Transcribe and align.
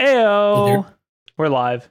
Ayo. 0.00 0.86
We're 1.38 1.48
live. 1.48 1.90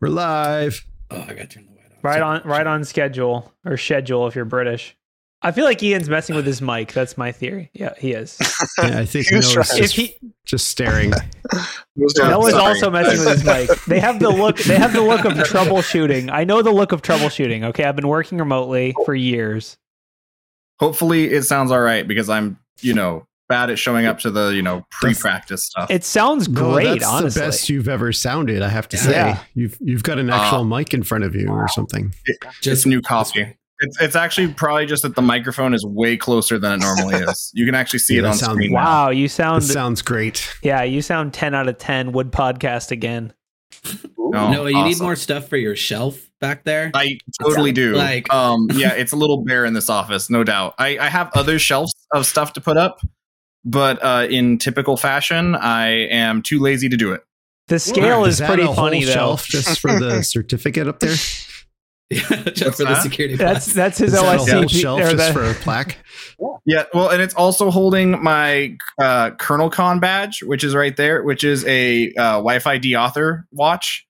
We're 0.00 0.08
live. 0.08 0.84
Oh, 1.10 1.20
I 1.20 1.26
gotta 1.34 1.46
turn 1.46 1.66
the 1.66 1.72
light 1.72 1.92
off. 1.92 2.02
Right 2.04 2.22
on 2.22 2.42
right 2.44 2.66
on 2.66 2.84
schedule 2.84 3.52
or 3.64 3.76
schedule 3.76 4.26
if 4.26 4.34
you're 4.34 4.44
British. 4.44 4.96
I 5.42 5.52
feel 5.52 5.66
like 5.66 5.82
Ian's 5.82 6.08
messing 6.08 6.34
with 6.34 6.46
his 6.46 6.62
mic. 6.62 6.92
That's 6.94 7.18
my 7.18 7.30
theory. 7.30 7.70
Yeah, 7.74 7.92
he 7.98 8.12
is. 8.12 8.38
Yeah, 8.82 8.98
I 9.00 9.04
think 9.04 9.26
He 9.26 9.34
Noah's 9.34 9.52
trying- 9.52 9.66
if 9.70 9.76
just, 9.76 9.94
he 9.96 10.18
just 10.44 10.66
staring. 10.68 11.12
Noah's 11.96 12.54
also 12.54 12.90
messing 12.90 13.18
with 13.24 13.28
his 13.28 13.44
mic. 13.44 13.70
They 13.86 14.00
have 14.00 14.18
the 14.18 14.30
look 14.30 14.56
they 14.58 14.76
have 14.76 14.92
the 14.94 15.02
look 15.02 15.24
of 15.26 15.32
troubleshooting. 15.34 16.30
I 16.32 16.44
know 16.44 16.62
the 16.62 16.72
look 16.72 16.92
of 16.92 17.02
troubleshooting. 17.02 17.64
Okay. 17.64 17.84
I've 17.84 17.96
been 17.96 18.08
working 18.08 18.38
remotely 18.38 18.94
for 19.04 19.14
years. 19.14 19.76
Hopefully, 20.80 21.30
it 21.30 21.42
sounds 21.42 21.70
all 21.70 21.80
right 21.80 22.06
because 22.08 22.28
I'm, 22.28 22.58
you 22.80 22.92
know, 22.94 23.26
bad 23.48 23.70
at 23.70 23.78
showing 23.78 24.06
up 24.06 24.18
to 24.20 24.30
the, 24.30 24.48
you 24.48 24.62
know, 24.62 24.84
pre-practice 24.90 25.64
stuff. 25.66 25.90
It 25.90 26.04
sounds 26.04 26.48
No, 26.48 26.72
great, 26.72 26.84
that's 27.00 27.04
honestly. 27.06 27.40
the 27.40 27.46
best 27.46 27.68
you've 27.68 27.88
ever 27.88 28.12
sounded. 28.12 28.62
I 28.62 28.68
have 28.68 28.88
to 28.88 28.96
say, 28.96 29.12
Yeah. 29.12 29.42
you've 29.54 29.76
you've 29.80 30.02
got 30.02 30.18
an 30.18 30.30
actual 30.30 30.64
mic 30.64 30.92
in 30.94 31.02
front 31.02 31.24
of 31.24 31.34
you 31.34 31.48
or 31.48 31.68
something. 31.68 32.12
it's 32.64 32.86
new 32.86 33.00
coffee. 33.00 33.56
It's, 33.80 34.00
it's 34.00 34.16
actually 34.16 34.54
probably 34.54 34.86
just 34.86 35.02
that 35.02 35.14
the 35.16 35.20
microphone 35.22 35.74
is 35.74 35.84
way 35.84 36.16
closer 36.16 36.58
than 36.58 36.72
it 36.72 36.80
normally 36.80 37.16
is. 37.28 37.50
You 37.54 37.66
can 37.66 37.74
actually 37.74 37.98
see 37.98 38.14
Yeah, 38.14 38.20
it 38.22 38.26
on 38.26 38.34
sounds- 38.34 38.52
screen. 38.54 38.72
now. 38.72 38.76
Wow, 38.84 39.10
you 39.10 39.28
That 39.28 39.34
sound 39.34 39.64
sounds 39.64 40.00
great. 40.02 40.48
yeah, 40.62 40.82
you 40.82 41.02
sound 41.02 41.34
ten 41.34 41.54
out 41.54 41.68
of 41.68 41.76
ten. 41.78 42.12
Would 42.12 42.32
podcast 42.32 42.90
again. 42.90 43.32
No, 44.18 44.50
Noah, 44.50 44.70
you 44.70 44.82
need 44.82 44.98
more 45.00 45.14
stuff 45.14 45.48
for 45.48 45.56
your 45.56 45.76
shelf 45.76 46.18
back 46.40 46.64
there. 46.64 46.90
I 46.94 47.18
totally 47.42 47.72
do. 47.72 47.94
Like- 47.94 48.32
um, 48.32 48.66
yeah, 48.72 48.92
it's 48.94 49.12
a 49.12 49.16
little 49.16 49.44
bare 49.44 49.64
in 49.64 49.74
this 49.74 49.88
office, 49.90 50.28
no 50.30 50.42
doubt. 50.42 50.74
I, 50.78 50.98
I 50.98 51.08
have 51.08 51.30
other 51.34 51.58
shelves 51.58 51.92
of 52.12 52.26
stuff 52.26 52.54
to 52.54 52.60
put 52.60 52.76
up, 52.76 53.00
but 53.66 54.02
uh, 54.02 54.26
in 54.30 54.56
typical 54.58 54.96
fashion, 54.96 55.54
I 55.54 55.88
am 56.08 56.40
too 56.42 56.60
lazy 56.60 56.88
to 56.88 56.96
do 56.96 57.12
it. 57.12 57.22
The 57.68 57.78
scale 57.78 58.24
Is 58.24 58.40
is 58.40 58.46
pretty 58.46 58.62
a 58.62 58.66
whole 58.66 58.74
funny 58.76 59.04
though. 59.04 59.10
shelf 59.12 59.44
just 59.46 59.80
for 59.80 59.98
the 59.98 60.22
certificate 60.22 60.88
up 60.88 61.00
there? 61.00 61.10
Is 61.10 61.42
Yeah, 62.08 62.20
just 62.20 62.62
What's 62.62 62.76
for 62.76 62.84
the 62.84 63.00
security. 63.00 63.34
That's 63.34 63.66
pass. 63.66 63.74
that's 63.74 63.98
his 63.98 64.12
that 64.12 64.22
a 64.22 64.38
whole 64.38 64.46
OSCP 64.46 64.80
shelf 64.80 65.00
just 65.00 65.16
the- 65.16 65.32
for 65.32 65.44
a 65.44 65.54
plaque? 65.54 65.98
Yeah, 66.68 66.84
well, 66.92 67.08
and 67.10 67.22
it's 67.22 67.34
also 67.34 67.70
holding 67.70 68.22
my 68.22 68.76
uh, 69.00 69.30
KernelCon 69.30 70.00
badge, 70.00 70.42
which 70.42 70.62
is 70.64 70.74
right 70.74 70.94
there, 70.96 71.22
which 71.22 71.44
is 71.44 71.64
a 71.66 72.08
uh, 72.14 72.32
Wi-Fi 72.38 72.78
deauther 72.80 73.44
watch 73.52 74.06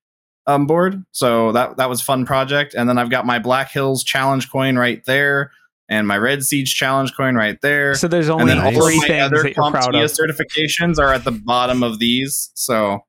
um, 0.46 0.66
board. 0.66 1.04
So 1.12 1.52
that 1.52 1.76
that 1.76 1.88
was 1.88 2.00
fun 2.02 2.24
project. 2.26 2.74
And 2.74 2.88
then 2.88 2.98
I've 2.98 3.10
got 3.10 3.26
my 3.26 3.38
Black 3.38 3.70
Hills 3.70 4.02
challenge 4.04 4.50
coin 4.50 4.76
right 4.76 5.04
there, 5.04 5.52
and 5.88 6.06
my 6.08 6.18
Red 6.18 6.42
Siege 6.42 6.74
challenge 6.74 7.14
coin 7.16 7.34
right 7.34 7.58
there. 7.62 7.94
So 7.94 8.08
there's 8.08 8.28
and 8.28 8.40
only 8.40 8.54
then 8.54 8.62
all 8.64 8.72
three 8.72 8.96
of 8.96 9.02
my 9.02 9.06
things 9.08 9.22
other 9.22 9.42
that 9.42 9.56
you're 9.56 9.70
proud 9.70 9.94
CompTIA 9.94 10.04
of. 10.04 10.10
certifications 10.10 10.98
are 10.98 11.12
at 11.12 11.24
the 11.24 11.32
bottom 11.32 11.82
of 11.82 11.98
these. 11.98 12.50
So 12.54 13.00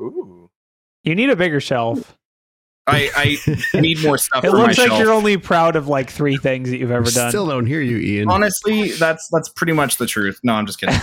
Ooh. 0.00 0.50
You 1.04 1.14
need 1.14 1.30
a 1.30 1.36
bigger 1.36 1.60
shelf. 1.60 2.16
I, 2.88 3.10
I 3.74 3.80
need 3.80 4.00
more 4.04 4.16
stuff 4.16 4.44
It 4.44 4.50
for 4.50 4.56
my 4.58 4.62
looks 4.66 4.78
like 4.78 4.88
shelf. 4.88 5.00
you're 5.00 5.12
only 5.12 5.36
proud 5.38 5.74
of 5.74 5.88
like 5.88 6.08
three 6.08 6.36
things 6.36 6.70
that 6.70 6.76
you've 6.78 6.92
ever 6.92 7.10
done. 7.10 7.30
Still 7.30 7.46
don't 7.48 7.66
hear 7.66 7.80
you, 7.80 7.96
Ian. 7.96 8.30
Honestly, 8.30 8.92
that's 8.92 9.28
that's 9.32 9.48
pretty 9.48 9.72
much 9.72 9.96
the 9.96 10.06
truth. 10.06 10.38
No, 10.44 10.52
I'm 10.52 10.66
just 10.66 10.78
kidding. 10.80 10.96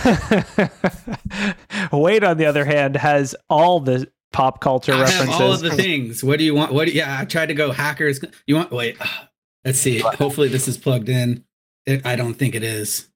Wade, 1.92 2.24
on 2.24 2.38
the 2.38 2.46
other 2.46 2.64
hand, 2.64 2.96
has 2.96 3.34
all 3.50 3.80
the 3.80 4.10
pop 4.32 4.60
culture 4.60 4.92
I 4.94 5.02
references. 5.02 5.28
have 5.34 5.40
all 5.42 5.52
of 5.52 5.60
the 5.60 5.70
things. 5.72 6.24
What 6.24 6.38
do 6.38 6.44
you 6.46 6.54
want? 6.54 6.72
What? 6.72 6.86
Do, 6.88 6.92
yeah, 6.92 7.18
I 7.20 7.24
tried 7.26 7.46
to 7.46 7.54
go 7.54 7.70
hackers. 7.70 8.18
You 8.46 8.56
want? 8.56 8.70
Wait. 8.70 8.96
Let's 9.64 9.78
see. 9.78 9.98
Hopefully 10.00 10.48
this 10.48 10.68
is 10.68 10.76
plugged 10.76 11.08
in. 11.08 11.44
It, 11.86 12.04
I 12.06 12.16
don't 12.16 12.34
think 12.34 12.54
it 12.54 12.62
is. 12.62 13.08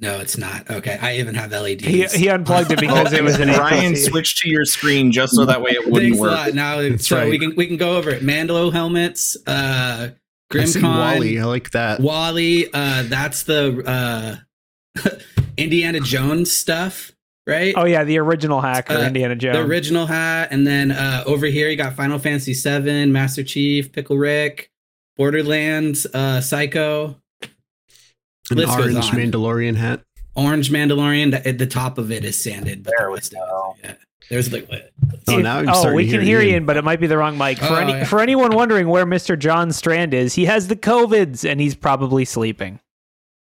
No, 0.00 0.18
it's 0.18 0.36
not. 0.36 0.68
Okay, 0.70 0.98
I 1.00 1.16
even 1.18 1.34
have 1.36 1.52
LEDs. 1.52 1.84
he, 1.84 2.04
he 2.06 2.28
unplugged 2.28 2.72
it 2.72 2.80
because 2.80 3.12
it 3.12 3.22
was 3.22 3.38
an 3.38 3.48
Ryan 3.48 3.92
APC. 3.94 4.10
switched 4.10 4.38
to 4.38 4.48
your 4.50 4.64
screen 4.64 5.12
just 5.12 5.34
so 5.34 5.44
that 5.46 5.62
way 5.62 5.70
it 5.70 5.86
wouldn't 5.90 6.14
Thanks 6.14 6.18
work. 6.20 6.30
a 6.32 6.34
lot. 6.34 6.54
Now, 6.54 6.82
That's 6.82 7.06
so 7.06 7.18
right. 7.18 7.30
we 7.30 7.38
can 7.38 7.54
we 7.56 7.66
can 7.68 7.76
go 7.76 7.96
over 7.96 8.10
it. 8.10 8.22
Mandalo 8.22 8.72
helmets. 8.72 9.36
Uh, 9.46 10.10
I 10.10 10.14
Grimcon. 10.52 10.82
Wally. 10.82 11.40
I 11.40 11.44
like 11.44 11.70
that. 11.70 12.00
Wally, 12.00 12.66
uh, 12.74 13.04
that's 13.04 13.44
the 13.44 13.82
uh, 14.96 15.10
Indiana 15.56 16.00
Jones 16.00 16.52
stuff, 16.52 17.12
right? 17.46 17.74
Oh 17.76 17.84
yeah, 17.84 18.04
the 18.04 18.18
original 18.18 18.60
hacker, 18.60 18.94
Uh, 18.94 19.06
Indiana 19.06 19.36
Jones. 19.36 19.56
the 19.58 19.64
original 19.64 20.06
hat, 20.06 20.48
and 20.50 20.66
then 20.66 20.90
uh, 20.90 21.22
over 21.26 21.46
here 21.46 21.68
you 21.68 21.76
got 21.76 21.94
Final 21.94 22.18
Fantasy 22.18 22.52
VII, 22.52 23.06
Master 23.06 23.42
Chief, 23.44 23.92
Pickle 23.92 24.16
Rick, 24.18 24.70
Borderlands, 25.16 26.06
uh, 26.06 26.40
Psycho, 26.40 27.16
An 28.50 28.56
list 28.56 28.76
goes 28.76 28.94
orange 28.94 28.96
on. 29.10 29.12
Mandalorian 29.12 29.76
hat. 29.76 30.00
Orange 30.34 30.70
Mandalorian. 30.70 31.42
The, 31.44 31.52
the 31.52 31.66
top 31.66 31.98
of 31.98 32.10
it 32.10 32.24
is 32.24 32.42
sanded, 32.42 32.82
but 32.82 32.92
There 32.98 33.06
the 33.06 33.10
we 33.10 33.14
rest 33.16 33.32
of 33.34 33.38
go. 33.38 33.76
it, 33.82 33.84
yeah. 33.86 33.94
There's 34.30 34.52
like 34.52 34.66
what? 34.68 34.90
Oh, 35.28 35.38
now 35.38 35.58
I'm 35.58 35.68
oh, 35.68 35.92
we 35.92 36.06
to 36.06 36.10
can 36.12 36.20
hear 36.22 36.40
hear 36.40 36.40
Ian. 36.40 36.54
Ian, 36.54 36.66
but 36.66 36.76
it 36.78 36.82
might 36.84 36.98
be 36.98 37.06
the 37.06 37.18
wrong 37.18 37.36
mic. 37.36 37.58
For 37.58 37.66
Oh, 37.66 37.74
any 37.76 37.92
yeah. 37.92 38.04
for 38.04 38.20
anyone 38.20 38.54
wondering 38.54 38.88
where 38.88 39.04
Mr. 39.04 39.38
John 39.38 39.70
Strand 39.70 40.14
is, 40.14 40.34
he 40.34 40.46
has 40.46 40.68
the 40.68 40.76
COVIDs 40.76 41.48
and 41.48 41.60
he's 41.60 41.74
probably 41.74 42.24
sleeping. 42.24 42.80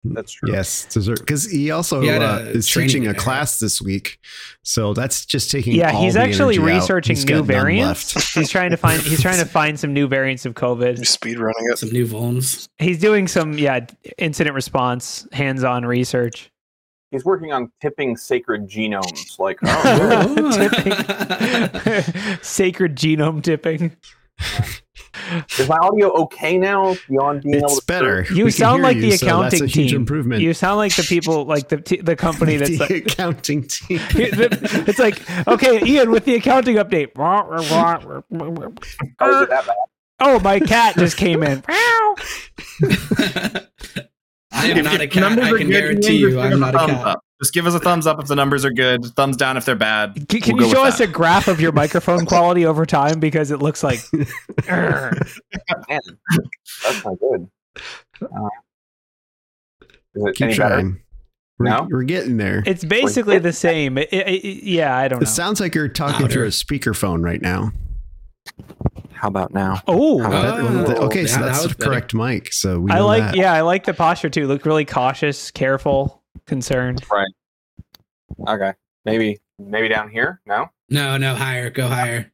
That's 0.03 0.33
true. 0.33 0.51
Yes, 0.51 0.87
because 0.95 1.45
he 1.51 1.71
also 1.71 2.01
He 2.01 2.09
had 2.09 2.23
uh, 2.23 2.41
is 2.47 2.71
teaching 2.71 3.07
a 3.07 3.13
class 3.13 3.59
this 3.59 3.83
week, 3.83 4.19
so 4.63 4.95
that's 4.95 5.27
just 5.27 5.51
taking. 5.51 5.75
Yeah, 5.75 5.93
all 5.93 6.03
he's 6.03 6.15
the 6.15 6.21
actually 6.21 6.59
researching 6.59 7.17
He's 7.17 7.27
new 7.27 7.43
variants. 7.43 8.13
He's 8.35 8.49
trying 8.49 8.71
to 8.71 8.79
find 8.79 9.03
he's 9.03 9.21
trying 9.21 9.41
to 9.41 9.45
find 9.51 9.79
some 9.79 9.93
new 9.93 10.09
variants 10.09 10.47
of 10.47 10.51
You 10.51 10.55
COVID. 10.55 11.07
speed 11.07 11.39
running 11.39 11.71
it. 11.71 11.79
Some 11.79 11.91
new 11.91 12.07
vulns. 12.07 12.69
He's 12.79 12.99
doing 12.99 13.29
some 13.29 13.59
yeah 13.59 13.87
incident 14.17 14.55
response, 14.55 15.29
hands-on 15.33 15.85
research. 15.85 16.51
He's 17.11 17.25
working 17.25 17.53
on 17.53 17.71
tipping 17.83 18.17
sacred 18.17 18.69
genomes. 18.69 19.39
Like, 19.39 19.59
oh, 19.65 20.53
tipping. 20.57 20.93
Sacred 22.43 22.97
genome 22.97 23.43
tipping. 23.43 23.97
Is 25.59 25.69
my 25.69 25.77
audio 25.77 26.11
okay 26.23 26.59
now? 26.59 26.97
Beyond 27.09 27.43
being 27.43 27.57
able 27.57 27.69
It's 27.69 27.81
to 27.81 27.87
better. 27.87 28.27
You 28.33 28.45
We 28.45 28.51
sound 28.51 28.83
like 28.83 28.97
you, 28.97 29.03
the 29.03 29.17
so 29.17 29.27
that's 29.27 29.55
accounting 29.55 29.63
a 29.63 29.67
huge 29.67 29.91
team. 29.91 30.01
Improvement. 30.01 30.43
You 30.43 30.55
sound 30.55 30.79
like 30.79 30.95
the 30.97 31.03
people 31.03 31.45
like 31.45 31.69
the 31.69 31.79
t- 31.79 32.01
the 32.01 32.17
company 32.17 32.57
that's 32.57 32.71
the 32.71 32.79
like, 32.79 32.91
accounting 33.07 33.67
team. 33.67 34.01
it's 34.15 34.99
like 34.99 35.49
okay, 35.49 35.83
Ian 35.85 36.11
with 36.11 36.25
the 36.25 36.35
accounting 36.35 36.77
update. 36.77 37.11
Oh, 37.19 39.43
is 39.43 39.49
that 39.49 39.67
bad? 39.67 39.77
Oh, 40.23 40.39
my 40.41 40.61
cat 40.61 40.97
just 40.97 41.17
came 41.17 41.43
in. 41.43 41.63
I 44.53 44.67
am 44.67 44.79
If- 44.79 44.85
not 44.85 44.95
if 44.95 45.01
a 45.01 45.05
the 45.05 45.09
cat. 45.09 45.21
numbers 45.23 45.45
I 45.47 45.49
can 45.59 45.67
good, 45.69 45.73
guarantee 45.73 46.19
Ian, 46.19 46.31
just 46.31 46.33
you, 46.35 46.41
I'm 46.41 46.61
not 46.61 46.75
a 46.75 46.79
thumbs 46.79 46.93
cat. 46.93 47.07
up. 47.07 47.25
Just 47.43 47.55
give 47.55 47.67
us 47.67 47.75
a 47.75 47.79
thumbs 47.81 48.07
up 48.07 48.21
if 48.21 48.27
the 48.27 48.37
numbers 48.37 48.65
are 48.67 48.73
good. 48.73 49.05
Thumbs 49.17 49.37
down 49.37 49.57
if 49.57 49.65
they're 49.65 49.75
bad. 49.75 50.29
Can, 50.29 50.41
can 50.41 50.57
We'll 50.57 50.67
you 50.67 50.73
show 50.75 50.85
us 50.85 50.99
that. 50.99 51.09
a 51.09 51.13
graph 51.13 51.49
of 51.49 51.61
your 51.61 51.73
microphone 51.73 52.27
quality 52.27 52.67
over 52.67 52.85
time 52.85 53.19
because 53.21 53.51
it 53.51 53.61
looks 53.63 53.83
like 53.83 54.01
Man, 54.13 55.19
that's 55.89 57.05
not 57.05 57.19
good. 57.19 57.49
Uh, 58.23 58.49
is 60.15 60.25
it 60.27 60.35
Keep 60.37 60.45
any 60.47 60.55
trying. 60.55 61.01
We're, 61.59 61.67
No? 61.71 61.87
we're 61.91 62.03
getting 62.03 62.37
there. 62.37 62.63
it's 62.67 62.85
basically 62.85 63.39
the 63.39 63.53
same. 63.53 63.97
It- 63.99 64.09
it- 64.13 64.27
it- 64.45 64.63
yeah, 64.65 64.97
I 64.97 65.09
don't 65.09 65.23
It 65.23 65.27
know. 65.27 65.31
sounds 65.31 65.61
like 65.61 65.75
you're 65.75 65.89
talking 65.89 66.23
Louder. 66.23 66.33
through 66.33 66.45
a 66.45 66.49
speakerphone 66.49 67.23
right 67.25 67.41
now. 67.41 67.73
How 69.13 69.29
about 69.29 69.53
now? 69.53 69.81
Oh, 69.87 70.19
How 70.23 70.27
uh, 70.27 70.29
about 70.31 70.87
That- 70.89 70.99
Oh, 70.99 71.07
okay, 71.07 71.27
so 71.27 71.41
yeah, 71.41 71.47
that 71.47 71.53
that's 71.63 71.75
the 71.75 71.85
correct 71.85 72.15
mic. 72.15 72.53
So 72.53 72.81
we 72.81 72.91
I 72.91 73.01
like. 73.01 73.23
that. 73.23 73.37
Yeah, 73.37 73.53
I 73.53 73.61
like 73.61 73.85
the 73.85 73.93
posture 73.95 74.31
too. 74.31 74.47
Look 74.47 74.65
really 74.65 74.85
cautious, 74.87 75.51
careful, 75.51 76.23
concerned. 76.47 77.05
Right. 77.11 77.29
Okay, 78.49 78.73
maybe 79.05 79.41
maybe 79.59 79.89
down 79.89 80.09
here. 80.11 80.41
No, 80.47 80.71
No, 80.89 81.19
no, 81.19 81.35
higher. 81.35 81.69
Go 81.69 81.87
higher. 81.89 82.33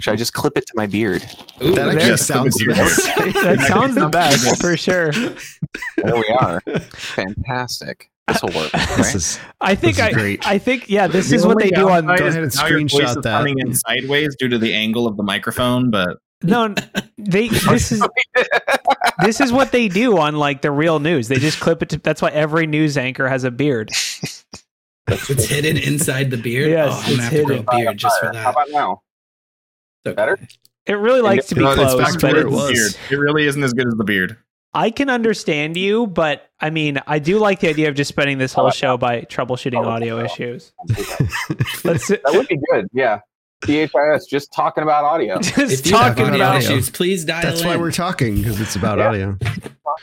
should 0.00 0.12
I 0.12 0.16
just 0.16 0.32
clip 0.32 0.58
it 0.58 0.66
to 0.66 0.72
my 0.74 0.86
beard? 0.86 1.22
Ooh, 1.62 1.74
That 1.76 1.88
actually 1.90 2.04
There- 2.08 2.16
sounds 2.16 2.56
that 2.56 2.66
was 2.68 2.76
best. 3.06 3.34
That 3.44 3.60
sounds 3.68 3.94
the 3.94 4.08
best 4.08 4.60
for 4.60 4.76
sure. 4.76 5.12
There 5.96 6.16
we 6.16 6.28
are. 6.40 6.60
Fantastic. 6.94 8.10
This 8.28 8.42
will 8.42 8.50
work. 8.54 8.70
This 8.96 9.14
is 9.14 9.40
I 9.60 9.74
think 9.74 9.96
This 9.96 10.06
is 10.06 10.12
I. 10.12 10.12
great. 10.12 10.46
I 10.46 10.58
think 10.58 10.88
yeah. 10.88 11.06
This 11.06 11.28
The 11.30 11.36
is 11.36 11.46
what 11.46 11.58
they 11.58 11.70
do 11.70 11.88
on. 11.90 12.06
downside 12.06 12.18
Go 12.18 12.26
is 12.26 12.34
ahead 12.34 12.44
and 12.44 12.54
now 12.54 12.66
your 12.66 12.80
voice 12.80 12.92
screenshot 12.92 13.08
is 13.08 13.14
that. 13.16 13.38
Coming 13.38 13.58
in 13.58 13.74
sideways 13.74 14.36
due 14.36 14.48
to 14.48 14.58
the 14.58 14.72
angle 14.74 15.06
of 15.06 15.16
the 15.16 15.22
microphone, 15.22 15.90
but 15.90 16.18
No, 16.42 16.74
they. 17.18 17.48
This 17.48 17.92
is 17.92 18.02
this 19.22 19.40
is 19.40 19.52
what 19.52 19.72
they 19.72 19.88
do 19.88 20.16
on 20.18 20.36
like 20.36 20.62
the 20.62 20.70
real 20.70 21.00
news. 21.00 21.28
They 21.28 21.36
just 21.36 21.60
clip 21.60 21.82
it. 21.82 21.88
To, 21.90 21.98
that's 21.98 22.22
why 22.22 22.30
every 22.30 22.66
news 22.66 22.96
anchor 22.96 23.28
has 23.28 23.44
a 23.44 23.50
beard. 23.50 23.90
It's 25.06 25.44
hidden 25.48 25.76
inside 25.76 26.30
the 26.30 26.36
beard. 26.38 26.70
Yes, 26.70 26.92
oh, 26.92 26.96
I'm 26.96 27.02
gonna 27.02 27.12
it's 27.14 27.22
have 27.22 27.32
to 27.32 27.44
grow 27.44 27.58
a 27.58 27.76
beard 27.76 27.96
just 27.98 28.20
for 28.20 28.32
that. 28.32 28.36
How 28.42 28.50
about 28.52 28.70
now? 28.70 29.02
Okay. 30.06 30.14
better? 30.14 30.38
It 30.86 30.94
really 30.94 31.20
likes 31.20 31.46
to 31.48 31.54
be 31.54 31.60
No, 31.62 31.74
close, 31.74 31.94
back 31.94 32.12
to 32.12 32.18
but 32.20 32.36
it 32.36 32.46
it 32.46 32.50
was. 32.50 32.72
beard. 32.72 32.92
It 33.10 33.16
really 33.22 33.46
isn't 33.46 33.62
as 33.62 33.72
good 33.74 33.86
as 33.86 33.94
the 33.94 34.04
beard. 34.04 34.36
I 34.74 34.90
can 34.90 35.08
understand 35.08 35.76
you. 35.76 36.06
But 36.06 36.48
I 36.60 36.70
mean, 36.70 37.00
I 37.06 37.18
do 37.18 37.38
like 37.38 37.60
the 37.60 37.68
idea 37.68 37.88
of 37.88 37.94
just 37.94 38.08
spending 38.08 38.38
this 38.38 38.52
whole 38.52 38.66
oh, 38.66 38.70
show 38.70 38.96
by 38.96 39.22
troubleshooting 39.22 39.84
oh, 39.84 39.88
audio 39.88 40.22
issues. 40.22 40.72
That 41.84 42.32
would 42.34 42.48
be 42.48 42.58
good. 42.72 42.88
Yeah. 42.92 43.20
BHIS, 43.62 44.26
just 44.28 44.52
talking 44.52 44.82
about 44.82 45.04
audio. 45.04 45.38
Just 45.40 45.86
If 45.86 45.90
talking 45.90 46.24
audio 46.24 46.36
about 46.36 46.56
audio. 46.56 46.70
issues, 46.70 46.90
please 46.90 47.24
dial 47.24 47.40
in. 47.40 47.46
That's 47.48 47.62
in. 47.62 47.66
why 47.66 47.76
we're 47.76 47.92
talking 47.92 48.36
because 48.36 48.60
it's 48.60 48.76
about 48.76 48.98
Yeah. 48.98 49.08
audio. 49.08 49.38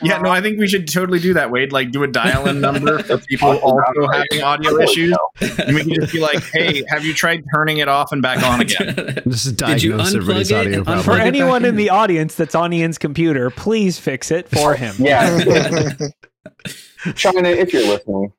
Yeah, 0.00 0.18
no, 0.18 0.30
I 0.30 0.40
think 0.40 0.58
we 0.58 0.66
should 0.66 0.88
totally 0.90 1.20
do 1.20 1.34
that, 1.34 1.50
Wade. 1.52 1.70
Like, 1.70 1.92
do 1.92 2.02
a 2.02 2.08
dial-in 2.08 2.60
number 2.62 3.02
for 3.04 3.18
people 3.18 3.50
also 3.58 3.82
audio. 4.04 4.08
having 4.10 4.42
audio 4.42 4.80
issues, 4.80 5.14
and 5.40 5.74
we 5.76 5.84
can 5.84 5.94
just 5.94 6.12
be 6.12 6.18
like, 6.18 6.42
"Hey, 6.52 6.82
have 6.88 7.04
you 7.04 7.12
tried 7.14 7.44
turning 7.54 7.76
it 7.78 7.88
off 7.88 8.10
and 8.10 8.20
back 8.22 8.42
on 8.42 8.60
again?" 8.62 9.20
This 9.26 9.46
is 9.46 9.52
Did 9.52 9.82
you 9.82 9.90
diagnose 9.90 10.14
everybody's 10.14 10.50
unplug 10.50 10.52
it 10.52 10.58
audio 10.66 10.76
and 10.78 10.84
problem. 10.86 11.04
For 11.04 11.16
it 11.18 11.20
anyone 11.26 11.62
in 11.64 11.70
in. 11.70 11.76
the 11.76 11.90
audience 11.90 12.34
that's 12.34 12.54
on 12.56 12.72
Ian's 12.72 12.98
computer, 12.98 13.50
please 13.50 13.98
fix 13.98 14.30
it 14.32 14.48
for 14.48 14.72
oh, 14.72 14.76
him. 14.76 14.94
Yeah, 14.98 15.38
China, 17.14 17.48
if 17.50 17.72
you're 17.72 17.86
listening, 17.86 18.32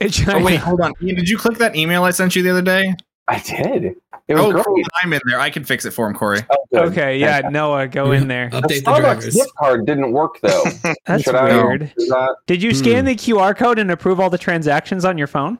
It- 0.00 0.28
Oh 0.28 0.42
wait, 0.42 0.56
hold 0.60 0.80
on. 0.80 0.92
Ian, 1.02 1.16
did 1.16 1.28
you 1.28 1.36
click 1.38 1.58
that 1.58 1.76
email 1.76 2.02
I 2.04 2.10
sent 2.10 2.34
you 2.34 2.42
the 2.42 2.50
other 2.50 2.62
day? 2.62 2.94
I 3.28 3.38
did. 3.40 3.84
It 4.26 4.34
was 4.34 4.40
Oh, 4.44 4.52
great. 4.52 4.64
cool. 4.64 4.82
I'm 5.02 5.12
in 5.12 5.20
there. 5.26 5.38
I 5.38 5.50
can 5.50 5.64
fix 5.64 5.84
it 5.84 5.90
for 5.90 6.06
him, 6.06 6.14
Corey. 6.14 6.40
Oh, 6.72 6.80
okay, 6.88 7.18
yeah, 7.18 7.40
Noah, 7.50 7.86
go 7.88 8.12
in 8.12 8.26
there. 8.28 8.48
The 8.50 8.60
Update 8.62 8.68
the 8.68 8.90
Starbucks 8.90 9.00
drivers. 9.00 9.34
gift 9.36 9.50
card 9.58 9.86
didn't 9.86 10.12
work 10.12 10.38
though. 10.40 10.64
That's 11.06 11.24
Should 11.24 11.34
weird. 11.34 11.92
that? 12.08 12.36
Did 12.46 12.62
you 12.62 12.74
scan 12.74 13.04
the 13.04 13.14
QR 13.14 13.56
code 13.56 13.78
and 13.78 13.90
approve 13.90 14.18
all 14.20 14.30
the 14.30 14.38
transactions 14.38 15.04
on 15.04 15.18
your 15.18 15.26
phone? 15.26 15.58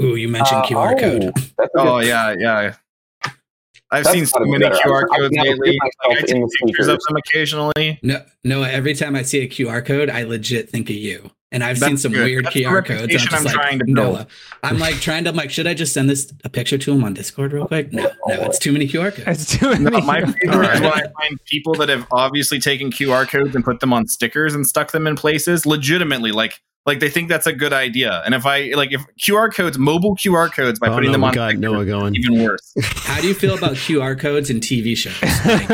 Ooh, 0.00 0.14
you 0.16 0.28
mentioned 0.28 0.60
Uh, 0.62 0.66
QR 0.66 0.94
oh, 0.94 0.98
code. 0.98 1.68
Oh 1.76 1.98
yeah, 2.00 2.34
yeah. 2.38 2.74
I've 3.92 4.04
That's 4.04 4.10
seen 4.14 4.24
so 4.26 4.38
many 4.40 4.58
better. 4.64 4.76
QR 4.76 5.06
codes 5.08 5.34
can 5.34 5.44
never 5.44 5.48
lately. 5.56 5.78
Like, 5.82 6.18
I 6.18 6.20
take 6.22 6.44
pictures 6.64 6.86
of 6.86 7.00
them 7.08 7.16
occasionally. 7.16 7.98
No, 8.02 8.22
no. 8.44 8.62
Every 8.62 8.94
time 8.94 9.16
I 9.16 9.22
see 9.22 9.40
a 9.40 9.48
QR 9.48 9.84
code, 9.84 10.08
I 10.08 10.22
legit 10.22 10.70
think 10.70 10.88
of 10.90 10.96
you. 10.96 11.30
And 11.52 11.64
I've 11.64 11.78
seen 11.78 11.96
some 11.96 12.12
good. 12.12 12.24
weird 12.24 12.44
That's 12.46 12.54
QR 12.54 12.84
codes. 12.84 13.02
I'm 13.02 13.08
just 13.08 13.32
I'm 13.32 13.42
like, 13.42 13.54
trying 13.54 13.78
to 13.80 13.84
build. 13.84 13.96
Noah. 13.96 14.26
I'm 14.62 14.78
like 14.78 14.96
trying 14.96 15.24
to. 15.24 15.30
I'm 15.30 15.36
like, 15.36 15.50
should 15.50 15.66
I 15.66 15.74
just 15.74 15.92
send 15.92 16.08
this 16.08 16.32
a 16.44 16.48
picture 16.48 16.78
to 16.78 16.92
him 16.92 17.02
on 17.02 17.12
Discord 17.12 17.52
real 17.52 17.66
quick? 17.66 17.92
No, 17.92 18.04
no, 18.28 18.42
it's 18.42 18.58
too 18.58 18.72
many 18.72 18.86
QR 18.86 19.12
codes. 19.12 19.42
It's 19.42 19.58
too 19.58 19.70
many. 19.70 19.84
No, 19.84 20.00
my 20.00 20.20
favorite 20.20 20.74
is 20.74 20.80
when 20.80 20.92
I 20.92 21.00
find 21.00 21.44
people 21.46 21.74
that 21.74 21.88
have 21.88 22.06
obviously 22.12 22.60
taken 22.60 22.90
QR 22.90 23.28
codes 23.28 23.56
and 23.56 23.64
put 23.64 23.80
them 23.80 23.92
on 23.92 24.06
stickers 24.06 24.54
and 24.54 24.64
stuck 24.64 24.92
them 24.92 25.08
in 25.08 25.16
places 25.16 25.66
legitimately, 25.66 26.30
like 26.30 26.60
like 26.86 26.98
they 27.00 27.10
think 27.10 27.28
that's 27.28 27.46
a 27.46 27.52
good 27.52 27.72
idea. 27.72 28.22
And 28.24 28.34
if 28.34 28.46
I 28.46 28.72
like 28.74 28.92
if 28.92 29.02
QR 29.20 29.52
codes, 29.52 29.78
mobile 29.78 30.16
QR 30.16 30.50
codes 30.52 30.78
by 30.78 30.88
Oh, 30.88 30.94
putting 30.94 31.08
no, 31.08 31.12
them 31.12 31.24
on 31.24 31.34
got 31.34 31.48
stickers, 31.50 31.60
Noah 31.60 31.84
going. 31.84 32.14
even 32.16 32.42
worse. 32.42 32.72
How 32.82 33.20
do 33.20 33.28
you 33.28 33.34
feel 33.34 33.54
about 33.56 33.72
QR 33.72 34.18
codes 34.18 34.48
in 34.50 34.60
TV 34.60 34.96
shows, 34.96 35.20
like, 35.46 35.68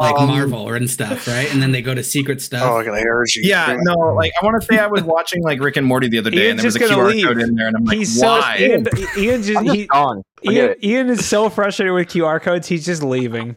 like 0.00 0.20
Um, 0.20 0.28
Marvel 0.28 0.72
and 0.72 0.88
stuff, 0.90 1.26
right? 1.26 1.50
And 1.52 1.62
then 1.62 1.72
they 1.72 1.80
go 1.82 1.94
to 1.94 2.02
secret 2.02 2.42
stuff. 2.42 2.62
Oh, 2.64 2.76
I 2.78 2.84
got 2.84 2.98
an 2.98 3.06
ARG. 3.08 3.28
Yeah, 3.36 3.76
no, 3.80 3.94
like 4.14 4.32
I 4.40 4.44
want 4.44 4.60
to 4.60 4.66
say 4.66 4.78
I 4.78 4.86
was 4.86 5.02
watching 5.02 5.42
like 5.42 5.60
Rick 5.60 5.76
and 5.76 5.86
Morty 5.86 6.08
the 6.08 6.18
other 6.18 6.30
day, 6.30 6.46
Ian's 6.48 6.50
and 6.50 6.58
there 6.60 6.66
was 6.66 6.76
a 6.76 6.78
just 6.80 6.92
QR 6.92 7.08
leave. 7.08 7.24
code 7.26 7.40
in 7.40 7.54
there, 7.54 7.66
and 7.68 7.76
I'm 7.76 7.84
like, 7.84 7.98
He's 7.98 8.20
why? 8.20 8.56
so 8.58 8.62
Ian, 8.64 8.86
Ian 9.16 9.42
just 9.42 9.64
just 9.64 9.74
he, 9.76 9.86
gone. 9.86 10.22
Ian. 10.44 10.74
Ian 10.82 11.08
is 11.10 11.26
so 11.26 11.48
frustrated 11.48 11.94
with 11.94 12.08
QR 12.08 12.40
codes. 12.40 12.68
He's 12.68 12.84
just 12.84 13.02
leaving. 13.02 13.56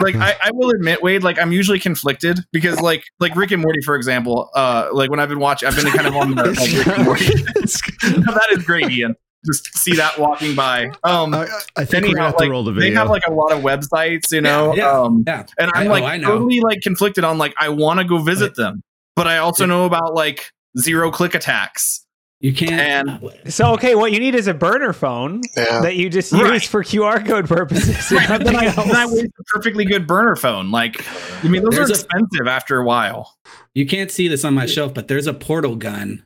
Like 0.00 0.14
I, 0.16 0.34
I 0.44 0.50
will 0.52 0.70
admit 0.70 1.02
wade 1.02 1.22
like 1.22 1.38
i'm 1.38 1.52
usually 1.52 1.78
conflicted 1.78 2.40
because 2.52 2.80
like 2.80 3.04
like 3.20 3.36
rick 3.36 3.50
and 3.50 3.60
morty 3.60 3.80
for 3.82 3.94
example 3.94 4.50
uh 4.54 4.88
like 4.92 5.10
when 5.10 5.20
i've 5.20 5.28
been 5.28 5.38
watching 5.38 5.68
i've 5.68 5.76
been 5.76 5.86
kind 5.92 6.06
of 6.06 6.16
on 6.16 6.34
the 6.34 6.44
like, 6.44 6.86
rick 6.86 6.98
and 6.98 7.04
morty. 7.04 7.24
That 8.32 8.48
is 8.52 8.64
great 8.64 8.90
ian. 8.90 9.14
Just 9.44 9.76
see 9.76 9.96
that 9.96 10.18
walking 10.18 10.54
by. 10.54 10.86
Um 11.02 11.34
I, 11.34 11.48
I 11.76 11.84
think 11.84 12.04
we're 12.04 12.10
anyhow, 12.10 12.26
have 12.26 12.36
to 12.36 12.44
like, 12.44 12.50
roll 12.50 12.64
the 12.64 12.72
they 12.72 12.92
have 12.92 13.10
like 13.10 13.26
a 13.26 13.32
lot 13.32 13.52
of 13.52 13.60
websites 13.60 14.32
you 14.32 14.40
know? 14.40 14.74
Yeah, 14.74 14.84
yeah, 14.84 15.00
um 15.00 15.24
yeah. 15.26 15.46
and 15.58 15.70
i'm 15.74 15.88
I- 15.88 15.90
like 15.90 16.02
oh, 16.04 16.06
I 16.06 16.16
know. 16.16 16.28
totally 16.28 16.60
like 16.60 16.80
conflicted 16.80 17.24
on 17.24 17.38
like 17.38 17.54
i 17.58 17.68
want 17.68 17.98
to 18.00 18.04
go 18.04 18.18
visit 18.18 18.54
them 18.54 18.82
but 19.16 19.26
i 19.26 19.38
also 19.38 19.66
know 19.66 19.84
about 19.84 20.14
like 20.14 20.52
zero 20.78 21.10
click 21.10 21.34
attacks 21.34 22.06
You 22.42 22.52
can't. 22.52 23.08
And- 23.08 23.52
So 23.54 23.72
okay, 23.74 23.94
what 23.94 24.10
you 24.12 24.18
need 24.18 24.34
is 24.34 24.48
a 24.48 24.52
burner 24.54 24.92
phone 24.92 25.40
Yeah. 25.56 25.80
that 25.82 25.94
you 25.96 26.10
just 26.10 26.32
Right. 26.32 26.54
use 26.54 26.64
for 26.64 26.82
QR 26.82 27.24
code 27.24 27.46
purposes. 27.48 28.10
and 28.10 28.44
then 28.44 28.54
nothing 28.54 28.56
I, 28.56 28.70
then 28.84 28.96
I 28.96 29.06
waste 29.06 29.32
a 29.38 29.44
perfectly 29.44 29.84
good 29.84 30.06
burner 30.08 30.34
phone 30.36 30.70
like 30.72 31.02
i 31.44 31.48
mean 31.48 31.62
those 31.62 31.74
There's 31.74 31.90
are 31.90 31.92
a- 31.92 31.96
expensive 31.96 32.46
after 32.48 32.78
a 32.78 32.84
while 32.84 33.36
you 33.74 33.86
can't 33.86 34.10
see 34.10 34.26
this 34.28 34.44
on 34.44 34.52
my 34.54 34.66
shelf, 34.66 34.92
but 34.92 35.06
there's 35.08 35.26
a 35.28 35.32
portal 35.32 35.76
gun 35.76 36.24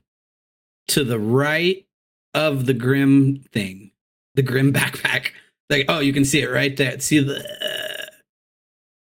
to 0.88 1.04
the 1.04 1.18
right 1.20 1.86
of 2.34 2.66
the 2.66 2.74
Grim 2.74 3.44
thing, 3.52 3.92
the 4.34 4.42
Grim 4.42 4.72
backpack. 4.78 5.28
Like, 5.70 5.84
oh, 5.88 5.98
you 6.00 6.12
can 6.12 6.24
see 6.24 6.40
it 6.42 6.50
right 6.50 6.76
there. 6.76 6.98
See 7.00 7.18
the 7.20 7.44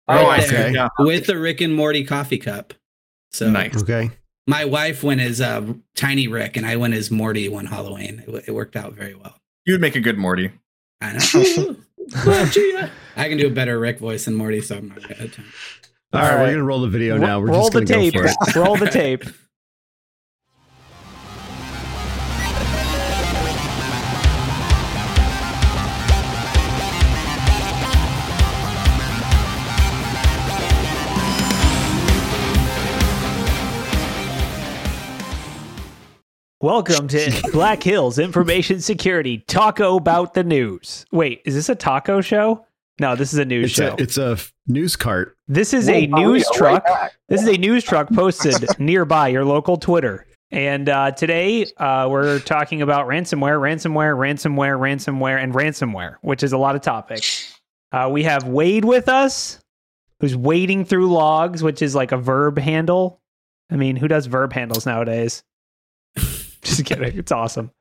oh 0.08 0.14
right 0.14 0.40
i 0.40 0.40
see 0.40 0.74
yeah 0.74 0.88
with 0.98 1.26
the 1.26 1.38
Rick 1.38 1.60
and 1.60 1.74
Morty 1.74 2.04
coffee 2.04 2.38
cup. 2.38 2.74
So 3.32 3.50
Nice. 3.50 3.82
okay. 3.82 4.10
My 4.46 4.64
wife 4.64 5.02
went 5.02 5.20
as 5.20 5.40
uh, 5.40 5.72
Tiny 5.94 6.28
Rick, 6.28 6.56
and 6.56 6.64
I 6.66 6.76
went 6.76 6.94
as 6.94 7.10
Morty 7.10 7.48
one 7.48 7.66
Halloween. 7.66 8.20
It, 8.20 8.26
w- 8.26 8.44
it 8.46 8.52
worked 8.52 8.76
out 8.76 8.92
very 8.94 9.14
well. 9.14 9.34
you'd 9.64 9.80
make 9.80 9.96
a 9.96 10.00
good 10.00 10.18
morty 10.18 10.50
I 11.00 11.12
know. 11.12 11.76
I 13.16 13.28
can 13.28 13.36
do 13.38 13.48
a 13.48 13.50
better 13.50 13.78
Rick 13.78 13.98
voice 13.98 14.24
than 14.26 14.34
Morty, 14.34 14.60
so 14.60 14.76
I'm 14.76 14.88
not 14.88 15.02
gonna. 15.02 15.30
All 16.12 16.20
All 16.20 16.20
right, 16.28 16.34
right. 16.36 16.42
we're 16.42 16.52
gonna 16.52 16.64
roll 16.64 16.80
the 16.80 16.88
video 16.88 17.16
now. 17.18 17.40
We're 17.40 17.48
roll 17.48 17.62
just 17.68 17.72
the 17.72 17.84
gonna 17.84 18.02
tape. 18.10 18.14
go 18.14 18.20
for 18.22 18.26
it. 18.50 18.56
roll 18.56 18.76
the 18.76 18.90
tape. 18.90 19.24
Welcome 36.62 37.08
to 37.08 37.42
Black 37.52 37.82
Hills 37.82 38.18
Information 38.18 38.80
Security. 38.80 39.38
Taco 39.46 39.96
about 39.96 40.32
the 40.34 40.42
news. 40.42 41.04
Wait, 41.12 41.42
is 41.44 41.54
this 41.54 41.68
a 41.68 41.74
taco 41.74 42.20
show? 42.22 42.64
No, 42.98 43.14
this 43.14 43.34
is 43.34 43.38
a 43.38 43.44
news 43.44 43.66
It's 43.66 43.74
show. 43.74 43.94
a 43.98 44.02
it's 44.02 44.16
a 44.16 44.30
f- 44.32 44.54
news 44.66 44.96
cart. 44.96 45.36
this 45.48 45.74
is 45.74 45.86
Whoa, 45.86 45.92
a 45.96 46.06
news 46.06 46.44
right 46.52 46.56
truck. 46.56 46.84
back. 46.86 47.12
This 47.28 47.42
is 47.42 47.48
a 47.48 47.58
news 47.58 47.84
truck 47.84 48.08
posted 48.08 48.64
nearby 48.80 49.28
your 49.28 49.44
local 49.44 49.76
Twitter. 49.76 50.26
And 50.50 50.88
uh, 50.88 51.10
today 51.10 51.66
uh, 51.76 52.08
we're 52.10 52.38
talking 52.38 52.80
about 52.80 53.06
ransomware, 53.06 53.60
ransomware, 53.60 54.16
ransomware, 54.16 54.78
ransomware, 54.78 55.42
and 55.42 55.52
ransomware, 55.52 56.14
which 56.22 56.42
is 56.42 56.54
a 56.54 56.58
lot 56.58 56.74
of 56.74 56.80
topics. 56.80 57.60
Uh, 57.92 58.08
we 58.10 58.22
have 58.22 58.44
Wade 58.48 58.86
with 58.86 59.10
us, 59.10 59.58
who's 60.20 60.34
wading 60.34 60.86
through 60.86 61.12
logs, 61.12 61.62
which 61.62 61.82
is 61.82 61.94
like 61.94 62.12
a 62.12 62.16
verb 62.16 62.56
handle. 62.58 63.20
I 63.70 63.76
mean, 63.76 63.96
who 63.96 64.08
does 64.08 64.24
verb 64.24 64.54
handles 64.54 64.86
nowadays? 64.86 65.42
Just 66.66 66.84
kidding. 66.84 67.16
It's 67.18 67.32
awesome. 67.32 67.70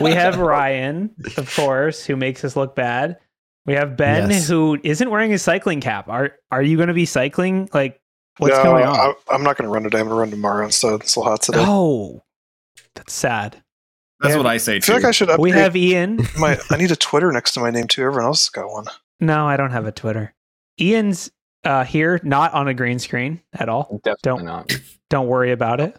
We 0.00 0.10
have 0.12 0.38
Ryan, 0.38 1.10
of 1.36 1.54
course, 1.54 2.04
who 2.04 2.16
makes 2.16 2.44
us 2.44 2.56
look 2.56 2.74
bad. 2.74 3.18
We 3.66 3.74
have 3.74 3.96
Ben, 3.96 4.30
Yes. 4.30 4.48
who 4.48 4.78
isn't 4.82 5.10
wearing 5.10 5.30
his 5.30 5.42
cycling 5.42 5.80
cap. 5.80 6.08
Are 6.08 6.32
Are 6.50 6.62
you 6.62 6.76
going 6.76 6.88
to 6.88 6.94
be 6.94 7.04
cycling? 7.06 7.68
Like, 7.72 8.00
what's 8.38 8.56
no, 8.56 8.62
going 8.64 8.84
on? 8.84 8.96
I, 8.96 9.14
I'm 9.30 9.42
not 9.44 9.56
going 9.56 9.68
to 9.68 9.72
run 9.72 9.82
today. 9.84 9.98
I'm 10.00 10.06
going 10.06 10.16
to 10.16 10.20
run 10.20 10.30
tomorrow 10.30 10.64
instead. 10.64 10.94
It's 11.02 11.14
a 11.16 11.20
little 11.20 11.30
hot 11.32 11.42
today. 11.42 11.58
Oh, 11.60 12.24
that's 12.94 13.12
sad. 13.12 13.62
That's 14.20 14.32
Yeah. 14.32 14.38
what 14.38 14.46
I 14.46 14.56
say 14.56 14.76
I 14.76 14.78
too. 14.78 14.86
feel 14.86 14.96
like 14.96 15.04
I 15.04 15.10
should 15.12 15.28
update 15.28 15.38
We 15.38 15.50
have 15.52 15.76
Ian. 15.76 16.26
my. 16.38 16.58
I 16.70 16.76
need 16.76 16.90
a 16.90 16.96
Twitter 16.96 17.30
next 17.30 17.52
to 17.52 17.60
my 17.60 17.70
name 17.70 17.86
too. 17.86 18.02
Everyone 18.02 18.24
else 18.24 18.46
has 18.46 18.50
got 18.50 18.70
one. 18.70 18.86
No, 19.20 19.46
I 19.46 19.56
don't 19.56 19.70
have 19.70 19.86
a 19.86 19.92
Twitter. 19.92 20.34
Ian's 20.80 21.30
uh, 21.64 21.84
here, 21.84 22.18
not 22.24 22.52
on 22.54 22.66
a 22.66 22.74
green 22.74 22.98
screen 22.98 23.40
at 23.52 23.68
all. 23.68 24.00
Definitely 24.02 24.18
Don't- 24.22 24.44
not. 24.44 24.72
Don't 25.10 25.26
worry 25.28 25.52
about 25.52 25.80
it. 25.80 25.96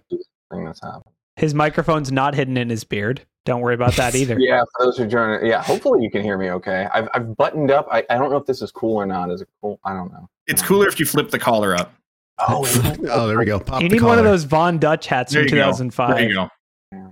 Thing 0.51 0.65
that's 0.65 0.81
happened. 0.81 1.12
His 1.35 1.53
microphone's 1.53 2.11
not 2.11 2.35
hidden 2.35 2.57
in 2.57 2.69
his 2.69 2.83
beard. 2.83 3.25
Don't 3.45 3.61
worry 3.61 3.75
about 3.75 3.95
that 3.95 4.15
either. 4.15 4.37
Yeah, 4.39 4.61
for 4.77 4.85
those 4.85 4.97
who 4.97 5.07
join, 5.07 5.45
yeah. 5.45 5.61
Hopefully 5.61 6.03
you 6.03 6.09
can 6.11 6.21
hear 6.21 6.37
me 6.37 6.49
okay. 6.51 6.87
I've, 6.93 7.09
I've 7.13 7.35
buttoned 7.35 7.71
up. 7.71 7.87
I, 7.91 8.05
I 8.09 8.17
don't 8.17 8.29
know 8.29 8.37
if 8.37 8.45
this 8.45 8.61
is 8.61 8.71
cool 8.71 8.95
or 8.95 9.05
not. 9.05 9.29
Is 9.31 9.41
it 9.41 9.49
cool? 9.61 9.79
I 9.83 9.93
don't 9.93 10.11
know. 10.11 10.29
it's 10.47 10.61
cooler 10.61 10.87
if 10.87 10.99
you 10.99 11.05
flip 11.05 11.31
the 11.31 11.39
collar 11.39 11.75
up. 11.75 11.93
Oh, 12.39 12.65
Oh, 13.09 13.27
there 13.27 13.37
we 13.37 13.45
go. 13.45 13.59
Pop 13.59 13.81
you 13.81 13.89
the 13.89 13.95
need 13.95 14.03
one 14.03 14.17
of 14.17 14.25
those 14.25 14.43
Von 14.43 14.77
Dutch 14.79 15.07
hats 15.07 15.33
There 15.33 15.43
from 15.43 15.49
you 15.57 15.63
go. 15.63 15.71
2005. 15.71 16.15
There 16.15 16.27
you 16.27 16.33
go. 16.33 16.49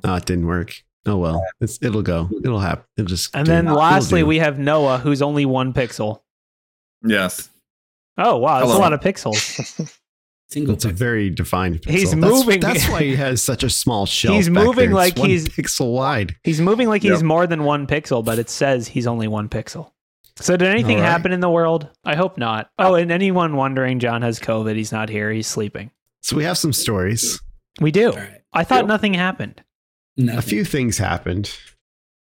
Oh, 0.03 0.15
it 0.15 0.25
didn't 0.25 0.47
work. 0.47 0.81
Oh 1.07 1.17
well, 1.17 1.43
it's, 1.59 1.79
it'll 1.81 2.03
go. 2.03 2.29
It'll 2.43 2.59
happen. 2.59 2.85
It'll 2.95 3.07
just. 3.07 3.35
And 3.35 3.45
do. 3.45 3.51
then 3.51 3.65
It'll 3.65 3.77
lastly, 3.79 4.21
we 4.21 4.37
have 4.37 4.59
Noah, 4.59 4.99
who's 4.99 5.23
only 5.23 5.47
one 5.47 5.73
pixel. 5.73 6.21
Yes. 7.03 7.49
Oh 8.19 8.37
wow, 8.37 8.59
that's 8.59 8.71
a 8.71 8.77
lot 8.77 8.93
of 8.93 8.99
pixels. 8.99 9.97
Single 10.51 10.73
It's 10.73 10.83
a 10.85 10.89
very 10.89 11.29
defined. 11.29 11.81
Pixel. 11.81 11.91
He's 11.91 12.11
That's- 12.11 12.31
moving- 12.31 12.59
That's, 12.59 12.89
why 12.89 13.03
he 13.03 13.15
has 13.27 13.41
such 13.41 13.63
a 13.63 13.69
small 13.69 14.05
shelf. 14.05 14.35
He's 14.35 14.49
back 14.49 14.63
moving 14.65 14.89
there. 14.89 14.95
like 14.95 15.17
one 15.17 15.29
he's- 15.29 15.47
pixel 15.47 15.93
wide. 15.93 16.35
He's 16.43 16.59
moving 16.59 16.89
like 16.89 17.03
he's 17.03 17.23
more 17.23 17.47
than 17.47 17.63
one 17.63 17.87
pixel, 17.87 18.23
but 18.23 18.37
it 18.39 18.49
says 18.49 18.87
he's 18.89 19.07
only 19.07 19.27
one 19.29 19.47
pixel. 19.47 19.91
So 20.37 20.57
did 20.57 20.67
anything 20.67 20.97
All 20.97 21.03
right. 21.03 21.09
happen 21.09 21.31
in 21.31 21.39
the 21.39 21.49
world? 21.49 21.87
I 22.03 22.15
hope 22.15 22.37
not. 22.37 22.69
Oh, 22.79 22.95
and 22.95 23.11
anyone 23.11 23.55
wondering, 23.55 23.99
John 23.99 24.21
has 24.23 24.39
COVID. 24.39 24.75
He's 24.75 24.91
not 24.91 25.07
here. 25.09 25.31
He's 25.31 25.47
sleeping. 25.47 25.91
So 26.21 26.35
we 26.35 26.43
have 26.43 26.57
some 26.57 26.73
stories. 26.73 27.39
We 27.79 27.91
do. 27.91 28.11
All 28.11 28.17
right. 28.17 28.41
I 28.53 28.63
thought 28.63 28.79
Yep. 28.79 28.87
nothing 28.87 29.13
happened. 29.13 29.63
Nothing. 30.17 30.37
A 30.39 30.41
few 30.41 30.65
things 30.65 30.97
happened. 30.97 31.55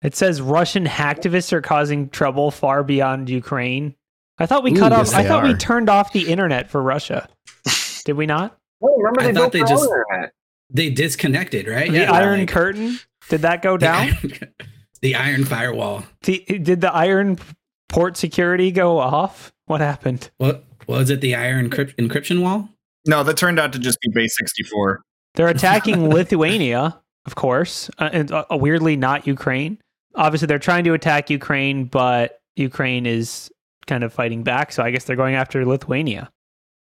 It 0.02 0.14
says 0.14 0.40
Russian 0.40 0.86
hacktivists 0.86 1.52
are 1.52 1.60
causing 1.62 2.08
trouble 2.08 2.50
far 2.50 2.82
beyond 2.82 3.28
Ukraine. 3.28 3.94
I 4.38 4.46
thought 4.46 4.62
we 4.62 4.72
Ooh, 4.72 4.78
cut 4.78 4.92
off. 4.92 5.06
yes, 5.06 5.14
I 5.14 5.22
they 5.22 5.28
thought 5.28 5.44
we 5.44 5.54
turned 5.54 5.88
off 5.88 6.12
the 6.12 6.28
internet 6.28 6.70
for 6.70 6.82
Russia. 6.82 7.28
Did 8.06 8.14
we 8.16 8.24
not? 8.24 8.58
Well, 8.80 8.96
remember 8.96 9.20
I 9.20 9.26
they 9.26 9.32
thought 9.34 9.52
they 9.52 9.58
their 9.58 9.68
just 9.68 9.84
internet. 9.84 10.32
they 10.70 10.88
disconnected, 10.90 11.66
right? 11.68 11.90
the 11.90 11.98
Yeah, 11.98 12.12
Iron 12.12 12.40
like- 12.40 12.48
Curtain. 12.48 12.98
Did 13.28 13.42
that 13.42 13.60
go 13.60 13.76
down? 13.76 14.08
The 15.02 15.14
Iron 15.14 15.44
Firewall. 15.44 16.04
The, 16.22 16.38
did 16.46 16.80
the 16.80 16.92
iron 16.92 17.38
port 17.90 18.16
security 18.16 18.70
go 18.70 18.98
off? 18.98 19.52
What 19.66 19.82
happened? 19.82 20.30
What 20.38 20.64
was 20.86 21.10
it? 21.10 21.20
The 21.20 21.34
Iron 21.34 21.68
encryp- 21.68 21.94
encryption 21.96 22.40
wall? 22.40 22.70
No, 23.06 23.22
that 23.22 23.36
turned 23.36 23.58
out 23.60 23.74
to 23.74 23.78
just 23.78 24.00
be 24.00 24.10
base 24.14 24.34
64. 24.38 25.02
They're 25.34 25.48
attacking 25.48 26.08
Lithuania, 26.14 26.98
of 27.26 27.34
course, 27.34 27.90
uh, 27.98 28.08
and 28.10 28.32
uh, 28.32 28.46
weirdly 28.52 28.96
not 28.96 29.26
Ukraine. 29.26 29.78
Obviously, 30.14 30.46
they're 30.46 30.58
trying 30.58 30.84
to 30.84 30.94
attack 30.94 31.28
Ukraine, 31.28 31.84
but 31.84 32.40
Ukraine 32.56 33.04
is 33.04 33.50
kind 33.86 34.02
of 34.02 34.14
fighting 34.14 34.44
back. 34.44 34.72
So 34.72 34.82
I 34.82 34.90
guess 34.90 35.04
they're 35.04 35.14
going 35.14 35.34
after 35.34 35.64
Lithuania. 35.66 36.32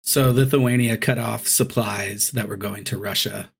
So 0.03 0.31
Lithuania 0.31 0.97
cut 0.97 1.19
off 1.19 1.47
supplies 1.47 2.31
that 2.33 2.49
were 2.49 2.57
going 2.57 2.85
to 2.85 2.99
Russia, 2.99 3.51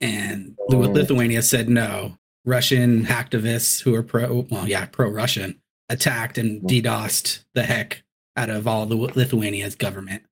and 0.00 0.56
Oh. 0.70 0.76
Lithuania 0.78 1.42
said 1.42 1.68
no. 1.68 2.18
Russian 2.44 3.04
hacktivists 3.04 3.82
who 3.82 3.94
are 3.94 4.02
pro, 4.02 4.46
well, 4.50 4.66
yeah, 4.68 4.86
pro-Russian, 4.86 5.60
attacked 5.90 6.38
and 6.38 6.62
DDoSed 6.62 7.44
the 7.54 7.62
heck 7.64 8.02
out 8.36 8.48
of 8.50 8.66
all 8.66 8.86
the 8.86 8.96
Lithuania's 8.96 9.74
government. 9.74 10.22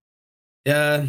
Uh, 0.67 1.07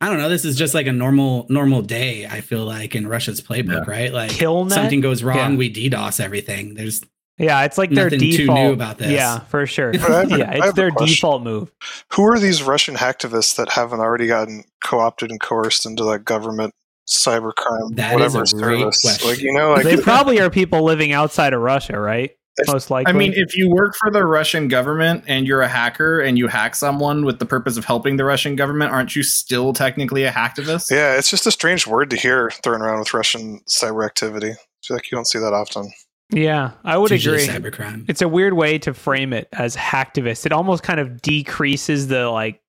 I 0.00 0.08
don't 0.08 0.18
know. 0.18 0.28
This 0.28 0.44
is 0.44 0.56
just 0.56 0.74
like 0.74 0.86
a 0.86 0.92
normal 0.92 1.46
normal 1.48 1.82
day. 1.82 2.26
I 2.26 2.40
feel 2.40 2.64
like 2.64 2.94
in 2.94 3.06
Russia's 3.06 3.40
playbook, 3.40 3.86
right? 3.86 4.12
Like 4.12 4.30
Killnet? 4.32 4.72
something 4.72 5.00
goes 5.00 5.22
wrong, 5.22 5.52
Yeah. 5.52 5.56
we 5.56 5.72
DDoS 5.72 6.20
everything. 6.20 6.74
There's 6.74 7.02
Yeah, 7.42 7.64
it's 7.64 7.76
like 7.76 7.90
their 7.90 8.04
Nothing 8.04 8.20
too 8.20 8.26
new 8.28 8.36
default. 8.38 8.72
about 8.74 8.98
this. 8.98 9.10
Yeah, 9.10 9.40
for 9.40 9.66
sure. 9.66 9.92
Have 9.98 10.30
yeah, 10.30 10.52
it's 10.52 10.72
their 10.74 10.90
default 10.92 11.42
move. 11.42 11.70
Who 12.12 12.22
are 12.24 12.38
these 12.38 12.62
Russian 12.62 12.94
hacktivists 12.94 13.56
that 13.56 13.68
haven't 13.70 14.00
already 14.00 14.28
gotten 14.28 14.64
co-opted 14.84 15.30
and 15.30 15.40
coerced 15.40 15.84
into 15.84 16.04
that 16.04 16.24
government 16.24 16.72
cybercrime 17.08 17.96
That 17.96 18.20
is 18.20 18.34
whatever 18.34 18.38
a 18.44 18.62
great 18.62 18.80
service? 18.80 19.00
question. 19.02 19.28
Like 19.28 19.40
you 19.42 19.52
know, 19.52 19.72
like 19.72 19.84
They 19.84 19.96
probably 19.96 20.40
are 20.40 20.50
people 20.50 20.82
living 20.82 21.12
outside 21.12 21.52
of 21.52 21.60
Russia, 21.60 21.98
right? 22.00 22.30
It's- 22.58 22.70
Most 22.72 22.90
likely. 22.90 23.10
I 23.10 23.16
mean, 23.16 23.32
if 23.34 23.56
you 23.56 23.70
work 23.70 23.94
for 23.98 24.10
the 24.10 24.24
Russian 24.26 24.68
government 24.68 25.24
and 25.26 25.46
you're 25.46 25.62
a 25.62 25.68
hacker 25.68 26.20
and 26.20 26.36
you 26.36 26.48
hack 26.48 26.74
someone 26.74 27.24
with 27.24 27.38
the 27.38 27.46
purpose 27.46 27.78
of 27.78 27.86
helping 27.86 28.18
the 28.18 28.24
Russian 28.24 28.56
government, 28.56 28.92
aren't 28.92 29.16
you 29.16 29.22
still 29.22 29.72
technically 29.72 30.24
a 30.24 30.30
hacktivist? 30.30 30.90
yeah, 30.90 31.16
it's 31.16 31.30
just 31.30 31.46
a 31.46 31.50
strange 31.50 31.86
word 31.86 32.10
to 32.10 32.16
hear 32.16 32.50
thrown 32.62 32.82
around 32.82 32.98
with 32.98 33.14
Russian 33.14 33.62
cyber 33.68 34.04
activity. 34.04 34.50
I 34.50 34.56
feel 34.86 34.96
like 34.98 35.10
you 35.10 35.16
don't 35.16 35.26
see 35.26 35.38
that 35.38 35.54
often. 35.54 35.90
Yeah, 36.32 36.72
I 36.84 36.98
would 36.98 37.12
it's 37.12 37.24
agree. 37.24 37.46
cybercrime. 37.46 38.08
It's 38.08 38.22
a 38.22 38.28
weird 38.28 38.54
way 38.54 38.78
to 38.78 38.94
frame 38.94 39.32
it 39.32 39.48
as 39.52 39.76
hacktivist. 39.76 40.46
It 40.46 40.52
almost 40.52 40.82
kind 40.82 41.00
of 41.00 41.22
decreases 41.22 42.08
the 42.08 42.28
like 42.30 42.60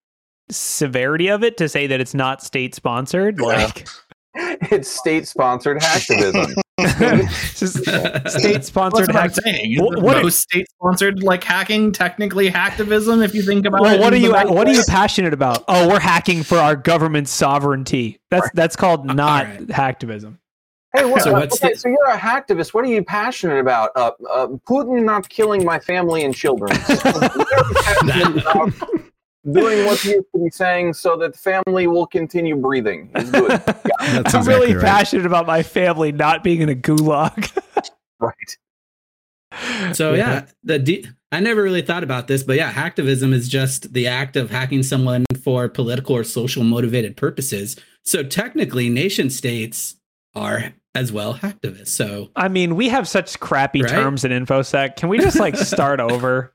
severity 0.50 1.30
of 1.30 1.44
it 1.44 1.58
to 1.58 1.70
say 1.70 1.88
that 1.88 2.00
it's 2.00 2.14
not 2.14 2.44
state 2.44 2.76
sponsored. 2.76 3.40
Yeah. 3.40 3.46
Like 3.46 3.88
It's 4.36 4.90
state-sponsored 4.90 5.80
hacktivism. 5.80 6.56
state 7.30 8.54
That's 8.54 8.68
sponsored 8.68 9.08
what 9.10 9.16
I'm 9.16 9.30
hack. 9.30 9.36
saying. 9.36 9.78
What- 9.80 9.94
Isn't 9.94 10.04
what- 10.04 10.24
most 10.24 10.40
state-sponsored 10.40 11.22
like 11.22 11.44
hacking 11.44 11.92
technically 11.92 12.50
hacktivism 12.50 13.24
if 13.24 13.36
you 13.36 13.44
think 13.44 13.66
about 13.68 13.86
it. 13.86 14.00
What 14.00 14.12
are 14.12 14.18
you 14.18 14.34
right 14.34 14.50
what 14.50 14.68
are 14.68 14.74
you 14.74 14.84
passionate 14.88 15.34
about? 15.34 15.64
Oh, 15.68 15.88
we're 15.88 16.00
hacking 16.00 16.42
for 16.42 16.58
our 16.58 16.76
government 16.76 17.30
sovereignty. 17.30 18.20
That's 18.32 18.50
that's 18.56 18.76
called 18.76 19.08
uh, 19.08 19.14
not 19.14 19.46
right. 19.46 19.68
hacktivism. 19.68 20.40
Hey, 20.96 21.06
what, 21.06 21.24
So 21.24 21.32
uh, 21.36 21.40
what's 21.40 21.62
okay, 21.64 21.74
the- 21.74 21.80
so 21.80 21.90
you're 21.90 22.06
a 22.10 22.18
hacktivist. 22.18 22.74
What 22.74 22.86
are 22.86 22.90
you 22.90 23.04
passionate 23.04 23.60
about? 23.60 23.90
Uh, 23.96 24.12
uh, 24.30 24.48
Putin 24.68 25.04
not 25.04 25.28
killing 25.30 25.66
my 25.66 25.80
family 25.80 26.24
and 26.24 26.36
children. 26.36 26.72
Passionate 26.88 28.74
Doing 29.52 29.86
what 29.86 30.00
he 30.00 30.12
is 30.12 30.24
to 30.34 30.42
be 30.42 30.50
saying 30.52 30.94
so 30.94 31.18
that 31.18 31.34
the 31.34 31.38
family 31.38 31.86
will 31.88 32.08
continue 32.08 32.56
breathing. 32.56 33.12
Is 33.16 33.30
good. 33.30 33.50
That's 33.66 33.84
I'm 34.00 34.20
exactly 34.20 34.54
really 34.54 34.74
right. 34.76 34.86
passionate 34.86 35.26
about 35.26 35.46
my 35.46 35.64
family 35.64 36.14
not 36.14 36.44
being 36.46 36.62
in 36.62 36.70
a 36.70 36.76
gulag. 36.76 37.52
right. 38.22 38.58
So 39.94 40.14
yeah, 40.14 40.46
the 40.64 40.80
de- 40.80 41.06
I 41.34 41.42
never 41.42 41.62
really 41.62 41.82
thought 41.82 42.04
about 42.04 42.28
this, 42.28 42.42
but 42.44 42.56
yeah, 42.56 42.72
hacktivism 42.72 43.34
is 43.34 43.50
just 43.50 43.92
the 43.94 44.08
act 44.08 44.38
of 44.38 44.50
hacking 44.50 44.82
someone 44.82 45.26
for 45.44 45.68
political 45.68 46.16
or 46.16 46.24
social 46.24 46.64
motivated 46.64 47.18
purposes. 47.18 47.76
So 48.04 48.24
technically, 48.24 48.88
nation 48.88 49.30
states 49.30 49.98
are 50.36 50.74
as 50.96 51.12
well 51.12 51.34
hacktivists. 51.36 51.88
So 51.90 52.30
I 52.36 52.48
mean, 52.48 52.76
we 52.76 52.90
have 52.90 53.08
such 53.08 53.40
crappy 53.40 53.82
Right? 53.82 53.90
terms 53.92 54.24
in 54.26 54.32
infosec. 54.32 54.96
Can 54.96 55.10
we 55.10 55.18
just 55.20 55.40
like 55.40 55.56
start 55.58 56.00
over? 56.12 56.54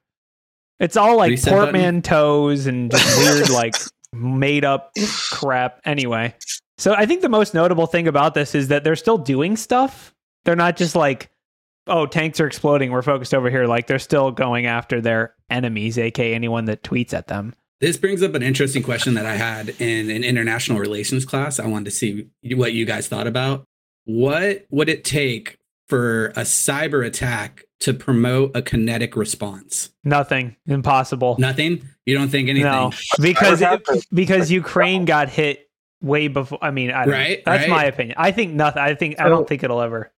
It's 0.80 0.96
all 0.96 1.16
like 1.16 1.30
Reset 1.30 1.52
button? 1.52 1.74
portmanteaus 2.02 2.66
and 2.66 2.90
just 2.90 3.18
weird 3.18 3.50
like 3.50 3.74
made 4.12 4.64
up 4.64 4.92
crap. 5.32 5.80
Anyway, 5.84 6.34
so 6.78 6.94
I 6.94 7.04
think 7.06 7.20
the 7.22 7.28
most 7.28 7.52
notable 7.54 7.86
thing 7.86 8.06
about 8.06 8.34
this 8.34 8.54
is 8.54 8.68
that 8.68 8.84
they're 8.84 8.94
still 8.96 9.18
doing 9.18 9.56
stuff. 9.56 10.14
They're 10.44 10.54
not 10.56 10.76
just 10.76 10.94
like, 10.94 11.30
oh, 11.88 12.06
tanks 12.06 12.38
are 12.38 12.46
exploding. 12.46 12.92
We're 12.92 13.02
focused 13.02 13.34
over 13.34 13.50
here. 13.50 13.66
Like 13.66 13.86
they're 13.88 13.98
still 13.98 14.30
going 14.30 14.66
after 14.66 15.00
their 15.00 15.34
enemies, 15.50 15.98
aka 15.98 16.32
anyone 16.32 16.66
that 16.66 16.82
tweets 16.84 17.12
at 17.12 17.26
them. 17.26 17.54
this 17.80 17.96
brings 17.96 18.22
up 18.22 18.34
an 18.34 18.42
interesting 18.44 18.82
question 18.84 19.14
that 19.14 19.26
I 19.26 19.34
had 19.34 19.70
in 19.80 20.10
an 20.10 20.22
international 20.22 20.78
relations 20.78 21.24
class. 21.24 21.58
I 21.58 21.66
wanted 21.66 21.86
to 21.86 21.90
see 21.90 22.28
what 22.54 22.72
you 22.72 22.84
guys 22.84 23.08
thought 23.08 23.26
about. 23.26 23.64
What 24.08 24.64
would 24.70 24.88
it 24.88 25.04
take 25.04 25.58
for 25.88 26.28
a 26.28 26.40
cyber 26.40 27.06
attack 27.06 27.64
to 27.80 27.92
promote 27.92 28.56
a 28.56 28.62
kinetic 28.62 29.16
response? 29.16 29.90
Nothing. 30.02 30.56
Impossible. 30.66 31.36
Nothing. 31.38 31.86
You 32.06 32.16
don't 32.16 32.30
think 32.30 32.48
anything? 32.48 32.72
No, 32.72 32.90
because 33.20 33.62
I 33.62 33.72
would 33.72 33.86
have 33.86 33.96
it- 33.98 34.06
because 34.10 34.50
Ukraine 34.50 35.04
got 35.04 35.28
hit 35.28 35.68
way 36.00 36.28
before. 36.28 36.58
I 36.62 36.70
mean, 36.70 36.90
I 36.90 37.00
don't 37.04 37.08
know. 37.08 37.18
Right, 37.18 37.42
That's 37.44 37.62
right. 37.64 37.70
my 37.70 37.84
opinion. 37.84 38.14
I 38.18 38.30
think 38.30 38.54
nothing. 38.54 38.80
I 38.82 38.94
think 38.94 39.20
I 39.20 39.28
don't 39.28 39.46
think 39.46 39.62
it'll 39.62 39.82
ever. 39.82 40.10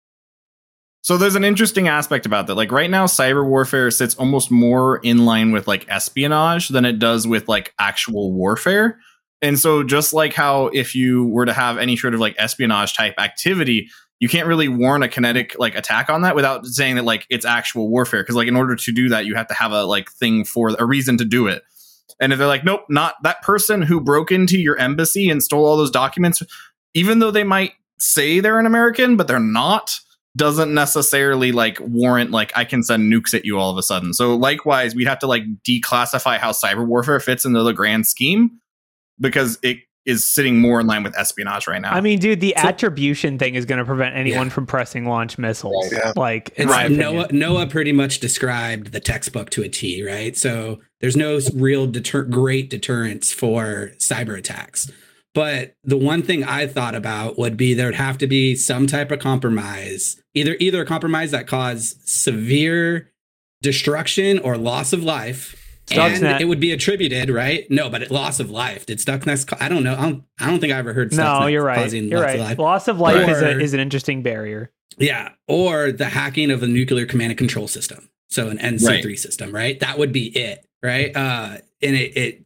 So 1.03 1.17
there's 1.17 1.35
an 1.35 1.43
interesting 1.45 1.89
aspect 1.89 2.27
about 2.27 2.47
that. 2.47 2.55
Like 2.55 2.71
right 2.71 2.91
now, 2.91 3.07
cyber 3.07 3.45
warfare 3.45 3.91
sits 3.91 4.15
almost 4.15 4.53
more 4.53 4.99
in 4.99 5.25
line 5.25 5.51
with 5.51 5.67
like 5.67 5.89
espionage 5.89 6.69
than 6.69 6.85
it 6.85 7.01
does 7.01 7.27
with 7.27 7.49
like 7.49 7.75
actual 7.81 8.33
warfare. 8.33 9.01
And 9.43 9.59
so 9.59 9.83
just 9.83 10.13
like 10.13 10.35
how 10.35 10.67
if 10.67 10.95
you 10.95 11.27
were 11.27 11.47
to 11.47 11.53
have 11.53 11.79
any 11.79 11.97
sort 11.97 12.15
of 12.15 12.21
like 12.21 12.35
espionage 12.39 12.95
type 12.95 13.15
activity, 13.19 13.89
you 14.19 14.29
can't 14.29 14.47
really 14.47 14.69
warn 14.69 15.03
a 15.03 15.09
kinetic 15.09 15.57
like 15.59 15.75
attack 15.75 16.11
on 16.11 16.23
that 16.23 16.35
without 16.35 16.67
saying 16.67 16.97
that 16.97 17.05
like 17.05 17.27
it's 17.31 17.47
actual 17.47 17.89
warfare. 17.89 18.23
Because 18.23 18.37
like 18.37 18.49
in 18.49 18.57
order 18.57 18.77
to 18.77 18.93
do 18.93 19.09
that, 19.09 19.25
you 19.25 19.35
have 19.35 19.49
to 19.49 19.55
have 19.55 19.73
a 19.73 19.85
like 19.85 20.11
thing 20.11 20.45
for 20.45 20.75
a 20.79 20.85
reason 20.85 21.17
to 21.19 21.25
do 21.25 21.47
it. 21.47 21.63
And 22.21 22.33
if 22.33 22.39
they're 22.39 22.49
like, 22.49 22.65
nope, 22.65 22.83
not 22.91 23.15
that 23.23 23.41
person 23.41 23.81
who 23.81 23.99
broke 23.99 24.31
into 24.31 24.59
your 24.59 24.77
embassy 24.77 25.31
and 25.31 25.43
stole 25.43 25.65
all 25.65 25.79
those 25.79 25.91
documents, 25.91 26.43
even 26.93 27.19
though 27.19 27.31
they 27.31 27.45
might 27.45 27.73
say 27.99 28.41
they're 28.41 28.59
an 28.59 28.67
American, 28.67 29.17
but 29.17 29.27
they're 29.27 29.41
not, 29.41 29.99
doesn't 30.37 30.75
necessarily 30.75 31.51
like 31.51 31.79
warrant 31.81 32.31
like 32.31 32.53
I 32.55 32.67
can 32.67 32.83
send 32.83 33.11
nukes 33.11 33.33
at 33.33 33.47
you 33.47 33.59
all 33.59 33.71
of 33.71 33.79
a 33.79 33.83
sudden. 33.83 34.13
So 34.13 34.37
likewise, 34.37 34.95
we'd 34.95 35.09
have 35.09 35.19
to 35.21 35.27
like 35.27 35.45
declassify 35.67 36.37
how 36.37 36.53
cyber 36.53 36.87
warfare 36.87 37.21
fits 37.21 37.47
into 37.47 37.63
the 37.63 37.73
grand 37.73 38.07
scheme 38.07 38.61
because 39.21 39.59
it 39.62 39.79
is 40.07 40.27
sitting 40.27 40.59
more 40.59 40.81
in 40.81 40.87
line 40.87 41.03
with 41.03 41.15
espionage 41.17 41.69
right 41.69 41.81
now. 41.83 41.93
I 41.93 42.00
mean, 42.00 42.19
dude, 42.19 42.41
the 42.41 42.55
So- 42.57 42.67
attribution 42.69 43.39
thing 43.39 43.55
is 43.55 43.67
going 43.67 43.79
to 43.79 43.85
prevent 43.85 44.17
anyone 44.17 44.47
Yeah. 44.47 44.53
from 44.53 44.67
pressing 44.67 45.05
launch 45.07 45.37
missiles. 45.37 45.93
Yeah. 45.93 46.12
Like, 46.17 46.49
in 46.57 46.65
It's 46.69 46.73
my. 46.73 46.89
Noah, 46.89 47.29
Noah 47.31 47.67
pretty 47.67 47.93
much 47.93 48.19
described 48.19 48.93
the 48.93 49.00
textbook 49.00 49.50
to 49.50 49.62
a 49.62 49.69
T, 49.69 50.03
right? 50.03 50.37
So 50.37 50.81
there's 51.00 51.17
no 51.17 51.39
real 51.55 51.87
deter- 51.87 52.23
great 52.25 52.71
deterrence 52.71 53.31
for 53.31 53.93
cyber 53.99 54.37
attacks. 54.39 54.91
But 55.35 55.75
the 55.85 55.99
one 55.99 56.23
thing 56.23 56.43
I 56.45 56.67
thought 56.67 56.95
about 56.95 57.39
would 57.39 57.57
be 57.59 57.75
there'd 57.75 57.95
have 57.95 58.19
to 58.19 58.27
be 58.27 58.57
some 58.57 58.87
type 58.87 59.12
of 59.12 59.21
compromise, 59.21 60.17
either 60.35 60.57
either 60.59 60.81
a 60.83 60.87
compromise 60.87 61.31
that 61.31 61.47
caused 61.47 62.09
severe 62.09 63.11
destruction 63.62 64.39
or 64.39 64.57
loss 64.57 64.93
of 64.93 65.05
life. 65.05 65.60
Stuxnet. 65.91 66.23
And 66.33 66.41
it 66.41 66.45
would 66.47 66.61
be 66.61 66.73
attributed, 66.73 67.31
right? 67.31 67.67
No, 67.71 67.89
but 67.91 68.03
it, 68.03 68.11
loss 68.11 68.41
of 68.41 68.51
life. 68.51 68.87
Did 68.87 68.99
Stuxnet? 68.99 69.47
ca- 69.47 69.57
I 69.61 69.69
don't 69.69 69.83
know. 69.83 69.95
I 69.95 70.03
don't, 70.03 70.25
I 70.39 70.47
don't 70.51 70.61
think 70.61 70.73
I 70.73 70.77
ever 70.79 70.93
heard. 70.93 71.13
no, 71.13 71.23
Stuxnet 71.23 71.53
you're 71.53 71.65
right. 71.65 71.77
causing 71.77 72.09
You're 72.09 72.21
loss 72.21 72.27
right. 72.27 72.35
Of 72.41 72.47
life. 72.47 72.59
Loss 72.59 72.89
of 72.89 72.99
life 73.01 73.29
is, 73.29 73.43
a, 73.43 73.59
is 73.61 73.75
an 73.75 73.81
interesting 73.81 74.23
barrier. 74.23 74.71
Yeah, 74.99 75.31
or 75.49 75.93
the 75.93 76.07
hacking 76.07 76.51
of 76.51 76.63
a 76.63 76.67
nuclear 76.67 77.07
command 77.07 77.31
and 77.33 77.39
control 77.39 77.69
system. 77.69 78.09
So 78.29 78.49
an 78.49 78.59
NC3 78.59 79.19
system, 79.19 79.53
right? 79.53 79.79
That 79.81 79.99
would 79.99 80.13
be 80.13 80.27
it, 80.29 80.65
right? 80.83 81.15
Uh 81.17 81.59
and 81.83 81.97
it 81.97 82.17
it 82.17 82.45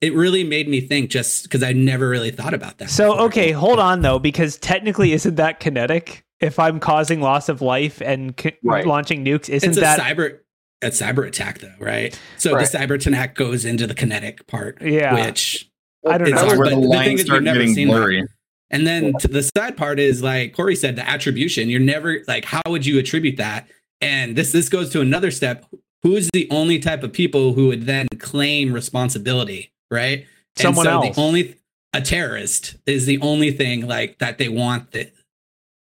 it 0.00 0.14
really 0.14 0.44
made 0.44 0.66
me 0.68 0.80
think 0.80 1.10
just 1.10 1.42
because 1.42 1.62
I 1.62 1.72
never 1.72 2.08
really 2.08 2.30
thought 2.30 2.54
about 2.54 2.78
that. 2.78 2.88
So, 2.88 3.10
before. 3.12 3.26
okay, 3.26 3.50
hold 3.52 3.78
on 3.78 4.00
though, 4.00 4.18
because 4.18 4.56
technically, 4.58 5.12
isn't 5.12 5.34
that 5.34 5.60
kinetic? 5.60 6.24
If 6.40 6.58
I'm 6.58 6.80
causing 6.80 7.20
loss 7.20 7.50
of 7.50 7.60
life 7.60 8.00
and 8.00 8.32
c- 8.40 8.52
Right. 8.62 8.86
launching 8.86 9.22
nukes, 9.26 9.50
isn't 9.50 9.68
It's 9.68 9.76
a 9.76 9.80
that 9.82 9.98
cyber 10.00 10.38
a 10.82 10.86
cyber 10.88 11.26
attack 11.26 11.58
though, 11.58 11.72
right? 11.78 12.18
So 12.38 12.54
Right. 12.54 12.66
the 12.70 12.78
cyber 12.78 12.94
attack 12.94 13.34
goes 13.34 13.64
into 13.64 13.86
the 13.86 13.94
kinetic 13.94 14.46
part, 14.46 14.80
Yeah. 14.82 15.14
which 15.26 15.68
I 16.06 16.16
don't 16.18 16.30
know. 16.30 16.46
Where 16.46 16.56
the 16.56 16.76
the 16.76 16.80
thing 16.80 16.88
lines 16.88 17.20
is, 17.20 17.26
start 17.26 17.40
we've 17.40 17.44
never 17.44 17.58
getting 17.58 17.74
seen 17.74 17.88
that. 17.88 17.94
blurry. 17.94 18.24
And 18.70 18.86
then 18.86 19.12
to 19.20 19.28
the 19.28 19.42
sad 19.56 19.76
part 19.76 19.98
is 19.98 20.22
like 20.22 20.54
Corey 20.54 20.76
said, 20.76 20.96
the 20.96 21.06
attribution. 21.08 21.68
You're 21.68 21.80
never 21.80 22.20
like, 22.28 22.44
how 22.44 22.62
would 22.68 22.86
you 22.86 22.98
attribute 22.98 23.36
that? 23.36 23.66
And 24.00 24.36
this 24.36 24.52
this 24.52 24.68
goes 24.68 24.88
to 24.90 25.00
another 25.00 25.30
step. 25.30 25.66
Who's 26.02 26.30
the 26.32 26.48
only 26.50 26.78
type 26.78 27.02
of 27.02 27.12
people 27.12 27.52
who 27.52 27.66
would 27.66 27.84
then 27.84 28.06
claim 28.18 28.72
responsibility, 28.72 29.72
right? 29.90 30.20
And 30.56 30.62
Someone 30.62 30.86
so 30.86 30.90
else. 31.02 31.16
The 31.16 31.20
only 31.20 31.56
a 31.92 32.00
terrorist 32.00 32.76
is 32.86 33.04
the 33.04 33.18
only 33.20 33.50
thing 33.50 33.86
like 33.86 34.18
that 34.20 34.38
they 34.38 34.48
want 34.48 34.92
that 34.92 35.12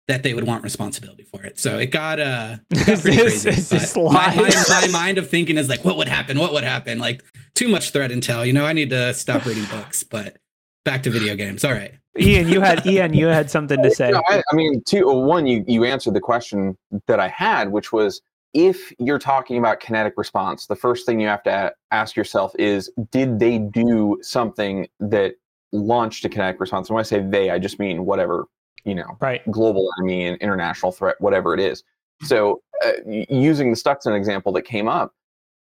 that 0.09 0.23
they 0.23 0.35
would 0.35 0.45
want 0.47 0.65
responsibility 0.65 1.23
for 1.23 1.43
it. 1.45 1.59
So 1.59 1.79
it 1.79 1.87
got 1.87 2.19
uh 2.19 2.57
it 2.71 2.77
got 2.79 2.87
this- 2.87 3.03
crazy. 3.03 3.51
is 3.51 3.69
this 3.69 3.97
my, 3.97 4.35
my, 4.35 4.65
my 4.69 4.89
mind 4.91 5.19
of 5.19 5.29
thinking 5.31 5.57
is 5.59 5.69
like, 5.69 5.85
what 5.85 5.97
would 5.99 6.09
happen? 6.09 6.39
What 6.39 6.53
would 6.53 6.65
happen? 6.65 6.99
Like 6.99 7.23
too 7.55 7.69
much 7.69 7.91
threat 7.91 8.11
intel. 8.11 8.47
You 8.47 8.53
know, 8.53 8.65
I 8.65 8.73
need 8.73 8.91
to 8.91 9.15
stop 9.15 9.45
reading 9.45 9.65
books. 9.71 10.03
But 10.03 10.39
back 10.85 11.03
to 11.05 11.11
video 11.11 11.37
games. 11.37 11.65
All 11.65 11.73
right. 11.73 11.93
Ian, 12.19 12.49
you 12.49 12.61
had 12.61 12.85
Ian, 12.87 13.13
you 13.15 13.27
had 13.27 13.51
something 13.51 13.81
to 13.83 13.91
say. 13.95 14.11
No, 14.11 14.23
I, 14.29 14.43
I 14.51 14.55
mean, 14.57 14.83
two. 14.87 15.07
well, 15.07 15.23
One, 15.23 15.47
you 15.47 15.65
you 15.69 15.85
answered 15.85 16.15
the 16.15 16.21
question 16.21 16.77
that 17.07 17.21
I 17.21 17.29
had, 17.29 17.71
which 17.71 17.93
was 17.93 18.21
if 18.55 18.93
you're 18.99 19.19
talking 19.19 19.59
about 19.59 19.79
kinetic 19.79 20.15
response, 20.17 20.67
the 20.67 20.75
first 20.75 21.05
thing 21.05 21.21
you 21.21 21.29
have 21.29 21.43
to 21.43 21.71
ask 21.91 22.17
yourself 22.17 22.53
is, 22.59 22.91
did 23.13 23.39
they 23.39 23.59
do 23.59 24.19
something 24.23 24.89
that 25.01 25.35
launched 25.71 26.25
a 26.25 26.31
kinetic 26.31 26.59
response? 26.59 26.89
And 26.89 26.95
when 26.95 27.03
I 27.03 27.05
say 27.05 27.21
they, 27.21 27.51
I 27.51 27.59
just 27.59 27.79
mean 27.79 28.07
whatever 28.07 28.47
you 28.85 28.95
know, 28.95 29.17
Right. 29.21 29.43
global 29.51 29.89
enemy 29.99 30.27
and 30.27 30.37
international 30.39 30.93
threat, 30.93 31.17
whatever 31.21 31.55
it 31.55 31.61
is. 31.61 31.83
So, 32.23 32.63
uh, 32.85 32.93
using 33.07 33.71
the 33.71 33.77
Stuxnet 33.77 34.17
example 34.17 34.53
that 34.53 34.63
came 34.63 34.89
up, 34.89 35.13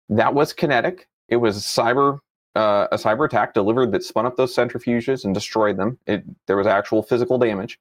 that 0.10 0.34
was 0.34 0.54
kinetic. 0.54 1.08
It 1.30 1.38
was 1.38 1.58
cyber 1.64 2.20
uh, 2.56 2.88
a 2.92 2.98
cyber 2.98 3.26
attack 3.26 3.54
delivered 3.54 3.92
that 3.92 4.04
spun 4.04 4.26
up 4.26 4.36
those 4.36 4.54
centrifuges 4.54 5.24
and 5.24 5.34
destroyed 5.34 5.78
them. 5.78 5.98
It, 6.06 6.24
there 6.48 6.58
was 6.58 6.68
actual 6.68 7.02
physical 7.02 7.38
damage. 7.38 7.80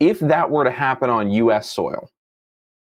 If 0.00 0.20
that 0.20 0.50
were 0.50 0.64
to 0.64 0.70
happen 0.70 1.08
on 1.08 1.30
U.S. 1.30 1.70
soil, 1.72 2.10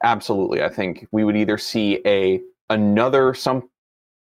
absolutely, 0.02 0.62
I 0.62 0.70
think 0.70 1.06
we 1.12 1.24
would 1.24 1.36
either 1.36 1.58
see 1.58 2.00
a 2.06 2.40
another 2.70 3.34
some 3.34 3.68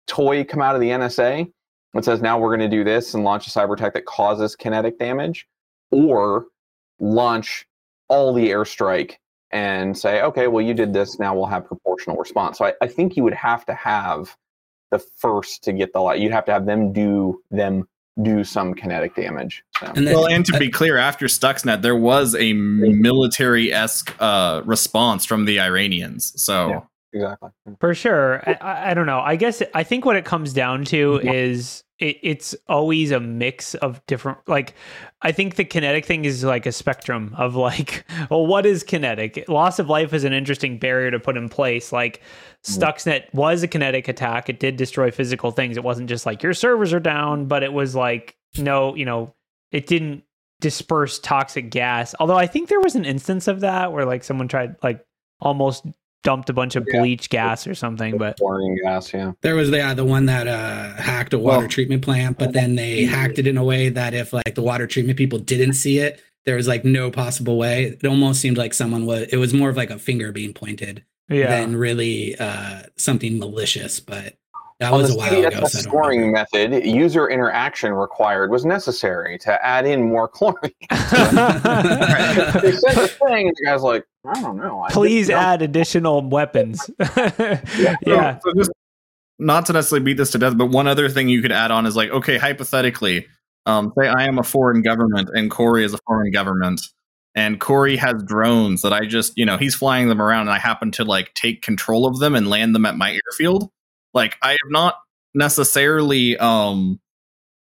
toy 0.08 0.46
come 0.46 0.62
out 0.62 0.76
of 0.76 0.82
the 0.82 0.90
NSA 0.90 1.52
that 1.94 2.06
says 2.06 2.22
now 2.22 2.40
we're 2.40 2.56
going 2.56 2.70
to 2.70 2.74
do 2.74 2.86
this 2.86 3.14
and 3.14 3.26
launch 3.26 3.48
a 3.48 3.50
cyber 3.50 3.74
attack 3.74 3.94
that 3.94 4.06
causes 4.06 4.56
kinetic 4.56 4.98
damage, 4.98 5.48
or 5.92 6.46
launch 7.00 7.66
all 8.08 8.34
the 8.34 8.50
airstrike 8.50 9.16
and 9.52 9.98
say, 9.98 10.22
okay, 10.22 10.48
well, 10.48 10.64
you 10.64 10.74
did 10.74 10.94
this, 10.94 11.20
now 11.20 11.36
we'll 11.36 11.46
have 11.46 11.66
proportional 11.66 12.16
response. 12.18 12.58
So 12.58 12.66
I, 12.66 12.74
I 12.82 12.88
think 12.88 13.16
you 13.18 13.24
would 13.24 13.34
have 13.34 13.66
to 13.66 13.74
have 13.74 14.36
the 14.92 15.00
first 15.00 15.64
to 15.64 15.74
get 15.74 15.94
the 15.94 16.00
light. 16.00 16.20
You'd 16.20 16.32
have 16.32 16.46
to 16.46 16.52
have 16.52 16.66
them 16.66 16.92
do 16.94 17.42
them 17.52 17.88
do 18.22 18.44
some 18.44 18.74
kinetic 18.74 19.16
damage. 19.16 19.64
So. 19.80 19.86
And 19.96 20.06
then 20.06 20.14
Well, 20.14 20.28
and 20.28 20.46
to 20.48 20.60
be 20.60 20.70
clear, 20.70 20.98
after 20.98 21.28
Stuxnet, 21.28 21.82
there 21.82 21.96
was 21.96 22.36
a 22.36 22.52
military 22.54 23.72
esque 23.72 24.14
uh, 24.20 24.62
response 24.66 25.26
from 25.26 25.46
the 25.46 25.60
Iranians. 25.62 26.34
So 26.44 26.70
Yeah. 26.70 26.82
exactly. 27.14 27.50
For 27.80 27.96
sure. 27.96 28.44
I- 28.46 28.58
I, 28.60 28.92
I 28.92 28.94
don't 28.94 29.06
know. 29.06 29.20
I 29.20 29.36
guess 29.36 29.64
I 29.74 29.84
think 29.84 30.06
what 30.06 30.16
it 30.18 30.26
comes 30.26 30.54
down 30.54 30.84
to 30.86 31.20
is 31.24 31.84
it, 32.00 32.18
it's 32.24 32.56
always 32.68 33.12
a 33.12 33.20
mix 33.20 33.76
of 33.76 34.06
different. 34.08 34.40
Like, 34.48 34.74
I 35.22 35.32
think 35.32 35.56
the 35.56 35.66
kinetic 35.66 36.06
thing 36.06 36.26
is 36.26 36.44
like 36.44 36.66
a 36.66 36.72
spectrum 36.72 37.36
of 37.38 37.56
like, 37.56 38.06
well, 38.30 38.48
what 38.48 38.66
is 38.66 38.84
kinetic? 38.84 39.46
Loss 39.48 39.80
of 39.80 39.90
life 39.90 40.14
is 40.14 40.24
an 40.24 40.34
interesting 40.34 40.80
barrier 40.80 41.12
to 41.12 41.20
put 41.20 41.38
in 41.38 41.50
place. 41.50 41.92
Like, 41.92 42.22
mm. 42.66 42.78
Stuxnet 42.78 43.34
was 43.34 43.64
a 43.64 43.68
kinetic 43.68 44.08
attack. 44.08 44.50
It 44.50 44.60
did 44.60 44.78
destroy 44.78 45.12
physical 45.12 45.52
things. 45.52 45.78
It 45.78 45.84
wasn't 45.84 46.10
just 46.10 46.26
like 46.26 46.42
your 46.42 46.54
servers 46.54 46.94
are 46.94 47.00
down, 47.00 47.46
but 47.46 47.64
it 47.64 47.74
was 47.74 47.96
like, 47.96 48.38
no, 48.58 48.96
you 48.96 49.06
know, 49.06 49.36
it 49.72 49.86
didn't 49.86 50.24
disperse 50.62 51.20
toxic 51.20 51.70
gas. 51.70 52.16
Although 52.20 52.38
I 52.38 52.48
think 52.48 52.70
there 52.70 52.82
was 52.82 52.96
an 52.96 53.06
instance 53.06 53.48
of 53.48 53.62
that 53.62 53.94
where 53.94 54.06
like 54.06 54.24
someone 54.24 54.48
tried 54.48 54.76
like 54.84 55.06
almost 55.40 55.86
dumped 56.24 56.50
a 56.50 56.54
bunch 56.54 56.76
of 56.76 56.86
Yeah. 56.88 57.00
bleach 57.00 57.30
gas 57.30 57.66
or 57.66 57.74
something, 57.76 58.18
but 58.18 58.38
Chlorine 58.38 58.78
gas, 58.84 59.14
yeah. 59.14 59.32
There 59.42 59.56
was 59.56 59.72
the, 59.72 59.82
uh, 59.82 59.94
the 59.94 60.06
one 60.06 60.26
that 60.26 60.48
uh, 60.48 60.94
hacked 60.96 61.34
a 61.34 61.40
water 61.40 61.60
Well- 61.60 61.68
treatment 61.68 62.02
plant, 62.02 62.38
but 62.38 62.54
then 62.54 62.76
they 62.76 63.06
hacked 63.06 63.40
it 63.40 63.48
in 63.48 63.58
a 63.58 63.64
way 63.64 63.90
that 63.90 64.14
if 64.14 64.34
like 64.34 64.56
the 64.56 64.62
water 64.62 64.88
treatment 64.88 65.18
people 65.18 65.40
didn't 65.40 65.74
see 65.74 66.00
it, 66.00 66.22
there 66.46 66.56
was 66.56 66.68
like 66.68 66.84
no 66.84 67.12
possible 67.12 67.58
way. 67.58 67.98
It 68.02 68.06
almost 68.08 68.42
seemed 68.42 68.58
like 68.58 68.74
someone 68.74 69.06
was. 69.06 69.24
It 69.32 69.38
was 69.38 69.54
more 69.54 69.70
of 69.70 69.78
like 69.78 69.92
a 69.92 70.00
finger 70.00 70.32
being 70.32 70.54
pointed 70.54 71.04
yeah. 71.30 71.48
than 71.48 71.76
really 71.76 72.36
uh, 72.40 72.84
something 72.98 73.38
malicious. 73.38 74.00
But 74.00 74.36
that 74.80 74.94
On 74.94 75.02
was 75.02 75.10
the 75.10 75.16
a 75.16 75.18
while 75.18 75.46
ago. 75.46 75.68
So 75.68 75.80
scoring 75.80 76.32
method, 76.32 76.86
user 76.86 77.30
interaction 77.30 77.92
required 77.94 78.50
was 78.50 78.64
necessary 78.64 79.38
to 79.40 79.66
add 79.66 79.86
in 79.86 80.08
more 80.08 80.28
chlorine. 80.30 80.58
they 80.90 80.98
said 80.98 82.96
the 82.96 83.16
thing, 83.28 83.48
and 83.48 83.56
the 83.58 83.66
guy's 83.66 83.82
like, 83.82 84.06
I 84.26 84.40
don't 84.42 84.58
know. 84.58 84.82
I 84.82 84.90
Please 84.92 85.28
didn't 85.28 85.42
know." 85.42 85.48
add 85.48 85.62
additional 85.62 86.22
weapons. 86.28 86.90
yeah. 86.98 88.40
So, 88.40 88.52
so 88.52 88.54
just 88.56 88.72
not 89.38 89.66
to 89.66 89.74
necessarily 89.74 90.04
beat 90.06 90.18
this 90.18 90.32
to 90.32 90.38
death, 90.38 90.58
but 90.58 90.68
one 90.68 90.88
other 90.88 91.10
thing 91.10 91.28
you 91.28 91.42
could 91.42 91.52
add 91.52 91.72
on 91.72 91.86
is 91.86 91.96
like, 91.96 92.10
okay, 92.12 92.38
hypothetically, 92.38 93.28
um, 93.66 93.92
say 94.00 94.08
I 94.08 94.26
am 94.26 94.38
a 94.40 94.44
foreign 94.44 94.82
government 94.82 95.30
and 95.34 95.52
Corey 95.52 95.84
is 95.84 95.94
a 95.94 96.00
foreign 96.08 96.32
government, 96.32 96.82
and 97.36 97.60
Corey 97.60 97.98
has 97.98 98.24
drones 98.24 98.82
that 98.82 98.94
I 98.94 99.06
just, 99.06 99.34
you 99.36 99.46
know, 99.46 99.58
he's 99.58 99.76
flying 99.76 100.08
them 100.08 100.22
around, 100.22 100.42
and 100.42 100.52
I 100.52 100.58
happen 100.58 100.92
to 100.92 101.04
like 101.04 101.34
take 101.34 101.62
control 101.62 102.06
of 102.06 102.20
them 102.20 102.34
and 102.34 102.50
land 102.50 102.74
them 102.76 102.86
at 102.86 102.96
my 102.98 103.12
airfield. 103.12 103.70
Like, 104.14 104.38
I 104.42 104.52
have 104.52 104.70
not 104.70 104.96
necessarily 105.36 106.38
um 106.38 107.00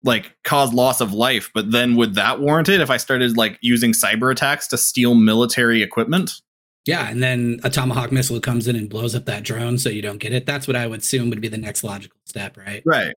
like 0.03 0.35
caused 0.43 0.73
loss 0.73 0.99
of 0.99 1.13
life, 1.13 1.51
but 1.53 1.71
then 1.71 1.95
would 1.95 2.15
that 2.15 2.39
warrant 2.39 2.69
it 2.69 2.81
if 2.81 2.89
I 2.89 2.97
started 2.97 3.37
like 3.37 3.59
using 3.61 3.91
cyber 3.91 4.31
attacks 4.31 4.67
to 4.69 4.77
steal 4.77 5.13
military 5.13 5.83
equipment? 5.83 6.31
Yeah, 6.87 7.07
and 7.07 7.21
then 7.21 7.59
a 7.63 7.69
tomahawk 7.69 8.11
missile 8.11 8.39
comes 8.39 8.67
in 8.67 8.75
and 8.75 8.89
blows 8.89 9.13
up 9.13 9.25
that 9.25 9.43
drone, 9.43 9.77
so 9.77 9.89
you 9.89 10.01
don't 10.01 10.17
get 10.17 10.33
it. 10.33 10.47
That's 10.47 10.67
what 10.67 10.75
I 10.75 10.87
would 10.87 11.01
assume 11.01 11.29
would 11.29 11.39
be 11.39 11.47
the 11.47 11.57
next 11.57 11.83
logical 11.83 12.17
step, 12.25 12.57
right? 12.57 12.81
Right. 12.83 13.13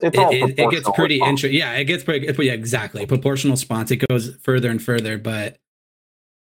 It's 0.00 0.16
It, 0.16 0.20
all 0.20 0.32
it, 0.32 0.56
it 0.56 0.70
gets 0.70 0.88
pretty 0.90 1.16
interesting. 1.16 1.54
Yeah, 1.54 1.72
it 1.72 1.84
gets 1.84 2.04
pretty. 2.04 2.26
Yeah, 2.44 2.52
exactly. 2.52 3.04
Proportional 3.04 3.54
response. 3.54 3.90
It 3.90 4.04
goes 4.08 4.36
further 4.36 4.70
and 4.70 4.80
further, 4.80 5.18
but 5.18 5.58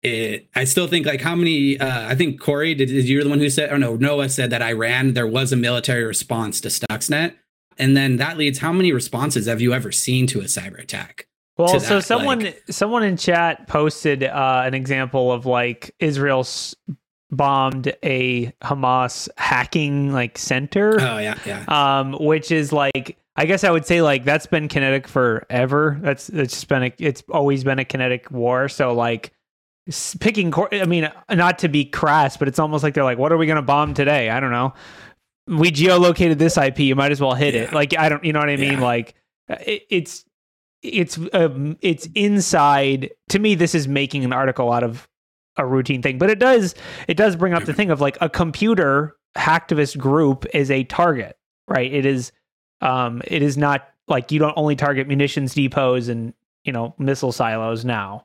it. 0.08 0.48
I 0.54 0.64
still 0.64 0.86
think 0.86 1.06
like 1.06 1.20
how 1.20 1.34
many? 1.34 1.78
Uh, 1.78 2.08
I 2.08 2.14
think 2.14 2.40
Corey 2.40 2.74
did. 2.74 2.86
did 2.88 3.08
you 3.08 3.22
the 3.22 3.28
one 3.30 3.38
who 3.38 3.50
said? 3.50 3.72
Or 3.72 3.78
no, 3.78 3.96
Noah 3.96 4.28
said 4.28 4.50
that 4.50 4.62
Iran 4.62 5.14
there 5.14 5.26
was 5.26 5.52
a 5.52 5.56
military 5.56 6.04
response 6.04 6.60
to 6.62 6.68
Stuxnet, 6.68 7.34
and 7.78 7.96
then 7.96 8.16
that 8.16 8.36
leads. 8.38 8.58
How 8.58 8.72
many 8.72 8.92
responses 8.92 9.46
have 9.46 9.60
you 9.60 9.72
ever 9.72 9.92
seen 9.92 10.26
to 10.28 10.40
a 10.40 10.44
cyber 10.44 10.78
attack? 10.80 11.26
Well, 11.56 11.80
so 11.80 11.96
that, 11.96 12.02
someone 12.04 12.40
like- 12.40 12.62
someone 12.70 13.02
in 13.02 13.16
chat 13.16 13.66
posted 13.66 14.22
uh, 14.24 14.62
an 14.64 14.74
example 14.74 15.32
of 15.32 15.44
like 15.46 15.94
Israel 15.98 16.46
bombed 17.30 17.92
a 18.02 18.46
Hamas 18.62 19.28
hacking 19.36 20.12
like 20.12 20.38
center, 20.38 21.00
Oh 21.00 21.18
yeah, 21.18 21.38
yeah. 21.44 21.64
um, 21.68 22.12
which 22.20 22.50
is 22.50 22.72
like 22.72 23.18
I 23.36 23.44
guess 23.44 23.64
I 23.64 23.70
would 23.70 23.86
say 23.86 24.02
like 24.02 24.24
that's 24.24 24.46
been 24.46 24.68
kinetic 24.68 25.06
forever. 25.06 25.98
That's 26.00 26.28
it's 26.28 26.54
just 26.54 26.68
been 26.68 26.84
a, 26.84 26.92
it's 26.98 27.22
always 27.30 27.64
been 27.64 27.78
a 27.78 27.84
kinetic 27.84 28.30
war. 28.30 28.68
So 28.68 28.92
like 28.92 29.32
picking, 30.20 30.50
cor- 30.50 30.72
I 30.74 30.84
mean, 30.84 31.10
not 31.30 31.58
to 31.60 31.68
be 31.68 31.84
crass, 31.84 32.36
but 32.36 32.48
it's 32.48 32.58
almost 32.58 32.82
like 32.82 32.94
they're 32.94 33.04
like, 33.04 33.18
what 33.18 33.32
are 33.32 33.36
we 33.36 33.46
going 33.46 33.56
to 33.56 33.62
bomb 33.62 33.94
today? 33.94 34.30
I 34.30 34.40
don't 34.40 34.50
know. 34.50 34.74
We 35.46 35.70
geolocated 35.70 36.38
this 36.38 36.56
IP. 36.56 36.80
You 36.80 36.94
might 36.94 37.12
as 37.12 37.20
well 37.20 37.34
hit 37.34 37.54
it. 37.54 37.72
Like 37.72 37.96
I 37.98 38.08
don't, 38.08 38.22
you 38.24 38.32
know 38.32 38.40
what 38.40 38.50
I 38.50 38.56
mean? 38.56 38.74
Yeah. 38.74 38.80
Like 38.80 39.14
it, 39.48 39.82
it's 39.88 40.24
it's 40.82 41.18
um, 41.32 41.76
it's 41.80 42.06
inside. 42.14 43.10
To 43.30 43.38
me, 43.38 43.54
this 43.54 43.74
is 43.74 43.88
making 43.88 44.24
an 44.24 44.32
article 44.32 44.72
out 44.72 44.82
of 44.82 45.08
a 45.56 45.66
routine 45.66 46.02
thing, 46.02 46.18
but 46.18 46.30
it 46.30 46.38
does 46.38 46.74
it 47.08 47.16
does 47.16 47.36
bring 47.36 47.52
up 47.52 47.64
the 47.64 47.74
thing 47.74 47.90
of 47.90 48.00
like 48.00 48.16
a 48.20 48.28
computer 48.28 49.16
hacktivist 49.36 49.98
group 49.98 50.46
is 50.54 50.70
a 50.70 50.84
target, 50.84 51.36
right? 51.66 51.92
It 51.92 52.06
is 52.06 52.32
um 52.80 53.22
it 53.26 53.42
is 53.42 53.56
not 53.56 53.88
like 54.06 54.30
you 54.30 54.38
don't 54.38 54.54
only 54.56 54.76
target 54.76 55.08
munitions 55.08 55.54
depots 55.54 56.08
and 56.08 56.32
you 56.64 56.72
know 56.72 56.94
missile 56.98 57.32
silos 57.32 57.84
now. 57.84 58.24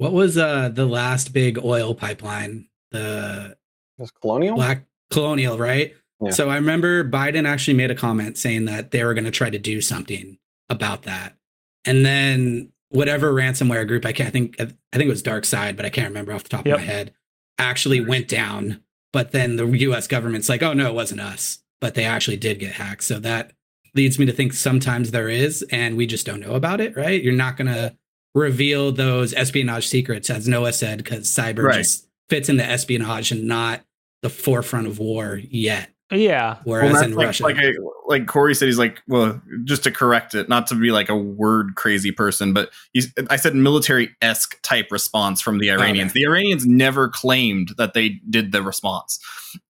What 0.00 0.12
was 0.14 0.38
uh 0.38 0.70
the 0.70 0.86
last 0.86 1.34
big 1.34 1.58
oil 1.62 1.94
pipeline? 1.94 2.68
The 2.90 3.56
It's 3.98 4.10
colonial. 4.12 4.56
Black 4.56 4.86
Colonial, 5.10 5.58
right? 5.58 5.94
Yeah. 6.22 6.30
So 6.30 6.48
I 6.48 6.54
remember 6.54 7.04
Biden 7.04 7.46
actually 7.46 7.74
made 7.74 7.90
a 7.90 7.94
comment 7.94 8.38
saying 8.38 8.64
that 8.64 8.92
they 8.92 9.04
were 9.04 9.12
going 9.12 9.24
to 9.24 9.30
try 9.30 9.50
to 9.50 9.58
do 9.58 9.80
something 9.82 10.38
about 10.70 11.02
that. 11.02 11.36
And 11.84 12.04
then 12.06 12.72
whatever 12.88 13.32
ransomware 13.34 13.86
group 13.86 14.06
I 14.06 14.12
can't 14.12 14.28
I 14.28 14.30
think 14.30 14.56
I 14.58 14.64
think 14.64 15.06
it 15.06 15.08
was 15.08 15.22
DarkSide, 15.22 15.76
but 15.76 15.84
I 15.84 15.90
can't 15.90 16.08
remember 16.08 16.32
off 16.32 16.44
the 16.44 16.48
top 16.48 16.66
Yep. 16.66 16.74
of 16.76 16.80
my 16.80 16.86
head, 16.86 17.12
actually 17.58 18.00
went 18.00 18.26
down. 18.28 18.80
But 19.12 19.32
then 19.32 19.56
the 19.56 19.66
US 19.66 20.06
government's 20.06 20.48
like, 20.48 20.62
"Oh 20.62 20.72
no, 20.72 20.86
it 20.88 20.94
wasn't 20.94 21.20
us." 21.20 21.58
But 21.80 21.94
they 21.94 22.04
actually 22.04 22.38
did 22.38 22.58
get 22.58 22.72
hacked. 22.72 23.04
So 23.04 23.18
that 23.18 23.52
leads 23.94 24.18
me 24.18 24.24
to 24.24 24.32
think 24.32 24.54
sometimes 24.54 25.10
there 25.10 25.28
is 25.28 25.62
and 25.70 25.96
we 25.98 26.06
just 26.06 26.24
don't 26.24 26.40
know 26.40 26.54
about 26.54 26.80
it, 26.80 26.96
right? 26.96 27.22
You're 27.22 27.34
not 27.34 27.58
going 27.58 27.66
to 27.66 27.94
reveal 28.34 28.92
those 28.92 29.34
espionage 29.34 29.88
secrets 29.88 30.30
as 30.30 30.46
Noah 30.46 30.72
said 30.72 30.98
because 30.98 31.28
cyber 31.28 31.64
Right. 31.64 31.78
just 31.78 32.06
fits 32.28 32.48
in 32.48 32.56
the 32.56 32.64
espionage 32.64 33.32
and 33.32 33.44
not 33.44 33.82
the 34.22 34.30
forefront 34.30 34.86
of 34.86 34.98
war 34.98 35.40
yet. 35.50 35.90
Yeah. 36.12 36.56
Whereas 36.64 36.92
well, 36.92 37.04
in 37.04 37.14
like, 37.14 37.26
Russia, 37.26 37.42
like, 37.44 37.56
I, 37.56 37.72
like 38.06 38.26
Corey 38.26 38.54
said, 38.54 38.66
he's 38.66 38.78
like, 38.78 39.00
well, 39.06 39.40
just 39.64 39.84
to 39.84 39.92
correct 39.92 40.34
it, 40.34 40.48
not 40.48 40.66
to 40.68 40.74
be 40.74 40.90
like 40.90 41.08
a 41.08 41.16
word 41.16 41.76
crazy 41.76 42.10
person, 42.10 42.52
but 42.52 42.70
he's, 42.92 43.12
I 43.28 43.36
said 43.36 43.54
military 43.54 44.10
esque 44.20 44.60
type 44.62 44.90
response 44.90 45.40
from 45.40 45.58
the 45.58 45.70
Iranians. 45.70 46.10
Okay. 46.10 46.20
The 46.20 46.26
Iranians 46.26 46.66
never 46.66 47.08
claimed 47.08 47.74
that 47.78 47.94
they 47.94 48.20
did 48.28 48.50
the 48.50 48.62
response. 48.62 49.20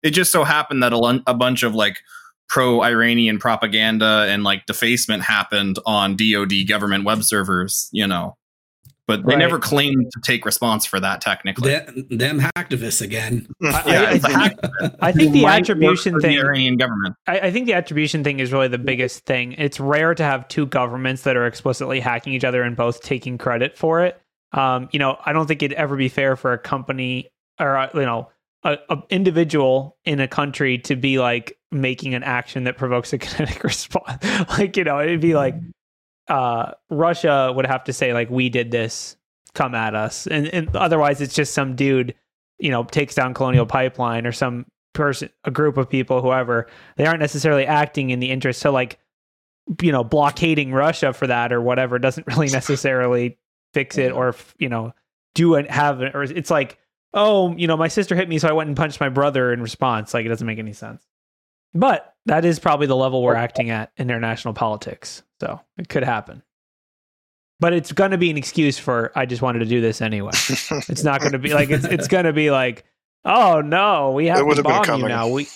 It 0.03 0.11
just 0.11 0.33
so 0.33 0.45
happened 0.45 0.83
that 0.83 0.95
a, 0.95 0.99
lun- 0.99 1.23
a 1.27 1.35
bunch 1.35 1.63
of 1.63 1.75
like 1.75 2.01
pro 2.49 2.83
Iranian 2.83 3.39
propaganda 3.39 4.27
and 4.29 4.43
like 4.43 4.65
defacement 4.67 5.23
happened 5.23 5.79
on 5.85 6.17
DoD 6.17 6.67
government 6.67 7.05
web 7.05 7.23
servers, 7.23 7.89
you 7.93 8.07
know. 8.07 8.37
But 9.11 9.27
they 9.27 9.31
Right. 9.35 9.39
never 9.39 9.59
claimed 9.59 10.07
to 10.13 10.21
take 10.25 10.45
response 10.45 10.85
for 10.87 11.01
that 11.01 11.21
technically. 11.21 11.73
Them, 11.73 12.07
them 12.11 12.41
hacktivists 12.41 13.03
again. 13.03 13.47
I, 13.63 13.67
yeah, 13.67 14.01
I, 14.03 14.13
it's 14.15 14.25
a. 14.83 14.97
I 15.01 15.13
think 15.13 15.33
the 15.33 15.47
attribution 15.47 16.15
for 16.15 16.21
the 16.21 16.29
thing. 16.29 16.39
Iranian 16.39 16.77
government. 16.77 17.17
I, 17.27 17.41
I 17.41 17.51
think 17.51 17.67
the 17.67 17.75
attribution 17.75 18.23
thing 18.25 18.41
is 18.41 18.53
really 18.53 18.69
the 18.69 18.79
biggest 18.79 19.25
thing. 19.27 19.53
It's 19.53 19.81
rare 19.81 20.15
to 20.15 20.23
have 20.23 20.47
two 20.49 20.67
governments 20.67 21.23
that 21.23 21.37
are 21.37 21.47
explicitly 21.47 22.01
hacking 22.01 22.33
each 22.33 22.45
other 22.45 22.63
and 22.63 22.77
both 22.77 23.03
taking 23.03 23.37
credit 23.39 23.77
for 23.77 24.05
it. 24.05 24.21
Um, 24.53 24.89
you 24.93 24.99
know, 24.99 25.17
I 25.25 25.33
don't 25.33 25.47
think 25.47 25.63
it'd 25.63 25.77
ever 25.77 25.97
be 25.97 26.09
fair 26.09 26.37
for 26.37 26.53
a 26.53 26.59
company 26.59 27.29
or 27.61 27.77
uh, 27.77 27.89
you 27.95 28.01
know, 28.03 28.31
a, 28.65 28.79
a 28.89 28.99
individual 29.11 29.97
in 30.05 30.21
a 30.21 30.29
country 30.29 30.79
to 30.79 30.97
be 30.97 31.19
like 31.19 31.57
making 31.73 32.15
an 32.15 32.23
action 32.23 32.65
that 32.65 32.77
provokes 32.77 33.13
a 33.13 33.19
kinetic 33.25 33.63
response. 33.65 34.25
like 34.59 34.77
you 34.77 34.85
know, 34.85 35.01
it'd 35.01 35.21
be 35.21 35.35
like 35.35 35.55
uh, 36.31 36.73
Russia 36.89 37.53
would 37.55 37.67
have 37.67 37.85
to 37.85 37.93
say 37.93 38.15
like 38.15 38.31
we 38.31 38.49
did 38.49 38.71
this, 38.71 39.17
come 39.55 39.75
at 39.75 39.95
us, 39.95 40.27
and, 40.27 40.47
and 40.49 40.75
otherwise 40.77 41.21
it's 41.21 41.35
just 41.35 41.53
some 41.53 41.75
dude, 41.77 42.15
you 42.59 42.71
know, 42.71 42.85
takes 42.85 43.15
down 43.15 43.35
Colonial 43.35 43.67
Pipeline 43.67 44.27
or 44.27 44.33
some 44.33 44.65
person, 44.93 45.29
a 45.45 45.51
group 45.51 45.77
of 45.77 45.91
people, 45.91 46.23
whoever. 46.23 46.69
They 46.97 47.05
aren't 47.05 47.21
necessarily 47.21 47.67
acting 47.67 48.11
in 48.11 48.21
the 48.21 48.31
interest. 48.31 48.61
So 48.61 48.71
like, 48.71 48.99
you 49.83 49.93
know, 49.93 50.05
blockading 50.05 50.73
Russia 50.73 51.13
for 51.13 51.27
that 51.27 51.53
or 51.53 51.61
whatever 51.61 51.99
doesn't 51.99 52.27
really 52.29 52.49
necessarily 52.53 53.37
fix 53.73 53.99
it 53.99 54.13
or 54.13 54.35
you 54.59 54.69
know 54.69 54.93
do 55.35 55.55
it 55.55 55.71
have 55.71 56.01
or 56.01 56.25
it's 56.25 56.51
like 56.51 56.77
oh 57.15 57.55
you 57.57 57.69
know 57.69 57.77
my 57.77 57.87
sister 57.87 58.17
hit 58.17 58.29
me 58.29 58.37
so 58.37 58.49
I 58.49 58.53
went 58.53 58.67
and 58.67 58.77
punched 58.77 59.01
my 59.01 59.09
brother 59.09 59.53
in 59.53 59.63
response. 59.63 60.15
Like 60.15 60.27
it 60.27 60.29
doesn't 60.29 60.47
make 60.47 60.59
any 60.59 60.73
sense. 60.73 61.05
But 61.73 62.15
that 62.27 62.45
is 62.45 62.59
probably 62.59 62.89
the 62.89 62.97
level 62.97 63.23
we're 63.23 63.37
acting 63.37 63.71
at 63.71 63.93
in 63.97 64.11
international 64.11 64.55
politics. 64.55 65.23
So 65.41 65.61
it 65.79 65.89
could 65.89 66.05
happen. 66.05 66.43
But 67.59 67.73
it's 67.73 67.93
going 67.93 68.11
to 68.13 68.19
be 68.19 68.31
an 68.31 68.37
excuse 68.37 68.79
for 68.79 69.13
I 69.15 69.27
just 69.27 69.43
wanted 69.43 69.61
to 69.61 69.67
do 69.67 69.81
this 69.81 70.01
anyway. 70.01 70.33
It's 70.89 71.05
not 71.05 71.21
going 71.21 71.33
to 71.33 71.39
be 71.39 71.53
like 71.53 71.71
it's 71.71 71.85
it's 71.85 72.09
going 72.09 72.25
to 72.25 72.33
be 72.33 72.51
like 72.51 72.85
oh 73.25 73.61
no, 73.61 74.13
we 74.13 74.27
have 74.27 74.39
to 74.39 74.63
bomb 74.63 75.01
you 75.01 75.09
now. 75.09 75.29
We 75.29 75.47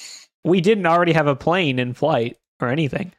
we 0.44 0.61
didn't 0.61 0.87
already 0.87 1.12
have 1.12 1.27
a 1.27 1.37
plane 1.37 1.79
in 1.79 1.94
flight 1.94 2.37
or 2.61 2.68
anything. 2.68 3.12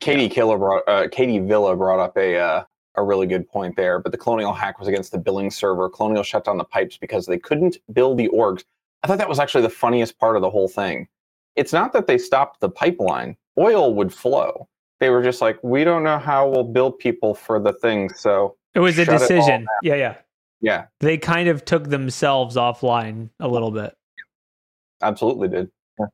Katie 0.00 0.30
Killer 0.30 0.56
brought, 0.56 0.88
uh, 0.88 1.08
Katie 1.12 1.38
Villa 1.38 1.76
brought 1.76 2.00
up 2.00 2.16
a 2.16 2.38
uh, 2.38 2.64
a 2.96 3.02
really 3.02 3.26
good 3.26 3.48
point 3.48 3.76
there. 3.76 3.98
But 3.98 4.12
the 4.12 4.18
Colonial 4.18 4.52
hack 4.52 4.78
was 4.78 4.88
against 4.88 5.12
the 5.12 5.18
billing 5.18 5.50
server. 5.50 5.88
Colonial 5.88 6.22
shut 6.22 6.44
down 6.44 6.58
the 6.58 6.64
pipes 6.64 6.96
because 6.96 7.26
they 7.26 7.38
couldn't 7.38 7.76
bill 7.92 8.14
the 8.14 8.28
orgs. 8.28 8.64
I 9.02 9.06
thought 9.06 9.18
that 9.18 9.28
was 9.28 9.38
actually 9.38 9.62
the 9.62 9.70
funniest 9.70 10.18
part 10.18 10.36
of 10.36 10.42
the 10.42 10.50
whole 10.50 10.68
thing. 10.68 11.08
It's 11.56 11.72
not 11.72 11.92
that 11.92 12.06
they 12.06 12.16
stopped 12.16 12.60
the 12.60 12.70
pipeline; 12.70 13.36
oil 13.58 13.94
would 13.94 14.12
flow. 14.12 14.68
They 15.00 15.10
were 15.10 15.22
just 15.22 15.40
like, 15.40 15.58
we 15.62 15.82
don't 15.84 16.02
know 16.04 16.18
how 16.18 16.48
we'll 16.48 16.64
bill 16.64 16.92
people 16.92 17.34
for 17.34 17.58
the 17.58 17.72
thing, 17.72 18.10
so 18.12 18.56
It 18.74 18.80
was 18.80 18.98
a 18.98 19.04
Shut 19.04 19.08
it 19.08 19.12
all 19.14 19.18
decision. 19.20 19.66
Yeah, 19.82 19.94
yeah. 19.94 20.14
yeah, 20.60 20.84
They 21.00 21.16
kind 21.18 21.48
of 21.48 21.64
took 21.64 21.88
themselves 21.88 22.56
offline 22.56 23.30
a 23.40 23.48
little 23.48 23.70
bit. 23.70 23.94
absolutely 25.02 25.48
did. 25.48 25.70
All 25.98 26.08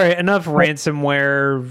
right, 0.00 0.16
enough 0.16 0.44
ransomware, 0.46 1.68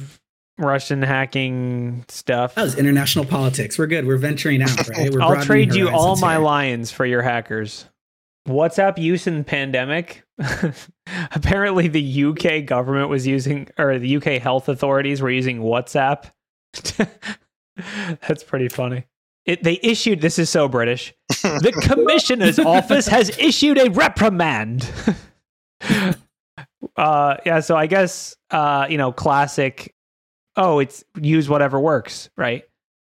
Russian 0.57 1.01
hacking 1.01 2.03
stuff. 2.09 2.55
That 2.55 2.63
was 2.63 2.77
international 2.77 3.23
politics. 3.23 3.79
We're 3.79 3.87
good. 3.87 4.05
We're 4.05 4.17
venturing 4.17 4.61
out, 4.61 4.87
right? 4.89 5.09
We're 5.13 5.21
I'll 5.21 5.41
trade 5.41 5.73
you 5.73 5.89
all 5.89 6.17
my 6.17 6.33
here. 6.33 6.41
lions 6.41 6.91
for 6.91 7.05
your 7.05 7.21
hackers. 7.21 7.85
WhatsApp 8.49 8.97
use 8.97 9.27
in 9.27 9.45
pandemic. 9.45 10.23
Apparently, 11.31 11.87
the 11.87 12.23
UK 12.25 12.65
government 12.65 13.07
was 13.09 13.25
using, 13.25 13.69
or 13.77 13.97
the 13.97 14.17
UK 14.17 14.41
health 14.41 14.67
authorities 14.67 15.21
were 15.21 15.31
using 15.31 15.59
WhatsApp. 15.59 16.25
That's 18.27 18.43
pretty 18.43 18.69
funny. 18.69 19.05
It, 19.45 19.63
they 19.63 19.79
issued. 19.81 20.21
This 20.21 20.38
is 20.38 20.49
so 20.49 20.67
British. 20.67 21.13
The 21.41 21.73
commissioner's 21.81 22.60
office 22.60 23.07
has 23.07 23.36
issued 23.39 23.77
a 23.77 23.89
reprimand. 23.89 24.89
uh, 26.95 27.38
yeah. 27.45 27.60
So 27.60 27.75
I 27.75 27.88
guess 27.88 28.36
uh, 28.51 28.86
you 28.89 28.97
know, 28.97 29.12
classic. 29.12 29.95
Oh, 30.55 30.79
it's 30.79 31.03
use 31.19 31.49
whatever 31.49 31.79
works, 31.79 32.29
right? 32.38 32.63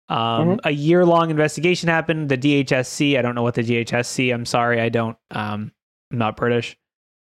Um, 0.08 0.60
A 0.64 0.70
year 0.70 1.04
long 1.04 1.30
investigation 1.30 1.88
happened. 1.88 2.28
The 2.28 2.38
DHSC, 2.38 3.18
I 3.18 3.22
don't 3.22 3.34
know 3.34 3.42
what 3.42 3.54
the 3.54 3.62
DHSC. 3.62 4.32
I'm 4.32 4.44
sorry, 4.44 4.80
I 4.80 4.88
don't. 4.88 5.16
Um, 5.30 5.72
I'm 6.10 6.18
not 6.18 6.36
British 6.36 6.76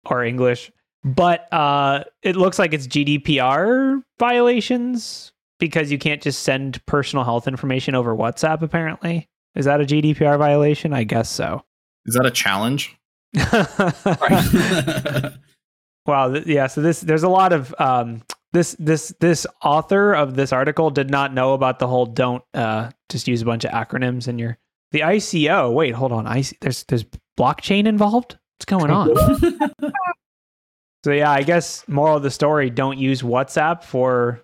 or 0.05 0.25
English, 0.25 0.73
but 1.05 1.53
uh, 1.53 2.05
it 2.23 2.37
looks 2.37 2.59
like 2.59 2.73
it's 2.73 2.87
GDPR 2.87 4.03
violations 4.19 5.33
because 5.59 5.91
you 5.91 5.99
can't 5.99 6.23
just 6.23 6.43
send 6.43 6.85
personal 6.87 7.25
health 7.25 7.49
information 7.49 7.95
over 7.95 8.15
WhatsApp. 8.15 8.63
Apparently, 8.63 9.29
is 9.55 9.65
that 9.65 9.81
a 9.81 9.85
GDPR 9.85 10.39
violation? 10.39 10.93
I 10.93 11.05
guess 11.05 11.31
so. 11.31 11.65
Is 12.07 12.15
that 12.15 12.27
a 12.27 12.31
challenge? 12.31 12.97
Wow. 16.07 16.33
Th- 16.33 16.47
yeah. 16.47 16.67
So 16.69 16.81
this, 16.81 17.01
there's 17.01 17.23
a 17.23 17.29
lot 17.29 17.53
of 17.53 17.75
um, 17.79 18.23
this, 18.53 18.77
this, 18.79 19.15
this 19.21 19.47
author 19.63 20.15
of 20.15 20.37
this 20.37 20.53
article 20.53 20.91
did 20.91 21.11
not 21.11 21.35
know 21.35 21.53
about 21.53 21.79
the 21.79 21.89
whole 21.89 22.07
don't 22.07 22.43
uh, 22.55 22.91
just 23.09 23.29
use 23.29 23.43
a 23.43 23.45
bunch 23.45 23.65
of 23.65 23.73
acronyms 23.73 24.29
in 24.29 24.39
your 24.39 24.59
the 24.93 25.01
ICO. 25.01 25.73
Wait, 25.73 25.95
hold 25.95 26.13
on. 26.13 26.27
IC, 26.27 26.61
there's 26.61 26.85
there's 26.85 27.05
blockchain 27.39 27.87
involved. 27.87 28.39
What's 28.57 28.67
going 28.67 28.91
on? 28.91 29.15
so 31.05 31.13
yeah, 31.13 31.31
I 31.31 31.43
guess 31.43 31.87
moral 31.89 32.17
of 32.17 32.23
the 32.23 32.31
story: 32.31 32.71
don't 32.71 32.99
use 32.99 33.21
WhatsApp 33.21 33.83
for 33.83 34.43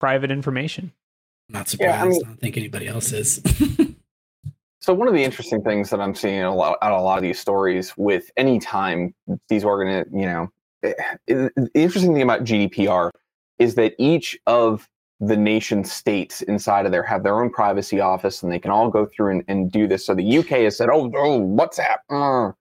private 0.00 0.30
information. 0.30 0.92
Not 1.48 1.68
surprised. 1.68 1.94
Yeah, 1.94 2.04
I, 2.04 2.06
I 2.06 2.10
don't 2.10 2.40
think 2.40 2.56
anybody 2.56 2.88
else 2.88 3.12
is. 3.12 3.40
So 4.86 4.94
one 4.94 5.08
of 5.08 5.14
the 5.14 5.24
interesting 5.24 5.64
things 5.64 5.90
that 5.90 6.00
I'm 6.00 6.14
seeing 6.14 6.44
a 6.44 6.54
lot 6.54 6.78
out 6.80 6.92
of 6.92 7.00
a 7.00 7.02
lot 7.02 7.18
of 7.18 7.22
these 7.22 7.40
stories 7.40 7.92
with 7.96 8.30
any 8.36 8.60
time 8.60 9.12
these 9.48 9.64
organ, 9.64 10.06
you 10.16 10.26
know, 10.26 10.48
eh, 10.84 10.92
eh, 11.26 11.48
the 11.56 11.70
interesting 11.74 12.12
thing 12.12 12.22
about 12.22 12.44
GDPR 12.44 13.10
is 13.58 13.74
that 13.74 13.94
each 13.98 14.38
of 14.46 14.88
the 15.18 15.36
nation 15.36 15.82
states 15.82 16.42
inside 16.42 16.86
of 16.86 16.92
there 16.92 17.02
have 17.02 17.24
their 17.24 17.42
own 17.42 17.50
privacy 17.50 17.98
office, 17.98 18.44
and 18.44 18.52
they 18.52 18.60
can 18.60 18.70
all 18.70 18.88
go 18.88 19.06
through 19.06 19.32
and, 19.32 19.44
and 19.48 19.72
do 19.72 19.88
this. 19.88 20.06
So 20.06 20.14
the 20.14 20.38
UK 20.38 20.50
has 20.50 20.76
said, 20.76 20.88
"Oh, 20.88 21.10
oh, 21.16 21.40
WhatsApp." 21.40 21.96
uh, 22.10 22.52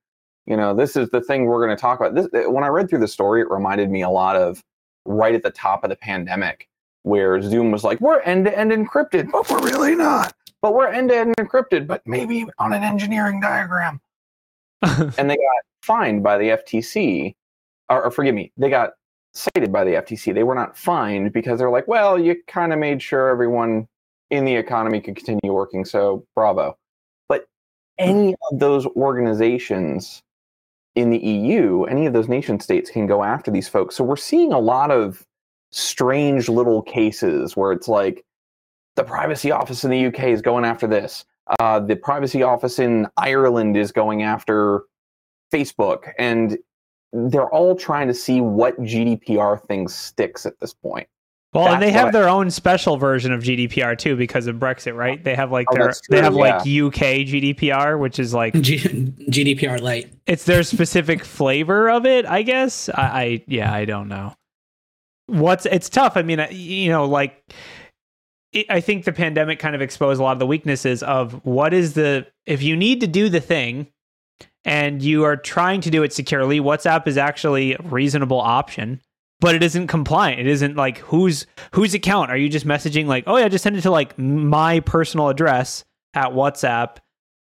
you 0.48 0.58
know, 0.58 0.74
this 0.74 0.96
is 0.96 1.12
the 1.12 1.22
thing 1.22 1.46
we're 1.46 1.64
going 1.64 1.78
to 1.78 1.80
talk 1.80 2.00
about. 2.00 2.16
This, 2.16 2.28
eh, 2.34 2.48
when 2.48 2.64
I 2.64 2.70
read 2.70 2.90
through 2.90 3.02
the 3.02 3.08
story, 3.08 3.42
it 3.42 3.52
reminded 3.52 3.92
me 3.92 4.02
a 4.02 4.10
lot 4.10 4.36
of 4.36 4.64
right 5.06 5.36
at 5.36 5.44
the 5.44 5.52
top 5.52 5.84
of 5.84 5.92
the 5.92 5.96
pandemic, 5.96 6.68
where 7.06 7.42
Zoom 7.42 7.72
was 7.72 7.84
like, 7.84 8.02
"We're 8.02 8.22
end 8.22 8.46
to 8.46 8.58
end 8.58 8.72
encrypted, 8.72 9.32
but 9.32 9.50
we're 9.50 9.64
really 9.64 9.96
not." 9.96 10.34
but 10.66 10.74
we're 10.74 10.88
end 10.88 11.10
to 11.10 11.16
end 11.16 11.36
encrypted, 11.38 11.86
but 11.86 12.02
maybe 12.08 12.44
on 12.58 12.74
an 12.74 12.82
engineering 12.82 13.40
diagram. 13.40 14.02
And 15.16 15.30
they 15.30 15.36
got 15.36 15.64
fined 15.84 16.24
by 16.24 16.40
the 16.40 16.50
FTC, 16.50 17.36
or, 17.88 18.06
or 18.06 18.10
forgive 18.10 18.34
me, 18.34 18.52
they 18.58 18.72
got 18.72 18.94
cited 19.36 19.72
by 19.72 19.84
the 19.84 19.92
FTC. 19.92 20.34
They 20.34 20.42
were 20.42 20.56
not 20.56 20.76
fined 20.76 21.34
because 21.34 21.60
they're 21.60 21.70
like, 21.70 21.88
well, 21.88 22.20
you 22.20 22.36
kind 22.48 22.74
of 22.74 22.80
made 22.80 23.00
sure 23.00 23.30
everyone 23.30 23.88
in 24.32 24.44
the 24.44 24.56
economy 24.56 25.02
could 25.02 25.16
continue 25.16 25.54
working, 25.54 25.86
so 25.86 26.26
bravo. 26.34 26.76
But 27.30 27.46
any 28.00 28.34
of 28.52 28.60
those 28.60 28.88
organizations 28.88 30.24
in 30.96 31.12
the 31.12 31.20
EU, 31.20 31.84
any 31.84 32.08
of 32.08 32.14
those 32.14 32.28
nation 32.28 32.60
states 32.60 32.90
can 32.90 33.06
go 33.06 33.24
after 33.24 33.52
these 33.52 33.68
folks. 33.68 33.96
So 33.96 34.04
we're 34.04 34.16
seeing 34.16 34.52
a 34.52 34.60
lot 34.60 34.90
of 34.90 35.24
strange 35.76 36.48
little 36.50 36.82
cases 36.82 37.56
where 37.56 37.72
it's 37.72 37.88
like, 37.88 38.24
the 38.96 39.04
privacy 39.04 39.52
office 39.52 39.84
in 39.84 39.92
the 39.92 40.06
UK 40.08 40.30
is 40.30 40.42
going 40.42 40.64
after 40.64 40.88
this. 40.88 41.26
Uh, 41.60 41.80
the 41.82 41.98
privacy 41.98 42.42
office 42.44 42.80
in 42.80 43.08
Ireland 43.18 43.76
is 43.76 43.92
going 43.92 44.24
after 44.24 44.84
Facebook, 45.54 46.12
and 46.18 46.58
they're 47.12 47.50
all 47.50 47.76
trying 47.76 48.08
to 48.08 48.14
see 48.14 48.40
what 48.42 48.80
GDPR 48.82 49.62
thing 49.68 49.88
sticks 49.90 50.46
at 50.46 50.60
this 50.62 50.74
point. 50.74 51.08
Well, 51.54 51.74
and 51.74 51.82
they 51.82 51.92
have 51.92 52.06
what- 52.06 52.14
their 52.14 52.28
own 52.30 52.50
special 52.50 52.98
version 52.98 53.32
of 53.32 53.42
GDPR 53.44 53.98
too 53.98 54.16
because 54.18 54.48
of 54.48 54.56
Brexit, 54.58 54.96
right? 54.96 55.24
They 55.24 55.36
have 55.36 55.52
like 55.52 55.68
Oh, 55.72 55.76
their 55.76 55.86
that's 55.86 56.02
they 56.10 56.18
true, 56.18 56.24
have 56.24 56.34
like. 56.36 56.62
UK 56.62 57.26
GDPR, 57.26 57.98
which 58.00 58.18
is 58.20 58.34
like 58.34 58.54
G- 58.62 58.80
GDPR 59.30 59.80
light. 59.82 60.12
it's 60.26 60.44
their 60.46 60.64
specific 60.64 61.24
flavor 61.24 61.90
of 61.90 62.06
it, 62.06 62.26
I 62.26 62.42
guess. 62.42 62.90
I, 62.90 63.02
I 63.04 63.44
yeah, 63.48 63.74
I 63.74 63.86
don't 63.86 64.08
know. 64.10 64.34
What's 65.28 65.66
it's 65.66 65.90
tough. 65.90 66.18
I 66.18 66.22
mean, 66.22 66.46
you 66.52 66.90
know, 66.90 67.06
like 67.06 67.44
it, 68.54 68.66
I 68.70 68.80
think 68.80 69.06
the 69.06 69.14
pandemic 69.14 69.60
kind 69.60 69.76
of 69.76 69.82
exposed 69.82 70.20
a 70.20 70.24
lot 70.24 70.34
of 70.34 70.40
the 70.40 70.48
weaknesses 70.48 71.04
of 71.04 71.46
what 71.46 71.74
is 71.74 71.94
the 71.94 72.28
if 72.46 72.64
you 72.64 72.76
need 72.76 73.02
to 73.02 73.08
do 73.08 73.30
the 73.30 73.42
thing 73.42 73.88
and 74.64 75.02
you 75.02 75.24
are 75.24 75.36
trying 75.36 75.82
to 75.82 75.92
do 75.92 76.04
it 76.04 76.14
securely, 76.14 76.60
WhatsApp 76.60 77.08
is 77.08 77.18
actually 77.18 77.74
a 77.74 77.80
reasonable 77.84 78.40
option, 78.40 79.00
but 79.40 79.54
it 79.54 79.62
isn't 79.62 79.88
compliant. 79.88 80.40
It 80.40 80.48
isn't 80.48 80.76
like 80.76 81.00
whose 81.00 81.46
whose 81.74 81.94
account 81.94 82.32
are 82.32 82.38
you 82.38 82.50
just 82.50 82.66
messaging 82.66 83.06
like, 83.06 83.26
"Oh 83.28 83.38
yeah, 83.38 83.48
just 83.48 83.64
send 83.64 83.78
it 83.78 83.82
to 83.82 83.92
like 83.92 84.18
my 84.18 84.80
personal 84.80 85.30
address 85.30 85.84
at 86.14 86.32
WhatsApp." 86.32 86.98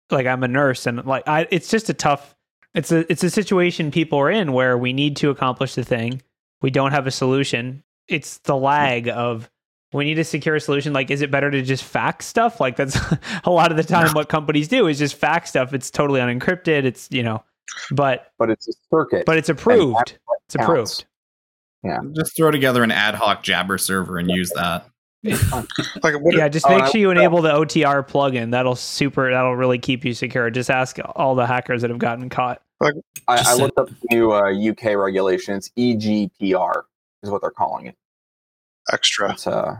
Like 0.09 0.25
I'm 0.25 0.43
a 0.43 0.47
nurse 0.47 0.85
and 0.85 1.03
like 1.05 1.27
I 1.27 1.47
it's 1.49 1.69
just 1.69 1.89
a 1.89 1.93
tough 1.93 2.35
it's 2.73 2.91
a 2.91 3.09
it's 3.11 3.23
a 3.23 3.29
situation 3.29 3.91
people 3.91 4.19
are 4.19 4.31
in 4.31 4.51
where 4.51 4.77
we 4.77 4.93
need 4.93 5.15
to 5.17 5.29
accomplish 5.29 5.75
the 5.75 5.83
thing. 5.83 6.21
We 6.63 6.71
don't 6.71 6.91
have 6.91 7.05
a 7.05 7.11
solution. 7.11 7.83
It's 8.07 8.39
the 8.39 8.55
lag 8.57 9.07
of 9.09 9.49
we 9.93 10.05
need 10.05 10.17
a 10.17 10.23
secure 10.23 10.59
solution. 10.59 10.91
Like, 10.93 11.11
is 11.11 11.21
it 11.21 11.29
better 11.29 11.51
to 11.51 11.61
just 11.61 11.83
fax 11.83 12.25
stuff? 12.25 12.59
Like, 12.59 12.75
that's 12.77 12.97
a 13.43 13.51
lot 13.51 13.69
of 13.69 13.77
the 13.77 13.83
time 13.83 14.11
what 14.13 14.29
companies 14.29 14.67
do 14.67 14.87
is 14.87 14.97
just 14.97 15.13
fax 15.15 15.49
stuff. 15.51 15.73
It's 15.75 15.91
totally 15.91 16.19
unencrypted. 16.19 16.85
It's 16.85 17.07
you 17.11 17.21
know, 17.21 17.43
but 17.91 18.31
But 18.39 18.49
it's 18.49 18.67
a 18.67 18.73
circuit. 18.89 19.25
but 19.27 19.37
it's 19.37 19.49
approved. 19.49 20.17
It's 20.47 20.55
counts. 20.55 20.67
approved. 20.69 21.05
Yeah. 21.83 21.99
Just 22.15 22.35
throw 22.35 22.49
together 22.49 22.81
an 22.81 22.91
ad 22.91 23.13
hoc 23.13 23.43
Jabber 23.43 23.77
server 23.77 24.17
and 24.17 24.31
use 24.31 24.49
that. 24.55 24.87
Like, 26.01 26.19
what, 26.21 26.33
Yeah, 26.35 26.47
just 26.49 26.67
make 26.69 26.81
I- 26.83 26.89
sure 26.89 26.99
you 27.01 27.09
enable 27.11 27.41
the 27.41 27.51
OTR 27.51 28.07
plugin. 28.07 28.51
That'll 28.51 28.75
super. 28.75 29.29
That'll 29.31 29.55
really 29.55 29.79
keep 29.79 30.03
you 30.05 30.13
secure. 30.13 30.49
Just 30.49 30.69
ask 30.69 30.97
all 31.15 31.35
the 31.35 31.45
hackers 31.45 31.81
that 31.81 31.89
have 31.91 31.99
gotten 31.99 32.29
caught. 32.29 32.61
I, 33.27 33.43
I 33.47 33.53
looked 33.55 33.77
up 33.77 33.89
the 33.89 33.95
new 34.11 34.31
uh, 34.31 34.51
UK 34.51 34.95
regulations. 34.97 35.71
EGPR 35.77 36.83
is 37.23 37.29
what 37.29 37.41
they're 37.41 37.51
calling 37.51 37.87
it. 37.87 37.95
extra. 38.91 39.31
It's 39.31 39.47
uh, 39.47 39.75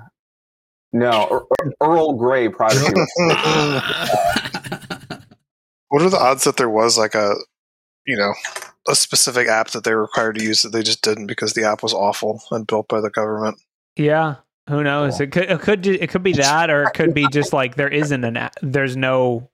no 0.93 1.47
Earl 1.81 2.13
Grey 2.13 2.49
privacy. 2.49 2.93
What 5.89 6.01
are 6.01 6.09
the 6.09 6.17
odds 6.17 6.43
that 6.45 6.57
there 6.57 6.69
was 6.71 6.97
like 6.97 7.13
a, 7.13 7.35
you 8.07 8.17
know, 8.17 8.33
a 8.87 8.95
specific 8.95 9.47
app 9.47 9.69
that 9.71 9.83
they 9.83 9.93
were 9.93 10.01
required 10.01 10.35
to 10.37 10.43
use 10.43 10.63
that 10.63 10.69
they 10.69 10.81
just 10.81 11.03
didn't 11.03 11.27
because 11.27 11.53
the 11.53 11.63
app 11.65 11.83
was 11.83 11.93
awful 11.93 12.41
and 12.49 12.65
built 12.65 12.87
by 12.87 12.99
the 12.99 13.11
government? 13.11 13.59
Yeah, 13.95 14.37
who 14.67 14.83
knows? 14.83 15.19
It 15.21 15.31
could. 15.31 15.51
It 15.51 15.59
could. 15.61 15.83
ju- 15.83 15.97
It 16.01 16.09
could 16.09 16.23
be 16.23 16.33
that, 16.33 16.71
or 16.71 16.83
it 16.85 16.93
could 16.95 17.13
be 17.13 17.27
just 17.27 17.53
like 17.53 17.75
there 17.75 17.89
isn't 17.89 18.23
an. 18.23 18.37
a- 18.37 18.49
There's 18.63 18.97
no. 18.97 19.47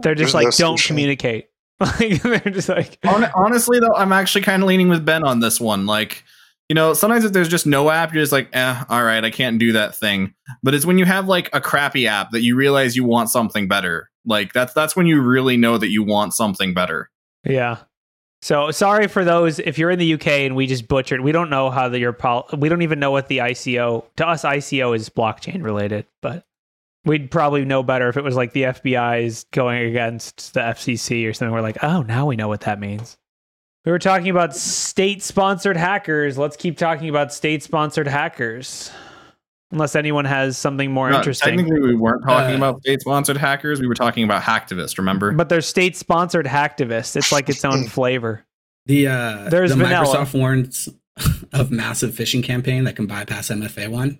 They're 0.00 0.14
just 0.14 0.32
There's 0.32 0.34
like 0.34 0.44
no 0.44 0.50
don't 0.52 0.56
solution. 0.78 0.94
communicate. 0.94 1.50
Like 2.00 2.22
they're 2.22 2.52
just 2.52 2.68
like. 2.68 2.98
Honestly, 3.04 3.78
though, 3.78 3.94
I'm 3.94 4.12
actually 4.12 4.42
kind 4.42 4.62
of 4.62 4.68
leaning 4.68 4.88
with 4.88 5.04
Ben 5.04 5.22
on 5.22 5.38
this 5.38 5.60
one. 5.60 5.86
Like, 5.86 6.24
you 6.68 6.74
know, 6.74 6.92
sometimes 6.92 7.24
if 7.24 7.32
there's 7.32 7.48
just 7.48 7.66
no 7.66 7.88
app, 7.88 8.12
you're 8.12 8.22
just 8.22 8.32
like, 8.32 8.48
eh, 8.52 8.84
all 8.88 9.04
right, 9.04 9.24
I 9.24 9.30
can't 9.30 9.58
do 9.58 9.72
that 9.72 9.94
thing. 9.94 10.34
But 10.62 10.74
it's 10.74 10.84
when 10.84 10.98
you 10.98 11.04
have 11.04 11.28
like 11.28 11.48
a 11.52 11.60
crappy 11.60 12.08
app 12.08 12.32
that 12.32 12.42
you 12.42 12.56
realize 12.56 12.96
you 12.96 13.04
want 13.04 13.30
something 13.30 13.68
better. 13.68 14.10
Like 14.24 14.52
that's 14.52 14.74
that's 14.74 14.96
when 14.96 15.06
you 15.06 15.22
really 15.22 15.56
know 15.56 15.78
that 15.78 15.90
you 15.90 16.02
want 16.02 16.34
something 16.34 16.74
better. 16.74 17.10
Yeah. 17.44 17.78
So 18.42 18.70
sorry 18.70 19.08
for 19.08 19.24
those 19.24 19.58
if 19.58 19.78
you're 19.78 19.90
in 19.90 19.98
the 19.98 20.14
UK 20.14 20.26
and 20.26 20.56
we 20.56 20.66
just 20.66 20.88
butchered. 20.88 21.20
We 21.20 21.32
don't 21.32 21.50
know 21.50 21.70
how 21.70 21.88
the 21.88 21.98
your 21.98 22.12
pol- 22.12 22.48
we 22.56 22.68
don't 22.68 22.82
even 22.82 23.00
know 23.00 23.10
what 23.10 23.28
the 23.28 23.38
ICO 23.38 24.04
to 24.16 24.28
us 24.28 24.42
ICO 24.42 24.94
is 24.94 25.08
blockchain 25.08 25.62
related, 25.62 26.06
but 26.22 26.44
we'd 27.04 27.30
probably 27.30 27.64
know 27.64 27.82
better 27.82 28.08
if 28.08 28.16
it 28.16 28.24
was 28.24 28.36
like 28.36 28.52
the 28.52 28.62
FBI's 28.64 29.44
going 29.52 29.84
against 29.88 30.54
the 30.54 30.60
FCC 30.60 31.28
or 31.28 31.32
something. 31.32 31.52
We're 31.52 31.60
like, 31.60 31.82
oh, 31.82 32.02
now 32.02 32.26
we 32.26 32.36
know 32.36 32.48
what 32.48 32.62
that 32.62 32.80
means. 32.80 33.16
We 33.84 33.92
were 33.92 33.98
talking 33.98 34.28
about 34.28 34.54
state-sponsored 34.54 35.76
hackers. 35.76 36.36
Let's 36.36 36.56
keep 36.56 36.76
talking 36.76 37.08
about 37.08 37.32
state-sponsored 37.32 38.06
hackers. 38.08 38.90
Unless 39.70 39.96
anyone 39.96 40.24
has 40.24 40.56
something 40.58 40.90
more 40.92 41.10
No, 41.10 41.18
interesting. 41.18 41.56
technically, 41.56 41.80
we 41.80 41.94
weren't 41.94 42.22
talking 42.24 42.54
Uh, 42.54 42.58
about 42.58 42.80
state-sponsored 42.82 43.36
hackers. 43.36 43.80
We 43.80 43.86
were 43.86 43.94
talking 43.94 44.24
about 44.24 44.42
hacktivists. 44.42 44.98
Remember? 44.98 45.32
But 45.32 45.48
they're 45.48 45.60
state-sponsored 45.60 46.46
hacktivists. 46.46 47.16
It's 47.16 47.32
like 47.32 47.48
its 47.48 47.64
own 47.64 47.84
flavor. 47.88 48.44
The 48.86 49.06
uh, 49.08 49.48
There's 49.50 49.70
the 49.70 49.76
vanilla. 49.76 50.06
Microsoft 50.06 50.34
warns 50.38 50.88
of 51.52 51.70
massive 51.70 52.12
phishing 52.12 52.42
campaign 52.42 52.84
that 52.84 52.96
can 52.96 53.06
bypass 53.06 53.48
MFA 53.48 53.88
one. 53.88 54.18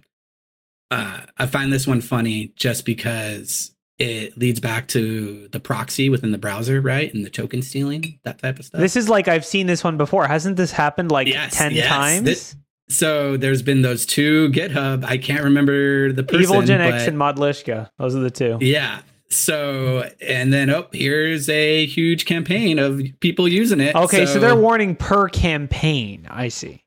Uh, 0.90 1.20
I 1.36 1.46
find 1.46 1.72
this 1.72 1.86
one 1.86 2.00
funny 2.00 2.52
just 2.56 2.84
because 2.84 3.74
it 3.98 4.38
leads 4.38 4.60
back 4.60 4.86
to 4.88 5.48
the 5.48 5.60
proxy 5.60 6.08
within 6.08 6.32
the 6.32 6.38
browser, 6.38 6.80
right, 6.80 7.12
and 7.12 7.24
the 7.24 7.30
token 7.30 7.62
stealing, 7.62 8.18
that 8.22 8.38
type 8.38 8.58
of 8.58 8.64
stuff. 8.64 8.80
This 8.80 8.96
is 8.96 9.08
like 9.08 9.28
I've 9.28 9.44
seen 9.44 9.66
this 9.66 9.82
one 9.84 9.96
before. 9.96 10.26
Hasn't 10.26 10.56
this 10.56 10.70
happened 10.72 11.10
like 11.10 11.28
Yes, 11.28 11.56
10 11.56 11.72
yes. 11.72 11.88
times? 11.88 12.24
This- 12.24 12.56
so 12.90 13.36
there's 13.36 13.60
been 13.60 13.82
those 13.82 14.06
two 14.06 14.48
GitHub. 14.50 15.04
I 15.04 15.18
can't 15.18 15.44
remember 15.44 16.10
the 16.10 16.22
person. 16.22 16.46
Evilginx 16.46 17.06
and 17.06 17.18
Modlishka. 17.18 17.90
Those 17.98 18.16
are 18.16 18.20
the 18.20 18.30
two. 18.30 18.56
Yeah. 18.62 19.02
So 19.28 20.08
and 20.22 20.54
then 20.54 20.70
oh, 20.70 20.86
here's 20.92 21.50
a 21.50 21.84
huge 21.84 22.24
campaign 22.24 22.78
of 22.78 23.02
people 23.20 23.46
using 23.46 23.80
it. 23.80 23.94
Okay, 23.94 24.24
so, 24.24 24.38
they're 24.38 24.56
warning 24.56 24.96
per 24.96 25.28
campaign. 25.28 26.26
I 26.30 26.48
see. 26.48 26.82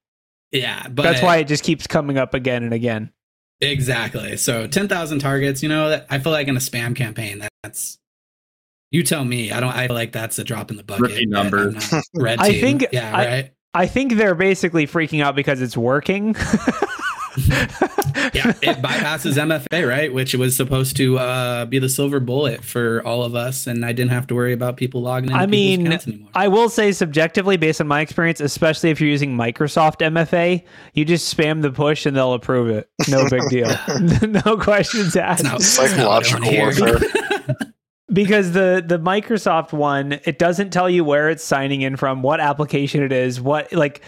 yeah, 0.52 0.88
but 0.88 1.04
That's 1.04 1.22
why 1.22 1.38
it 1.38 1.48
just 1.48 1.64
keeps 1.64 1.86
coming 1.86 2.18
up 2.18 2.34
again 2.34 2.64
and 2.64 2.74
again. 2.74 3.12
Exactly. 3.62 4.38
So 4.38 4.67
10,000 4.67 5.19
targets, 5.19 5.62
you 5.62 5.69
know, 5.69 5.89
that 5.89 6.08
I 6.10 6.19
feel 6.19 6.32
like 6.32 6.47
in 6.47 6.58
a 6.58 6.60
spam 6.60 6.95
campaign, 6.95 7.47
that's 7.63 8.00
you 8.89 9.04
tell 9.04 9.24
me. 9.24 9.52
I 9.52 9.60
don't 9.60 9.74
I 9.74 9.88
feel 9.88 9.95
like 9.95 10.12
that's 10.12 10.39
a 10.39 10.43
drop 10.43 10.71
in 10.71 10.78
the 10.78 10.84
bucket. 10.84 11.04
Rookie 11.10 11.26
number. 11.28 11.67
I'm 11.69 11.74
not- 11.74 12.04
Red 12.15 12.39
I 12.41 12.60
think 12.60 12.88
yeah, 12.91 13.15
I- 13.15 13.26
right. 13.26 13.52
I 13.74 13.88
think 13.88 14.15
they're 14.17 14.36
basically 14.36 14.86
freaking 14.86 15.24
out 15.24 15.34
because 15.36 15.62
it's 15.62 15.78
working. 15.78 16.36
Yeah, 18.36 18.50
it 18.62 18.78
bypasses 18.82 19.34
MFA, 19.34 19.88
right? 19.88 20.13
Which 20.13 20.34
was 20.36 20.56
supposed 20.56 20.96
to 20.98 21.20
uh, 21.20 21.65
be 21.65 21.80
the 21.80 21.89
silver 21.89 22.20
bullet 22.22 22.63
for 22.63 23.06
all 23.06 23.24
of 23.24 23.36
us, 23.36 23.67
and 23.67 23.84
I 23.86 23.91
didn't 23.91 24.12
have 24.12 24.26
to 24.28 24.36
worry 24.36 24.54
about 24.54 24.78
people 24.78 25.02
logging 25.02 25.32
in. 25.32 25.36
I 25.36 25.46
mean. 25.48 26.28
I 26.34 26.48
will 26.48 26.70
say 26.70 26.94
subjectively, 26.94 27.58
based 27.58 27.82
on 27.82 27.88
my 27.88 28.00
experience, 28.02 28.39
especially 28.39 28.89
if 28.89 29.02
you're 29.02 29.10
using 29.10 29.36
Microsoft 29.36 29.98
MFA, 29.98 30.63
you 30.94 31.04
just 31.04 31.36
spam 31.36 31.62
the 31.62 31.72
push 31.72 32.06
and 32.06 32.15
they'll 32.15 32.34
approve 32.34 32.70
it. 32.70 32.89
No 33.10 33.28
big 33.30 33.41
deal. 33.50 33.70
no 34.46 34.58
questions 34.58 35.15
asked. 35.17 35.41
It's 35.44 35.78
not- 35.78 35.86
it's 35.86 35.98
not 35.98 36.08
what 36.08 36.26
I 36.26 36.30
Psychological 36.30 36.58
warfare. 36.58 37.56
because 38.13 38.52
the 38.54 38.84
the 38.86 39.00
Microsoft 39.00 39.74
one 39.74 40.20
it 40.26 40.38
doesn't 40.39 40.72
tell 40.72 40.89
you 40.89 41.04
where 41.04 41.30
it's 41.30 41.44
signing 41.44 41.82
in 41.82 41.96
from, 41.98 42.22
what 42.22 42.39
application 42.39 43.04
it 43.04 43.12
is, 43.12 43.39
what 43.41 43.72
like 43.74 44.02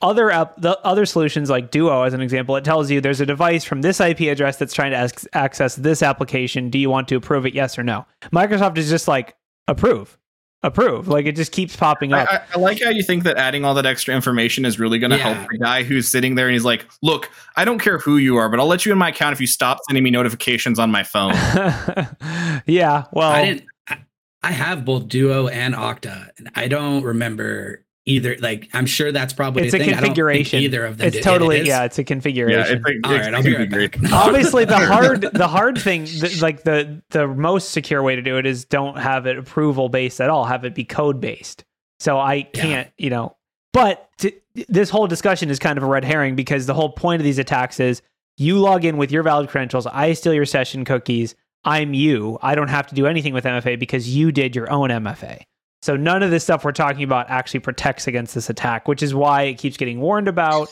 other 0.00 0.30
app 0.30 0.54
the 0.60 0.78
other 0.86 1.04
solutions 1.06 1.50
like 1.50 1.70
Duo 1.70 2.02
as 2.04 2.14
an 2.14 2.20
example, 2.20 2.54
it 2.56 2.64
tells 2.64 2.90
you 2.90 3.00
there's 3.00 3.20
a 3.20 3.26
device 3.26 3.64
from 3.64 3.82
this 3.82 4.00
IP 4.00 4.20
address 4.22 4.56
that's 4.56 4.72
trying 4.74 4.92
to 4.92 5.04
ac- 5.04 5.26
access 5.32 5.74
this 5.76 6.02
application. 6.02 6.70
Do 6.70 6.78
you 6.78 6.88
want 6.90 7.08
to 7.08 7.16
approve 7.16 7.46
it? 7.46 7.54
Yes 7.54 7.78
or 7.78 7.82
no. 7.82 8.06
Microsoft 8.32 8.78
is 8.78 8.88
just 8.88 9.08
like 9.08 9.34
approve, 9.66 10.16
approve. 10.62 11.08
Like 11.08 11.26
it 11.26 11.34
just 11.34 11.50
keeps 11.50 11.74
popping 11.74 12.12
up. 12.12 12.28
I, 12.30 12.40
I 12.54 12.58
like 12.60 12.80
how 12.82 12.90
you 12.90 13.02
think 13.02 13.24
that 13.24 13.36
adding 13.38 13.64
all 13.64 13.74
that 13.74 13.86
extra 13.86 14.14
information 14.14 14.64
is 14.64 14.78
really 14.78 15.00
going 15.00 15.10
to 15.10 15.16
Yeah. 15.16 15.34
help 15.34 15.48
the 15.50 15.58
guy 15.58 15.82
who's 15.82 16.06
sitting 16.08 16.36
there 16.36 16.46
and 16.46 16.52
he's 16.52 16.64
like, 16.64 16.86
"Look, 17.02 17.28
I 17.56 17.64
don't 17.64 17.80
care 17.80 17.98
who 17.98 18.18
you 18.18 18.36
are, 18.36 18.48
but 18.48 18.60
I'll 18.60 18.66
let 18.68 18.86
you 18.86 18.92
in 18.92 18.98
my 18.98 19.08
account 19.08 19.32
if 19.32 19.40
you 19.40 19.46
stop 19.48 19.78
sending 19.88 20.04
me 20.04 20.10
notifications 20.10 20.78
on 20.78 20.90
my 20.92 21.02
phone." 21.02 21.32
yeah. 22.66 23.04
Well, 23.12 23.30
I 23.30 23.44
didn't. 23.44 23.64
I, 23.88 23.98
I 24.42 24.52
have 24.52 24.84
both 24.84 25.08
Duo 25.08 25.48
and 25.48 25.74
Okta, 25.74 26.30
and 26.38 26.50
I 26.54 26.68
don't 26.68 27.02
remember 27.02 27.84
either. 28.08 28.36
Like, 28.40 28.68
I'm 28.72 28.86
sure 28.86 29.12
that's 29.12 29.32
probably 29.32 29.64
it's 29.64 29.74
a 29.74 29.78
thing. 29.78 29.88
I 29.88 29.92
don't 29.92 30.00
think 30.00 30.14
configuration. 30.16 30.60
either 30.60 30.84
of 30.84 30.98
them. 30.98 31.06
It's 31.08 31.16
did. 31.16 31.22
totally 31.22 31.56
It 31.58 31.62
is? 31.62 31.68
yeah. 31.68 31.84
It's 31.84 31.98
a 31.98 32.02
yeah, 32.02 32.06
configuration. 32.06 32.60
it's 32.60 32.70
a, 33.04 33.08
All 33.08 33.14
it's 33.14 33.24
right, 33.26 33.34
a 33.34 33.36
I'll 33.36 33.42
be 33.42 33.56
right 33.56 33.70
back. 33.70 34.12
obviously 34.12 34.64
the 34.64 34.78
hard 34.86 35.22
the 35.32 35.48
hard 35.48 35.78
thing 35.78 36.04
the, 36.04 36.38
like 36.42 36.64
the 36.64 37.02
the 37.10 37.26
most 37.28 37.70
secure 37.70 38.02
way 38.02 38.16
to 38.16 38.22
do 38.22 38.36
it 38.38 38.46
is 38.46 38.64
don't 38.64 38.98
have 38.98 39.26
it 39.26 39.38
approval 39.38 39.88
based 39.88 40.20
at 40.20 40.30
all 40.30 40.44
have 40.44 40.64
it 40.64 40.74
be 40.74 40.84
code 40.84 41.20
based 41.20 41.64
so 42.00 42.18
i 42.18 42.42
can't 42.42 42.90
you 42.98 43.10
know 43.10 43.36
but 43.72 44.08
t- 44.18 44.34
this 44.68 44.90
whole 44.90 45.06
discussion 45.06 45.50
is 45.50 45.58
kind 45.58 45.76
of 45.78 45.84
a 45.84 45.86
red 45.86 46.04
herring 46.04 46.34
because 46.36 46.66
the 46.66 46.74
whole 46.74 46.90
point 46.90 47.20
of 47.20 47.24
these 47.24 47.38
attacks 47.38 47.78
is 47.80 48.02
you 48.36 48.58
log 48.58 48.84
in 48.84 48.96
with 48.96 49.10
your 49.12 49.22
valid 49.22 49.48
credentials 49.48 49.86
i 49.88 50.12
steal 50.12 50.32
your 50.34 50.46
session 50.46 50.84
cookies 50.84 51.34
i'm 51.64 51.94
you 51.94 52.38
i 52.42 52.54
don't 52.54 52.68
have 52.68 52.86
to 52.86 52.94
do 52.94 53.06
anything 53.06 53.32
with 53.34 53.44
mfa 53.44 53.78
because 53.78 54.08
you 54.14 54.30
did 54.32 54.54
your 54.56 54.70
own 54.70 54.90
mfa 54.90 55.40
so 55.82 55.96
none 55.96 56.22
of 56.22 56.30
this 56.30 56.44
stuff 56.44 56.64
we're 56.64 56.72
talking 56.72 57.02
about 57.04 57.28
actually 57.30 57.60
protects 57.60 58.06
against 58.06 58.34
this 58.34 58.50
attack 58.50 58.88
which 58.88 59.02
is 59.02 59.14
why 59.14 59.42
it 59.42 59.54
keeps 59.54 59.76
getting 59.76 60.00
warned 60.00 60.28
about 60.28 60.68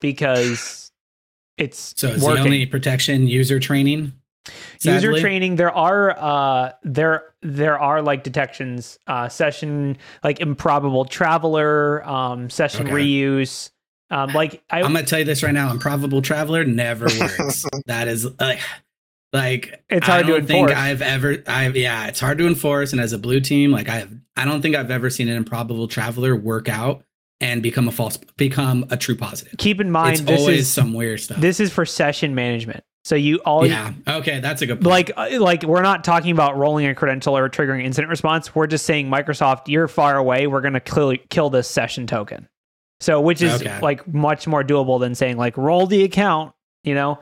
because 0.00 0.90
it's 1.56 1.94
So 1.96 2.08
it's 2.08 2.22
working 2.22 2.36
the 2.44 2.48
only 2.48 2.66
protection 2.66 3.26
user 3.26 3.58
training. 3.58 4.12
user 4.82 5.18
training 5.20 5.56
there 5.56 5.72
are 5.72 6.16
uh 6.18 6.72
there 6.82 7.34
there 7.42 7.78
are 7.78 8.02
like 8.02 8.22
detections 8.22 8.98
uh 9.06 9.28
session 9.28 9.96
like 10.22 10.40
improbable 10.40 11.04
traveler 11.04 12.06
um 12.08 12.48
session 12.50 12.86
Okay. 12.86 12.94
reuse 12.94 13.70
um 14.10 14.32
like 14.32 14.62
i 14.70 14.78
I'm 14.78 14.92
gonna 14.92 15.02
tell 15.04 15.18
you 15.18 15.24
this 15.24 15.42
right 15.42 15.54
now. 15.54 15.70
Improbable 15.70 16.22
traveler 16.22 16.64
never 16.64 17.06
works. 17.18 17.64
that 17.86 18.06
is 18.06 18.24
like, 18.38 18.60
like 19.36 19.84
It's 19.88 20.06
hard 20.06 20.26
to 20.26 20.32
don't 20.32 20.46
think 20.46 20.68
enforce. 20.68 20.78
I've 20.78 21.02
ever. 21.02 21.42
I've 21.46 21.76
yeah, 21.76 22.06
it's 22.08 22.20
hard 22.20 22.38
to 22.38 22.46
enforce. 22.46 22.92
And 22.92 23.00
as 23.00 23.12
a 23.12 23.18
blue 23.18 23.40
team, 23.40 23.70
like 23.70 23.88
I 23.88 23.96
have, 24.00 24.12
I 24.36 24.44
don't 24.44 24.62
think 24.62 24.74
I've 24.76 24.90
ever 24.90 25.10
seen 25.10 25.28
an 25.28 25.36
improbable 25.36 25.86
traveler 25.88 26.34
work 26.34 26.68
out 26.68 27.04
and 27.40 27.62
become 27.62 27.86
a 27.86 27.92
false, 27.92 28.16
become 28.38 28.86
a 28.90 28.96
true 28.96 29.14
positive. 29.16 29.54
keep 29.58 29.80
in 29.80 29.90
mind 29.90 30.14
it's 30.14 30.22
this 30.22 30.40
always 30.40 30.58
is 30.60 30.68
some 30.68 30.94
weird 30.94 31.20
stuff. 31.20 31.38
this 31.38 31.60
is 31.60 31.70
for 31.70 31.84
session 31.84 32.34
management 32.34 32.82
so 33.04 33.14
you 33.14 33.36
all 33.44 33.66
yeah. 33.66 33.92
Okay, 34.08 34.40
that's 34.40 34.62
a 34.62 34.66
good. 34.66 34.76
Point. 34.80 34.86
like 34.86 35.10
uh, 35.18 35.38
like 35.38 35.62
we're 35.62 35.82
not 35.82 36.02
talking 36.02 36.30
about 36.32 36.56
rolling 36.56 36.86
a 36.86 36.94
credential 36.94 37.36
or 37.36 37.50
triggering 37.50 37.84
incident 37.84 38.08
response 38.08 38.54
we're 38.54 38.66
just 38.66 38.86
saying 38.86 39.08
microsoft 39.10 39.68
you're 39.68 39.86
far 39.86 40.16
away 40.16 40.46
we're 40.46 40.62
going 40.62 40.72
to 40.72 40.80
kill, 40.80 41.14
kill 41.28 41.50
this 41.50 41.68
session 41.68 42.06
token 42.06 42.48
so 43.00 43.20
which 43.20 43.42
is 43.42 43.60
Okay. 43.60 43.78
like 43.82 44.08
much 44.12 44.46
more 44.46 44.64
doable 44.64 44.98
than 44.98 45.14
saying 45.14 45.36
like 45.36 45.58
roll 45.58 45.86
the 45.86 46.04
account 46.04 46.54
you 46.84 46.94
know 46.94 47.18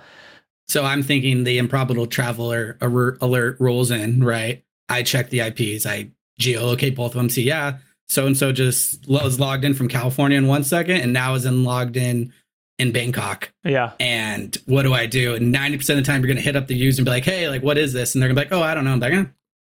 So 0.66 0.84
I'm 0.84 1.02
thinking 1.02 1.44
the 1.44 1.58
improbable 1.58 2.06
traveler 2.06 2.78
alert, 2.80 3.56
rolls 3.60 3.90
in, 3.90 4.24
right? 4.24 4.64
I 4.88 5.02
check 5.02 5.30
the 5.30 5.40
IPs, 5.40 5.86
I 5.86 6.10
geolocate 6.40 6.94
both 6.94 7.12
of 7.12 7.18
them, 7.18 7.28
see, 7.28 7.42
yeah, 7.42 7.78
so 8.08 8.26
and 8.26 8.36
so 8.36 8.52
just 8.52 9.06
was 9.08 9.40
logged 9.40 9.64
in 9.64 9.74
from 9.74 9.88
California 9.88 10.36
in 10.36 10.46
one 10.46 10.64
second 10.64 10.96
and 10.96 11.12
now 11.12 11.34
is 11.34 11.46
in 11.46 11.64
logged 11.64 11.96
in 11.96 12.32
in 12.78 12.92
Bangkok. 12.92 13.52
Yeah. 13.64 13.92
And 14.00 14.56
what 14.66 14.82
do 14.82 14.92
I 14.92 15.06
do? 15.06 15.34
And 15.34 15.54
90% 15.54 15.74
of 15.90 15.96
the 15.96 16.02
time, 16.02 16.20
you're 16.20 16.28
going 16.28 16.36
to 16.36 16.42
hit 16.42 16.56
up 16.56 16.66
the 16.66 16.74
user 16.74 17.00
and 17.00 17.04
be 17.04 17.10
like, 17.10 17.24
hey, 17.24 17.48
like, 17.48 17.62
what 17.62 17.78
is 17.78 17.92
this? 17.92 18.14
And 18.14 18.22
they're 18.22 18.28
going 18.28 18.36
to 18.36 18.44
be 18.44 18.50
like, 18.50 18.60
oh, 18.60 18.64
I 18.64 18.74
don't 18.74 18.84
know. 18.84 18.92
I'm 18.92 19.00
like, 19.00 19.12
eh, 19.12 19.24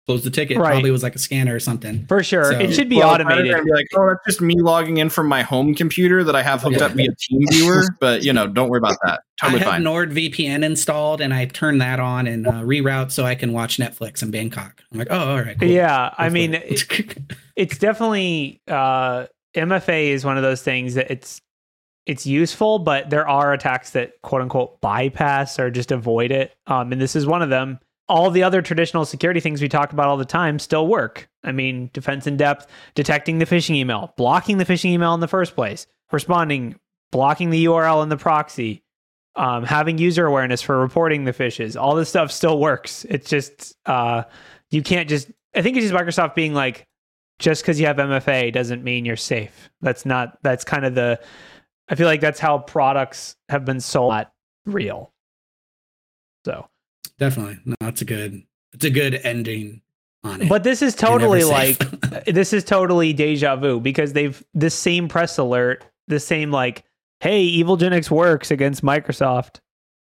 close 0.07 0.23
the 0.23 0.29
ticket. 0.29 0.57
Right. 0.57 0.71
Probably 0.71 0.89
was 0.89 1.03
like 1.03 1.15
a 1.15 1.19
scanner 1.19 1.53
or 1.53 1.59
something. 1.59 2.05
For 2.07 2.23
sure. 2.23 2.45
So- 2.53 2.59
it 2.59 2.73
should 2.73 2.87
be 2.89 2.97
Well, 2.97 3.09
automated. 3.09 3.53
I'd 3.53 3.63
be 3.65 3.71
like, 3.73 3.87
oh, 3.95 4.07
that's 4.07 4.25
just 4.25 4.41
me 4.41 4.55
logging 4.59 4.97
in 4.97 5.09
from 5.09 5.27
my 5.27 5.41
home 5.43 5.75
computer 5.75 6.23
that 6.23 6.35
I 6.35 6.41
have 6.41 6.61
hooked 6.61 6.81
up 6.81 6.93
via 6.93 7.09
TeamViewer. 7.31 7.83
But 7.99 8.23
you 8.23 8.31
know, 8.33 8.47
don't 8.47 8.69
worry 8.69 8.77
about 8.79 8.97
that. 9.03 9.21
Totally 9.41 9.59
I 9.61 9.63
have 9.65 9.73
fine. 9.73 9.83
NordVPN 9.83 10.63
installed 10.63 11.19
and 11.21 11.33
I 11.33 11.45
turn 11.45 11.77
that 11.79 11.99
on 11.99 12.25
and 12.25 12.47
uh, 12.47 12.53
reroute 12.53 13.11
so 13.11 13.25
I 13.25 13.35
can 13.35 13.51
watch 13.53 13.77
Netflix 13.77 14.23
in 14.23 14.31
Bangkok. 14.31 14.81
I'm 14.91 14.97
like, 14.99 15.09
oh, 15.11 15.31
all 15.31 15.41
right. 15.41 15.59
Cool. 15.59 15.67
Yeah. 15.69 16.13
I 16.17 16.29
mean, 16.29 16.53
it- 16.55 16.85
it's 17.55 17.77
definitely 17.77 18.61
uh 18.67 19.25
MFA 19.55 20.09
is 20.09 20.23
one 20.23 20.37
of 20.37 20.43
those 20.43 20.61
things 20.61 20.93
that 20.93 21.09
it's 21.11 21.41
it's 22.05 22.25
useful, 22.25 22.79
but 22.79 23.09
there 23.09 23.27
are 23.27 23.51
attacks 23.51 23.91
that 23.91 24.13
quote 24.21 24.41
unquote 24.41 24.79
bypass 24.79 25.59
or 25.59 25.69
just 25.69 25.91
avoid 25.91 26.31
it. 26.31 26.55
Um, 26.67 26.93
and 26.93 27.01
this 27.01 27.15
is 27.17 27.25
one 27.25 27.41
of 27.41 27.49
them. 27.49 27.79
All 28.09 28.31
the 28.31 28.43
other 28.43 28.61
traditional 28.61 29.05
security 29.05 29.39
things 29.39 29.61
we 29.61 29.67
talk 29.67 29.91
about 29.91 30.07
all 30.07 30.17
the 30.17 30.25
time 30.25 30.59
still 30.59 30.87
work. 30.87 31.29
I 31.43 31.51
mean, 31.51 31.89
defense 31.93 32.25
in 32.25 32.37
depth, 32.37 32.67
detecting 32.95 33.39
the 33.39 33.45
phishing 33.45 33.75
email, 33.75 34.13
blocking 34.15 34.57
the 34.57 34.65
phishing 34.65 34.91
email 34.91 35.13
in 35.13 35.19
the 35.19 35.27
first 35.27 35.55
place, 35.55 35.87
responding, 36.11 36.79
blocking 37.11 37.49
the 37.49 37.65
URL 37.65 38.03
in 38.03 38.09
the 38.09 38.17
proxy, 38.17 38.83
um, 39.35 39.63
having 39.63 39.97
user 39.97 40.25
awareness 40.25 40.61
for 40.61 40.77
reporting 40.79 41.23
the 41.23 41.33
fishes. 41.33 41.77
All 41.77 41.95
this 41.95 42.09
stuff 42.09 42.31
still 42.31 42.59
works. 42.59 43.05
It's 43.09 43.29
just 43.29 43.75
uh, 43.85 44.23
you 44.71 44.81
can't 44.81 45.07
just. 45.07 45.31
I 45.55 45.61
think 45.61 45.77
it's 45.77 45.89
just 45.89 45.95
Microsoft 45.95 46.35
being 46.35 46.53
like, 46.53 46.87
just 47.39 47.61
because 47.61 47.79
you 47.79 47.85
have 47.85 47.97
MFA 47.97 48.51
doesn't 48.51 48.83
mean 48.83 49.05
you're 49.05 49.15
safe. 49.15 49.69
That's 49.81 50.05
not. 50.05 50.39
That's 50.43 50.63
kind 50.63 50.85
of 50.85 50.95
the. 50.95 51.19
I 51.87 51.95
feel 51.95 52.07
like 52.07 52.19
that's 52.21 52.39
how 52.39 52.57
products 52.57 53.35
have 53.47 53.63
been 53.63 53.79
sold. 53.79 54.11
Not 54.11 54.31
real. 54.65 55.13
So, 56.45 56.67
Definitely. 57.19 57.59
No, 57.65 57.75
that's 57.79 58.01
a 58.01 58.05
good, 58.05 58.43
it's 58.73 58.85
a 58.85 58.89
good 58.89 59.15
ending 59.23 59.81
on 60.23 60.41
it. 60.41 60.49
but 60.49 60.63
this 60.63 60.81
is 60.81 60.95
totally 60.95 61.43
like 61.43 61.77
this 62.25 62.53
is 62.53 62.63
totally 62.63 63.13
deja 63.13 63.55
vu 63.55 63.79
because 63.79 64.13
they've 64.13 64.43
this 64.53 64.75
same 64.75 65.07
press 65.07 65.37
alert, 65.37 65.85
the 66.07 66.19
same 66.19 66.51
like, 66.51 66.83
hey, 67.19 67.45
Evilginx 67.57 68.11
works 68.11 68.51
against 68.51 68.83
Microsoft, 68.83 69.59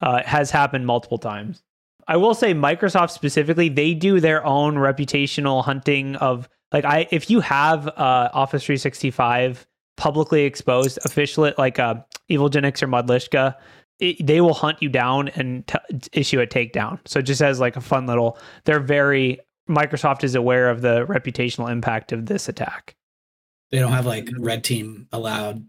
uh, 0.02 0.24
has 0.24 0.52
happened 0.52 0.86
multiple 0.86 1.18
times. 1.18 1.64
I 2.08 2.18
will 2.18 2.34
say 2.34 2.54
Microsoft 2.54 3.12
specifically, 3.12 3.70
they 3.70 3.94
do 3.94 4.20
their 4.20 4.44
own 4.46 4.76
reputational 4.76 5.64
hunting 5.64 6.16
of 6.18 6.50
like 6.72 6.86
I 6.86 7.08
if 7.12 7.30
you 7.30 7.40
have 7.42 7.88
uh, 7.88 8.30
Office 8.34 8.64
365 8.64 9.66
publicly 9.98 10.44
exposed 10.44 10.98
official 11.06 11.52
like 11.58 11.78
uh, 11.78 11.96
Evilginx 12.32 12.82
or 12.82 12.88
Modlishka, 12.88 13.56
it, 14.00 14.26
they 14.26 14.42
will 14.42 14.54
hunt 14.54 14.82
you 14.82 14.90
down 14.90 15.28
and 15.30 15.68
t- 15.68 15.78
issue 16.14 16.40
a 16.40 16.48
takedown. 16.48 17.00
So 17.06 17.22
just 17.22 17.42
as 17.42 17.60
like 17.60 17.76
a 17.76 17.82
fun 17.82 18.06
little, 18.08 18.38
they're 18.66 18.80
very 18.80 19.40
Microsoft 19.70 20.24
is 20.24 20.36
aware 20.36 20.70
of 20.70 20.82
the 20.82 21.06
reputational 21.06 21.70
impact 21.70 22.12
of 22.12 22.26
this 22.26 22.50
attack. 22.50 22.96
they 23.72 23.80
don't 23.80 23.92
have 23.92 24.06
like 24.06 24.30
red 24.40 24.64
team 24.64 25.08
allowed 25.12 25.66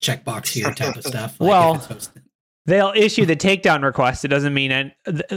checkbox 0.00 0.48
here 0.48 0.72
type 0.72 0.96
of 0.96 1.04
stuff. 1.04 1.40
Like 1.40 1.48
Well, 1.48 1.74
if 1.74 1.90
it's 1.90 2.08
hosted. 2.08 2.22
They'll 2.70 2.92
issue 2.94 3.26
the 3.26 3.34
takedown 3.34 3.82
request. 3.82 4.24
It 4.24 4.28
doesn't 4.28 4.54
mean 4.54 4.70
and 4.70 4.92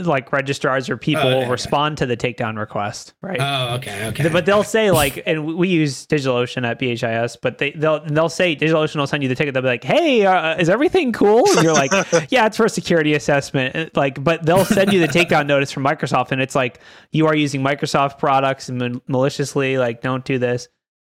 like 0.06 0.32
registrars 0.32 0.88
or 0.88 0.96
people 0.96 1.22
Oh, 1.24 1.26
okay, 1.26 1.34
will 1.34 1.42
okay. 1.42 1.50
respond 1.50 1.98
to 1.98 2.06
the 2.06 2.16
takedown 2.16 2.56
request, 2.58 3.14
right? 3.20 3.38
oh, 3.40 3.74
okay, 3.74 4.06
okay. 4.08 4.28
But 4.28 4.46
they'll 4.46 4.62
say 4.62 4.90
like, 4.90 5.22
and 5.26 5.56
we 5.56 5.68
use 5.68 6.06
DigitalOcean 6.06 6.64
at 6.64 6.78
BHIS, 6.78 7.36
but 7.42 7.58
they 7.58 7.72
they'll 7.72 8.04
they'll 8.04 8.28
say 8.28 8.54
DigitalOcean 8.54 8.96
will 8.96 9.06
send 9.06 9.22
you 9.22 9.28
the 9.28 9.34
ticket. 9.34 9.52
They'll 9.54 9.62
be 9.62 9.68
like, 9.68 9.82
"Hey, 9.84 10.24
uh, 10.24 10.56
is 10.58 10.68
everything 10.68 11.12
cool?" 11.12 11.42
And 11.56 11.64
you're 11.64 11.72
like, 11.74 11.90
"Yeah, 12.30 12.46
it's 12.46 12.56
for 12.56 12.66
a 12.66 12.70
security 12.70 13.14
assessment." 13.14 13.96
Like, 13.96 14.22
but 14.22 14.46
they'll 14.46 14.64
send 14.64 14.92
you 14.92 15.00
the 15.00 15.08
takedown 15.08 15.46
notice 15.46 15.72
from 15.72 15.82
Microsoft, 15.84 16.30
and 16.30 16.40
it's 16.40 16.54
like 16.54 16.78
you 17.10 17.26
are 17.26 17.34
using 17.34 17.62
Microsoft 17.62 18.18
products 18.18 18.68
and 18.68 19.00
maliciously, 19.08 19.76
like, 19.78 20.00
don't 20.02 20.24
do 20.24 20.38
this, 20.38 20.68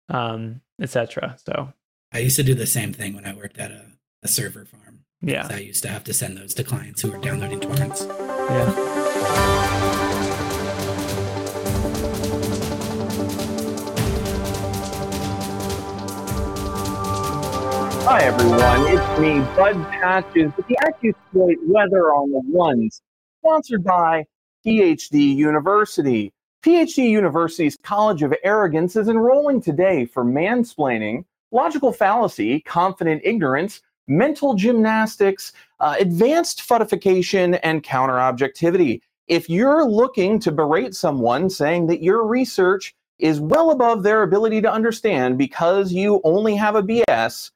um, 0.09 0.61
etc. 0.81 1.37
So 1.47 1.73
I 2.13 2.19
used 2.19 2.37
to 2.37 2.43
do 2.43 2.55
the 2.55 2.67
same 2.67 2.93
thing 2.93 3.15
when 3.15 3.25
I 3.27 3.35
worked 3.35 3.59
at 3.59 3.71
a, 3.71 3.85
a 4.23 4.29
server 4.29 4.65
farm. 4.65 4.88
Yeah, 5.21 5.49
I 5.51 5.59
used 5.59 5.83
to 5.83 5.89
have 5.89 6.05
to 6.05 6.15
send 6.15 6.37
those 6.39 6.55
to 6.55 6.65
clients 6.65 7.03
who 7.03 7.11
were 7.11 7.19
downloading 7.19 7.61
torrents. 7.61 8.07
yeah. 8.07 8.99
Hi 18.05 18.23
everyone, 18.23 18.87
it's 18.87 19.21
me, 19.21 19.41
Bud 19.55 19.75
Patches, 19.91 20.51
with 20.57 20.67
the 20.67 20.77
AccuSploit 20.77 21.57
Weather 21.67 22.13
on 22.15 22.31
the 22.31 22.41
Ones, 22.47 23.03
sponsored 23.41 23.85
by 23.85 24.25
PhD 24.65 25.37
University. 25.37 26.33
PhD 26.65 27.11
University's 27.11 27.77
College 27.83 28.23
of 28.23 28.33
Arrogance 28.45 28.97
is 28.97 29.09
enrolling 29.09 29.61
today 29.61 30.07
for 30.07 30.25
mansplaining, 30.25 31.25
logical 31.53 31.93
fallacy, 31.93 32.61
confident 32.61 33.21
ignorance, 33.25 33.83
mental 34.09 34.55
gymnastics, 34.55 35.53
uh, 35.81 35.97
advanced 35.99 36.67
fuddification, 36.67 37.59
and 37.63 37.83
counter 37.83 38.19
objectivity. 38.19 39.03
If 39.29 39.49
you're 39.51 39.85
looking 39.85 40.41
to 40.41 40.51
berate 40.51 40.95
someone 40.95 41.51
saying 41.51 41.87
that 41.89 42.03
your 42.03 42.27
research 42.27 42.95
is 43.19 43.41
well 43.41 43.71
above 43.71 44.03
their 44.03 44.23
ability 44.23 44.61
to 44.63 44.73
understand 44.73 45.39
because 45.39 45.93
you 45.93 46.21
only 46.25 46.55
have 46.57 46.77
a 46.77 46.83
BS, 46.83 47.51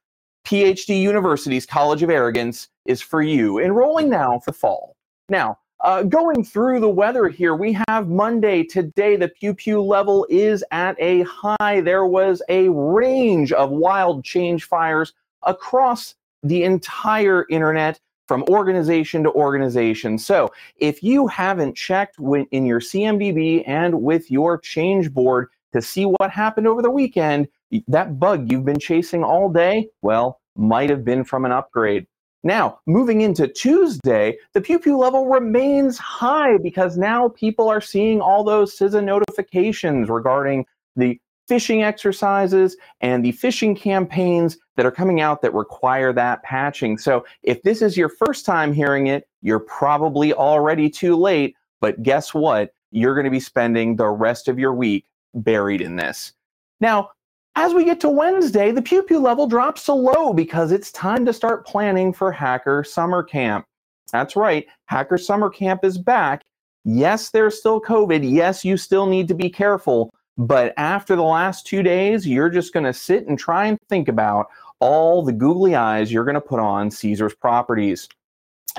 PhD 0.44 1.00
University's 1.00 1.66
College 1.66 2.02
of 2.02 2.10
Arrogance 2.10 2.68
is 2.84 3.00
for 3.00 3.22
you. 3.22 3.58
Enrolling 3.58 4.10
now 4.10 4.40
for 4.40 4.52
fall. 4.52 4.96
Now, 5.28 5.58
uh, 5.82 6.02
going 6.04 6.44
through 6.44 6.80
the 6.80 6.88
weather 6.88 7.28
here, 7.28 7.56
we 7.56 7.76
have 7.88 8.08
Monday 8.08 8.62
today. 8.62 9.16
The 9.16 9.28
pew 9.28 9.54
pew 9.54 9.82
level 9.82 10.26
is 10.30 10.64
at 10.70 10.96
a 11.00 11.22
high. 11.22 11.80
There 11.80 12.06
was 12.06 12.40
a 12.48 12.68
range 12.68 13.52
of 13.52 13.70
wild 13.70 14.24
change 14.24 14.64
fires 14.64 15.12
across 15.42 16.14
the 16.42 16.64
entire 16.64 17.46
internet 17.50 18.00
from 18.28 18.44
organization 18.48 19.22
to 19.24 19.33
organization. 19.33 20.18
So, 20.18 20.50
if 20.76 21.02
you 21.02 21.26
haven't 21.26 21.76
checked 21.76 22.18
in 22.18 22.66
your 22.66 22.81
CMDB 22.81 23.64
and 23.66 24.02
with 24.02 24.31
your 24.31 24.59
change 24.59 25.12
board 25.12 25.48
to 25.72 25.83
see 25.83 26.05
what 26.05 26.31
happened 26.31 26.66
over 26.66 26.83
the 26.83 26.90
weekend, 26.90 27.48
that 27.88 28.18
bug 28.18 28.50
you've 28.50 28.64
been 28.64 28.78
chasing 28.78 29.24
all 29.24 29.50
day, 29.50 29.88
well, 30.02 30.40
might 30.57 30.90
have 30.90 31.05
been 31.05 31.24
from 31.24 31.44
an 31.44 31.52
upgrade. 31.52 32.07
Now, 32.44 32.81
moving 32.87 33.20
into 33.20 33.46
Tuesday, 33.46 34.37
the 34.52 34.61
pew 34.61 34.78
pew 34.78 34.98
level 34.98 35.26
remains 35.26 35.96
high 35.98 36.59
because 36.59 36.98
now 36.98 37.28
people 37.28 37.68
are 37.68 37.81
seeing 37.81 38.20
all 38.20 38.42
those 38.42 38.76
CISA 38.76 39.02
notifications 39.05 40.09
regarding 40.09 40.66
the 40.96 41.20
phishing 41.52 41.84
exercises 41.84 42.76
and 43.02 43.22
the 43.22 43.32
phishing 43.32 43.76
campaigns 43.76 44.56
that 44.76 44.86
are 44.86 44.90
coming 44.90 45.20
out 45.20 45.42
that 45.42 45.52
require 45.52 46.12
that 46.14 46.42
patching. 46.42 46.96
So, 46.96 47.26
if 47.42 47.62
this 47.62 47.82
is 47.82 47.96
your 47.96 48.08
first 48.08 48.46
time 48.46 48.72
hearing 48.72 49.08
it, 49.08 49.28
you're 49.42 49.60
probably 49.60 50.32
already 50.32 50.88
too 50.88 51.14
late. 51.14 51.54
But 51.80 52.02
guess 52.02 52.32
what? 52.32 52.72
You're 52.90 53.14
going 53.14 53.24
to 53.24 53.30
be 53.30 53.40
spending 53.40 53.96
the 53.96 54.08
rest 54.08 54.48
of 54.48 54.58
your 54.58 54.72
week 54.72 55.04
buried 55.34 55.82
in 55.82 55.96
this. 55.96 56.32
Now, 56.80 57.10
as 57.54 57.74
we 57.74 57.84
get 57.84 58.00
to 58.00 58.08
Wednesday, 58.08 58.70
the 58.70 58.80
pew 58.80 59.02
pew 59.02 59.18
level 59.18 59.46
drops 59.46 59.84
to 59.84 59.92
low 59.92 60.32
because 60.32 60.72
it's 60.72 60.90
time 60.92 61.26
to 61.26 61.34
start 61.34 61.66
planning 61.66 62.12
for 62.12 62.32
Hacker 62.32 62.82
Summer 62.82 63.22
Camp. 63.22 63.66
That's 64.10 64.36
right, 64.36 64.66
Hacker 64.86 65.18
Summer 65.18 65.50
Camp 65.50 65.84
is 65.84 65.98
back. 65.98 66.42
Yes, 66.84 67.30
there's 67.30 67.58
still 67.58 67.80
COVID. 67.80 68.28
Yes, 68.28 68.64
you 68.64 68.76
still 68.76 69.06
need 69.06 69.28
to 69.28 69.34
be 69.34 69.50
careful. 69.50 70.10
But 70.38 70.72
after 70.76 71.14
the 71.14 71.22
last 71.22 71.66
two 71.66 71.82
days, 71.82 72.26
you're 72.26 72.48
just 72.48 72.72
going 72.72 72.86
to 72.86 72.92
sit 72.92 73.26
and 73.26 73.38
try 73.38 73.66
and 73.66 73.78
think 73.88 74.08
about 74.08 74.46
all 74.80 75.22
the 75.22 75.32
googly 75.32 75.74
eyes 75.74 76.12
you're 76.12 76.24
going 76.24 76.34
to 76.34 76.40
put 76.40 76.58
on 76.58 76.90
Caesar's 76.90 77.34
properties. 77.34 78.08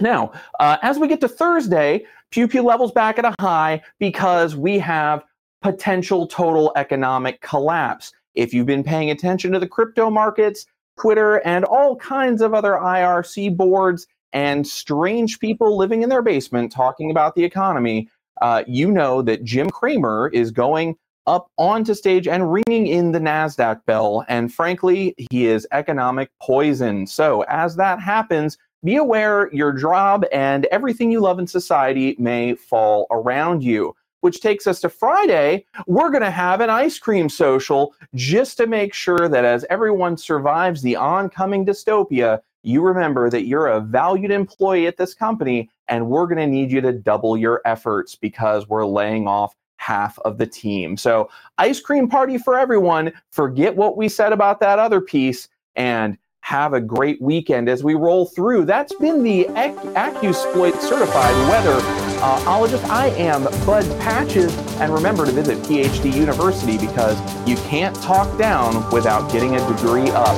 Now, 0.01 0.31
uh, 0.59 0.77
as 0.81 0.97
we 0.97 1.07
get 1.07 1.21
to 1.21 1.27
Thursday, 1.27 2.05
pew 2.31 2.47
pew 2.47 2.63
levels 2.63 2.91
back 2.91 3.19
at 3.19 3.25
a 3.25 3.35
high 3.39 3.81
because 3.99 4.55
we 4.55 4.79
have 4.79 5.23
potential 5.61 6.27
total 6.27 6.73
economic 6.75 7.41
collapse. 7.41 8.11
If 8.35 8.53
you've 8.53 8.65
been 8.65 8.83
paying 8.83 9.11
attention 9.11 9.51
to 9.51 9.59
the 9.59 9.67
crypto 9.67 10.09
markets, 10.09 10.65
Twitter, 10.99 11.37
and 11.45 11.63
all 11.65 11.95
kinds 11.95 12.41
of 12.41 12.53
other 12.53 12.73
IRC 12.73 13.55
boards 13.55 14.07
and 14.33 14.65
strange 14.67 15.39
people 15.39 15.77
living 15.77 16.01
in 16.01 16.09
their 16.09 16.23
basement 16.23 16.71
talking 16.71 17.11
about 17.11 17.35
the 17.35 17.43
economy, 17.43 18.09
uh, 18.41 18.63
you 18.67 18.91
know 18.91 19.21
that 19.21 19.43
Jim 19.43 19.69
Cramer 19.69 20.29
is 20.33 20.49
going 20.49 20.97
up 21.27 21.49
onto 21.57 21.93
stage 21.93 22.27
and 22.27 22.51
ringing 22.51 22.87
in 22.87 23.11
the 23.11 23.19
NASDAQ 23.19 23.85
bell. 23.85 24.25
And 24.27 24.53
frankly, 24.53 25.15
he 25.31 25.47
is 25.47 25.67
economic 25.71 26.29
poison. 26.41 27.07
So 27.07 27.41
as 27.43 27.75
that 27.77 27.99
happens, 27.99 28.57
be 28.83 28.97
aware 28.97 29.49
your 29.53 29.71
job 29.71 30.25
and 30.33 30.65
everything 30.65 31.09
you 31.09 31.21
love 31.21 31.39
in 31.39 31.47
society 31.47 32.15
may 32.19 32.55
fall 32.55 33.07
around 33.11 33.63
you. 33.63 33.95
Which 34.19 34.39
takes 34.39 34.67
us 34.67 34.79
to 34.79 34.89
Friday. 34.89 35.65
We're 35.85 36.09
going 36.09 36.23
to 36.23 36.31
have 36.31 36.61
an 36.61 36.69
ice 36.69 36.97
cream 36.97 37.27
social 37.27 37.93
just 38.15 38.55
to 38.55 38.67
make 38.67 38.93
sure 38.93 39.27
that 39.27 39.43
as 39.43 39.65
everyone 39.69 40.15
survives 40.15 40.81
the 40.81 40.95
oncoming 40.95 41.65
dystopia, 41.65 42.39
you 42.61 42.81
remember 42.81 43.29
that 43.29 43.47
you're 43.47 43.67
a 43.67 43.81
valued 43.81 44.31
employee 44.31 44.87
at 44.87 44.95
this 44.95 45.13
company 45.13 45.69
and 45.89 46.07
we're 46.07 46.25
going 46.25 46.37
to 46.37 46.47
need 46.47 46.71
you 46.71 46.79
to 46.79 46.93
double 46.93 47.35
your 47.35 47.61
efforts 47.65 48.15
because 48.15 48.69
we're 48.69 48.85
laying 48.85 49.27
off 49.27 49.55
half 49.83 50.17
of 50.19 50.37
the 50.37 50.47
team. 50.47 50.95
So, 50.95 51.29
ice 51.57 51.79
cream 51.79 52.07
party 52.07 52.37
for 52.37 52.57
everyone. 52.57 53.11
Forget 53.31 53.75
what 53.75 53.97
we 53.97 54.07
said 54.07 54.31
about 54.31 54.59
that 54.61 54.79
other 54.79 55.01
piece 55.01 55.49
and 55.75 56.17
have 56.41 56.73
a 56.73 56.81
great 56.81 57.21
weekend 57.21 57.69
as 57.69 57.83
we 57.83 57.93
roll 57.93 58.25
through. 58.25 58.65
That's 58.65 58.93
been 58.95 59.23
the 59.23 59.41
Ac- 59.55 59.77
AccuSploit 59.95 60.79
certified 60.81 61.33
weather 61.49 61.79
uh, 62.23 62.39
ologist. 62.45 62.83
I 62.89 63.07
am 63.09 63.43
Bud 63.65 63.85
Patches, 64.01 64.55
and 64.79 64.93
remember 64.93 65.25
to 65.25 65.31
visit 65.31 65.57
PhD 65.59 66.13
University 66.13 66.77
because 66.77 67.17
you 67.47 67.55
can't 67.57 67.95
talk 67.97 68.37
down 68.37 68.89
without 68.91 69.31
getting 69.31 69.55
a 69.55 69.67
degree 69.67 70.09
up. 70.11 70.37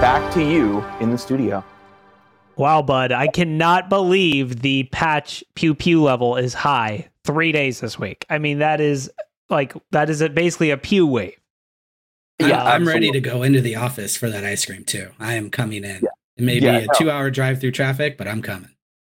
Back 0.00 0.32
to 0.34 0.42
you 0.42 0.84
in 1.00 1.10
the 1.10 1.18
studio. 1.18 1.64
Wow, 2.56 2.80
bud, 2.80 3.12
I 3.12 3.26
cannot 3.28 3.90
believe 3.90 4.62
the 4.62 4.84
patch 4.84 5.44
pew 5.54 5.74
pew 5.74 6.02
level 6.02 6.36
is 6.36 6.54
high. 6.54 7.08
Three 7.26 7.52
days 7.52 7.80
this 7.80 7.98
week. 7.98 8.24
I 8.30 8.38
mean, 8.38 8.58
that 8.60 8.80
is 8.80 9.10
like 9.50 9.74
that 9.90 10.08
is 10.08 10.20
a, 10.20 10.28
basically 10.28 10.70
a 10.70 10.76
pew 10.78 11.06
wave. 11.06 11.34
Yeah, 12.38 12.62
I'm 12.62 12.86
ready 12.86 13.08
absolutely. 13.08 13.12
to 13.12 13.20
go 13.20 13.42
into 13.42 13.60
the 13.60 13.76
office 13.76 14.16
for 14.16 14.28
that 14.30 14.44
ice 14.44 14.64
cream 14.66 14.84
too. 14.84 15.10
I 15.18 15.34
am 15.34 15.50
coming 15.50 15.84
in. 15.84 16.02
Yeah. 16.02 16.08
It 16.36 16.44
may 16.44 16.58
Yeah, 16.58 16.80
be 16.80 16.86
no. 16.86 16.92
a 16.92 16.98
two 16.98 17.10
hour 17.10 17.30
drive 17.30 17.60
through 17.60 17.72
traffic, 17.72 18.16
but 18.18 18.28
I'm 18.28 18.42
coming. 18.42 18.70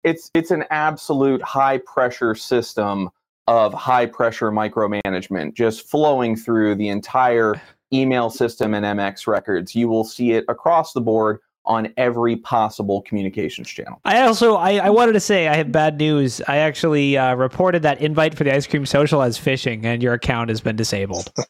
it's 0.04 0.32
it's 0.34 0.52
an 0.52 0.64
absolute 0.70 1.42
high 1.42 1.80
pressure 1.80 2.36
system 2.36 3.10
of 3.48 3.74
high 3.74 4.06
pressure 4.06 4.52
micromanagement 4.52 5.54
just 5.56 5.90
flowing 5.90 6.36
through 6.36 6.76
the 6.76 6.90
entire 6.90 7.60
email 7.94 8.30
system 8.30 8.74
and 8.74 8.86
MX 8.86 9.26
records. 9.28 9.74
You 9.74 9.88
will 9.88 10.04
see 10.04 10.34
it 10.34 10.46
across 10.50 10.94
the 10.94 11.02
board 11.02 11.40
on 11.68 11.94
every 11.98 12.38
possible 12.38 13.02
communications 13.04 13.70
channel. 13.70 14.00
I 14.06 14.22
also 14.22 14.56
I, 14.56 14.78
I 14.78 14.90
wanted 14.90 15.14
to 15.14 15.20
say 15.20 15.48
I 15.48 15.56
have 15.56 15.72
bad 15.72 15.98
news. 15.98 16.42
I 16.48 16.58
actually 16.58 17.18
uh, 17.18 17.36
reported 17.36 17.84
that 17.84 18.02
invite 18.02 18.36
for 18.36 18.44
the 18.44 18.56
ice 18.56 18.66
cream 18.66 18.86
social 18.86 19.22
as 19.22 19.38
phishing, 19.38 19.86
and 19.86 20.02
your 20.02 20.14
account 20.14 20.50
has 20.50 20.62
been 20.62 20.76
disabled. 20.76 21.32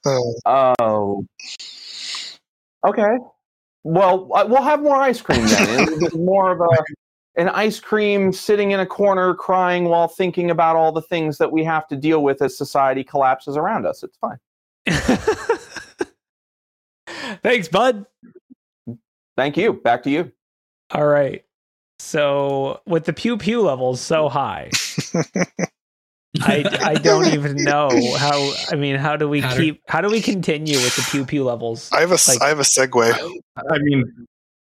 Oh. 0.50 1.26
Okay. 2.86 3.18
Well, 3.84 4.28
we'll 4.28 4.62
have 4.62 4.82
more 4.82 4.96
ice 4.96 5.22
cream 5.22 5.46
then. 5.46 5.82
It'll 5.82 6.10
be 6.10 6.18
more 6.24 6.52
of 6.52 6.62
a 6.62 6.68
an 7.38 7.50
ice 7.50 7.80
cream 7.80 8.34
sitting 8.34 8.72
in 8.72 8.80
a 8.80 8.86
corner 8.86 9.36
crying 9.36 9.86
while 9.86 10.08
thinking 10.08 10.50
about 10.50 10.76
all 10.76 10.92
the 10.92 11.04
things 11.04 11.38
that 11.38 11.52
we 11.52 11.64
have 11.64 11.88
to 11.88 11.96
deal 11.96 12.24
with 12.24 12.42
as 12.42 12.58
society 12.58 13.04
collapses 13.04 13.56
around 13.56 13.86
us. 13.86 14.04
It's 14.04 14.18
fine. 14.18 14.40
Thanks, 17.44 17.68
bud. 17.68 18.08
Thank 19.38 19.56
you. 19.56 19.74
Back 19.74 20.04
to 20.04 20.10
you. 20.10 20.32
All 20.92 21.06
right. 21.08 21.46
So 22.00 22.82
with 22.86 23.06
the 23.06 23.14
pew 23.14 23.38
pew 23.38 23.62
levels 23.62 24.02
so 24.02 24.28
high, 24.30 24.70
I, 26.42 26.64
I 26.84 26.94
don't 26.96 27.28
even 27.34 27.56
know 27.64 27.90
how. 28.18 28.54
I 28.72 28.76
mean, 28.76 28.96
how 28.96 29.16
do 29.18 29.28
we 29.30 29.40
How 29.42 29.54
do- 29.54 29.58
keep? 29.62 29.82
How 29.88 30.02
do 30.02 30.10
we 30.10 30.22
continue 30.22 30.78
with 30.78 30.96
the 30.96 31.08
pew 31.12 31.26
pew 31.26 31.44
levels? 31.44 31.90
I 31.92 32.02
have 32.02 32.12
a 32.12 32.16
s- 32.16 32.28
Like- 32.28 32.42
I 32.42 32.50
have 32.50 32.60
a 32.60 32.64
segue. 32.64 33.14
I 33.72 33.78
mean, 33.80 34.28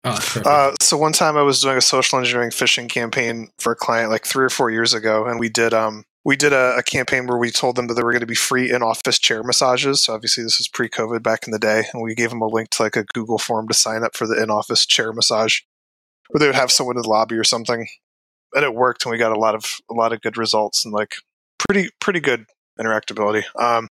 Oh. 0.03 0.19
Uh, 0.47 0.73
so 0.81 0.97
one 0.97 1.13
time 1.13 1.37
I 1.37 1.43
was 1.43 1.61
doing 1.61 1.77
a 1.77 1.83
social 1.83 2.19
engineering 2.19 2.49
phishing 2.49 2.89
campaign 2.89 3.51
for 3.59 3.73
a 3.73 3.77
client 3.77 4.11
like 4.11 4.25
three 4.25 4.47
or 4.47 4.49
four 4.49 4.71
years 4.71 4.95
ago, 4.95 5.27
and 5.27 5.39
we 5.39 5.51
did 5.51 5.75
um 5.75 6.05
we 6.25 6.37
did 6.37 6.53
a, 6.53 6.77
a 6.77 6.83
campaign 6.83 7.27
where 7.27 7.39
we 7.39 7.51
told 7.51 7.77
them 7.77 7.87
that 7.87 7.95
there 7.95 8.05
were 8.05 8.13
going 8.13 8.21
to 8.21 8.27
be 8.27 8.35
free 8.35 8.71
in 8.71 8.83
office 8.83 9.19
chair 9.19 9.43
massages. 9.43 10.03
So 10.03 10.15
obviously 10.15 10.45
this 10.45 10.61
is 10.61 10.69
pre 10.69 10.89
COVID 10.89 11.23
back 11.23 11.47
in 11.47 11.53
the 11.53 11.59
day, 11.59 11.85
and 11.93 12.03
we 12.03 12.15
gave 12.15 12.31
them 12.31 12.43
a 12.43 12.47
link 12.47 12.71
to 12.71 12.83
like 12.83 12.97
a 12.97 13.05
Google 13.05 13.39
form 13.39 13.69
to 13.69 13.75
sign 13.75 14.05
up 14.05 14.17
for 14.17 14.27
the 14.27 14.41
in 14.41 14.51
office 14.51 14.85
chair 14.85 15.13
massage, 15.13 15.61
where 16.29 16.39
they 16.39 16.47
would 16.47 16.55
have 16.55 16.71
someone 16.71 16.97
in 16.97 17.03
the 17.03 17.09
lobby 17.09 17.37
or 17.37 17.45
something, 17.45 17.87
and 18.55 18.65
it 18.65 18.75
worked, 18.75 19.05
and 19.05 19.13
we 19.13 19.19
got 19.19 19.37
a 19.37 19.41
lot 19.41 19.55
of 19.55 19.65
a 19.91 19.95
lot 19.95 20.13
of 20.13 20.21
good 20.21 20.37
results 20.37 20.85
and 20.85 20.93
like 20.93 21.15
pretty 21.59 21.91
pretty 22.01 22.21
good 22.21 22.45
interactability. 22.79 23.45
Um, 23.59 23.89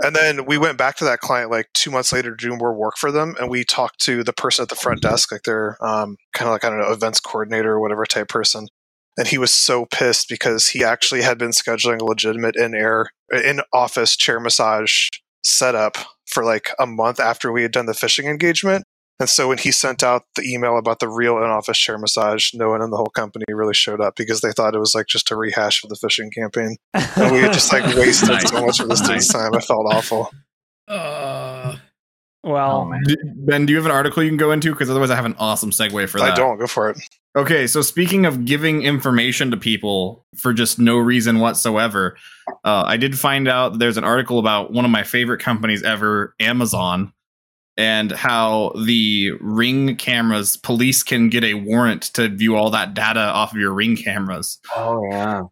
and 0.00 0.14
then 0.14 0.46
we 0.46 0.58
went 0.58 0.78
back 0.78 0.96
to 0.96 1.04
that 1.04 1.18
client 1.18 1.50
like 1.50 1.68
two 1.74 1.90
months 1.90 2.12
later 2.12 2.30
to 2.30 2.48
do 2.48 2.56
more 2.56 2.72
work 2.72 2.96
for 2.96 3.12
them, 3.12 3.34
and 3.38 3.50
we 3.50 3.64
talked 3.64 4.00
to 4.00 4.24
the 4.24 4.32
person 4.32 4.62
at 4.62 4.68
the 4.70 4.74
front 4.74 5.02
desk, 5.02 5.32
like 5.32 5.42
their 5.42 5.76
um, 5.84 6.16
kind 6.32 6.48
of 6.48 6.52
like 6.52 6.64
I 6.64 6.70
don't 6.70 6.78
know 6.78 6.92
events 6.92 7.20
coordinator 7.20 7.72
or 7.72 7.80
whatever 7.80 8.06
type 8.06 8.28
person. 8.28 8.68
And 9.18 9.26
he 9.26 9.36
was 9.36 9.52
so 9.52 9.84
pissed 9.86 10.28
because 10.28 10.68
he 10.68 10.82
actually 10.84 11.22
had 11.22 11.36
been 11.38 11.50
scheduling 11.50 12.00
a 12.00 12.04
legitimate 12.04 12.54
in 12.56 12.72
air 12.74 13.10
in 13.32 13.60
office 13.72 14.16
chair 14.16 14.38
massage 14.40 15.08
setup 15.44 15.96
for 16.26 16.44
like 16.44 16.70
a 16.78 16.86
month 16.86 17.18
after 17.20 17.50
we 17.52 17.62
had 17.62 17.72
done 17.72 17.86
the 17.86 17.92
phishing 17.92 18.24
engagement. 18.24 18.84
And 19.20 19.28
so 19.28 19.48
when 19.48 19.58
he 19.58 19.72
sent 19.72 20.04
out 20.04 20.22
the 20.36 20.42
email 20.48 20.78
about 20.78 21.00
the 21.00 21.08
real 21.08 21.38
in 21.38 21.44
office 21.50 21.76
chair 21.76 21.98
massage, 21.98 22.54
no 22.54 22.68
one 22.70 22.80
in 22.80 22.90
the 22.90 22.96
whole 22.96 23.10
company 23.10 23.44
really 23.48 23.74
showed 23.74 24.00
up 24.00 24.14
because 24.14 24.40
they 24.42 24.52
thought 24.52 24.76
it 24.76 24.78
was 24.78 24.94
like 24.94 25.08
just 25.08 25.32
a 25.32 25.36
rehash 25.36 25.82
of 25.82 25.90
the 25.90 25.96
phishing 25.96 26.32
campaign. 26.32 26.76
And 26.94 27.32
we 27.32 27.40
had 27.40 27.52
just 27.52 27.72
like 27.72 27.84
wasted 27.96 28.28
Nice. 28.28 28.48
so 28.50 28.64
much 28.64 28.78
of 28.78 28.88
this 28.88 29.00
dude's 29.00 29.26
time. 29.26 29.52
I 29.54 29.60
felt 29.60 29.92
awful. 29.92 30.30
Uh, 30.86 31.76
well, 32.44 32.82
Oh, 32.82 32.84
man. 32.84 33.02
Ben, 33.44 33.66
do 33.66 33.72
you 33.72 33.76
have 33.78 33.86
an 33.86 33.90
article 33.92 34.22
you 34.22 34.30
can 34.30 34.36
go 34.38 34.52
into? 34.52 34.70
Because 34.70 34.88
otherwise, 34.88 35.10
I 35.10 35.16
have 35.16 35.24
an 35.24 35.34
awesome 35.38 35.70
segue 35.70 36.08
for 36.08 36.18
that. 36.20 36.32
I 36.32 36.34
don't 36.36 36.58
go 36.58 36.68
for 36.68 36.88
it. 36.90 36.98
Okay, 37.38 37.68
so 37.68 37.82
speaking 37.82 38.26
of 38.26 38.44
giving 38.44 38.82
information 38.82 39.52
to 39.52 39.56
people 39.56 40.26
for 40.36 40.52
just 40.52 40.80
no 40.80 40.96
reason 40.98 41.38
whatsoever, 41.38 42.16
uh, 42.64 42.82
I 42.84 42.96
did 42.96 43.16
find 43.16 43.46
out 43.46 43.74
that 43.74 43.78
there's 43.78 43.96
an 43.96 44.02
article 44.02 44.40
about 44.40 44.72
one 44.72 44.84
of 44.84 44.90
my 44.90 45.04
favorite 45.04 45.38
companies 45.38 45.84
ever, 45.84 46.34
Amazon, 46.40 47.12
and 47.76 48.10
how 48.10 48.72
the 48.84 49.30
Ring 49.40 49.94
cameras, 49.94 50.56
police 50.56 51.04
can 51.04 51.28
get 51.28 51.44
a 51.44 51.54
warrant 51.54 52.02
to 52.14 52.28
view 52.28 52.56
all 52.56 52.70
that 52.70 52.94
data 52.94 53.20
off 53.20 53.52
of 53.52 53.58
your 53.58 53.72
Ring 53.72 53.96
cameras. 53.96 54.58
Oh 54.74 55.06
yeah. 55.08 55.42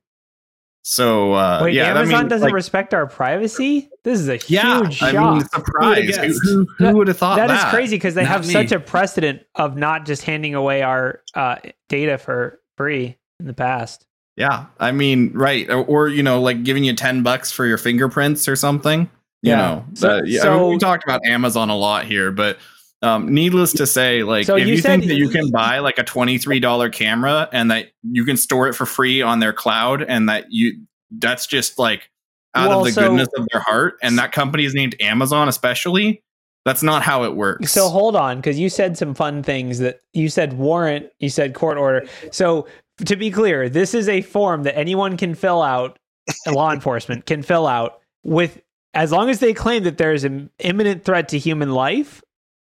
So 0.89 1.33
uh, 1.33 1.63
wait, 1.65 1.75
yeah, 1.75 1.87
Amazon 1.89 2.15
I 2.15 2.19
mean, 2.21 2.29
doesn't 2.29 2.45
like, 2.47 2.55
respect 2.55 2.95
our 2.95 3.09
privacy. 3.09 3.91
This 4.05 4.21
is 4.21 4.29
a 4.29 4.39
yeah, 4.47 4.83
huge 4.85 5.03
I 5.03 5.11
shock. 5.11 5.35
mean, 5.35 5.45
surprise. 5.49 6.17
Who, 6.17 6.65
who, 6.79 6.87
who 6.87 6.97
would 6.99 7.09
have 7.09 7.19
thought 7.19 7.39
that 7.39 7.49
that? 7.49 7.67
is 7.67 7.75
crazy 7.75 7.97
because 7.97 8.15
they 8.15 8.23
Not 8.23 8.31
have 8.31 8.47
me. 8.47 8.53
such 8.53 8.71
a 8.71 8.79
precedent 8.79 9.43
of 9.57 9.77
not 9.77 10.07
just 10.07 10.23
handing 10.23 10.55
away 10.55 10.83
our 10.83 11.23
uh, 11.35 11.57
data 11.89 12.19
for 12.19 12.61
free 12.77 13.17
in 13.41 13.47
the 13.47 13.53
past. 13.53 14.07
Yeah, 14.37 14.67
I 14.79 14.93
mean, 14.93 15.33
right, 15.35 15.69
or, 15.69 15.85
or 15.85 16.09
you 16.09 16.23
know, 16.23 16.41
like 16.41 16.63
giving 16.63 16.85
you 16.85 16.95
ten 16.95 17.25
bucks 17.25 17.51
for 17.51 17.67
your 17.67 17.79
fingerprints 17.79 18.47
or 18.47 18.55
something. 18.55 19.11
You 19.43 19.51
Yeah. 19.51 19.57
know, 19.57 19.85
So- 19.95 20.09
so, 20.21 20.25
yeah, 20.25 20.43
I 20.43 20.51
mean, 20.51 20.59
so- 20.61 20.69
we 20.69 20.79
talked 20.79 21.03
about 21.03 21.27
Amazon 21.27 21.69
a 21.69 21.77
lot 21.77 22.05
here, 22.05 22.31
but 22.31 22.59
um, 23.03 23.33
needless 23.33 23.73
to 23.75 23.87
say, 23.87 24.23
like 24.23 24.47
So 24.47 24.57
if 24.57 24.67
you 24.67 24.75
you, 24.75 24.83
think 24.83 25.05
that 25.07 25.17
you 25.17 25.29
can 25.29 25.51
buy 25.51 25.81
like 25.81 25.99
a 25.99 26.05
twenty 26.05 26.39
three 26.39 26.61
dollar 26.61 26.89
camera 26.89 27.49
and 27.53 27.71
that 27.71 27.89
you 28.03 28.25
can 28.25 28.37
store 28.37 28.69
it 28.69 28.75
for 28.75 28.87
free 28.87 29.23
on 29.23 29.41
their 29.41 29.53
cloud, 29.53 30.03
and 30.03 30.29
that 30.29 30.47
you 30.51 30.81
that's 31.11 31.47
just 31.47 31.79
like 31.79 32.11
out 32.55 32.69
Well, 32.69 32.81
of 32.81 32.87
the 32.87 32.93
so- 32.93 33.03
goodness 33.09 33.29
of 33.37 33.47
their 33.53 33.61
heart, 33.61 33.99
and 34.03 34.19
that 34.19 34.33
company 34.33 34.65
is 34.65 34.75
named 34.75 34.97
Amazon, 35.01 35.49
especially. 35.49 36.23
That's 36.65 36.83
not 36.83 37.05
how 37.05 37.23
it 37.23 37.37
works. 37.37 37.71
So 37.71 37.89
hold 37.89 38.17
on, 38.17 38.39
because 38.39 38.59
you 38.59 38.69
said 38.69 38.99
some 38.99 39.15
fun 39.15 39.45
things 39.45 39.79
that 39.79 40.01
you 40.15 40.29
said 40.29 40.55
warrant, 40.55 41.11
you 41.21 41.29
said 41.29 41.55
court 41.55 41.79
order. 41.79 42.09
So 42.33 42.67
to 43.05 43.15
be 43.15 43.31
clear, 43.31 43.69
this 43.69 43.95
is 43.95 44.09
a 44.09 44.21
form 44.23 44.65
that 44.65 44.77
anyone 44.77 45.17
can 45.17 45.37
fill 45.37 45.63
out, 45.63 46.01
law 46.49 46.73
enforcement 46.73 47.25
can 47.25 47.43
fill 47.45 47.69
out 47.69 48.01
with 48.25 48.61
as 48.95 49.13
long 49.13 49.31
as 49.31 49.39
they 49.39 49.55
claim 49.55 49.85
that 49.85 49.99
there 49.99 50.13
is 50.13 50.25
an 50.25 50.51
imminent 50.59 51.05
threat 51.05 51.29
to 51.29 51.39
human 51.39 51.71
life, 51.71 52.21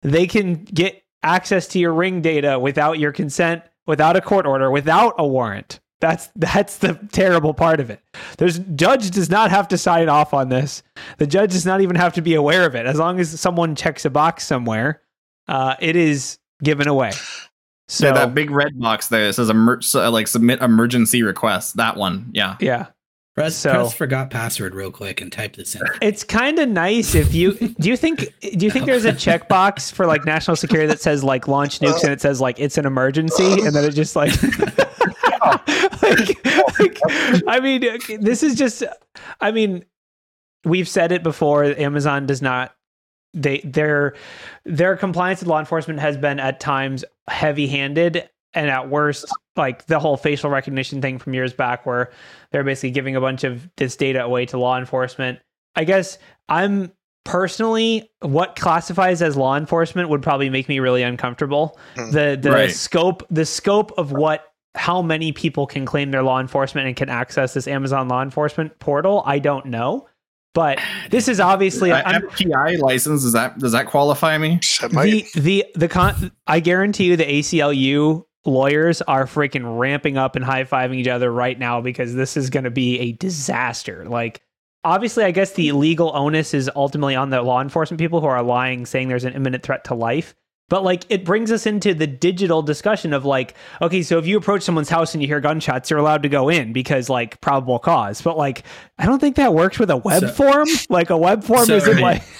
they 0.03 0.27
can 0.27 0.65
get 0.65 1.03
access 1.23 1.67
to 1.69 1.79
your 1.79 1.93
ring 1.93 2.21
data 2.21 2.59
without 2.59 2.99
your 2.99 3.13
consent, 3.13 3.63
without 3.87 4.17
a 4.17 4.21
court 4.21 4.47
order, 4.47 4.71
without 4.71 5.15
a 5.19 5.27
warrant. 5.27 5.81
That's 6.01 6.29
that's 6.37 6.79
the 6.79 6.95
terrible 7.13 7.55
part 7.55 7.81
of 7.81 7.91
it. 7.91 8.01
There's 8.39 8.59
judge 8.59 9.11
does 9.11 9.31
not 9.31 9.51
have 9.51 9.69
to 9.69 9.79
sign 9.79 10.09
off 10.09 10.35
on 10.35 10.49
this. 10.49 10.83
The 11.19 11.27
judge 11.27 11.53
does 11.53 11.67
not 11.67 11.81
even 11.81 11.97
have 11.97 12.15
to 12.15 12.23
be 12.23 12.35
aware 12.35 12.67
of 12.67 12.75
it. 12.75 12.87
As 12.87 12.99
long 12.99 13.21
as 13.21 13.41
someone 13.41 13.75
checks 13.75 14.05
a 14.05 14.11
box 14.11 14.45
somewhere, 14.45 15.03
uh, 15.49 15.75
it 15.81 15.97
is 15.97 16.39
given 16.63 16.89
away. 16.89 17.13
So 17.89 18.07
yeah, 18.07 18.13
that 18.13 18.35
big 18.35 18.51
red 18.51 18.79
box 18.79 19.09
there 19.09 19.27
that 19.27 19.33
says 19.33 19.49
emer- 19.49 19.81
like 19.95 20.29
submit 20.29 20.61
emergency 20.61 21.23
request. 21.23 21.77
That 21.77 21.97
one, 21.97 22.31
yeah. 22.35 22.57
yeah, 22.61 22.89
press, 23.39 23.57
So- 23.57 23.71
press 23.73 23.95
forgot 23.95 24.31
password 24.31 24.75
real 24.75 24.91
quick 24.91 25.21
and 25.21 25.33
type 25.33 25.57
this 25.57 25.75
in. 25.75 25.83
it's 26.03 26.25
kind 26.25 26.59
of 26.59 26.69
nice 26.69 27.15
if 27.15 27.35
you 27.35 27.53
do 27.81 27.89
you 27.89 27.97
think 27.97 28.33
do 28.57 28.65
you 28.65 28.71
think 28.71 28.87
there's 28.87 29.05
a 29.05 29.13
checkbox 29.13 29.93
for 29.93 30.07
like 30.07 30.25
national 30.25 30.57
security 30.57 30.87
that 30.89 31.01
says 31.01 31.25
like 31.25 31.49
launch 31.49 31.81
nukes 31.81 32.03
and 32.03 32.13
it 32.13 32.21
says 32.21 32.41
like 32.41 32.59
it's 32.59 32.79
an 32.79 32.87
emergency 32.87 33.53
and 33.63 33.75
then 33.75 33.85
it 33.85 33.93
just 33.93 34.17
like 34.17 34.33
like, 36.03 36.45
like 36.79 36.99
I 37.47 37.61
mean 37.61 37.99
this 38.21 38.43
is 38.43 38.55
just 38.55 38.83
I 39.41 39.51
mean 39.51 39.85
we've 40.65 40.89
said 40.89 41.13
it 41.13 41.23
before 41.23 41.65
Amazon 41.65 42.27
does 42.27 42.43
not 42.43 42.75
they 43.35 43.61
their 43.61 44.15
their 44.65 44.97
compliance 44.97 45.41
with 45.41 45.49
law 45.49 45.61
enforcement 45.61 46.01
has 46.01 46.17
been 46.17 46.41
at 46.41 46.61
times 46.61 47.05
heavy-handed 47.29 48.29
and 48.55 48.71
at 48.71 48.89
worst 48.89 49.27
like 49.59 49.87
the 49.87 49.99
whole 49.99 50.17
facial 50.17 50.49
recognition 50.51 51.03
thing 51.03 51.19
from 51.19 51.35
years 51.35 51.53
back 51.53 51.85
where 51.85 52.11
they're 52.53 52.65
basically 52.65 52.93
giving 52.93 53.17
a 53.17 53.21
bunch 53.21 53.45
of 53.45 53.69
this 53.77 53.97
data 53.97 54.23
away 54.25 54.47
to 54.47 54.59
law 54.59 54.79
enforcement 54.79 55.39
i 55.77 55.85
guess 55.85 56.19
i'm 56.49 56.91
personally, 57.25 58.11
what 58.21 58.57
classifies 58.57 59.21
as 59.21 59.37
law 59.37 59.55
enforcement 59.55 60.09
would 60.09 60.23
probably 60.23 60.49
make 60.49 60.67
me 60.67 60.79
really 60.79 61.03
uncomfortable. 61.03 61.79
Hmm. 61.95 62.11
The 62.11 62.39
the 62.41 62.51
Right. 62.51 62.71
scope 62.71 63.23
the 63.31 63.45
scope 63.45 63.93
of 63.99 64.13
what 64.13 64.47
how 64.75 65.03
many 65.03 65.33
people 65.33 65.67
can 65.67 65.85
claim 65.85 66.11
their 66.11 66.23
law 66.23 66.41
enforcement 66.41 66.87
and 66.87 66.97
can 66.97 67.11
access 67.11 67.53
this 67.53 67.69
Amazon 67.69 68.09
law 68.09 68.23
enforcement 68.23 68.79
portal, 68.79 69.23
I 69.27 69.41
don't 69.41 69.67
know. 69.67 70.09
But 70.55 70.81
this 71.11 71.29
is 71.29 71.39
obviously 71.39 71.93
I- 71.93 72.03
I'm, 72.03 72.23
FPI 72.23 72.79
license 72.79 73.23
does 73.25 73.35
that 73.35 73.59
does 73.59 73.73
that 73.73 73.87
qualify 73.89 74.39
me? 74.39 74.61
The 74.81 75.27
the 75.35 75.67
the 75.75 75.89
con 75.89 76.33
I 76.47 76.61
guarantee 76.61 77.05
you 77.05 77.17
the 77.19 77.27
ACLU 77.27 78.25
lawyers 78.45 79.03
are 79.03 79.27
freaking 79.27 79.79
ramping 79.79 80.17
up 80.17 80.37
and 80.37 80.45
high 80.45 80.65
fiving 80.65 80.97
each 80.97 81.09
other 81.09 81.31
right 81.31 81.59
now 81.59 81.81
because 81.81 82.15
this 82.15 82.37
is 82.37 82.51
going 82.51 82.65
to 82.65 82.71
be 82.71 82.99
a 83.01 83.13
disaster. 83.13 84.05
Like, 84.09 84.43
obviously, 84.85 85.25
I 85.25 85.31
guess 85.31 85.53
the 85.53 85.73
legal 85.73 86.11
onus 86.15 86.55
is 86.55 86.71
ultimately 86.75 87.15
on 87.15 87.31
the 87.31 87.43
law 87.43 87.61
enforcement 87.61 88.01
people 88.01 88.21
who 88.21 88.27
are 88.27 88.43
lying, 88.43 88.87
saying 88.87 89.09
there's 89.09 89.25
an 89.25 89.35
imminent 89.35 89.63
threat 89.63 89.85
to 89.85 89.95
life. 89.95 90.35
But 90.69 90.85
like, 90.85 91.05
it 91.09 91.25
brings 91.25 91.51
us 91.51 91.65
into 91.67 91.95
the 91.95 92.07
digital 92.07 92.61
discussion 92.63 93.13
of 93.15 93.25
like, 93.25 93.55
okay, 93.81 94.03
so 94.03 94.19
if 94.19 94.27
you 94.27 94.37
approach 94.37 94.63
someone's 94.63 94.89
house 94.91 95.15
and 95.15 95.23
you 95.23 95.27
hear 95.29 95.41
gunshots, 95.41 95.89
you're 95.91 95.99
allowed 95.99 96.23
to 96.25 96.29
go 96.29 96.49
in 96.51 96.73
because 96.73 97.09
like 97.09 97.41
probable 97.41 97.79
cause. 97.79 98.21
But 98.21 98.37
like, 98.37 98.65
I 98.99 99.07
don't 99.07 99.19
think 99.19 99.37
that 99.37 99.55
works 99.55 99.79
with 99.79 99.91
a 99.91 99.97
web 99.97 100.21
So- 100.21 100.29
form. 100.29 100.69
Like 100.91 101.11
a 101.11 101.17
web 101.17 101.45
form 101.45 101.65
So- 101.67 101.77
isn't 101.77 102.01
like. 102.01 102.23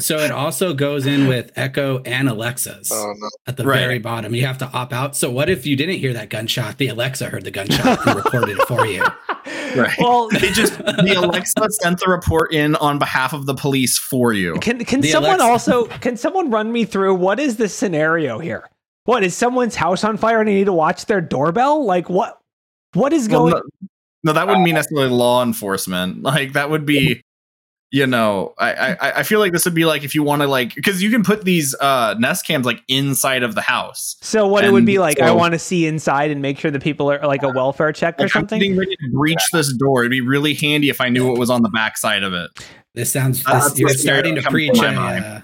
So 0.00 0.18
it 0.18 0.30
also 0.32 0.74
goes 0.74 1.06
in 1.06 1.26
with 1.28 1.52
Echo 1.56 2.00
and 2.04 2.28
Alexa's 2.28 2.90
oh 2.92 3.14
no. 3.16 3.28
at 3.46 3.56
the 3.56 3.64
Right. 3.64 3.78
very 3.78 3.98
bottom. 4.00 4.34
You 4.34 4.46
have 4.46 4.58
to 4.58 4.66
opt 4.66 4.92
out. 4.92 5.16
So 5.16 5.30
what 5.30 5.48
if 5.48 5.64
you 5.66 5.74
didn't 5.76 5.98
hear 5.98 6.12
that 6.12 6.28
gunshot? 6.28 6.78
The 6.78 6.88
Alexa 6.88 7.26
heard 7.28 7.44
the 7.44 7.50
gunshot 7.52 8.04
and 8.06 8.16
reported 8.16 8.58
it 8.58 8.66
for 8.68 8.84
you. 8.86 9.04
Right. 9.76 9.94
Well, 9.98 10.28
They 10.40 10.50
just 10.50 10.78
the 10.78 11.14
Alexa 11.16 11.66
sent 11.82 12.00
the 12.00 12.10
report 12.10 12.52
in 12.52 12.74
on 12.76 12.98
behalf 12.98 13.32
of 13.32 13.46
the 13.46 13.54
police 13.54 13.98
for 13.98 14.32
you. 14.32 14.54
Can 14.60 14.84
can 14.84 15.00
The 15.00 15.08
someone 15.08 15.40
Alexa- 15.40 15.72
also 15.72 15.86
can 16.00 16.16
someone 16.16 16.50
run 16.50 16.72
me 16.72 16.84
through 16.84 17.14
what 17.14 17.38
is 17.40 17.56
the 17.56 17.68
scenario 17.68 18.38
here? 18.38 18.68
What 19.04 19.24
is 19.24 19.34
someone's 19.36 19.74
house 19.74 20.04
on 20.04 20.16
fire 20.16 20.40
and 20.40 20.48
they 20.48 20.54
need 20.54 20.64
to 20.66 20.72
watch 20.72 21.06
their 21.06 21.20
doorbell? 21.20 21.84
Like 21.84 22.08
what 22.10 22.38
what 22.94 23.12
is 23.12 23.28
Well, 23.28 23.50
going 23.50 23.52
no, 23.54 23.88
no, 24.24 24.32
that 24.32 24.46
wouldn't 24.46 24.64
be 24.64 24.72
uh, 24.72 24.76
necessarily 24.76 25.10
law 25.10 25.42
enforcement. 25.42 26.22
Like 26.22 26.54
that 26.54 26.70
would 26.70 26.84
be, 26.84 27.22
you 27.90 28.06
know, 28.06 28.54
I 28.58 28.72
I, 29.00 29.10
I 29.18 29.22
feel 29.22 29.38
like 29.40 29.52
this 29.52 29.64
would 29.64 29.74
be 29.74 29.84
like 29.84 30.04
if 30.04 30.14
you 30.14 30.22
want 30.22 30.42
to 30.42 30.48
like 30.48 30.74
because 30.74 31.02
you 31.02 31.10
can 31.10 31.22
put 31.22 31.44
these 31.44 31.74
uh 31.80 32.14
Nest 32.18 32.46
cams 32.46 32.66
like 32.66 32.82
inside 32.88 33.42
of 33.42 33.54
the 33.54 33.60
house. 33.62 34.16
So 34.20 34.46
what 34.46 34.64
it 34.64 34.72
would 34.72 34.84
be 34.84 34.96
and 34.96 35.02
like 35.02 35.20
I 35.20 35.30
want 35.32 35.52
to 35.54 35.58
see 35.58 35.86
inside 35.86 36.30
and 36.30 36.42
make 36.42 36.58
sure 36.58 36.70
the 36.70 36.80
people 36.80 37.10
are 37.10 37.26
like 37.26 37.42
a 37.42 37.48
welfare 37.48 37.92
check 37.92 38.18
or 38.20 38.24
Like, 38.24 38.36
I'm 38.36 38.40
something. 38.42 38.60
getting 38.60 38.76
ready 38.76 38.94
to 38.96 39.10
breach 39.12 39.42
this 39.52 39.72
door. 39.72 40.02
It'd 40.02 40.10
be 40.10 40.20
really 40.20 40.54
handy 40.54 40.90
if 40.90 41.00
I 41.00 41.08
knew 41.08 41.26
what 41.26 41.38
was 41.38 41.50
on 41.50 41.62
the 41.62 41.70
backside 41.70 42.22
of 42.22 42.34
it. 42.34 42.50
This 42.94 43.12
sounds. 43.12 43.42
That's 43.44 43.70
This, 43.70 43.78
you're 43.78 43.88
starting 43.90 44.34
to 44.34 44.42
preach. 44.42 44.78
to 44.78 44.86
A, 44.86 44.92
my 44.92 44.94
mind. 44.94 45.24
uh, 45.24 45.40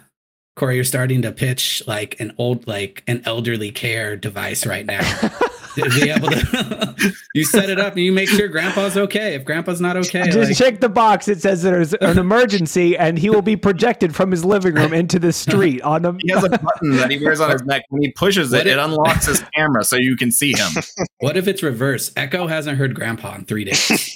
Corey, 0.56 0.76
you're 0.76 0.84
starting 0.84 1.22
to 1.22 1.32
pitch 1.32 1.82
like 1.86 2.20
an 2.20 2.32
old, 2.38 2.66
like 2.66 3.02
an 3.08 3.22
elderly 3.24 3.72
care 3.72 4.16
device 4.16 4.64
right 4.64 4.86
now. 4.86 5.00
to 5.74 5.90
be 5.90 6.10
able 6.10 6.30
to, 6.30 7.12
you 7.34 7.44
set 7.44 7.68
it 7.68 7.80
up 7.80 7.94
and 7.94 8.02
you 8.02 8.12
make 8.12 8.28
sure 8.28 8.46
Grandpa's 8.46 8.96
okay. 8.96 9.34
If 9.34 9.44
Grandpa's 9.44 9.80
not 9.80 9.96
okay, 9.96 10.30
Just 10.30 10.50
like, 10.50 10.56
check 10.56 10.80
the 10.80 10.88
box. 10.88 11.26
It 11.26 11.40
says 11.40 11.62
there's 11.62 11.92
an 11.94 12.18
emergency, 12.18 12.96
and 12.96 13.18
he 13.18 13.30
will 13.30 13.42
be 13.42 13.56
projected 13.56 14.14
from 14.14 14.30
his 14.30 14.44
living 14.44 14.74
room 14.74 14.92
into 14.92 15.18
the 15.18 15.32
street 15.32 15.82
on 15.82 16.04
a. 16.04 16.16
He 16.20 16.30
has 16.30 16.44
a 16.44 16.50
button 16.50 16.96
that 16.96 17.10
he 17.10 17.18
wears 17.18 17.40
on 17.40 17.50
his 17.50 17.62
neck. 17.64 17.82
When 17.88 18.02
he 18.02 18.12
pushes 18.12 18.52
it, 18.52 18.58
What 18.58 18.66
it 18.68 18.78
unlocks 18.78 19.26
his 19.26 19.42
camera 19.56 19.82
so 19.82 19.96
you 19.96 20.16
can 20.16 20.30
see 20.30 20.52
him. 20.52 20.70
what 21.18 21.36
if 21.36 21.48
it's 21.48 21.64
reverse? 21.64 22.12
Echo 22.16 22.46
hasn't 22.46 22.78
heard 22.78 22.94
Grandpa 22.94 23.34
in 23.34 23.44
three 23.44 23.64
days. 23.64 24.14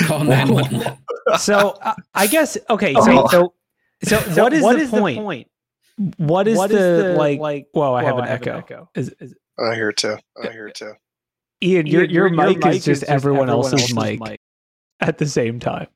Call 0.00 0.24
nine 0.24 0.52
one 0.52 0.78
one. 0.78 0.98
So 1.38 1.78
uh, 1.82 1.94
I 2.14 2.26
guess 2.26 2.58
okay. 2.70 2.94
Oh. 2.96 3.28
So 3.28 3.54
so 4.02 4.18
so, 4.18 4.42
what 4.42 4.52
is, 4.52 4.62
what 4.62 4.76
the, 4.76 4.82
is 4.82 4.90
the 4.90 4.98
point? 4.98 5.48
What 6.18 6.46
is 6.48 6.58
What 6.58 6.70
is 6.70 6.76
the, 6.78 7.08
the, 7.08 7.14
like 7.16 7.40
like- 7.40 7.68
Whoa! 7.72 7.94
I 7.94 8.04
have 8.04 8.18
an 8.18 8.24
I 8.24 8.28
have 8.28 8.42
an 8.42 8.48
echo. 8.48 8.58
echo. 8.58 8.90
Is, 8.94 9.14
is, 9.20 9.34
I 9.58 9.74
hear 9.74 9.92
too. 9.92 10.16
I 10.42 10.50
hear 10.50 10.70
too. 10.70 10.92
Ian, 11.62 11.86
your 11.86 12.02
Ian, 12.02 12.10
your, 12.10 12.28
mic, 12.28 12.64
is 12.66 12.84
just 12.84 13.02
everyone, 13.04 13.48
else's, 13.48 13.80
else's 13.80 13.94
mic, 13.94 14.40
at 15.00 15.16
the 15.16 15.26
same 15.26 15.58
time. 15.58 15.86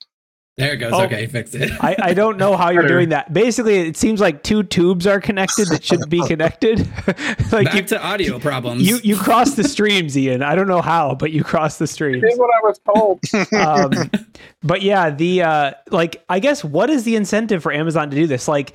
There 0.56 0.74
it 0.74 0.76
goes. 0.76 0.92
Oh. 0.92 1.02
Okay, 1.04 1.26
fixed 1.26 1.54
it. 1.54 1.70
I, 1.82 1.96
I 2.02 2.14
don't 2.14 2.36
know 2.36 2.54
how 2.56 2.70
you're 2.70 2.86
doing 2.86 3.10
that. 3.10 3.32
Basically, 3.32 3.76
it 3.76 3.96
seems 3.96 4.20
like 4.20 4.42
two 4.42 4.62
tubes 4.62 5.06
are 5.06 5.20
connected 5.20 5.68
that 5.68 5.82
shouldn't 5.82 6.10
be 6.10 6.20
connected. 6.26 6.78
like 7.52 7.66
Back 7.66 7.74
you, 7.74 7.82
to 7.82 8.02
audio 8.02 8.38
problems. 8.38 8.86
you 8.86 8.98
you 9.02 9.16
cross 9.16 9.54
the 9.54 9.64
streams, 9.64 10.18
Ian. 10.18 10.42
I 10.42 10.54
don't 10.54 10.66
know 10.68 10.82
how, 10.82 11.14
but 11.14 11.30
you 11.30 11.44
cross 11.44 11.78
the 11.78 11.86
streams. 11.86 12.22
Here's 12.22 12.38
what 12.38 12.50
I 12.50 12.66
was 12.66 12.80
told. 12.94 13.54
um, 13.54 14.10
but 14.62 14.82
yeah, 14.82 15.10
the 15.10 15.42
uh, 15.42 15.72
like 15.90 16.22
I 16.28 16.40
guess 16.40 16.62
what 16.64 16.90
is 16.90 17.04
the 17.04 17.16
incentive 17.16 17.62
for 17.62 17.72
Amazon 17.72 18.10
to 18.10 18.16
do 18.16 18.26
this? 18.26 18.46
Like 18.48 18.74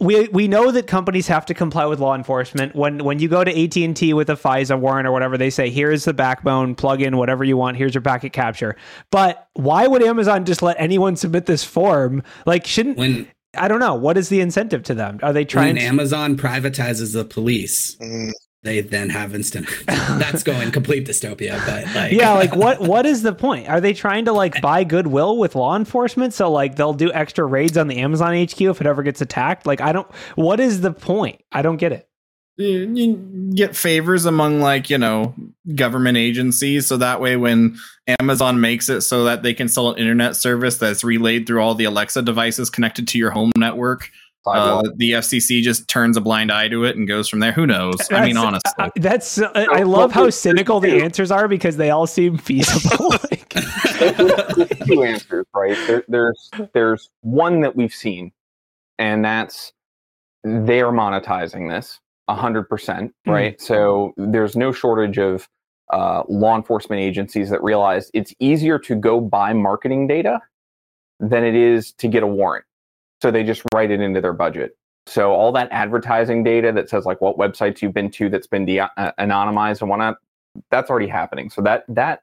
we 0.00 0.28
we 0.28 0.46
know 0.46 0.70
that 0.70 0.86
companies 0.86 1.26
have 1.26 1.46
to 1.46 1.54
comply 1.54 1.86
with 1.86 1.98
law 1.98 2.14
enforcement. 2.14 2.74
When 2.74 2.98
when 3.04 3.18
you 3.18 3.28
go 3.28 3.42
to 3.42 3.64
AT 3.64 3.76
and 3.76 3.96
T 3.96 4.14
with 4.14 4.30
a 4.30 4.34
FISA 4.34 4.78
warrant 4.78 5.08
or 5.08 5.12
whatever, 5.12 5.36
they 5.36 5.50
say 5.50 5.70
here's 5.70 6.04
the 6.04 6.14
backbone, 6.14 6.74
plug 6.74 7.02
in 7.02 7.16
whatever 7.16 7.42
you 7.42 7.56
want. 7.56 7.76
Here's 7.76 7.94
your 7.94 8.02
packet 8.02 8.32
capture. 8.32 8.76
But 9.10 9.48
why 9.54 9.86
would 9.86 10.02
Amazon 10.02 10.44
just 10.44 10.62
let 10.62 10.76
anyone 10.78 11.16
submit 11.16 11.46
this 11.46 11.64
form? 11.64 12.22
Like 12.46 12.66
shouldn't 12.66 12.96
when 12.96 13.28
I 13.56 13.66
don't 13.66 13.80
know 13.80 13.94
what 13.94 14.16
is 14.16 14.28
the 14.28 14.40
incentive 14.40 14.84
to 14.84 14.94
them? 14.94 15.18
Are 15.22 15.32
they 15.32 15.44
trying? 15.44 15.74
when 15.74 15.76
to, 15.76 15.82
Amazon 15.82 16.36
privatizes 16.36 17.12
the 17.12 17.24
police, 17.24 17.96
Mm, 17.96 18.30
they 18.62 18.80
then 18.80 19.08
have 19.10 19.34
instant. 19.34 19.68
That's 19.86 20.42
going 20.42 20.72
complete 20.72 21.06
dystopia. 21.06 21.64
But 21.64 21.94
like, 21.94 22.12
yeah, 22.12 22.32
like 22.32 22.54
what 22.56 22.80
what 22.80 23.06
is 23.06 23.22
the 23.22 23.32
point? 23.32 23.68
Are 23.68 23.80
they 23.80 23.92
trying 23.92 24.24
to 24.24 24.32
like 24.32 24.60
buy 24.60 24.84
goodwill 24.84 25.38
with 25.38 25.54
law 25.54 25.76
enforcement 25.76 26.34
so 26.34 26.50
like 26.50 26.76
they'll 26.76 26.92
do 26.92 27.12
extra 27.12 27.44
raids 27.44 27.76
on 27.76 27.88
the 27.88 27.98
Amazon 27.98 28.34
HQ 28.34 28.60
if 28.60 28.80
it 28.80 28.86
ever 28.86 29.02
gets 29.02 29.20
attacked? 29.20 29.66
Like 29.66 29.80
I 29.80 29.92
don't 29.92 30.10
what 30.34 30.60
is 30.60 30.80
the 30.80 30.92
point? 30.92 31.42
I 31.52 31.62
don't 31.62 31.76
get 31.76 31.92
it. 31.92 32.08
you, 32.56 32.92
you 32.92 33.52
get 33.54 33.76
favors 33.76 34.24
among 34.24 34.60
like 34.60 34.90
you 34.90 34.98
know 34.98 35.34
government 35.76 36.16
agencies 36.18 36.88
so 36.88 36.96
that 36.96 37.20
way 37.20 37.36
when 37.36 37.76
amazon 38.18 38.60
makes 38.60 38.88
it 38.88 39.02
so 39.02 39.24
that 39.24 39.44
they 39.44 39.54
can 39.54 39.68
sell 39.68 39.90
an 39.90 39.98
internet 39.98 40.34
service 40.34 40.76
that's 40.76 41.04
relayed 41.04 41.46
through 41.46 41.60
all 41.60 41.76
the 41.76 41.84
alexa 41.84 42.20
devices 42.22 42.68
connected 42.68 43.06
to 43.06 43.16
your 43.16 43.30
home 43.30 43.52
network 43.56 44.10
uh, 44.56 44.82
the 44.96 45.12
fcc 45.12 45.60
just 45.62 45.88
turns 45.88 46.16
a 46.16 46.20
blind 46.20 46.50
eye 46.52 46.68
to 46.68 46.84
it 46.84 46.96
and 46.96 47.06
goes 47.08 47.28
from 47.28 47.40
there 47.40 47.52
who 47.52 47.66
knows 47.66 47.96
i 48.10 48.24
mean 48.24 48.36
honestly 48.46 48.72
I- 48.78 48.90
that's 48.96 49.38
I, 49.40 49.66
I 49.70 49.82
love 49.82 50.12
how 50.12 50.30
cynical 50.30 50.80
the 50.80 51.02
answers 51.02 51.30
are 51.30 51.48
because 51.48 51.76
they 51.76 51.90
all 51.90 52.06
seem 52.06 52.36
feasible. 52.48 53.08
like, 53.10 53.48
There's 53.98 54.68
two 54.86 55.02
answers, 55.04 55.46
right? 55.54 55.76
There, 55.86 56.04
there's 56.08 56.50
there's 56.74 57.10
one 57.22 57.60
that 57.62 57.74
we've 57.76 57.94
seen, 57.94 58.32
and 58.98 59.24
that's 59.24 59.72
they 60.44 60.80
are 60.80 60.92
monetizing 60.92 61.68
this 61.68 61.98
hundred 62.30 62.64
percent, 62.68 63.12
Hmm. 63.24 63.30
right? 63.30 63.60
So 63.60 64.12
there's 64.16 64.54
no 64.56 64.70
shortage 64.72 65.18
of 65.18 65.48
uh, 65.92 66.22
law 66.28 66.54
enforcement 66.56 67.00
agencies 67.00 67.50
that 67.50 67.62
realize 67.62 68.10
it's 68.14 68.34
easier 68.38 68.78
to 68.80 68.94
go 68.94 69.20
buy 69.20 69.52
marketing 69.54 70.06
data 70.06 70.40
than 71.18 71.44
it 71.44 71.54
is 71.54 71.92
to 71.94 72.08
get 72.08 72.22
a 72.22 72.26
warrant. 72.26 72.64
So 73.22 73.30
they 73.30 73.42
just 73.42 73.62
write 73.74 73.90
it 73.90 74.00
into 74.00 74.20
their 74.20 74.32
budget. 74.32 74.76
So 75.06 75.32
all 75.32 75.52
that 75.52 75.68
advertising 75.70 76.44
data 76.44 76.70
that 76.72 76.88
says 76.90 77.04
like 77.06 77.20
what 77.20 77.38
websites 77.38 77.80
you've 77.80 77.94
been 77.94 78.10
to 78.12 78.28
that's 78.28 78.46
been 78.46 78.66
de- 78.66 78.80
uh, 78.80 79.12
anonymized 79.18 79.80
and 79.80 79.88
whatnot, 79.90 80.18
that's 80.70 80.90
already 80.90 81.08
happening. 81.08 81.50
So 81.50 81.62
that 81.62 81.84
that 81.88 82.22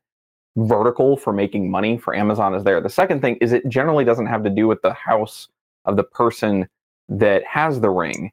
vertical 0.55 1.17
for 1.17 1.33
making 1.33 1.69
money 1.69 1.97
for 1.97 2.15
Amazon 2.15 2.53
is 2.53 2.63
there. 2.63 2.79
The 2.79 2.89
second 2.89 3.21
thing 3.21 3.35
is 3.37 3.51
it 3.51 3.67
generally 3.67 4.05
doesn't 4.05 4.27
have 4.27 4.43
to 4.43 4.49
do 4.49 4.67
with 4.67 4.81
the 4.83 4.93
house 4.93 5.47
of 5.85 5.97
the 5.97 6.03
person 6.03 6.67
that 7.09 7.43
has 7.45 7.81
the 7.81 7.89
ring. 7.89 8.31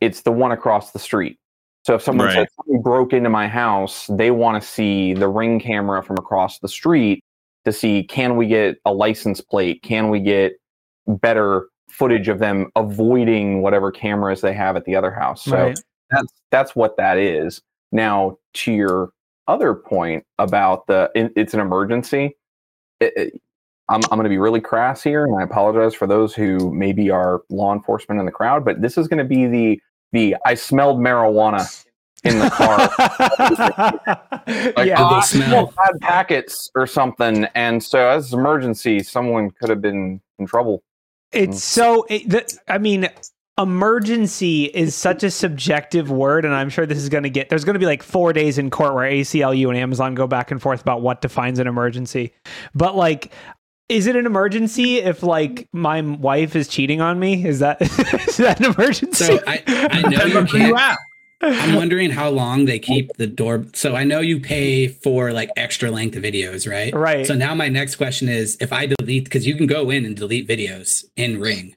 It's 0.00 0.22
the 0.22 0.32
one 0.32 0.52
across 0.52 0.92
the 0.92 0.98
street. 0.98 1.38
So 1.84 1.94
if 1.94 2.02
someone 2.02 2.26
Right. 2.26 2.34
says 2.34 2.46
somebody 2.56 2.82
broke 2.82 3.12
into 3.12 3.28
my 3.28 3.48
house, 3.48 4.06
they 4.06 4.30
want 4.30 4.62
to 4.62 4.66
see 4.66 5.14
the 5.14 5.28
ring 5.28 5.60
camera 5.60 6.02
from 6.02 6.16
across 6.16 6.58
the 6.58 6.68
street 6.68 7.22
to 7.64 7.72
see 7.72 8.04
can 8.04 8.36
we 8.36 8.46
get 8.46 8.78
a 8.84 8.92
license 8.92 9.40
plate? 9.40 9.82
Can 9.82 10.10
we 10.10 10.20
get 10.20 10.54
better 11.06 11.68
footage 11.94 12.28
of 12.28 12.38
them 12.38 12.70
avoiding 12.76 13.62
whatever 13.62 13.92
cameras 13.92 14.40
they 14.40 14.52
have 14.52 14.76
at 14.76 14.84
the 14.84 14.96
other 14.96 15.10
house? 15.10 15.44
So 15.44 15.56
right. 15.56 15.80
that's 16.10 16.32
that's 16.50 16.76
what 16.76 16.96
that 16.96 17.18
is. 17.18 17.62
Now, 17.92 18.38
to 18.54 18.72
your 18.72 19.10
other 19.46 19.74
point 19.74 20.24
about 20.38 20.86
the 20.86 21.10
it, 21.14 21.32
it's 21.36 21.54
an 21.54 21.60
emergency. 21.60 22.36
It, 23.00 23.12
it- 23.16 23.40
I'm 23.90 24.00
I'm 24.04 24.16
going 24.16 24.24
to 24.24 24.30
be 24.30 24.38
really 24.38 24.62
crass 24.62 25.02
here, 25.02 25.26
and 25.26 25.36
I 25.36 25.42
apologize 25.42 25.92
for 25.92 26.06
those 26.06 26.34
who 26.34 26.72
maybe 26.72 27.10
are 27.10 27.42
law 27.50 27.74
enforcement 27.74 28.18
in 28.18 28.24
the 28.24 28.32
crowd, 28.32 28.64
but 28.64 28.80
this 28.80 28.96
is 28.96 29.08
going 29.08 29.18
to 29.18 29.24
be 29.24 29.46
the 29.46 29.78
the 30.12 30.36
I 30.46 30.54
smelled 30.54 30.98
marijuana 31.00 31.84
in 32.24 32.38
the 32.38 32.50
car. 32.50 32.90
Like, 34.76 34.86
yeah. 34.88 34.96
Oh, 34.98 35.10
they 35.10 35.16
I 35.16 35.20
smell? 35.20 35.72
smelled 35.72 36.00
packets 36.00 36.70
or 36.74 36.86
something, 36.86 37.44
and 37.54 37.82
so 37.82 38.08
as 38.08 38.32
an 38.32 38.40
emergency, 38.40 39.02
someone 39.02 39.50
could 39.50 39.68
have 39.70 39.80
been 39.82 40.20
in 40.38 40.46
trouble. 40.46 40.82
It's 41.34 41.56
mm. 41.56 41.60
so. 41.60 42.06
It, 42.08 42.28
the, 42.28 42.58
I 42.68 42.78
mean, 42.78 43.08
emergency 43.58 44.64
is 44.64 44.94
such 44.94 45.22
a 45.22 45.30
subjective 45.30 46.10
word, 46.10 46.44
and 46.44 46.54
I'm 46.54 46.70
sure 46.70 46.86
this 46.86 46.98
is 46.98 47.08
going 47.08 47.22
to 47.24 47.30
get. 47.30 47.48
There's 47.48 47.64
going 47.64 47.74
to 47.74 47.80
be 47.80 47.86
like 47.86 48.02
four 48.02 48.32
days 48.32 48.58
in 48.58 48.70
court 48.70 48.94
where 48.94 49.10
ACLU 49.10 49.68
and 49.68 49.76
Amazon 49.76 50.14
go 50.14 50.26
back 50.26 50.50
and 50.50 50.60
forth 50.60 50.80
about 50.80 51.02
what 51.02 51.20
defines 51.20 51.58
an 51.58 51.66
emergency. 51.66 52.32
But 52.74 52.96
like, 52.96 53.32
Is 53.88 54.06
it 54.06 54.16
an 54.16 54.24
emergency 54.24 54.96
if 54.96 55.22
like 55.22 55.68
my 55.72 56.00
wife 56.00 56.56
is 56.56 56.68
cheating 56.68 57.02
on 57.02 57.18
me? 57.20 57.44
Is 57.46 57.58
that 57.58 57.82
is 58.28 58.38
that 58.38 58.58
an 58.58 58.72
emergency? 58.72 59.24
So 59.24 59.40
I, 59.46 59.62
I 59.66 60.02
know 60.08 60.24
you 60.40 60.46
can't. 60.46 60.98
Ask. 61.44 61.68
I'm 61.68 61.74
wondering 61.74 62.10
how 62.10 62.30
long 62.30 62.64
they 62.64 62.78
keep 62.78 63.12
the 63.16 63.26
door. 63.26 63.64
So 63.74 63.94
I 63.94 64.04
know 64.04 64.20
you 64.20 64.40
pay 64.40 64.88
for 64.88 65.32
like 65.32 65.50
extra 65.56 65.90
length 65.90 66.16
videos, 66.16 66.70
right? 66.70 66.94
Right. 66.94 67.26
So 67.26 67.34
now 67.34 67.54
my 67.54 67.68
next 67.68 67.96
question 67.96 68.28
is, 68.28 68.56
if 68.60 68.72
I 68.72 68.86
delete, 68.86 69.24
because 69.24 69.46
you 69.46 69.56
can 69.56 69.66
go 69.66 69.90
in 69.90 70.04
and 70.04 70.16
delete 70.16 70.48
videos 70.48 71.04
in 71.16 71.40
Ring. 71.40 71.76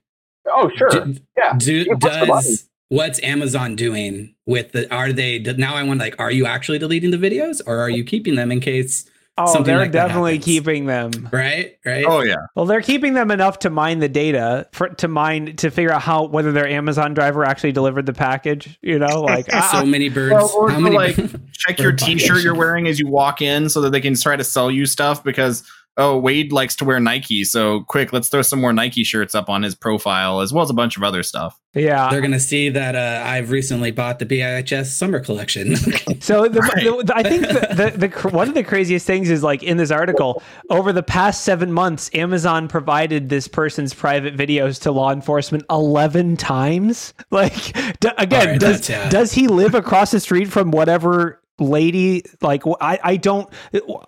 Oh, 0.49 0.70
sure. 0.76 0.89
Do, 0.89 1.15
yeah. 1.38 1.53
do, 1.57 1.74
you 1.74 1.97
push 1.97 2.13
the 2.13 2.26
button. 2.26 2.28
does 2.28 2.70
what's 2.89 3.22
Amazon 3.24 3.76
doing 3.76 4.36
with 4.45 4.72
the? 4.72 4.91
Are 4.93 5.11
they 5.11 5.39
now? 5.39 5.76
I 5.76 5.84
want 5.84 5.99
like, 5.99 6.15
are 6.20 6.32
you 6.32 6.45
actually 6.45 6.80
deleting 6.80 7.11
the 7.11 7.18
videos, 7.18 7.61
or 7.65 7.80
are 7.80 7.89
you 7.89 8.03
keeping 8.03 8.36
them 8.36 8.51
in 8.51 8.59
case? 8.59 9.09
Oh, 9.38 9.45
something 9.45 9.65
they're 9.65 9.77
like 9.77 9.91
definitely 9.91 10.39
keeping 10.39 10.85
them. 10.85 11.11
Right. 11.31 11.77
Right. 11.85 12.05
Oh 12.07 12.21
yeah. 12.21 12.35
Well, 12.55 12.65
they're 12.65 12.81
keeping 12.81 13.13
them 13.13 13.31
enough 13.31 13.59
to 13.59 13.69
mine 13.69 13.99
the 13.99 14.09
data 14.09 14.67
for 14.71 14.89
to 14.89 15.07
mine 15.07 15.55
to 15.57 15.69
figure 15.69 15.91
out 15.91 16.01
how 16.01 16.25
whether 16.25 16.51
their 16.51 16.67
Amazon 16.67 17.13
driver 17.13 17.45
actually 17.45 17.71
delivered 17.71 18.05
the 18.05 18.13
package. 18.13 18.77
You 18.81 18.99
know, 18.99 19.21
like 19.21 19.45
so 19.51 19.57
ah, 19.57 19.83
many 19.85 20.09
birds. 20.09 20.33
Well, 20.33 20.51
or 20.55 20.71
how 20.71 20.79
many? 20.79 20.95
like, 20.95 21.15
Check 21.53 21.79
your 21.79 21.91
T-shirt 21.91 22.27
population. 22.27 22.43
you're 22.43 22.55
wearing 22.55 22.88
as 22.88 22.99
you 22.99 23.07
walk 23.07 23.41
in, 23.41 23.69
so 23.69 23.81
that 23.81 23.91
they 23.91 24.01
can 24.01 24.15
try 24.15 24.35
to 24.35 24.43
sell 24.43 24.69
you 24.69 24.85
stuff. 24.85 25.23
Because 25.23 25.63
oh, 25.97 26.17
Wade 26.17 26.51
likes 26.51 26.75
to 26.77 26.85
wear 26.85 26.99
Nike, 26.99 27.43
so 27.43 27.81
quick, 27.81 28.13
let's 28.13 28.29
throw 28.29 28.41
some 28.43 28.61
more 28.61 28.71
Nike 28.73 29.03
shirts 29.03 29.33
up 29.35 29.49
on 29.49 29.63
his 29.63 29.73
profile, 29.75 30.41
as 30.41 30.53
well 30.53 30.63
as 30.63 30.69
a 30.69 30.73
bunch 30.73 30.95
of 30.97 31.03
other 31.03 31.23
stuff. 31.23 31.59
yeah. 31.73 32.09
They're 32.09 32.21
gonna 32.21 32.39
see 32.39 32.69
that 32.69 32.95
uh, 32.95 33.23
I've 33.27 33.49
recently 33.51 33.91
bought 33.91 34.19
the 34.19 34.25
BIHS 34.25 34.85
summer 34.87 35.19
collection. 35.19 35.75
So 36.19 36.47
the, 36.47 36.59
Right. 36.61 37.05
the, 37.05 37.13
I 37.15 37.23
think 37.23 37.41
the, 37.47 37.91
the, 37.91 37.97
the 37.97 38.09
cr- 38.09 38.29
one 38.29 38.47
of 38.49 38.53
the 38.55 38.63
craziest 38.63 39.05
things 39.05 39.29
is 39.29 39.43
like 39.43 39.61
in 39.63 39.77
this 39.77 39.91
article 39.91 40.41
over 40.69 40.91
the 40.91 41.03
past 41.03 41.43
seven 41.43 41.71
months, 41.71 42.09
Amazon 42.13 42.67
provided 42.67 43.29
this 43.29 43.47
person's 43.47 43.93
private 43.93 44.35
videos 44.35 44.81
to 44.81 44.91
law 44.91 45.11
enforcement 45.11 45.63
eleven 45.69 46.35
times. 46.35 47.13
Like 47.31 47.53
d- 47.99 48.09
again, 48.17 48.41
Alright, 48.47 48.59
does 48.59 48.89
yeah. 48.89 49.09
does 49.09 49.31
he 49.33 49.47
live 49.47 49.75
across 49.75 50.11
the 50.11 50.19
street 50.19 50.45
from 50.49 50.71
whatever? 50.71 51.39
Lady 51.59 52.23
like 52.41 52.63
I, 52.81 52.99
I 53.03 53.15
don't 53.17 53.51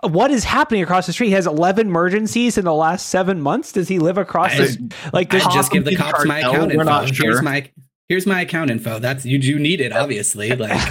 what 0.03 0.29
is 0.29 0.43
happening 0.43 0.83
across 0.83 1.07
the 1.07 1.13
street 1.13 1.27
he 1.27 1.33
has 1.33 1.47
11 1.47 1.87
emergencies 1.87 2.57
in 2.57 2.65
the 2.65 2.73
last 2.73 3.07
seven 3.07 3.41
months 3.41 3.71
does 3.71 3.87
he 3.87 3.97
live 3.97 4.17
across 4.19 4.51
I- 4.51 4.57
this 4.57 4.77
like 5.13 5.33
I 5.33 5.39
just 5.51 5.71
give 5.71 5.83
the 5.85 5.95
cops 5.95 6.25
my 6.25 6.39
account 6.39 6.67
we're 6.67 6.81
info. 6.81 6.83
not 6.83 7.05
Here's 7.05 7.15
sure. 7.15 7.41
my 7.41 7.69
here's 8.07 8.25
my 8.25 8.41
account 8.41 8.71
info. 8.71 8.99
That's 8.99 9.23
you 9.25 9.37
do 9.37 9.57
need 9.59 9.81
it, 9.81 9.91
obviously. 9.93 10.49
Like 10.55 10.81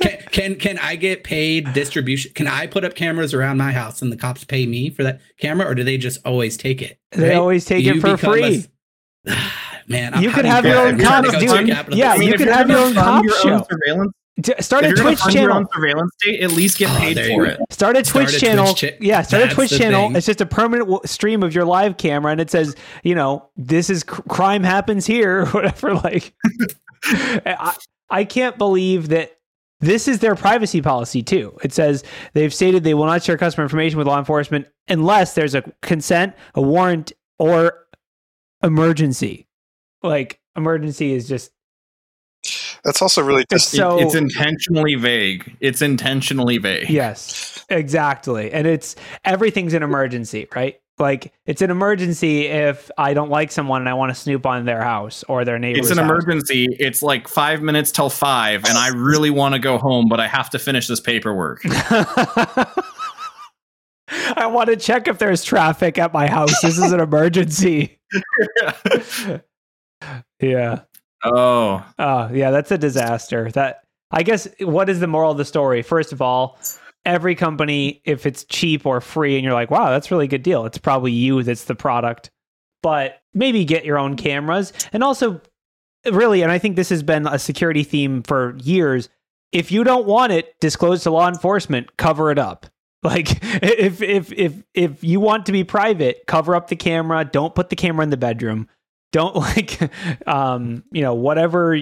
can, 0.00 0.18
can 0.30 0.54
can 0.56 0.78
I 0.78 0.94
get 0.96 1.24
paid 1.24 1.72
distribution? 1.72 2.32
Can 2.34 2.46
I 2.46 2.66
put 2.68 2.84
up 2.84 2.94
cameras 2.94 3.34
around 3.34 3.56
my 3.58 3.72
house 3.72 4.00
and 4.00 4.12
the 4.12 4.16
cops 4.16 4.44
pay 4.44 4.64
me 4.64 4.90
for 4.90 5.02
that 5.02 5.20
camera, 5.40 5.66
or 5.66 5.74
do 5.74 5.82
they 5.82 5.96
just 5.98 6.24
always 6.24 6.56
take 6.56 6.80
it? 6.82 7.00
They 7.12 7.34
always 7.34 7.64
take 7.64 7.84
it 7.84 8.00
for 8.00 8.16
free. 8.16 8.64
a- 9.26 9.36
man, 9.88 10.14
I'm- 10.14 10.22
You 10.22 10.30
could 10.30 10.44
have 10.44 10.64
your 10.64 10.76
own 10.78 10.94
I'm 10.94 10.98
trying 11.00 11.22
to 11.24 11.30
cops, 11.32 11.88
dude. 11.88 11.96
Yeah, 11.98 12.14
you 12.14 12.34
could 12.36 12.46
have 12.48 12.70
your 12.70 12.78
own 12.78 12.94
fund 12.94 13.28
cop 13.28 13.38
show. 13.42 13.66
surveillance. 13.68 14.12
D- 14.40 14.54
start 14.60 14.84
if 14.84 14.92
a 14.92 15.02
twitch 15.02 15.18
channel 15.30 15.56
own 15.56 15.66
surveillance 15.74 16.12
state, 16.22 16.40
at 16.40 16.52
least 16.52 16.78
get 16.78 16.90
Oh, 16.90 16.98
paid 16.98 17.16
there 17.16 17.28
for 17.28 17.44
it. 17.46 17.58
Start 17.70 17.96
a 17.96 18.04
Start 18.04 18.26
Twitch 18.28 18.36
a 18.36 18.40
channel. 18.46 18.66
Twitch 18.72 18.92
cha- 18.92 18.96
yeah, 19.00 19.22
start 19.22 19.42
a 19.44 19.48
Twitch 19.54 19.70
channel. 19.70 20.08
thing. 20.08 20.16
It's 20.16 20.26
just 20.26 20.40
a 20.40 20.46
permanent 20.46 20.88
w- 20.88 21.00
stream 21.06 21.42
of 21.42 21.52
your 21.54 21.64
live 21.64 21.96
camera, 21.96 22.30
and 22.30 22.40
it 22.40 22.48
says, 22.50 22.76
you 23.02 23.16
know, 23.16 23.48
this 23.56 23.90
is 23.90 24.04
cr- 24.04 24.22
crime 24.28 24.62
happens 24.62 25.06
here, 25.06 25.40
or 25.40 25.46
whatever. 25.50 25.94
Like, 25.94 26.34
I, 27.04 27.76
I 28.10 28.24
can't 28.24 28.56
believe 28.58 29.08
that 29.08 29.32
this 29.80 30.06
is 30.06 30.20
their 30.20 30.34
privacy 30.36 30.82
policy 30.82 31.22
too. 31.22 31.56
It 31.64 31.72
says 31.72 32.04
they've 32.34 32.54
stated 32.54 32.84
they 32.84 32.94
will 32.94 33.06
not 33.06 33.22
share 33.24 33.36
customer 33.38 33.64
information 33.64 33.98
with 33.98 34.06
law 34.06 34.18
enforcement 34.18 34.66
unless 34.88 35.34
there's 35.34 35.54
a 35.56 35.62
consent, 35.82 36.34
a 36.54 36.62
warrant, 36.62 37.12
or 37.40 37.86
emergency. 38.62 39.48
Like, 40.02 40.40
emergency 40.56 41.12
is 41.12 41.28
just 41.28 41.50
That's 42.84 43.02
also 43.02 43.22
really 43.22 43.42
it's 43.42 43.50
just 43.50 43.70
so. 43.70 43.98
it's 43.98 44.14
intentionally 44.14 44.94
vague. 44.94 45.56
It's 45.60 45.82
intentionally 45.82 46.58
vague. 46.58 46.88
Yes, 46.88 47.64
exactly. 47.68 48.52
And 48.52 48.66
it's 48.66 48.96
everything's 49.24 49.74
an 49.74 49.82
emergency, 49.82 50.46
right? 50.54 50.80
Like 50.98 51.32
it's 51.46 51.62
an 51.62 51.70
emergency 51.70 52.46
if 52.46 52.90
I 52.98 53.14
don't 53.14 53.30
like 53.30 53.52
someone 53.52 53.82
and 53.82 53.88
I 53.88 53.94
want 53.94 54.14
to 54.14 54.20
snoop 54.20 54.46
on 54.46 54.64
their 54.64 54.82
house 54.82 55.22
or 55.28 55.44
their 55.44 55.58
neighbor's 55.58 55.90
It's 55.90 55.90
an 55.90 55.98
house. 55.98 56.10
emergency. 56.10 56.66
It's 56.78 57.02
like 57.02 57.28
five 57.28 57.62
minutes 57.62 57.92
till 57.92 58.10
five, 58.10 58.64
and 58.64 58.76
I 58.76 58.88
really 58.88 59.30
want 59.30 59.54
to 59.54 59.60
go 59.60 59.78
home, 59.78 60.06
but 60.08 60.18
I 60.20 60.26
have 60.26 60.50
to 60.50 60.58
finish 60.58 60.88
this 60.88 61.00
paperwork. 61.00 61.60
I 64.10 64.46
want 64.46 64.70
to 64.70 64.76
check 64.76 65.06
if 65.06 65.18
there's 65.18 65.44
traffic 65.44 65.98
at 65.98 66.12
my 66.12 66.26
house. 66.28 66.60
This 66.62 66.78
is 66.78 66.92
an 66.92 67.00
emergency. 67.00 68.00
yeah. 70.40 70.80
Oh, 71.24 71.84
Oh, 71.98 72.28
yeah, 72.32 72.50
that's 72.50 72.70
a 72.70 72.78
disaster. 72.78 73.50
That 73.52 73.82
I 74.10 74.22
guess 74.22 74.48
what 74.60 74.88
is 74.88 75.00
the 75.00 75.06
moral 75.06 75.32
of 75.32 75.38
the 75.38 75.44
story? 75.44 75.82
First 75.82 76.12
of 76.12 76.22
all, 76.22 76.58
every 77.04 77.34
company, 77.34 78.02
if 78.04 78.26
it's 78.26 78.44
cheap 78.44 78.86
or 78.86 79.00
free 79.00 79.36
and 79.36 79.44
you're 79.44 79.54
like, 79.54 79.70
wow, 79.70 79.90
that's 79.90 80.10
a 80.10 80.14
really 80.14 80.28
good 80.28 80.42
deal, 80.42 80.66
it's 80.66 80.78
probably 80.78 81.12
you 81.12 81.42
that's 81.42 81.64
the 81.64 81.74
product. 81.74 82.30
But 82.82 83.20
maybe 83.34 83.64
get 83.64 83.84
your 83.84 83.98
own 83.98 84.16
cameras. 84.16 84.72
And 84.92 85.02
also 85.02 85.40
really, 86.10 86.42
and 86.42 86.52
I 86.52 86.58
think 86.58 86.76
this 86.76 86.90
has 86.90 87.02
been 87.02 87.26
a 87.26 87.38
security 87.38 87.82
theme 87.82 88.22
for 88.22 88.56
years. 88.58 89.08
If 89.52 89.72
you 89.72 89.84
don't 89.84 90.06
want 90.06 90.32
it 90.32 90.54
disclosed 90.60 91.02
to 91.04 91.10
law 91.10 91.28
enforcement, 91.28 91.96
cover 91.96 92.30
it 92.30 92.38
up. 92.38 92.66
Like 93.04 93.28
if 93.62 94.02
if 94.02 94.32
if 94.32 94.54
if 94.74 95.04
you 95.04 95.20
want 95.20 95.46
to 95.46 95.52
be 95.52 95.62
private, 95.62 96.24
cover 96.26 96.56
up 96.56 96.66
the 96.66 96.74
camera. 96.74 97.24
Don't 97.24 97.54
put 97.54 97.70
the 97.70 97.76
camera 97.76 98.02
in 98.02 98.10
the 98.10 98.16
bedroom. 98.16 98.66
Don't 99.12 99.36
like 99.36 99.78
um, 100.26 100.84
you 100.92 101.02
know, 101.02 101.14
whatever 101.14 101.78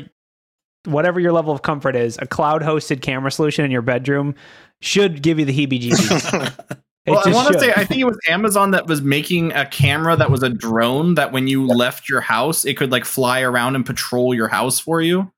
whatever 0.84 1.20
your 1.20 1.32
level 1.32 1.52
of 1.52 1.62
comfort 1.62 1.96
is, 1.96 2.18
a 2.20 2.26
cloud 2.26 2.62
hosted 2.62 3.02
camera 3.02 3.30
solution 3.30 3.64
in 3.64 3.70
your 3.70 3.82
bedroom 3.82 4.34
should 4.80 5.22
give 5.22 5.38
you 5.38 5.44
the 5.44 5.52
heebie 5.52 5.80
jeebies. 5.80 6.78
well, 7.06 7.22
I 7.24 7.32
want 7.32 7.52
to 7.52 7.58
say 7.58 7.72
I 7.76 7.84
think 7.84 8.00
it 8.00 8.04
was 8.04 8.18
Amazon 8.28 8.70
that 8.72 8.86
was 8.86 9.02
making 9.02 9.52
a 9.52 9.66
camera 9.66 10.16
that 10.16 10.30
was 10.30 10.42
a 10.42 10.48
drone 10.48 11.14
that 11.14 11.32
when 11.32 11.48
you 11.48 11.66
left 11.66 12.08
your 12.08 12.20
house, 12.20 12.64
it 12.64 12.76
could 12.76 12.92
like 12.92 13.04
fly 13.04 13.40
around 13.40 13.74
and 13.74 13.84
patrol 13.84 14.34
your 14.34 14.48
house 14.48 14.78
for 14.78 15.00
you. 15.00 15.32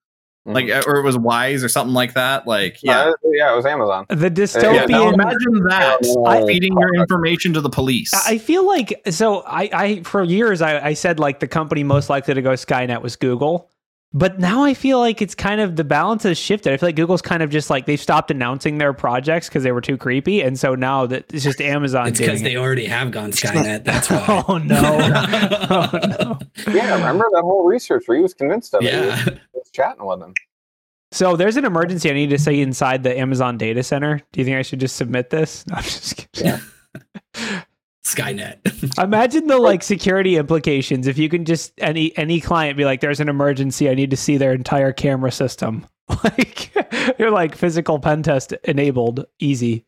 Like, 0.55 0.87
or 0.87 0.97
it 0.97 1.03
was 1.03 1.17
Wise 1.19 1.63
or 1.63 1.69
something 1.69 1.95
like 1.95 2.15
that. 2.15 2.47
Like, 2.47 2.83
yeah. 2.83 3.01
Uh, 3.01 3.13
yeah, 3.33 3.53
it 3.53 3.57
was 3.57 3.67
Amazon. 3.67 4.07
the 4.09 4.31
Yeah, 4.75 4.87
now 4.87 5.09
imagine 5.11 5.63
that 5.69 5.99
Oh. 6.05 6.47
feeding 6.47 6.73
your 6.79 6.95
information 6.95 7.53
to 7.55 7.61
the 7.61 7.71
police. 7.71 8.13
I 8.15 8.39
feel 8.39 8.67
like 8.67 9.01
so 9.11 9.41
I, 9.43 9.71
I 9.73 10.03
for 10.03 10.23
years 10.23 10.63
I, 10.63 10.79
I 10.89 10.95
said 10.95 11.19
like 11.19 11.41
the 11.41 11.49
company 11.49 11.83
most 11.85 12.09
likely 12.11 12.35
to 12.35 12.43
go 12.43 12.51
Skynet 12.53 13.03
was 13.03 13.17
Google. 13.17 13.71
But 14.15 14.39
now 14.39 14.65
I 14.65 14.73
feel 14.73 15.01
like 15.01 15.21
it's 15.21 15.35
kind 15.35 15.61
of 15.61 15.77
the 15.77 15.85
balance 15.85 16.23
has 16.23 16.39
shifted. 16.39 16.73
I 16.73 16.79
feel 16.79 16.87
like 16.89 16.97
Google's 16.97 17.21
kind 17.21 17.43
of 17.43 17.51
just 17.51 17.69
like 17.69 17.85
they've 17.85 18.01
stopped 18.01 18.31
announcing 18.31 18.79
their 18.79 18.95
projects 18.95 19.51
because 19.51 19.65
they 19.65 19.71
were 19.71 19.83
too 19.83 19.99
creepy, 19.99 20.41
and 20.41 20.59
so 20.59 20.75
now 20.75 21.05
that 21.05 21.27
it's 21.31 21.45
just 21.45 21.61
Amazon 21.61 22.09
It's 22.09 22.19
doing 22.19 22.31
because 22.31 22.41
it. 22.41 22.45
they 22.45 22.57
already 22.57 22.87
have 22.87 23.11
gone 23.11 23.33
Skynet. 23.33 23.85
That's 23.85 24.09
why. 24.11 24.45
oh 24.49 24.57
no! 24.57 24.81
oh 25.71 25.91
no! 25.93 26.39
Yeah, 26.73 26.95
remember 26.95 27.27
that 27.33 27.43
whole 27.43 27.67
research 27.67 28.05
where 28.09 28.17
he 28.17 28.23
was 28.23 28.33
convinced 28.33 28.73
of 28.73 28.83
it. 28.83 28.87
Yeah. 28.95 29.09
was, 29.09 29.25
he 29.29 29.39
was 29.69 29.71
chatting 29.73 30.05
with 30.05 30.23
him. 30.23 30.35
So 31.11 31.37
there's 31.37 31.57
an 31.57 31.65
emergency 31.65 32.11
I 32.11 32.15
need 32.15 32.31
to 32.31 32.39
say 32.39 32.61
inside 32.61 33.03
the 33.03 33.19
Amazon 33.19 33.57
data 33.57 33.83
center. 33.83 34.21
Do 34.33 34.41
you 34.41 34.45
think 34.45 34.57
I 34.57 34.63
should 34.63 34.81
just 34.81 34.97
submit 34.97 35.31
this? 35.31 35.65
No, 35.69 35.77
I'm 35.77 35.83
just 35.83 36.17
kidding. 36.33 36.61
Skynet. 38.05 38.99
Imagine 39.03 39.47
the 39.49 39.59
like 39.59 39.83
security 39.83 40.37
implications 40.37 41.07
if 41.07 41.19
you 41.19 41.29
can 41.29 41.45
just 41.45 41.73
any 41.79 42.17
any 42.17 42.41
client 42.41 42.79
be 42.79 42.87
like, 42.87 43.01
"There's 43.01 43.21
an 43.21 43.29
emergency. 43.29 43.91
I 43.91 43.95
need 43.95 44.11
to 44.11 44.17
see 44.17 44.39
their 44.39 44.55
entire 44.55 44.93
camera 44.93 45.31
system." 45.31 45.87
Like 46.25 46.73
you're 47.19 47.31
like 47.31 47.55
physical 47.55 47.99
pen 47.99 48.23
test 48.23 48.53
enabled, 48.65 49.27
easy. 49.41 49.85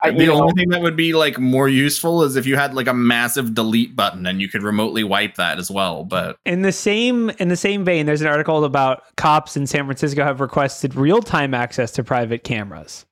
I, 0.00 0.10
the 0.12 0.20
you 0.20 0.26
know, 0.26 0.42
only 0.42 0.52
thing 0.54 0.68
that 0.68 0.80
would 0.80 0.96
be 0.96 1.12
like 1.12 1.38
more 1.38 1.68
useful 1.68 2.22
is 2.22 2.36
if 2.36 2.46
you 2.46 2.56
had 2.56 2.74
like 2.74 2.86
a 2.86 2.94
massive 2.94 3.54
delete 3.54 3.96
button 3.96 4.26
and 4.26 4.40
you 4.40 4.48
could 4.48 4.62
remotely 4.62 5.02
wipe 5.02 5.34
that 5.36 5.58
as 5.58 5.70
well. 5.70 6.04
But 6.04 6.36
In 6.44 6.62
the 6.62 6.70
same 6.70 7.30
in 7.30 7.48
the 7.48 7.56
same 7.56 7.84
vein, 7.84 8.06
there's 8.06 8.20
an 8.20 8.28
article 8.28 8.64
about 8.64 9.02
cops 9.16 9.56
in 9.56 9.66
San 9.66 9.86
Francisco 9.86 10.22
have 10.22 10.40
requested 10.40 10.94
real 10.94 11.20
time 11.20 11.52
access 11.52 11.90
to 11.92 12.04
private 12.04 12.44
cameras. 12.44 13.06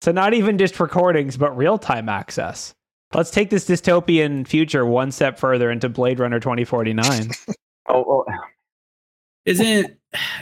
So 0.00 0.12
not 0.12 0.32
even 0.32 0.58
just 0.58 0.78
recordings, 0.78 1.36
but 1.36 1.56
real 1.56 1.76
time 1.76 2.08
access. 2.08 2.72
Let's 3.14 3.30
take 3.30 3.50
this 3.50 3.66
dystopian 3.66 4.46
future 4.46 4.86
one 4.86 5.10
step 5.10 5.38
further 5.38 5.70
into 5.70 5.88
Blade 5.88 6.20
Runner 6.20 6.38
2049. 6.38 7.30
oh, 7.88 8.04
well, 8.06 8.24
Isn't 9.44 9.96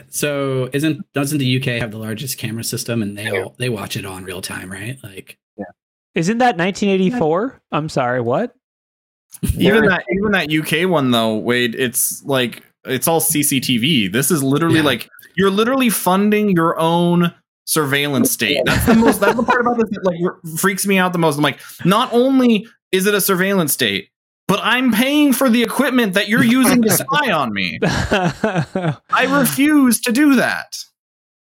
so? 0.09 0.69
Isn't 0.73 1.11
doesn't 1.13 1.39
the 1.39 1.57
UK 1.59 1.81
have 1.81 1.93
the 1.93 1.99
largest 1.99 2.39
camera 2.39 2.65
system 2.65 3.03
and 3.03 3.17
they 3.17 3.31
all 3.31 3.55
they 3.57 3.69
watch 3.69 3.97
it 3.97 4.05
on 4.05 4.25
real 4.25 4.43
time, 4.43 4.71
right? 4.71 4.99
Like 5.03 5.39
Isn't 6.17 6.39
that 6.39 6.57
1984? 6.57 7.61
I'm 7.73 7.89
sorry, 7.89 8.21
what? 8.21 8.53
even 9.59 9.85
that 9.87 10.05
even 10.11 10.33
that 10.33 10.51
UK 10.51 10.89
one 10.91 11.11
though, 11.11 11.37
Wade, 11.37 11.75
it's 11.75 12.25
like 12.25 12.63
it's 12.87 13.07
all 13.07 13.21
CCTV. 13.21 14.11
This 14.13 14.31
is 14.31 14.43
literally 14.43 14.77
Yeah. 14.79 14.83
like 14.85 15.09
you're 15.37 15.51
literally 15.51 15.91
funding 15.91 16.51
your 16.53 16.79
own 16.81 17.33
surveillance 17.67 18.31
state. 18.31 18.63
That's 18.65 18.87
the 18.87 18.95
most 18.95 19.21
that's 19.21 19.37
the 19.37 19.43
part 19.43 19.61
about 19.61 19.77
this 19.77 19.91
that 19.91 20.05
like 20.05 20.59
freaks 20.59 20.87
me 20.87 20.97
out 20.99 21.13
the 21.13 21.19
most. 21.19 21.37
I'm 21.37 21.43
like, 21.43 21.61
not 21.85 22.11
only 22.13 22.67
is 22.93 23.07
it 23.07 23.15
a 23.15 23.21
surveillance 23.21 23.73
state, 23.73 24.09
But 24.49 24.61
I'm 24.63 24.93
paying 24.93 25.33
for 25.35 25.51
the 25.51 25.63
equipment 25.65 26.15
that 26.15 26.29
you're 26.29 26.45
using 26.45 26.81
to 26.83 26.91
spy 27.03 27.33
on 27.33 27.53
me. 27.53 27.79
I 27.83 29.27
refuse 29.39 30.01
to 30.03 30.13
do 30.13 30.37
that. 30.37 30.79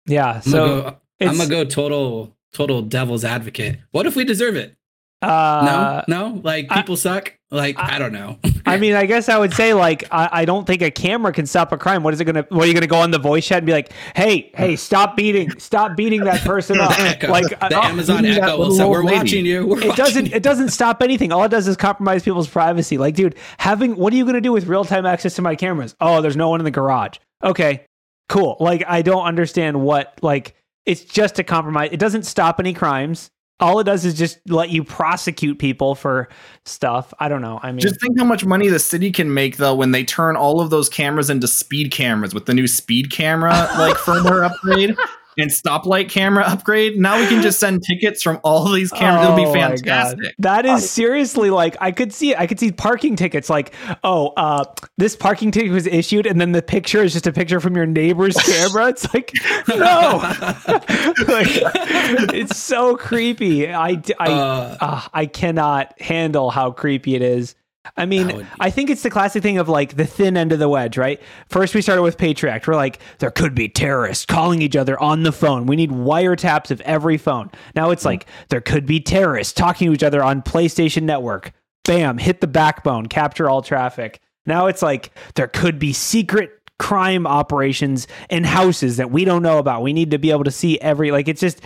yeah. 0.07 0.35
I'm, 0.35 0.43
So 0.43 0.59
gonna 0.83 0.91
go, 1.21 1.27
I'm 1.29 1.37
gonna 1.39 1.49
go 1.51 1.64
total 1.64 2.37
total 2.53 2.82
devil's 2.82 3.24
advocate. 3.24 3.78
What 3.90 4.07
if 4.07 4.16
we 4.16 4.24
deserve 4.24 4.57
it? 4.57 4.74
uh, 5.22 6.03
no, 6.09 6.18
no. 6.30 6.40
Like 6.42 6.66
I- 6.70 6.76
people 6.76 6.96
suck. 6.96 7.34
Like 7.51 7.76
I- 7.78 7.96
I, 7.96 7.98
don't 7.98 8.12
know. 8.12 8.38
I 8.64 8.78
mean, 8.78 8.94
I 8.94 9.07
guess 9.07 9.28
I 9.28 9.36
would 9.36 9.53
say 9.53 9.74
like 9.74 10.05
I, 10.12 10.28
I 10.32 10.44
don't 10.44 10.66
think 10.66 10.82
a 10.82 10.90
camera 10.90 11.32
can 11.32 11.46
stop 11.46 11.72
a 11.72 11.76
crime. 11.76 12.03
What 12.05 12.14
is 12.14 12.20
it 12.20 12.24
gonna? 12.24 12.46
What 12.48 12.62
are 12.62 12.66
you 12.68 12.74
gonna 12.74 12.86
go 12.86 13.01
on 13.01 13.11
the 13.11 13.18
voice 13.18 13.44
chat 13.46 13.59
and 13.59 13.66
be 13.66 13.72
like, 13.72 13.92
"Hey, 14.14 14.53
hey, 14.55 14.76
stop 14.76 15.16
beating, 15.16 15.51
stop 15.59 15.96
beating 15.96 16.22
that 16.24 16.40
person 16.42 16.78
up"? 16.80 16.90
Like 17.28 17.48
the 17.48 17.76
uh, 17.78 17.82
Amazon 17.82 18.24
Echo 18.24 18.57
will 18.57 18.70
say, 18.70 18.84
"We're 18.86 19.03
lady. 19.03 19.16
watching 19.18 19.46
you." 19.46 19.66
We're 19.66 19.82
it 19.82 19.96
doesn't 19.96 20.32
it 20.32 20.42
doesn't 20.44 20.68
stop 20.68 21.03
anything. 21.03 21.32
All 21.32 21.42
it 21.42 21.48
does 21.51 21.66
is 21.66 21.76
compromise 21.76 22.22
people's 22.22 22.48
privacy. 22.48 22.96
Like, 22.98 23.16
dude, 23.16 23.34
having 23.59 23.96
what 23.96 24.12
are 24.12 24.16
you 24.16 24.24
gonna 24.24 24.40
do 24.40 24.53
with 24.53 24.66
real 24.68 24.84
time 24.84 25.05
access 25.05 25.34
to 25.34 25.42
my 25.42 25.57
cameras? 25.57 25.96
Oh, 26.01 26.22
there's 26.22 26.36
no 26.36 26.48
one 26.51 26.61
in 26.61 26.64
the 26.64 26.70
garage. 26.70 27.18
Okay, 27.42 27.84
cool. 28.28 28.57
Like, 28.61 28.84
I 28.86 29.03
don't 29.03 29.24
understand 29.24 29.80
what 29.82 30.16
like 30.22 30.55
it's 30.91 31.05
just 31.05 31.38
a 31.38 31.45
compromise. 31.45 31.91
It 31.93 32.01
doesn't 32.01 32.24
stop 32.24 32.59
any 32.59 32.74
crimes. 32.74 33.30
All 33.61 33.78
it 33.78 33.84
does 33.84 34.05
is 34.05 34.14
just 34.14 34.38
let 34.51 34.70
you 34.70 34.82
prosecute 34.82 35.61
people 35.61 35.95
for 35.95 36.28
stuff. 36.64 37.14
I 37.20 37.28
don't 37.28 37.43
know. 37.43 37.61
I 37.62 37.70
mean, 37.70 37.78
Just 37.78 38.01
think 38.01 38.18
how 38.18 38.24
much 38.24 38.45
money 38.45 38.66
the 38.68 38.80
city 38.80 39.12
can 39.12 39.32
make 39.32 39.59
though 39.59 39.74
when 39.74 39.93
they 39.93 40.03
turn 40.03 40.34
all 40.34 40.61
of 40.61 40.70
those 40.70 40.88
cameras 40.88 41.30
into 41.30 41.47
speed 41.47 41.93
cameras 41.93 42.34
with 42.34 42.47
the 42.47 42.55
new 42.55 42.66
speed 42.66 43.12
camera 43.12 43.51
like 43.78 43.97
firmware 43.99 44.45
upgrade 44.45 44.97
and 45.41 45.51
stoplight 45.51 46.09
camera 46.09 46.45
upgrade. 46.47 46.99
Now 46.99 47.18
we 47.18 47.26
can 47.26 47.43
just 47.43 47.59
send 47.61 47.82
tickets 47.82 48.22
from 48.22 48.41
all 48.43 48.70
these 48.70 48.91
cameras. 48.91 49.24
It'll 49.24 49.38
Oh 49.38 49.53
be 49.53 49.59
fantastic. 49.59 50.34
That 50.38 50.66
is 50.66 50.88
seriously 50.91 51.51
like 51.51 51.76
I 51.80 51.93
could 51.93 52.12
see. 52.12 52.34
I 52.34 52.47
could 52.47 52.61
see 52.61 52.72
parking 52.72 53.16
tickets 53.16 53.51
like, 53.51 53.74
oh, 54.05 54.32
uh, 54.36 54.64
this 54.99 55.16
parking 55.16 55.51
ticket 55.51 55.72
was 55.72 55.86
issued, 55.86 56.26
and 56.26 56.41
then 56.41 56.53
the 56.53 56.62
picture 56.62 57.03
is 57.03 57.12
just 57.12 57.26
a 57.26 57.32
picture 57.32 57.61
from 57.61 57.76
your 57.76 57.86
neighbor's 57.86 58.36
camera. 58.47 58.88
It's 58.88 59.12
like, 59.14 59.32
no, 59.68 60.18
like, 61.28 61.49
it's 62.34 62.59
so 62.59 62.97
creepy. 62.97 63.72
I, 63.72 64.03
Uh, 64.18 64.76
ah, 64.80 65.11
I 65.12 65.26
cannot 65.26 66.01
handle 66.01 66.51
how 66.51 66.70
creepy 66.70 67.14
it 67.14 67.22
is. 67.22 67.55
I 67.97 68.05
mean, 68.05 68.28
be- 68.28 68.47
I 68.61 68.70
think 68.70 68.91
it's 68.91 69.03
the 69.03 69.11
classic 69.11 69.43
thing 69.43 69.59
of 69.59 69.68
like 69.68 69.97
the 69.97 70.05
thin 70.05 70.37
end 70.37 70.53
of 70.53 70.59
the 70.59 70.68
wedge, 70.68 70.99
right? 70.99 71.20
First, 71.49 71.74
we 71.74 71.81
started 71.81 72.03
with 72.03 72.18
Patriot. 72.18 72.66
We're 72.66 72.74
like, 72.74 73.01
there 73.18 73.31
could 73.31 73.55
be 73.55 73.68
terrorists 73.68 74.26
calling 74.26 74.61
each 74.61 74.76
other 74.76 75.01
on 75.01 75.22
the 75.22 75.33
phone. 75.33 75.66
We 75.66 75.76
need 75.76 75.91
wiretaps 75.91 76.70
of 76.70 76.81
every 76.83 77.16
phone. 77.16 77.51
Now 77.74 77.91
it's 77.91 78.03
hmm. 78.03 78.09
like, 78.09 78.26
there 78.49 78.61
could 78.61 78.85
be 78.85 79.01
terrorists 79.01 79.55
talking 79.55 79.89
to 79.89 79.95
each 79.95 80.03
other 80.03 80.22
on 80.22 80.43
PlayStation 80.43 81.05
Network. 81.05 81.53
Bam, 81.85 82.18
hit 82.18 82.43
the 82.43 82.47
backbone, 82.47 83.07
capture 83.07 83.49
all 83.49 83.62
traffic. 83.62 84.20
Now 84.45 84.66
it's 84.66 84.83
like, 84.83 85.11
there 85.35 85.49
could 85.49 85.78
be 85.78 85.93
secret 85.95 86.51
crime 86.78 87.26
operations 87.26 88.07
in 88.28 88.45
houses 88.45 88.99
that 88.99 89.11
we 89.11 89.24
don't 89.24 89.43
know 89.43 89.59
about. 89.59 89.83
We 89.83 89.93
need 89.93 90.11
to 90.11 90.18
be 90.18 90.31
able 90.31 90.45
to 90.45 90.51
see 90.51 90.78
every, 90.81 91.11
like, 91.11 91.28
it's 91.28 91.41
just 91.41 91.62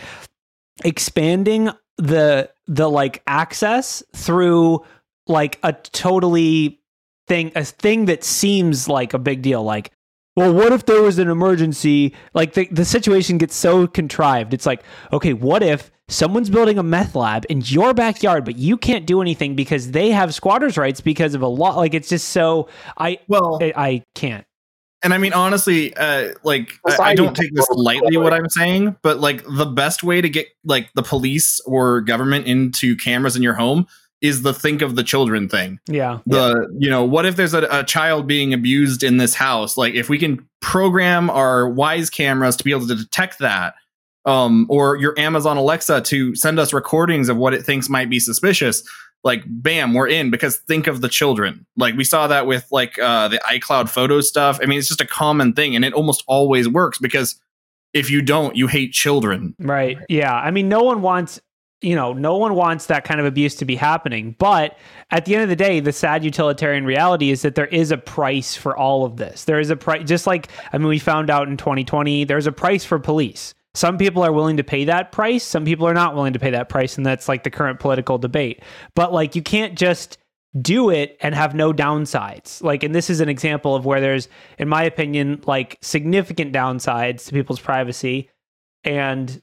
expanding 0.85 1.71
the, 1.99 2.51
the 2.67 2.89
like 2.89 3.23
access 3.27 4.03
through 4.15 4.85
like 5.27 5.59
a 5.63 5.73
totally 5.73 6.81
thing 7.27 7.53
a 7.55 7.65
thing 7.65 8.07
that 8.07 8.23
seems 8.23 8.89
like 8.89 9.15
a 9.15 9.19
big 9.19 9.43
deal 9.43 9.63
like 9.63 9.91
well 10.37 10.53
what 10.53 10.73
if 10.73 10.85
there 10.87 11.01
was 11.03 11.19
an 11.19 11.29
emergency? 11.29 12.15
Like 12.35 12.55
the, 12.55 12.67
the 12.67 12.85
situation 12.85 13.39
gets 13.39 13.55
so 13.55 13.87
contrived. 13.87 14.53
It's 14.53 14.67
like 14.67 14.83
okay 15.13 15.33
what 15.33 15.63
if 15.63 15.91
someone's 16.09 16.51
building 16.51 16.79
a 16.79 16.83
meth 16.83 17.15
lab 17.15 17.47
in 17.49 17.63
your 17.65 17.95
backyard 17.95 18.45
but 18.45 18.57
you 18.57 18.77
can't 18.77 19.07
do 19.07 19.23
anything 19.23 19.55
because 19.55 19.93
they 19.93 20.11
have 20.11 20.35
squatters 20.35 20.77
rights 20.77 21.01
because 21.01 21.35
of 21.35 21.43
a 21.43 21.47
law? 21.47 21.77
Like 21.77 21.95
it's 21.95 22.09
just 22.09 22.29
so 22.31 22.69
i 22.99 23.19
Well, 23.29 23.59
i, 23.63 23.73
I 23.77 24.03
can't. 24.15 24.45
And 25.03 25.15
I 25.15 25.19
mean 25.19 25.35
honestly, 25.35 25.95
uh, 25.97 26.33
like 26.43 26.73
I, 26.87 27.11
I 27.11 27.15
don't 27.15 27.37
take 27.37 27.55
this 27.55 27.69
lightly 27.71 28.17
what 28.17 28.33
I'm 28.33 28.49
saying, 28.49 28.97
but 29.03 29.21
like 29.21 29.45
the 29.47 29.67
best 29.67 30.03
way 30.03 30.21
to 30.21 30.29
get 30.29 30.49
like 30.65 30.91
the 30.95 31.03
police 31.03 31.61
or 31.67 32.01
government 32.01 32.47
into 32.47 32.97
cameras 32.97 33.37
in 33.37 33.43
your 33.43 33.55
home 33.55 33.87
is 34.25 34.41
the 34.41 34.55
think 34.55 34.81
of 34.81 34.97
the 34.97 35.05
children 35.05 35.49
thing. 35.49 35.79
yeah 35.87 36.19
the 36.27 36.67
you 36.79 36.89
know 36.89 37.05
what 37.05 37.27
if 37.27 37.37
there's 37.37 37.53
a, 37.53 37.69
a 37.71 37.85
child 37.85 38.27
being 38.27 38.55
abused 38.55 39.03
in 39.03 39.19
this 39.19 39.35
house 39.35 39.77
like 39.77 39.95
if 39.95 40.09
we 40.09 40.19
can 40.19 40.49
program 40.61 41.29
our 41.29 41.69
wise 41.69 42.09
cameras 42.09 42.57
to 42.57 42.65
be 42.65 42.71
able 42.71 42.87
to 42.87 42.95
detect 42.95 43.39
that 43.39 43.75
um 44.25 44.67
or 44.71 44.97
your 44.97 45.13
amazon 45.19 45.59
alexa 45.59 46.01
to 46.01 46.35
send 46.35 46.59
us 46.59 46.73
recordings 46.73 47.29
of 47.29 47.37
what 47.37 47.53
it 47.53 47.63
thinks 47.67 47.91
might 47.91 48.09
be 48.09 48.19
suspicious 48.19 48.83
like 49.25 49.43
bam 49.47 49.93
we're 49.93 50.09
in 50.09 50.31
because 50.31 50.57
think 50.67 50.87
of 50.87 51.03
the 51.03 51.09
children 51.09 51.67
like 51.77 51.95
we 51.95 52.05
saw 52.05 52.27
that 52.27 52.47
with 52.47 52.67
like 52.71 52.99
uh 52.99 53.29
the 53.29 53.39
icloud 53.47 53.91
photo 53.91 54.23
stuff 54.23 54.59
i 54.63 54.67
mean 54.67 54.79
it's 54.79 54.89
just 54.89 55.03
a 55.03 55.07
common 55.07 55.53
thing 55.53 55.77
and 55.77 55.85
it 55.85 55.93
almost 55.93 56.25
always 56.27 56.67
works 56.67 56.99
because 56.99 57.39
if 57.93 58.11
you 58.11 58.23
don't 58.23 58.57
you 58.57 58.67
hate 58.69 58.93
children 58.93 59.55
Right. 59.59 59.99
Yeah. 60.09 60.35
I 60.35 60.51
mean, 60.51 60.69
no 60.69 60.83
one 60.83 61.01
wants, 61.01 61.41
you 61.85 61.95
know, 61.95 62.13
no 62.13 62.37
one 62.37 62.55
wants 62.55 62.87
that 62.87 63.05
kind 63.05 63.21
of 63.21 63.27
abuse 63.27 63.55
to 63.57 63.65
be 63.65 63.77
happening. 63.77 64.35
But 64.39 64.79
at 65.11 65.27
the 65.27 65.35
end 65.35 65.43
of 65.43 65.49
the 65.51 65.57
day, 65.57 65.81
the 65.81 65.93
sad 65.93 66.25
utilitarian 66.25 66.85
reality 66.85 67.31
is 67.31 67.43
that 67.43 67.55
there 67.55 67.67
is 67.67 67.91
a 67.91 67.99
price 67.99 68.57
for 68.57 68.77
all 68.77 69.05
of 69.05 69.17
this. 69.17 69.45
There 69.45 69.61
is 69.61 69.71
a 69.71 69.77
price, 69.77 70.09
just 70.09 70.27
like, 70.27 70.49
I 70.73 70.79
mean, 70.79 70.89
we 70.89 70.99
found 70.99 71.31
out 71.31 71.49
in 71.49 71.57
2020, 71.57 72.25
there's 72.25 72.47
a 72.47 72.53
price 72.53 72.85
for 72.85 72.99
police. 72.99 73.55
Some 73.75 73.99
people 73.99 74.23
are 74.23 74.33
willing 74.33 74.57
to 74.57 74.65
pay 74.65 74.85
that 74.85 75.13
price. 75.13 75.45
Some 75.45 75.65
people 75.65 75.87
are 75.87 75.95
not 75.95 76.15
willing 76.15 76.33
to 76.33 76.39
pay 76.39 76.51
that 76.51 76.69
price. 76.69 76.97
And 76.97 77.05
that's 77.05 77.29
like 77.29 77.43
the 77.43 77.51
current 77.51 77.81
political 77.81 78.19
debate. 78.19 78.63
But 78.95 79.13
like, 79.13 79.37
you 79.37 79.43
can't 79.43 79.77
just 79.77 80.19
do 80.61 80.91
it 80.91 81.19
and 81.21 81.35
have 81.35 81.55
no 81.55 81.73
downsides. 81.73 82.63
Like, 82.63 82.85
and 82.85 82.95
this 82.95 83.11
is 83.11 83.21
an 83.21 83.29
example 83.29 83.75
of 83.75 83.85
where 83.85 84.01
there's, 84.01 84.29
in 84.59 84.69
my 84.69 84.85
opinion, 84.85 85.43
like 85.45 85.77
significant 85.83 86.53
downsides 86.53 87.27
to 87.27 87.33
people's 87.33 87.61
privacy. 87.61 88.31
And 88.85 89.43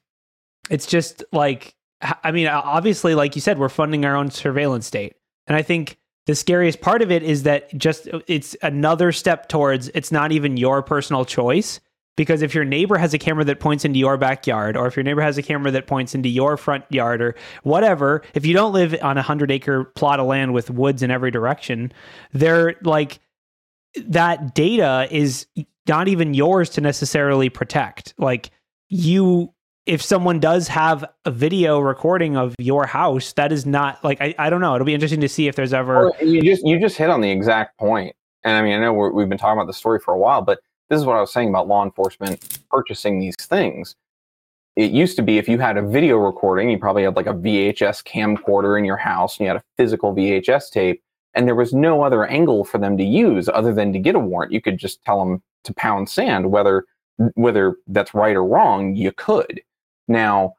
it's 0.69 0.87
just 0.87 1.23
like, 1.33 1.75
I 2.01 2.31
mean, 2.31 2.47
obviously, 2.47 3.15
like 3.15 3.35
you 3.35 3.41
said, 3.41 3.59
we're 3.59 3.69
funding 3.69 4.05
our 4.05 4.15
own 4.15 4.31
surveillance 4.31 4.87
state. 4.87 5.15
And 5.47 5.55
I 5.55 5.61
think 5.61 5.97
the 6.25 6.35
scariest 6.35 6.81
part 6.81 7.01
of 7.01 7.11
it 7.11 7.23
is 7.23 7.43
that 7.43 7.75
just 7.77 8.07
uh, 8.07 8.21
it's 8.27 8.55
another 8.61 9.11
step 9.11 9.49
towards 9.49 9.89
it's 9.89 10.11
not 10.11 10.31
even 10.31 10.57
your 10.57 10.81
personal 10.81 11.25
choice. 11.25 11.79
Because 12.17 12.41
if 12.41 12.53
your 12.53 12.65
neighbor 12.65 12.97
has 12.97 13.13
a 13.13 13.17
camera 13.17 13.45
that 13.45 13.61
points 13.61 13.85
into 13.85 13.97
your 13.97 14.17
backyard, 14.17 14.75
or 14.75 14.85
if 14.85 14.97
your 14.97 15.03
neighbor 15.03 15.21
has 15.21 15.37
a 15.37 15.41
camera 15.41 15.71
that 15.71 15.87
points 15.87 16.13
into 16.13 16.27
your 16.27 16.57
front 16.57 16.83
yard, 16.89 17.21
or 17.21 17.35
whatever, 17.63 18.21
if 18.33 18.45
you 18.45 18.53
don't 18.53 18.73
live 18.73 18.93
on 19.01 19.17
a 19.17 19.21
hundred 19.21 19.49
acre 19.49 19.85
plot 19.85 20.19
of 20.19 20.27
land 20.27 20.53
with 20.53 20.69
woods 20.69 21.01
in 21.01 21.09
every 21.09 21.31
direction, 21.31 21.91
they're 22.33 22.75
like 22.83 23.21
that 23.95 24.53
data 24.53 25.07
is 25.09 25.47
not 25.87 26.09
even 26.09 26.33
yours 26.33 26.69
to 26.71 26.81
necessarily 26.81 27.49
protect. 27.49 28.13
Like 28.17 28.51
you 28.89 29.53
if 29.91 30.01
someone 30.01 30.39
does 30.39 30.69
have 30.69 31.03
a 31.25 31.31
video 31.31 31.77
recording 31.77 32.37
of 32.37 32.55
your 32.59 32.85
house, 32.85 33.33
that 33.33 33.51
is 33.51 33.65
not 33.65 34.01
like 34.05 34.21
I, 34.21 34.33
I 34.39 34.49
don't 34.49 34.61
know. 34.61 34.73
It'll 34.73 34.85
be 34.85 34.93
interesting 34.93 35.19
to 35.19 35.27
see 35.27 35.49
if 35.49 35.55
there's 35.57 35.73
ever 35.73 36.11
Well, 36.11 36.25
you 36.25 36.41
just 36.41 36.65
you 36.65 36.79
just 36.79 36.95
hit 36.95 37.09
on 37.09 37.19
the 37.19 37.29
exact 37.29 37.77
point. 37.77 38.15
And 38.45 38.55
I 38.55 38.61
mean, 38.61 38.73
I 38.73 38.79
know 38.79 38.93
we're, 38.93 39.11
we've 39.11 39.27
been 39.27 39.37
talking 39.37 39.59
about 39.59 39.67
the 39.67 39.73
story 39.73 39.99
for 39.99 40.13
a 40.13 40.17
while, 40.17 40.41
but 40.41 40.59
this 40.89 40.97
is 40.97 41.05
what 41.05 41.17
I 41.17 41.19
was 41.19 41.33
saying 41.33 41.49
about 41.49 41.67
law 41.67 41.83
enforcement 41.83 42.59
purchasing 42.71 43.19
these 43.19 43.35
things. 43.35 43.97
It 44.77 44.91
used 44.91 45.17
to 45.17 45.23
be 45.23 45.37
if 45.37 45.49
you 45.49 45.59
had 45.59 45.75
a 45.75 45.85
video 45.85 46.15
recording, 46.15 46.69
you 46.69 46.77
probably 46.77 47.03
had 47.03 47.17
like 47.17 47.27
a 47.27 47.33
VHS 47.33 48.05
camcorder 48.05 48.79
in 48.79 48.85
your 48.85 48.95
house, 48.95 49.37
and 49.37 49.43
you 49.43 49.47
had 49.49 49.57
a 49.57 49.63
physical 49.75 50.15
VHS 50.15 50.71
tape, 50.71 51.03
and 51.33 51.45
there 51.45 51.55
was 51.55 51.73
no 51.73 52.01
other 52.01 52.25
angle 52.25 52.63
for 52.63 52.77
them 52.77 52.97
to 52.97 53.03
use 53.03 53.49
other 53.49 53.73
than 53.73 53.91
to 53.91 53.99
get 53.99 54.15
a 54.15 54.19
warrant. 54.19 54.53
You 54.53 54.61
could 54.61 54.77
just 54.77 55.03
tell 55.03 55.19
them 55.19 55.43
to 55.65 55.73
pound 55.73 56.07
sand, 56.07 56.49
whether 56.49 56.85
whether 57.33 57.75
that's 57.87 58.13
right 58.13 58.37
or 58.37 58.45
wrong. 58.45 58.95
You 58.95 59.11
could. 59.11 59.61
Now, 60.11 60.55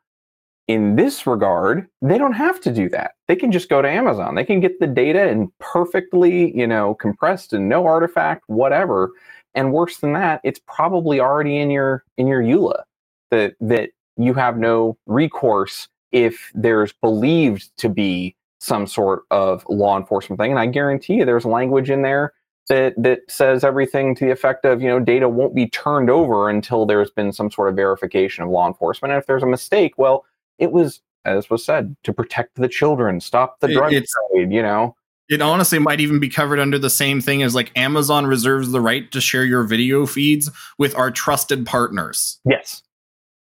in 0.66 0.96
this 0.96 1.26
regard, 1.26 1.86
they 2.00 2.16
don't 2.16 2.32
have 2.32 2.60
to 2.62 2.72
do 2.72 2.88
that. 2.88 3.12
They 3.28 3.36
can 3.36 3.52
just 3.52 3.68
go 3.68 3.82
to 3.82 3.88
Amazon. 3.88 4.34
They 4.34 4.44
can 4.44 4.60
get 4.60 4.80
the 4.80 4.86
data 4.86 5.28
and 5.28 5.48
perfectly, 5.58 6.56
you 6.56 6.66
know, 6.66 6.94
compressed 6.94 7.52
and 7.52 7.68
no 7.68 7.86
artifact, 7.86 8.44
whatever. 8.46 9.10
And 9.54 9.72
worse 9.72 9.98
than 9.98 10.14
that, 10.14 10.40
it's 10.44 10.60
probably 10.66 11.20
already 11.20 11.58
in 11.58 11.70
your 11.70 12.04
in 12.16 12.26
your 12.26 12.42
EULA 12.42 12.82
that 13.30 13.54
that 13.60 13.90
you 14.16 14.32
have 14.34 14.56
no 14.56 14.96
recourse 15.06 15.88
if 16.12 16.50
there's 16.54 16.92
believed 17.02 17.70
to 17.78 17.88
be 17.88 18.34
some 18.60 18.86
sort 18.86 19.22
of 19.30 19.66
law 19.68 19.98
enforcement 19.98 20.40
thing. 20.40 20.52
And 20.52 20.60
I 20.60 20.66
guarantee 20.66 21.14
you 21.14 21.24
there's 21.24 21.44
language 21.44 21.90
in 21.90 22.02
there 22.02 22.32
that 22.72 22.94
that 22.96 23.20
says 23.28 23.64
everything 23.64 24.14
to 24.14 24.24
the 24.24 24.30
effect 24.32 24.64
of, 24.64 24.80
you 24.80 24.88
know, 24.88 24.98
data 24.98 25.28
won't 25.28 25.54
be 25.54 25.68
turned 25.68 26.08
over 26.08 26.48
until 26.48 26.86
there's 26.86 27.10
been 27.10 27.30
some 27.30 27.50
sort 27.50 27.68
of 27.68 27.76
verification 27.76 28.42
of 28.42 28.48
law 28.50 28.66
enforcement. 28.66 29.12
And 29.12 29.20
if 29.20 29.26
there's 29.26 29.42
a 29.42 29.46
mistake, 29.46 29.92
well, 29.98 30.24
it 30.58 30.72
was 30.72 31.02
as 31.26 31.50
was 31.50 31.62
said 31.64 31.94
to 32.04 32.12
protect 32.14 32.54
the 32.56 32.68
children, 32.68 33.20
stop 33.20 33.60
the 33.60 33.68
drug 33.68 33.92
it's- 33.92 34.10
trade, 34.32 34.50
you 34.50 34.62
know. 34.62 34.96
it 35.28 35.42
honestly 35.42 35.78
might 35.78 36.00
even 36.00 36.18
be 36.18 36.28
covered 36.30 36.58
under 36.58 36.78
the 36.78 36.90
same 36.90 37.20
thing 37.20 37.42
as 37.42 37.54
like 37.54 37.70
Amazon 37.76 38.26
reserves 38.26 38.70
the 38.72 38.80
right 38.80 39.12
to 39.12 39.20
share 39.20 39.44
your 39.44 39.62
video 39.64 40.06
feeds 40.06 40.50
with 40.78 40.96
our 40.96 41.10
trusted 41.10 41.66
partners. 41.66 42.40
Yes. 42.44 42.82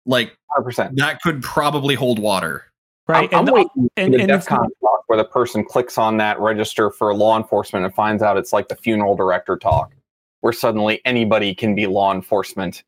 Like 0.06 0.38
100%. 0.58 0.96
that 0.98 1.22
could 1.24 1.42
probably 1.42 1.96
hold 1.96 2.20
water. 2.20 2.66
Right? 3.08 3.30
I'm, 3.34 3.40
I'm 3.40 3.46
the- 3.46 3.54
waiting 3.54 3.90
and- 3.98 4.14
for 4.14 4.18
the 4.18 4.24
and 4.24 4.28
DEF 4.30 4.46
talk 4.48 4.70
where 5.08 5.18
the 5.18 5.26
person 5.26 5.64
clicks 5.64 5.98
on 6.00 6.18
that 6.18 6.40
register 6.40 6.90
for 6.90 7.14
law 7.14 7.38
enforcement 7.38 7.86
and 7.86 7.94
finds 7.94 8.24
out 8.24 8.38
it's 8.38 8.52
like 8.52 8.68
the 8.70 8.76
funeral 8.76 9.16
director 9.16 9.56
talk, 9.56 9.94
where 10.42 10.52
suddenly 10.54 11.00
anybody 11.06 11.54
can 11.54 11.76
be 11.76 11.86
law 11.86 12.12
enforcement. 12.14 12.84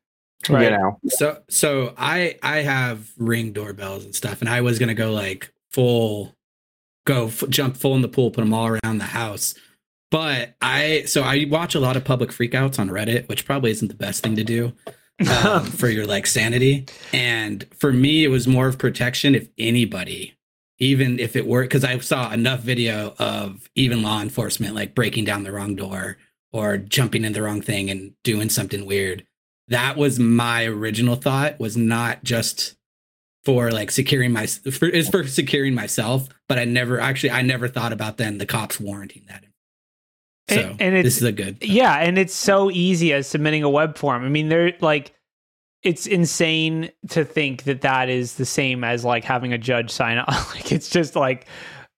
Right. 0.50 0.64
You 0.72 0.78
know, 0.78 1.00
So 1.08 1.42
so 1.50 1.94
I 1.98 2.38
I 2.44 2.58
have 2.58 3.12
ring 3.18 3.52
doorbells 3.54 4.06
and 4.06 4.16
stuff, 4.16 4.42
and 4.42 4.50
I 4.50 4.62
was 4.62 4.80
gonna 4.80 4.94
go 4.96 5.12
like 5.12 5.52
full, 5.72 6.34
go 7.06 7.28
f- 7.28 7.44
jump 7.50 7.76
full 7.78 7.96
in 7.96 8.02
the 8.02 8.08
pool, 8.08 8.32
put 8.32 8.42
them 8.42 8.54
all 8.54 8.68
around 8.68 8.98
the 9.00 9.06
house. 9.06 9.54
But 10.10 10.56
I 10.62 11.04
so 11.06 11.22
I 11.24 11.46
watch 11.50 11.76
a 11.76 11.80
lot 11.80 11.98
of 11.98 12.04
public 12.04 12.30
freakouts 12.30 12.80
on 12.80 12.90
Reddit, 12.90 13.28
which 13.30 13.46
probably 13.46 13.72
isn't 13.72 13.88
the 13.90 13.94
best 13.96 14.24
thing 14.24 14.36
to 14.38 14.44
do 14.44 14.74
um, 15.44 15.66
for 15.66 15.90
your 15.90 16.06
like 16.06 16.28
sanity. 16.28 16.86
And 17.14 17.66
for 17.76 17.92
me, 17.92 18.24
it 18.24 18.30
was 18.30 18.48
more 18.48 18.68
of 18.68 18.78
protection 18.78 19.36
if 19.36 19.48
anybody, 19.58 20.36
even 20.80 21.20
if 21.20 21.36
it 21.36 21.48
were, 21.48 21.64
because 21.64 21.84
I 21.84 21.98
saw 22.00 22.32
enough 22.32 22.62
video 22.62 23.16
of 23.20 23.70
even 23.76 24.02
law 24.02 24.22
enforcement 24.22 24.76
like 24.76 24.96
breaking 24.96 25.26
down 25.26 25.44
the 25.44 25.52
wrong 25.52 25.76
door 25.76 26.18
or 26.52 26.78
jumping 26.78 27.24
in 27.24 27.34
the 27.34 27.42
wrong 27.42 27.62
thing 27.62 27.90
and 27.90 28.14
doing 28.24 28.50
something 28.50 28.86
weird. 28.86 29.26
That 29.68 29.98
was 29.98 30.18
my 30.18 30.66
original 30.66 31.16
thought. 31.16 31.60
Was 31.60 31.76
not 31.76 32.24
just 32.24 32.76
for 33.44 33.72
like 33.72 33.92
securing 33.92 34.32
my 34.32 34.46
for, 34.46 34.88
is 34.88 35.10
for 35.10 35.28
securing 35.28 35.74
myself, 35.74 36.30
but 36.48 36.58
I 36.58 36.66
never 36.66 37.00
actually 37.00 37.32
I 37.32 37.42
never 37.42 37.68
thought 37.68 37.92
about 37.94 38.18
then 38.18 38.38
the 38.38 38.46
cops 38.46 38.80
warranting 38.80 39.24
that. 39.28 39.44
So 40.50 40.56
And- 40.60 40.82
and 40.82 40.96
it's- 40.96 41.04
this 41.04 41.18
is 41.18 41.24
a 41.24 41.32
good. 41.32 41.58
Yeah, 41.62 41.96
and 41.96 42.18
it's 42.18 42.34
so 42.34 42.72
easy 42.72 43.12
as 43.14 43.28
submitting 43.28 43.64
a 43.64 43.70
web 43.70 43.98
form. 43.98 44.24
I 44.24 44.30
mean, 44.30 44.50
they're 44.50 44.74
like, 44.82 45.14
it's 45.84 46.08
insane 46.08 46.90
to 47.10 47.24
think 47.26 47.64
that 47.64 47.82
that 47.82 48.10
is 48.10 48.36
the 48.36 48.46
same 48.46 48.84
as 48.84 49.04
like 49.06 49.24
having 49.24 49.54
a 49.54 49.58
judge 49.58 49.92
sign 49.92 50.18
off. 50.28 50.54
like, 50.56 50.72
it's 50.72 50.90
just 50.90 51.16
like, 51.16 51.46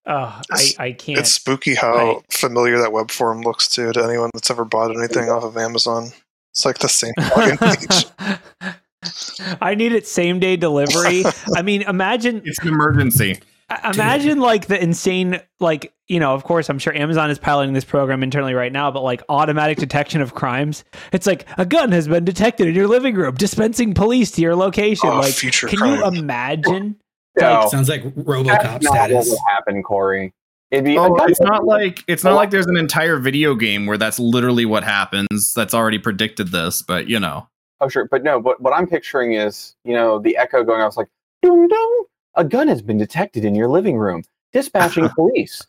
uh, 0.06 0.42
I 0.52 0.66
I 0.80 0.92
can't. 0.94 1.20
It's 1.20 1.32
spooky 1.32 1.76
how 1.76 1.94
Right. 1.96 2.18
familiar 2.32 2.80
that 2.80 2.92
web 2.92 3.12
form 3.12 3.42
looks 3.42 3.68
to 3.70 3.92
to 3.94 4.04
anyone 4.04 4.32
that's 4.34 4.50
ever 4.50 4.66
bought 4.66 4.96
anything 4.96 5.30
off 5.30 5.44
of 5.44 5.56
Amazon. 5.58 6.12
It's 6.54 6.66
like 6.66 6.80
the 6.80 6.90
same 6.90 7.14
login 7.20 7.60
page. 7.60 9.58
I 9.62 9.76
need 9.76 9.94
it 9.94 10.08
same 10.08 10.40
day 10.40 10.58
delivery. 10.58 11.24
I 11.56 11.62
mean, 11.62 11.84
imagine 11.84 12.42
It's 12.44 12.60
an 12.60 12.68
emergency. 12.70 13.40
I- 13.70 13.92
Imagine 13.94 14.40
like 14.40 14.66
the 14.68 14.82
insane, 14.82 15.40
like, 15.60 15.94
you 16.08 16.20
know, 16.20 16.34
of 16.34 16.44
course, 16.44 16.70
I'm 16.70 16.80
sure 16.80 16.94
Amazon 16.96 17.30
is 17.30 17.38
piloting 17.38 17.74
this 17.74 17.86
program 17.86 18.24
internally 18.24 18.54
right 18.56 18.72
now, 18.72 18.90
but 18.92 19.02
like 19.04 19.22
automatic 19.30 19.78
detection 19.78 20.22
of 20.22 20.34
crimes. 20.34 20.84
It's 21.12 21.28
like 21.28 21.46
a 21.58 21.66
gun 21.66 21.92
has 21.92 22.08
been 22.08 22.26
detected 22.26 22.68
in 22.68 22.76
your 22.76 22.88
living 22.88 23.16
room, 23.16 23.36
dispensing 23.36 23.94
police 23.94 24.32
to 24.32 24.42
your 24.42 24.56
location. 24.56 25.10
Oh, 25.10 25.18
like, 25.20 25.34
future 25.34 25.68
can 25.68 25.78
crime. 25.80 26.00
you 26.00 26.06
imagine? 26.06 26.96
no, 27.40 27.68
Sounds 27.70 27.90
like 27.90 28.04
that's 28.04 28.16
RoboCop 28.18 28.46
not 28.64 28.74
what 28.74 28.84
status. 28.84 29.30
would 29.30 29.40
happen, 29.50 29.84
Corey. 29.84 30.34
It'd 30.72 30.86
be 30.86 30.98
Oh, 30.98 31.16
it's 31.26 31.40
not 31.42 31.66
like 31.66 32.04
it's 32.08 32.24
not 32.24 32.36
like 32.36 32.52
there's 32.52 32.68
an 32.68 32.78
entire 32.78 33.18
video 33.18 33.56
game 33.56 33.86
where 33.88 33.98
that's 33.98 34.20
literally 34.20 34.66
what 34.66 34.84
happens. 34.84 35.54
That's 35.56 35.74
already 35.74 35.98
predicted 36.00 36.50
this, 36.50 36.82
but 36.84 37.08
you 37.08 37.20
know. 37.20 37.48
Oh, 37.82 37.88
sure. 37.88 38.08
But 38.10 38.24
no, 38.24 38.40
but 38.42 38.62
what 38.62 38.74
I'm 38.74 38.86
picturing 38.88 39.34
is, 39.34 39.76
you 39.84 39.94
know, 39.94 40.20
the 40.20 40.38
echo 40.38 40.64
going 40.64 40.82
off 40.82 40.98
like, 40.98 41.08
ding 41.42 41.68
dong, 41.68 42.06
a 42.40 42.44
gun 42.44 42.68
has 42.70 42.82
been 42.82 42.98
detected 42.98 43.46
in 43.46 43.54
your 43.54 43.68
living 43.68 43.98
room. 43.98 44.24
Dispatching 44.54 45.10
police. 45.16 45.62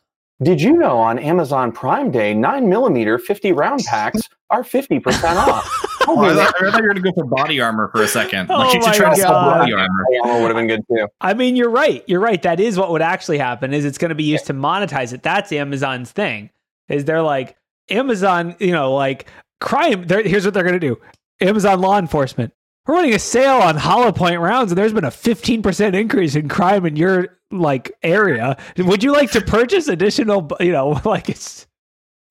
Did 0.42 0.62
you 0.62 0.78
know 0.78 0.96
on 0.96 1.18
Amazon 1.18 1.70
Prime 1.70 2.10
Day, 2.10 2.32
9 2.32 2.68
millimeter 2.68 3.18
50 3.18 3.52
round 3.52 3.84
packs 3.84 4.22
are 4.48 4.62
50% 4.62 5.22
off? 5.36 5.68
Oh, 6.06 6.18
I, 6.24 6.34
thought, 6.34 6.62
I 6.62 6.70
thought 6.70 6.80
you 6.80 6.88
were 6.88 6.94
gonna 6.94 7.02
go 7.02 7.12
for 7.12 7.24
body 7.26 7.60
armor 7.60 7.88
for 7.88 8.02
a 8.02 8.08
second. 8.08 8.50
Oh 8.50 8.56
like 8.56 8.72
you 8.72 8.80
my 8.80 8.86
should 8.92 9.00
try 9.00 9.10
to 9.10 9.20
sell 9.20 9.32
God. 9.32 9.58
body 9.58 9.74
armor. 9.74 10.04
Would 10.40 10.48
have 10.48 10.56
been 10.56 10.66
good 10.66 10.82
too. 10.88 11.08
I 11.20 11.34
mean, 11.34 11.56
you're 11.56 11.68
right. 11.68 12.02
You're 12.06 12.20
right. 12.20 12.40
That 12.40 12.58
is 12.58 12.78
what 12.78 12.90
would 12.90 13.02
actually 13.02 13.36
happen. 13.36 13.74
Is 13.74 13.84
it's 13.84 13.98
going 13.98 14.08
to 14.08 14.14
be 14.14 14.24
used 14.24 14.46
to 14.46 14.54
monetize 14.54 15.12
it. 15.12 15.22
That's 15.22 15.52
Amazon's 15.52 16.10
thing. 16.10 16.50
Is 16.88 17.04
they're 17.04 17.20
like 17.20 17.56
Amazon, 17.90 18.56
you 18.60 18.72
know, 18.72 18.94
like 18.94 19.26
crime. 19.60 20.08
Here's 20.08 20.44
what 20.46 20.54
they're 20.54 20.62
going 20.62 20.80
to 20.80 20.80
do. 20.80 20.98
Amazon 21.42 21.80
law 21.80 21.98
enforcement. 21.98 22.54
We're 22.86 22.94
running 22.94 23.14
a 23.14 23.18
sale 23.18 23.56
on 23.58 23.76
Hollow 23.76 24.10
Point 24.10 24.40
rounds, 24.40 24.72
and 24.72 24.78
there's 24.78 24.92
been 24.92 25.04
a 25.04 25.08
15% 25.08 25.94
increase 25.94 26.34
in 26.34 26.48
crime 26.48 26.86
in 26.86 26.96
your 26.96 27.38
like 27.50 27.92
area. 28.02 28.56
Would 28.78 29.02
you 29.02 29.12
like 29.12 29.30
to 29.32 29.40
purchase 29.40 29.88
additional? 29.88 30.48
You 30.60 30.72
know, 30.72 31.00
like 31.04 31.28
it's. 31.28 31.66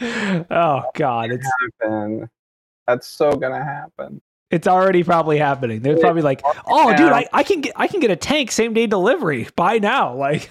Oh 0.02 0.84
God, 0.96 1.32
it's 1.32 1.48
Happen. 1.82 2.30
That's 2.88 3.08
so 3.08 3.34
gonna 3.34 3.64
happen. 3.64 4.22
it's 4.50 4.68
already 4.68 5.04
probably 5.04 5.38
happening. 5.38 5.82
They're 5.82 5.98
probably 5.98 6.24
like, 6.24 6.42
oh, 6.66 6.96
dude, 6.96 7.12
I, 7.12 7.28
I 7.34 7.44
can 7.44 7.62
get 7.62 7.74
I 7.76 7.88
can 7.88 8.00
get 8.00 8.10
a 8.10 8.16
tank 8.16 8.52
same 8.52 8.74
day 8.74 8.88
delivery. 8.88 9.48
Buy 9.56 9.78
now. 9.78 10.16
Like, 10.16 10.50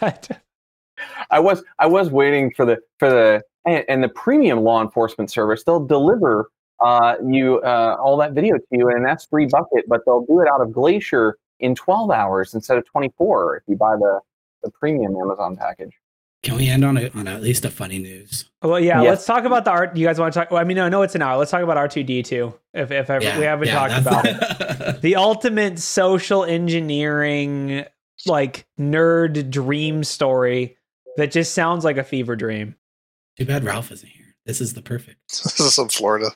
I 1.31 1.41
was 1.41 1.63
I 1.79 1.87
was 1.87 2.11
waiting 2.11 2.53
for 2.55 2.65
the 2.65 2.79
for 2.99 3.09
the 3.11 3.43
and, 3.67 3.85
and 3.89 4.05
the 4.05 4.09
premium 4.09 4.61
law 4.61 4.83
enforcement 4.83 5.31
service. 5.31 5.65
They'll 5.65 5.85
deliver 5.85 6.51
uh, 6.81 7.15
you 7.27 7.61
uh, 7.61 7.97
all 8.01 8.17
that 8.19 8.33
video 8.33 8.57
to 8.57 8.65
you 8.71 8.89
and 8.89 9.05
that's 9.05 9.27
S3 9.27 9.51
bucket, 9.51 9.85
but 9.89 10.01
they'll 10.07 10.25
do 10.27 10.41
it 10.41 10.49
out 10.49 10.61
of 10.61 10.73
Glacier 10.73 11.37
in 11.61 11.75
12 11.75 12.11
hours 12.11 12.55
instead 12.55 12.79
of 12.79 12.85
24 12.87 13.57
if 13.57 13.63
you 13.67 13.77
buy 13.77 13.97
the 13.97 14.21
the 14.63 14.71
premium 14.71 15.15
Amazon 15.17 15.57
package. 15.57 15.93
Can 16.45 16.57
we 16.57 16.69
end 16.69 16.85
on 16.85 16.97
a, 16.97 17.09
on 17.17 17.27
at 17.27 17.43
least 17.43 17.65
a 17.65 17.71
funny 17.71 17.99
news? 17.99 18.49
Well, 18.63 18.79
yeah, 18.79 19.03
Yeah. 19.03 19.11
let's 19.11 19.27
talk 19.27 19.45
about 19.45 19.65
the 19.65 19.73
art. 19.73 19.97
You 19.97 20.07
guys 20.07 20.21
want 20.21 20.33
to 20.33 20.39
talk? 20.39 20.53
Well, 20.53 20.61
I 20.61 20.65
mean, 20.65 20.77
no, 20.77 20.89
no, 20.89 21.03
it's 21.03 21.17
an 21.17 21.23
hour. 21.23 21.37
Let's 21.37 21.51
talk 21.51 21.63
about 21.63 21.77
R 21.77 21.89
two 21.89 22.05
D 22.05 22.23
two. 22.23 22.55
If 22.75 22.93
if 22.93 23.11
ever, 23.11 23.39
we 23.39 23.45
haven't 23.45 23.69
talked 23.69 23.99
about 23.99 24.25
about. 24.29 25.03
the 25.03 25.17
ultimate 25.17 25.81
social 25.81 26.45
engineering, 26.45 27.85
like 28.27 28.67
nerd 28.79 29.51
dream 29.51 30.05
story 30.05 30.77
that 31.17 31.33
just 31.33 31.55
sounds 31.55 31.85
like 31.85 31.97
a 31.99 32.05
fever 32.05 32.37
dream. 32.37 32.77
Too 33.37 33.45
bad 33.45 33.65
Ralph 33.65 33.91
isn't 33.91 34.09
here. 34.09 34.37
This 34.47 34.61
is 34.61 34.75
the 34.75 34.83
perfect. 34.83 35.19
This 35.45 35.59
is 35.61 35.75
some 35.75 35.89
Florida, 35.89 36.31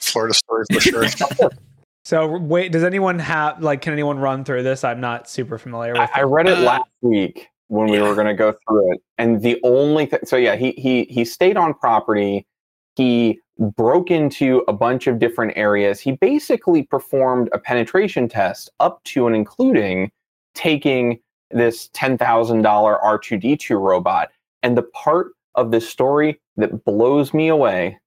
Florida 0.00 0.34
story 0.34 0.64
for 0.72 0.80
sure. 0.80 1.06
So 2.06 2.38
wait, 2.38 2.70
does 2.70 2.84
anyone 2.84 3.18
have 3.18 3.60
like? 3.60 3.82
Can 3.82 3.92
anyone 3.92 4.20
run 4.20 4.44
through 4.44 4.62
this? 4.62 4.84
I'm 4.84 5.00
not 5.00 5.28
super 5.28 5.58
familiar 5.58 5.92
with. 5.92 6.08
I, 6.14 6.20
I 6.20 6.22
read 6.22 6.46
it 6.46 6.60
last 6.60 6.88
week 7.00 7.48
when 7.66 7.90
we 7.90 7.96
yeah. 7.96 8.06
were 8.06 8.14
going 8.14 8.28
to 8.28 8.34
go 8.34 8.52
through 8.52 8.92
it, 8.92 9.02
and 9.18 9.42
the 9.42 9.58
only 9.64 10.06
thing. 10.06 10.20
So 10.22 10.36
yeah, 10.36 10.54
he 10.54 10.70
he 10.78 11.06
he 11.06 11.24
stayed 11.24 11.56
on 11.56 11.74
property. 11.74 12.46
He 12.94 13.40
broke 13.58 14.12
into 14.12 14.62
a 14.68 14.72
bunch 14.72 15.08
of 15.08 15.18
different 15.18 15.54
areas. 15.56 15.98
He 15.98 16.12
basically 16.12 16.84
performed 16.84 17.48
a 17.50 17.58
penetration 17.58 18.28
test 18.28 18.70
up 18.78 19.02
to 19.06 19.26
and 19.26 19.34
including 19.34 20.12
taking 20.54 21.18
this 21.50 21.90
ten 21.92 22.16
thousand 22.16 22.62
dollar 22.62 23.02
R 23.02 23.18
two 23.18 23.36
D 23.36 23.56
two 23.56 23.78
robot. 23.78 24.30
And 24.62 24.78
the 24.78 24.84
part 24.84 25.32
of 25.56 25.72
this 25.72 25.88
story 25.88 26.40
that 26.56 26.84
blows 26.84 27.34
me 27.34 27.48
away 27.48 27.98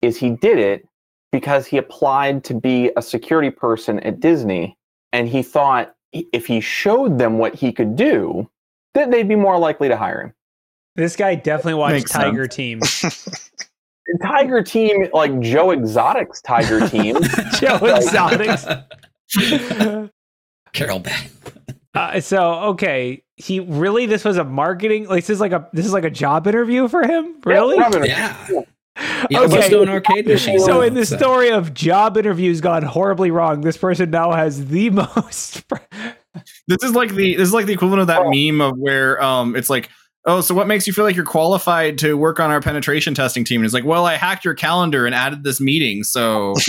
is 0.00 0.16
he 0.16 0.30
did 0.30 0.58
it 0.58 0.86
because 1.32 1.66
he 1.66 1.78
applied 1.78 2.44
to 2.44 2.54
be 2.54 2.92
a 2.96 3.02
security 3.02 3.50
person 3.50 3.98
at 4.00 4.20
Disney, 4.20 4.76
and 5.12 5.28
he 5.28 5.42
thought 5.42 5.94
if 6.12 6.46
he 6.46 6.60
showed 6.60 7.18
them 7.18 7.38
what 7.38 7.54
he 7.54 7.72
could 7.72 7.96
do, 7.96 8.48
then 8.94 9.10
they'd 9.10 9.28
be 9.28 9.34
more 9.34 9.58
likely 9.58 9.88
to 9.88 9.96
hire 9.96 10.20
him. 10.20 10.34
This 10.94 11.16
guy 11.16 11.34
definitely 11.34 11.74
watched 11.74 11.94
Makes 11.94 12.10
Tiger 12.12 12.46
Team. 12.46 12.80
Tiger 14.22 14.62
Team, 14.62 15.08
like 15.14 15.40
Joe 15.40 15.70
Exotic's 15.70 16.42
Tiger 16.42 16.86
Team, 16.88 17.16
Joe 17.58 17.78
Exotics. 17.78 18.66
Carol 20.74 20.98
Beth. 20.98 21.58
Uh, 21.94 22.20
so 22.20 22.54
okay, 22.54 23.22
he 23.36 23.60
really 23.60 24.06
this 24.06 24.24
was 24.24 24.38
a 24.38 24.44
marketing 24.44 25.06
like 25.08 25.24
this 25.24 25.30
is 25.30 25.40
like 25.40 25.52
a 25.52 25.68
this 25.72 25.84
is 25.84 25.92
like 25.92 26.04
a 26.04 26.10
job 26.10 26.46
interview 26.46 26.88
for 26.88 27.06
him. 27.06 27.40
Really? 27.44 27.76
Yeah. 27.76 28.46
He 28.46 28.62
almost 29.34 29.54
Okay. 29.54 29.74
owned 29.74 29.90
arcade 29.90 30.26
machines. 30.26 30.64
So 30.64 30.80
in 30.82 30.94
the 30.94 31.06
story 31.06 31.50
of 31.50 31.72
job 31.74 32.16
interviews 32.16 32.60
gone 32.60 32.82
horribly 32.82 33.30
wrong, 33.30 33.62
this 33.62 33.76
person 33.76 34.10
now 34.10 34.32
has 34.32 34.66
the 34.68 34.90
most. 34.90 35.64
This 36.68 36.82
is 36.82 36.92
like 36.94 37.14
the 37.14 37.36
this 37.36 37.48
is 37.48 37.54
like 37.54 37.66
the 37.66 37.72
equivalent 37.72 38.00
of 38.02 38.06
that 38.08 38.22
Oh. 38.22 38.30
meme 38.30 38.60
of 38.60 38.76
where 38.78 39.22
um 39.22 39.54
it's 39.56 39.68
like 39.70 39.88
oh 40.24 40.40
so 40.40 40.54
what 40.54 40.66
makes 40.66 40.86
you 40.86 40.92
feel 40.92 41.04
like 41.04 41.14
you're 41.16 41.24
qualified 41.24 41.98
to 41.98 42.16
work 42.16 42.40
on 42.40 42.50
our 42.50 42.60
penetration 42.60 43.14
testing 43.14 43.44
team? 43.44 43.60
And 43.60 43.64
it's 43.66 43.74
like 43.74 43.84
well 43.84 44.06
I 44.06 44.14
hacked 44.16 44.44
your 44.44 44.54
calendar 44.54 45.04
and 45.06 45.14
added 45.14 45.44
this 45.44 45.60
meeting 45.60 46.02
so 46.04 46.54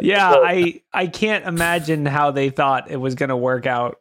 yeah, 0.00 0.30
I 0.32 0.82
I 0.92 1.06
can't 1.06 1.46
imagine 1.46 2.06
how 2.06 2.30
they 2.30 2.50
thought 2.50 2.90
it 2.90 2.96
was 2.98 3.14
going 3.14 3.30
to 3.30 3.36
work 3.36 3.66
out 3.66 3.99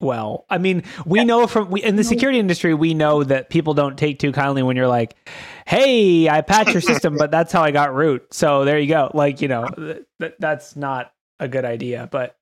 well. 0.00 0.44
I 0.50 0.58
mean, 0.58 0.82
we 1.04 1.24
know 1.24 1.46
from 1.46 1.70
we, 1.70 1.82
in 1.82 1.96
the 1.96 2.04
security 2.04 2.38
industry, 2.38 2.74
we 2.74 2.94
know 2.94 3.24
that 3.24 3.50
people 3.50 3.74
don't 3.74 3.96
take 3.96 4.18
too 4.18 4.32
kindly 4.32 4.62
when 4.62 4.76
you're 4.76 4.88
like, 4.88 5.16
"Hey, 5.66 6.28
I 6.28 6.40
patched 6.42 6.72
your 6.72 6.80
system, 6.82 7.16
but 7.16 7.30
that's 7.30 7.52
how 7.52 7.62
I 7.62 7.70
got 7.70 7.94
root." 7.94 8.32
So 8.34 8.64
there 8.64 8.78
you 8.78 8.88
go. 8.88 9.10
Like 9.14 9.40
you 9.40 9.48
know, 9.48 9.66
th- 9.68 10.04
th- 10.20 10.34
that's 10.38 10.76
not 10.76 11.12
a 11.40 11.48
good 11.48 11.64
idea. 11.64 12.08
But 12.10 12.36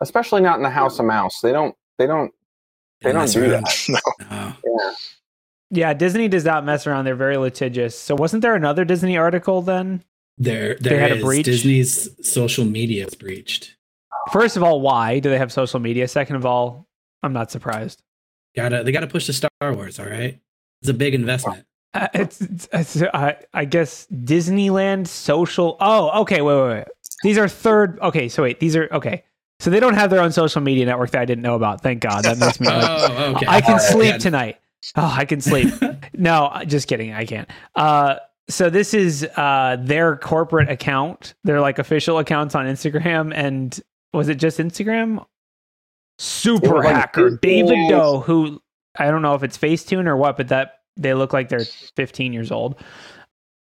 especially 0.00 0.40
not 0.40 0.56
in 0.56 0.62
the 0.62 0.70
House 0.70 0.98
of 0.98 1.04
Mouse. 1.06 1.40
They 1.40 1.52
don't. 1.52 1.74
They 1.98 2.06
don't. 2.06 2.32
They 3.00 3.12
don't 3.12 3.30
do 3.30 3.42
around. 3.52 3.64
that. 3.64 3.84
no, 3.88 4.26
No. 4.30 4.52
Yeah. 4.64 4.92
yeah, 5.70 5.94
Disney 5.94 6.26
does 6.28 6.44
not 6.44 6.64
mess 6.64 6.86
around. 6.86 7.04
They're 7.04 7.14
very 7.14 7.36
litigious. 7.36 7.96
So 7.96 8.16
wasn't 8.16 8.42
there 8.42 8.54
another 8.56 8.84
Disney 8.84 9.16
article 9.16 9.62
then? 9.62 10.02
There, 10.36 10.74
They 10.80 10.90
there 10.90 11.00
had 11.00 11.12
a 11.12 11.20
breach? 11.20 11.44
Disney's 11.44 12.08
social 12.28 12.64
media 12.64 13.06
is 13.06 13.14
breached. 13.14 13.76
First 14.32 14.56
of 14.56 14.62
all, 14.64 14.80
why 14.80 15.20
do 15.20 15.30
they 15.30 15.38
have 15.38 15.52
social 15.52 15.78
media? 15.78 16.08
Second 16.08 16.36
of 16.36 16.46
all, 16.46 16.87
I'm 17.22 17.32
not 17.32 17.50
surprised. 17.50 18.02
Gotta 18.56 18.82
they 18.82 18.92
gotta 18.92 19.06
push 19.06 19.26
the 19.26 19.32
Star 19.32 19.50
Wars. 19.62 19.98
All 19.98 20.06
right, 20.06 20.38
it's 20.82 20.88
a 20.88 20.94
big 20.94 21.14
investment. 21.14 21.64
Uh, 21.94 22.08
it's, 22.14 22.40
it's, 22.40 22.68
it's 22.72 23.02
uh, 23.02 23.32
I 23.54 23.64
guess 23.64 24.06
Disneyland 24.12 25.06
social. 25.06 25.76
Oh, 25.80 26.20
okay. 26.22 26.42
Wait, 26.42 26.54
wait, 26.54 26.68
wait. 26.68 26.84
These 27.22 27.38
are 27.38 27.48
third. 27.48 27.98
Okay, 28.00 28.28
so 28.28 28.42
wait. 28.42 28.60
These 28.60 28.76
are 28.76 28.88
okay. 28.92 29.24
So 29.60 29.70
they 29.70 29.80
don't 29.80 29.94
have 29.94 30.10
their 30.10 30.20
own 30.20 30.30
social 30.30 30.60
media 30.60 30.86
network 30.86 31.10
that 31.10 31.20
I 31.20 31.24
didn't 31.24 31.42
know 31.42 31.56
about. 31.56 31.82
Thank 31.82 32.00
God. 32.00 32.24
That 32.24 32.38
makes 32.38 32.60
me. 32.60 32.68
Oh, 32.70 33.32
okay. 33.34 33.46
I 33.48 33.60
can 33.60 33.74
right, 33.74 33.82
sleep 33.82 34.18
tonight. 34.18 34.58
Oh, 34.94 35.14
I 35.16 35.24
can 35.24 35.40
sleep. 35.40 35.72
no, 36.12 36.52
just 36.66 36.86
kidding. 36.86 37.12
I 37.12 37.24
can't. 37.24 37.48
Uh, 37.74 38.16
so 38.48 38.70
this 38.70 38.94
is 38.94 39.24
uh 39.36 39.76
their 39.80 40.16
corporate 40.16 40.70
account. 40.70 41.34
Their 41.44 41.60
like 41.60 41.78
official 41.78 42.18
accounts 42.18 42.54
on 42.54 42.66
Instagram, 42.66 43.32
and 43.34 43.78
was 44.12 44.28
it 44.28 44.36
just 44.36 44.58
Instagram? 44.58 45.24
Super 46.18 46.78
like 46.78 46.94
hacker 46.94 47.30
Disneyland. 47.30 47.40
David 47.40 47.88
Doe, 47.88 48.20
who 48.20 48.60
I 48.98 49.10
don't 49.10 49.22
know 49.22 49.34
if 49.34 49.42
it's 49.42 49.56
Facetune 49.56 50.06
or 50.06 50.16
what, 50.16 50.36
but 50.36 50.48
that 50.48 50.80
they 50.96 51.14
look 51.14 51.32
like 51.32 51.48
they're 51.48 51.60
15 51.60 52.32
years 52.32 52.50
old. 52.50 52.82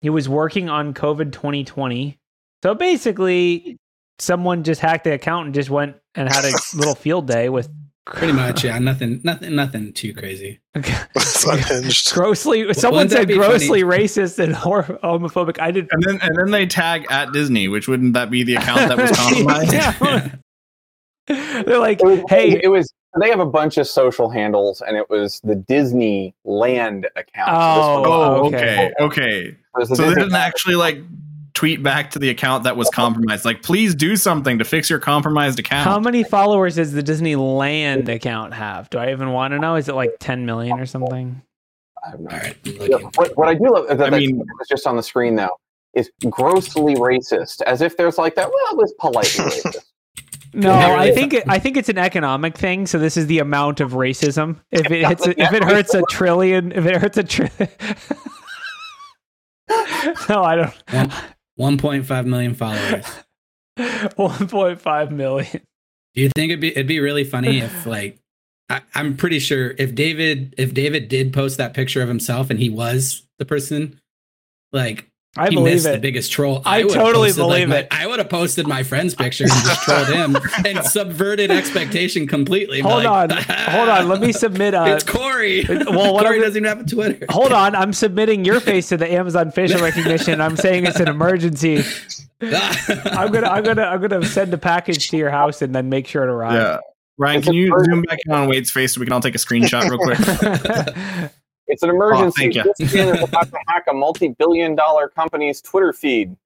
He 0.02 0.10
was 0.10 0.28
working 0.28 0.68
on 0.68 0.92
COVID 0.94 1.32
2020. 1.32 2.18
So 2.62 2.74
basically, 2.74 3.78
someone 4.18 4.64
just 4.64 4.80
hacked 4.80 5.04
the 5.04 5.14
account 5.14 5.46
and 5.46 5.54
just 5.54 5.70
went 5.70 5.96
and 6.14 6.28
had 6.28 6.44
a 6.44 6.52
little 6.76 6.94
field 6.94 7.26
day 7.26 7.48
with 7.48 7.68
Pretty 8.04 8.32
much, 8.32 8.64
yeah. 8.64 8.80
Nothing, 8.80 9.20
nothing, 9.22 9.54
nothing 9.54 9.92
too 9.92 10.12
crazy. 10.12 10.58
It's 10.74 11.44
unhinged. 11.46 12.12
grossly 12.12 12.74
someone 12.74 13.08
said 13.08 13.28
be 13.28 13.34
grossly 13.34 13.84
racist 13.84 14.40
and 14.40 14.52
hor- 14.56 14.98
homophobic 15.04 15.60
i 15.60 15.70
did 15.70 15.88
And 15.92 16.02
then 16.02 16.18
and 16.20 16.36
then 16.36 16.50
they 16.50 16.66
tag 16.66 17.06
at 17.10 17.32
Disney, 17.32 17.68
which 17.68 17.86
wouldn't 17.86 18.14
that 18.14 18.28
be 18.28 18.42
the 18.42 18.56
account 18.56 18.88
that 18.88 18.98
was 18.98 19.10
compromised? 19.16 19.72
Yeah. 19.72 20.34
they're 21.66 21.78
like 21.78 22.00
It 22.00 22.06
was, 22.06 22.20
hey 22.28 22.60
it 22.62 22.68
was. 22.68 22.92
They 23.20 23.28
have 23.28 23.40
a 23.40 23.46
bunch 23.46 23.76
of 23.76 23.86
social 23.86 24.30
handles, 24.30 24.80
and 24.80 24.96
it 24.96 25.10
was 25.10 25.40
the 25.44 25.54
Disneyland 25.54 27.04
account. 27.16 27.50
Oh, 27.52 28.04
Oh, 28.06 28.46
okay. 28.46 28.56
okay, 28.56 28.92
okay. 29.00 29.56
was 29.74 29.88
the 29.90 29.96
So 29.96 30.08
they 30.08 30.14
didn't 30.14 30.34
actually 30.34 30.76
like 30.76 30.98
tweet 31.54 31.82
back 31.82 32.10
to 32.12 32.18
the 32.18 32.30
account 32.30 32.64
that 32.64 32.76
was 32.78 32.88
compromised. 32.88 33.44
Like, 33.44 33.62
please 33.62 33.94
do 33.94 34.16
something 34.16 34.58
to 34.58 34.64
fix 34.64 34.88
your 34.88 34.98
compromised 34.98 35.58
account. 35.58 35.84
how 35.84 36.00
many 36.00 36.24
followers 36.24 36.76
does 36.76 36.92
the 36.92 37.02
disneyland 37.02 38.08
account 38.08 38.54
have 38.54 38.88
do 38.88 38.96
i 38.96 39.10
even 39.12 39.32
want 39.32 39.52
to 39.52 39.58
know 39.58 39.76
is 39.76 39.86
it 39.88 39.94
like 39.94 40.12
10 40.20 40.46
million 40.46 40.80
or 40.80 40.86
something 40.86 41.42
I 42.04 42.10
have 42.10 42.20
no 42.20 42.30
All 42.30 42.38
right, 42.38 42.56
Yeah, 42.64 42.96
what, 43.16 43.36
what 43.36 43.48
I 43.48 43.54
do 43.54 43.70
love 43.70 43.86
that, 43.98 44.14
I 44.14 44.18
mean- 44.18 44.38
was 44.38 44.66
just 44.68 44.86
on 44.86 44.96
the 44.96 45.02
screen 45.02 45.36
though 45.36 45.56
is 45.94 46.10
grossly 46.30 46.94
racist, 46.94 47.60
as 47.66 47.82
if 47.82 47.98
there's 47.98 48.16
like 48.16 48.34
that. 48.36 48.48
Well, 48.48 48.72
it 48.72 48.76
was 48.78 48.94
politely 48.98 49.44
racist. 49.44 49.76
No 50.54 50.72
i 50.72 51.10
think 51.12 51.32
it, 51.34 51.44
i 51.48 51.58
think 51.58 51.76
it's 51.76 51.88
an 51.88 51.98
economic 51.98 52.56
thing 52.56 52.86
so 52.86 52.98
this 52.98 53.16
is 53.16 53.26
the 53.26 53.38
amount 53.38 53.80
of 53.80 53.92
racism. 53.92 54.60
If 54.70 54.90
it 54.90 55.06
hits 55.06 55.26
a, 55.26 55.40
if 55.40 55.52
it 55.52 55.64
hurts 55.64 55.94
a 55.94 56.02
trillion 56.10 56.72
if 56.72 56.84
it 56.86 56.96
hurts 56.96 57.18
a 57.18 57.24
trillion 57.24 57.68
no 60.28 60.42
i 60.42 60.56
don't. 60.56 61.12
One 61.56 61.78
point 61.78 62.06
five 62.06 62.26
million 62.26 62.54
followers. 62.54 63.06
1.5 63.78 65.10
million. 65.10 65.62
Do 66.14 66.20
you 66.20 66.28
think 66.34 66.50
it'd 66.50 66.60
be 66.60 66.70
it'd 66.70 66.86
be 66.86 67.00
really 67.00 67.24
funny 67.24 67.58
if 67.58 67.86
like 67.86 68.18
I, 68.68 68.82
I'm 68.94 69.16
pretty 69.16 69.38
sure 69.38 69.74
if 69.78 69.94
David 69.94 70.54
if 70.58 70.74
David 70.74 71.08
did 71.08 71.32
post 71.32 71.58
that 71.58 71.74
picture 71.74 72.02
of 72.02 72.08
himself 72.08 72.50
and 72.50 72.58
he 72.58 72.68
was 72.68 73.22
the 73.38 73.44
person, 73.44 74.00
like 74.72 75.08
i 75.34 75.48
he 75.48 75.54
believe 75.54 75.74
missed 75.74 75.84
the 75.90 75.98
biggest 75.98 76.30
troll. 76.30 76.60
I 76.66 76.84
would've 76.84 76.94
totally 76.94 77.28
posted, 77.28 77.44
like, 77.44 77.48
believe 77.54 77.68
my- 77.70 77.76
it. 77.78 77.88
I 77.90 78.06
would 78.06 78.18
have 78.18 78.28
posted 78.28 78.66
my 78.66 78.82
friend's 78.82 79.14
picture 79.14 79.44
and 79.44 79.52
just 79.52 79.82
trolled 79.82 80.08
him 80.08 80.36
and 80.66 80.84
subverted 80.84 81.50
expectation 81.50 82.26
completely. 82.26 82.80
Hold 82.80 83.04
like, 83.04 83.30
on 83.30 83.42
hold 83.48 83.88
on 83.88 84.08
let 84.08 84.20
me 84.20 84.32
submit 84.32 84.74
a 84.74 84.94
it's 84.94 85.04
Corey. 85.04 85.64
well, 85.68 86.12
what 86.12 86.24
Corey 86.24 86.36
I'm- 86.36 86.42
doesn't 86.42 86.64
even 86.64 86.64
have 86.64 86.86
a 86.86 86.90
Twitter. 86.90 87.26
Hold 87.30 87.52
on, 87.52 87.74
I'm 87.74 87.94
submitting 87.94 88.44
your 88.44 88.60
face 88.60 88.90
to 88.90 88.98
the 88.98 89.10
Amazon 89.10 89.50
facial 89.52 89.80
recognition. 89.80 90.40
I'm 90.42 90.56
saying 90.56 90.84
it's 90.86 91.00
an 91.00 91.08
emergency. 91.08 91.82
I'm 92.42 93.30
gonna, 93.32 93.46
I'm 93.48 93.62
gonna, 93.64 93.82
I'm 93.84 94.00
gonna 94.02 94.24
send 94.26 94.52
a 94.52 94.58
package 94.58 95.08
to 95.10 95.16
your 95.16 95.30
house 95.30 95.62
and 95.62 95.74
then 95.74 95.88
make 95.88 96.06
sure 96.06 96.24
it 96.24 96.28
arrives. 96.28 96.56
Yeah. 96.56 96.78
Ryan, 97.18 97.38
It's 97.38 97.46
can 97.46 97.54
you 97.54 97.72
zoom 97.88 98.02
back 98.02 98.18
in 98.26 98.32
on 98.32 98.48
Wade's 98.48 98.70
face 98.70 98.94
so 98.94 99.00
we 99.00 99.06
can 99.06 99.12
all 99.12 99.20
take 99.20 99.34
a 99.34 99.38
screenshot 99.38 99.88
real 99.88 99.98
quick? 99.98 101.30
It's 101.72 101.82
an 101.82 101.90
emergency. 101.90 102.52
thank 102.52 102.54
you. 102.54 102.72
This 102.78 102.94
man 102.94 103.16
is 103.16 103.22
about 103.28 103.50
to 103.50 103.58
hack 103.68 103.84
a 103.90 103.92
multi-billion-dollar 103.94 105.08
company's 105.08 105.60
Twitter 105.60 105.92
feed. 105.92 106.36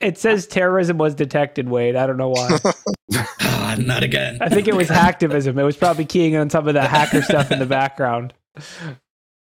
it 0.00 0.18
says 0.18 0.46
terrorism 0.46 0.98
was 0.98 1.14
detected. 1.14 1.68
Wade, 1.68 1.96
I 1.96 2.06
don't 2.06 2.16
know 2.18 2.30
why. 2.30 2.58
Ah, 3.40 3.76
not 3.78 4.02
again. 4.02 4.38
I 4.40 4.48
think 4.50 4.68
it 4.68 4.74
was 4.74 4.88
hacktivism. 4.88 5.58
It 5.58 5.64
was 5.64 5.76
probably 5.76 6.04
keying 6.04 6.36
on 6.36 6.50
some 6.50 6.68
of 6.68 6.74
the 6.74 6.82
hacker 6.86 7.22
stuff 7.22 7.50
in 7.50 7.58
the 7.58 7.66
background. 7.66 8.34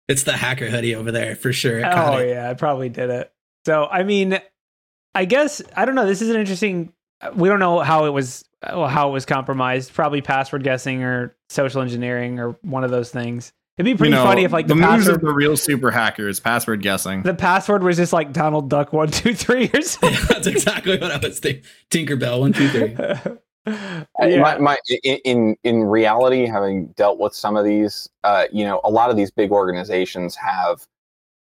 It's 0.08 0.22
the 0.22 0.32
hacker 0.36 0.70
hoodie 0.70 0.94
over 0.94 1.12
there 1.12 1.36
for 1.36 1.52
sure. 1.52 1.78
It 1.78 1.82
caught 1.82 2.14
Oh 2.14 2.18
it. 2.18 2.30
yeah, 2.30 2.48
I 2.48 2.54
probably 2.54 2.88
did 2.88 3.10
it. 3.10 3.30
So 3.66 3.86
I 3.86 4.04
mean, 4.04 4.38
I 5.14 5.24
guess 5.26 5.60
I 5.76 5.84
don't 5.84 5.94
know. 5.94 6.06
This 6.06 6.22
is 6.22 6.30
an 6.30 6.36
interesting. 6.36 6.92
We 7.34 7.48
don't 7.48 7.58
know 7.60 7.80
how 7.80 8.06
it 8.06 8.10
was 8.10 8.44
how 8.62 9.08
it 9.10 9.12
was 9.12 9.26
compromised. 9.26 9.92
Probably 9.92 10.22
password 10.22 10.62
guessing 10.64 11.02
or 11.02 11.36
social 11.50 11.82
engineering 11.82 12.38
or 12.38 12.52
one 12.62 12.84
of 12.84 12.90
those 12.90 13.10
things. 13.10 13.52
It'd 13.78 13.84
be 13.84 13.96
pretty 13.96 14.10
You 14.10 14.16
know, 14.16 14.24
funny 14.24 14.42
if 14.42 14.52
like 14.52 14.66
the, 14.66 14.74
the 14.74 14.80
moves 14.80 15.04
password 15.04 15.14
of 15.14 15.20
the 15.20 15.32
real 15.32 15.56
super 15.56 15.92
hackers, 15.92 16.40
password 16.40 16.82
guessing. 16.82 17.22
the 17.22 17.32
password 17.32 17.84
was 17.84 17.96
just 17.96 18.12
like 18.12 18.32
Donald 18.32 18.68
Duck 18.68 18.92
one 18.92 19.08
two 19.08 19.34
three 19.34 19.70
or 19.72 19.82
something. 19.82 20.18
That's 20.28 20.48
exactly 20.48 20.98
what 20.98 21.12
I 21.12 21.18
was 21.18 21.38
thinking. 21.38 21.62
Tinkerbell 21.90 22.40
one 22.40 22.52
two 22.52 22.68
three. 22.70 22.96
yeah. 24.20 24.40
My, 24.40 24.58
my, 24.58 24.76
in, 25.04 25.18
in 25.24 25.56
in 25.62 25.84
reality, 25.84 26.44
having 26.46 26.88
dealt 26.96 27.20
with 27.20 27.34
some 27.34 27.56
of 27.56 27.64
these, 27.64 28.08
uh, 28.24 28.46
you 28.52 28.64
know, 28.64 28.80
a 28.82 28.90
lot 28.90 29.10
of 29.10 29.16
these 29.16 29.30
big 29.30 29.52
organizations 29.52 30.34
have 30.34 30.84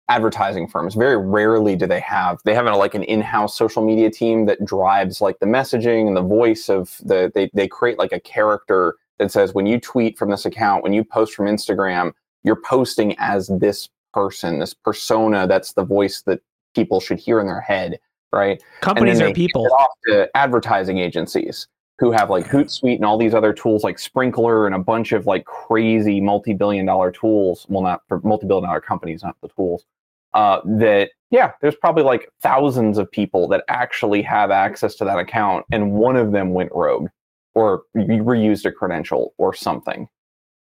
advertising 0.10 0.68
firms. 0.68 0.96
Very 0.96 1.18
rarely 1.18 1.78
do 1.78 1.88
they 1.88 2.02
have 2.02 2.40
they 2.44 2.56
have 2.56 2.66
a, 2.66 2.76
like 2.76 2.94
an 2.94 3.04
in-house 3.04 3.58
social 3.58 3.86
media 3.86 4.10
team 4.10 4.48
that 4.48 4.66
drives 4.66 5.22
like 5.22 5.40
the 5.40 5.46
messaging 5.46 6.08
and 6.08 6.18
the 6.18 6.22
voice 6.22 6.70
of 6.70 6.98
the. 7.06 7.32
They 7.34 7.50
they 7.54 7.70
create 7.70 7.98
like 7.98 8.12
a 8.12 8.20
character 8.20 8.96
that 9.20 9.32
says 9.32 9.54
when 9.54 9.66
you 9.66 9.80
tweet 9.80 10.18
from 10.18 10.30
this 10.30 10.46
account, 10.46 10.84
when 10.84 10.94
you 10.94 11.04
post 11.04 11.34
from 11.34 11.46
Instagram, 11.46 12.14
you're 12.44 12.62
posting 12.62 13.16
as 13.20 13.48
this 13.60 13.90
person, 14.14 14.60
this 14.60 14.74
persona. 14.74 15.48
That's 15.48 15.74
the 15.74 15.84
voice 15.84 16.22
that 16.24 16.42
people 16.76 17.00
should 17.00 17.20
hear 17.20 17.40
in 17.40 17.48
their 17.48 17.62
head, 17.62 18.00
right? 18.32 18.62
Companies 18.82 19.22
are 19.22 19.34
people. 19.34 19.68
off 19.74 19.90
to 20.08 20.30
advertising 20.36 20.98
agencies 20.98 21.68
who 22.00 22.12
have 22.12 22.30
like 22.30 22.46
Hootsuite 22.46 22.98
and 22.98 23.06
all 23.06 23.18
these 23.18 23.34
other 23.34 23.54
tools 23.54 23.84
like 23.84 23.98
Sprinklr 23.98 24.68
and 24.68 24.76
a 24.76 24.80
bunch 24.80 25.12
of 25.12 25.26
like 25.26 25.46
crazy 25.46 26.22
multi-billion 26.22 26.86
dollar 26.86 27.12
tools. 27.12 27.66
Well, 27.70 27.82
not 27.82 28.02
for 28.08 28.22
multi-billion 28.24 28.66
dollar 28.66 28.82
companies, 28.82 29.24
not 29.24 29.36
the 29.42 29.50
tools. 29.50 29.86
Uh, 30.34 30.62
that 30.66 31.10
yeah, 31.32 31.54
there's 31.62 31.76
probably 31.76 32.04
like 32.04 32.30
thousands 32.42 32.98
of 32.98 33.12
people 33.12 33.48
that 33.48 33.64
actually 33.68 34.22
have 34.22 34.52
access 34.52 34.96
to 34.96 35.06
that 35.06 35.18
account, 35.18 35.66
and 35.72 35.92
one 35.94 36.16
of 36.16 36.32
them 36.32 36.54
went 36.54 36.72
rogue 36.74 37.10
or 37.58 37.84
re- 37.94 38.06
reused 38.20 38.66
a 38.66 38.72
credential 38.72 39.34
or 39.38 39.54
something. 39.54 40.08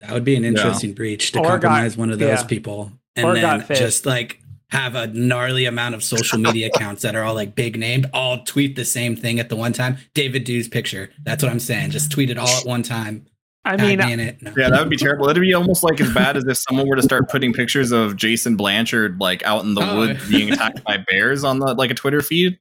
That 0.01 0.11
would 0.11 0.23
be 0.23 0.35
an 0.35 0.43
interesting 0.45 0.93
breach 0.93 1.31
to 1.33 1.39
Or 1.39 1.43
got- 1.43 1.61
compromise 1.61 1.95
one 1.97 2.11
of 2.11 2.19
those 2.19 2.41
yeah. 2.41 2.47
people 2.47 2.91
Or 3.17 3.33
and 3.35 3.37
then 3.37 3.65
just 3.69 4.05
like 4.05 4.39
have 4.69 4.95
a 4.95 5.07
gnarly 5.07 5.65
amount 5.65 5.95
of 5.95 6.03
social 6.03 6.37
media 6.39 6.67
accounts 6.67 7.01
that 7.03 7.15
are 7.15 7.23
all 7.23 7.35
like 7.35 7.55
big 7.55 7.77
named, 7.77 8.09
all 8.13 8.43
tweet 8.43 8.75
the 8.75 8.85
same 8.85 9.15
thing 9.15 9.39
at 9.39 9.49
the 9.49 9.55
one 9.55 9.73
time. 9.73 9.97
David 10.13 10.43
Dew's 10.43 10.67
picture. 10.67 11.09
That's 11.23 11.43
what 11.43 11.51
I'm 11.51 11.59
saying. 11.59 11.91
Just 11.91 12.11
tweet 12.11 12.29
it 12.29 12.37
all 12.37 12.47
at 12.47 12.65
one 12.65 12.81
time. 12.83 13.25
I 13.63 13.75
Tag 13.77 13.99
mean, 13.99 14.19
it. 14.19 14.41
No. 14.41 14.51
Yeah, 14.57 14.69
that 14.71 14.79
would 14.79 14.89
be 14.89 14.97
terrible. 14.97 15.27
That'd 15.27 15.39
be 15.41 15.53
almost 15.53 15.83
like 15.83 16.01
as 16.01 16.11
bad 16.13 16.35
as 16.35 16.45
if 16.45 16.57
someone 16.57 16.87
were 16.87 16.95
to 16.95 17.03
start 17.03 17.29
putting 17.29 17.53
pictures 17.53 17.91
of 17.91 18.15
Jason 18.15 18.55
Blanchard 18.55 19.19
like 19.19 19.43
out 19.43 19.63
in 19.65 19.75
the 19.75 19.81
Oh. 19.87 19.97
woods 19.99 20.27
being 20.29 20.51
attacked 20.51 20.83
by 20.83 20.97
bears 21.11 21.43
on 21.43 21.59
the 21.59 21.75
like 21.75 21.91
a 21.91 21.93
Twitter 21.93 22.21
feed. 22.21 22.57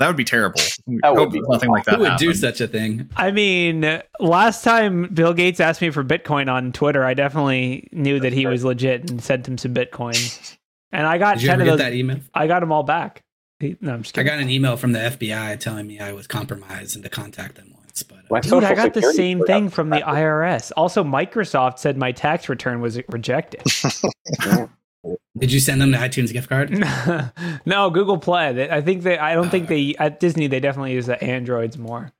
That 0.00 0.08
would 0.08 0.16
be 0.16 0.24
terrible. 0.24 0.60
That 1.02 1.14
would 1.14 1.30
be 1.30 1.40
nothing 1.48 1.70
like 1.70 1.84
that. 1.84 1.94
Who 1.96 2.00
would 2.02 2.16
do 2.16 2.34
such 2.34 2.60
a 2.60 2.66
thing? 2.66 3.08
I 3.16 3.30
mean, 3.30 4.02
last 4.18 4.64
time 4.64 5.04
Bill 5.14 5.32
Gates 5.32 5.60
asked 5.60 5.80
me 5.80 5.90
for 5.90 6.02
Bitcoin 6.02 6.50
on 6.52 6.72
Twitter, 6.72 7.04
I 7.04 7.14
definitely 7.14 7.88
knew 7.92 8.18
that 8.20 8.32
he 8.32 8.46
was 8.46 8.64
legit 8.64 9.08
and 9.10 9.22
sent 9.22 9.46
him 9.46 9.56
some 9.58 9.72
Bitcoin. 9.74 10.56
And 10.92 11.08
I 11.08 11.18
got 11.18 11.34
Did 11.34 11.42
you 11.42 11.48
ten 11.48 11.60
ever 11.60 11.62
of 11.62 11.66
get 11.66 11.70
those. 11.72 11.78
that 11.90 11.94
email? 11.94 12.20
I 12.34 12.46
got 12.46 12.60
them 12.60 12.70
all 12.70 12.84
back. 12.84 13.24
He- 13.58 13.76
no, 13.80 13.94
I'm 13.94 14.02
just 14.02 14.14
kidding. 14.14 14.30
I 14.30 14.32
got 14.36 14.40
an 14.40 14.48
email 14.48 14.76
from 14.76 14.92
the 14.92 15.00
FBI 15.00 15.58
telling 15.58 15.88
me 15.88 15.98
I 15.98 16.12
was 16.12 16.28
compromised 16.28 16.94
and 16.94 17.02
to 17.02 17.10
contact 17.10 17.56
them 17.56 17.74
once. 17.74 18.04
But 18.04 18.18
uh, 18.30 18.40
Dude, 18.40 18.62
I 18.62 18.76
got 18.76 18.94
the 18.94 19.02
same 19.12 19.42
thing 19.44 19.70
from 19.70 19.90
the. 19.90 19.96
IRS. 19.96 20.70
Also, 20.76 21.02
Microsoft 21.02 21.80
said 21.80 21.96
my 21.96 22.12
tax 22.12 22.48
return 22.48 22.80
was 22.80 23.00
rejected. 23.08 23.62
did 25.38 25.52
you 25.52 25.60
send 25.60 25.80
them 25.80 25.90
the 25.90 25.98
iTunes 25.98 26.32
gift 26.32 26.48
card? 26.48 26.70
no, 27.66 27.90
Google 27.90 28.18
Play. 28.18 28.70
I 28.70 28.80
think 28.80 29.02
they. 29.02 29.18
I 29.18 29.34
don't 29.34 29.50
think 29.50 29.64
uh. 29.64 29.68
they 29.68 29.94
at 29.98 30.20
Disney. 30.20 30.46
They 30.46 30.60
definitely 30.60 30.92
use 30.92 31.06
the 31.06 31.22
Androids 31.22 31.76
more. 31.76 32.12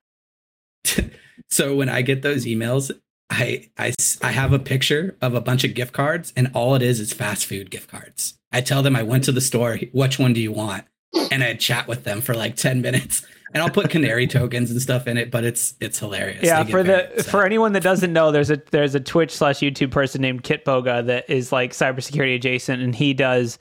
so 1.49 1.75
when 1.75 1.89
I 1.89 2.03
get 2.03 2.23
those 2.23 2.45
emails, 2.45 2.91
I, 3.31 3.71
I 3.79 3.95
I 4.23 4.31
have 4.33 4.53
a 4.53 4.59
picture 4.59 5.17
of 5.21 5.35
a 5.35 5.41
bunch 5.41 5.65
of 5.65 5.75
gift 5.75 5.93
cards, 5.93 6.33
and 6.37 6.51
all 6.55 6.75
it 6.75 6.83
is 6.83 7.01
is 7.01 7.13
fast 7.13 7.47
food 7.47 7.71
gift 7.71 7.89
cards. 7.91 8.39
I 8.53 8.61
tell 8.61 8.83
them 8.83 8.97
I 8.97 9.03
went 9.03 9.25
to 9.25 9.33
the 9.33 9.41
store. 9.41 9.79
Which 9.93 10.19
one 10.19 10.33
do 10.33 10.41
you 10.41 10.53
want? 10.53 10.85
And 11.31 11.43
I 11.43 11.55
chat 11.55 11.87
with 11.87 12.05
them 12.05 12.21
for 12.21 12.35
like 12.35 12.57
ten 12.57 12.83
minutes. 12.83 13.25
And 13.55 13.63
I'll 13.63 13.71
put 13.71 13.89
canary 13.89 14.27
tokens 14.27 14.71
and 14.71 14.83
stuff 14.83 15.07
in 15.07 15.17
it, 15.17 15.31
but 15.31 15.45
it's 15.45 15.75
it's 15.81 15.99
hilarious. 15.99 16.43
yeah 16.43 16.65
for 16.65 16.83
the 16.83 17.09
so. 17.19 17.23
for 17.23 17.47
anyone 17.47 17.73
that 17.73 17.83
doesn't 17.83 18.13
know 18.13 18.33
there's 18.33 18.51
a 18.51 18.61
there's 18.73 18.95
a 18.95 19.01
twitch 19.01 19.31
slash 19.31 19.61
youtube 19.61 19.93
person 19.93 20.21
named 20.21 20.43
Kitboga 20.43 21.07
that 21.07 21.29
is 21.31 21.53
like 21.53 21.73
cybersecurity 21.73 22.35
adjacent 22.35 22.83
and 22.83 22.95
he 22.95 23.15
does 23.15 23.59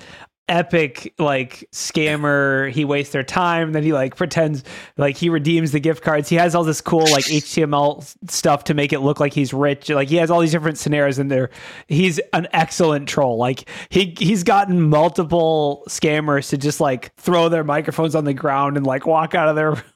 epic 0.50 1.14
like 1.20 1.68
scammer 1.72 2.70
he 2.72 2.84
wastes 2.84 3.14
their 3.14 3.24
time 3.24 3.72
then 3.72 3.82
he 3.82 3.94
like 3.94 4.18
pretends 4.18 4.62
like 4.98 5.16
he 5.16 5.30
redeems 5.30 5.72
the 5.72 5.80
gift 5.80 6.04
cards 6.04 6.28
he 6.28 6.36
has 6.36 6.54
all 6.54 6.66
this 6.66 6.82
cool 6.82 7.00
like 7.12 7.24
html 7.26 8.14
stuff 8.30 8.66
to 8.66 8.74
make 8.74 8.92
it 8.92 9.00
look 9.00 9.22
like 9.22 9.34
he's 9.34 9.54
rich 9.54 9.88
like 9.90 10.10
he 10.10 10.18
has 10.18 10.30
all 10.30 10.42
these 10.42 10.52
different 10.52 10.78
scenarios 10.78 11.18
in 11.18 11.30
there 11.30 11.50
he's 11.88 12.20
an 12.34 12.46
excellent 12.52 13.08
troll 13.08 13.38
like 13.38 13.70
he 13.90 14.14
he's 14.20 14.44
gotten 14.44 14.82
multiple 14.82 15.84
scammers 15.88 16.50
to 16.50 16.58
just 16.58 16.82
like 16.82 17.16
throw 17.16 17.48
their 17.48 17.64
microphones 17.64 18.14
on 18.14 18.26
the 18.26 18.34
ground 18.34 18.76
and 18.76 18.86
like 18.86 19.06
walk 19.08 19.34
out 19.36 19.48
of 19.48 19.56
their 19.56 19.82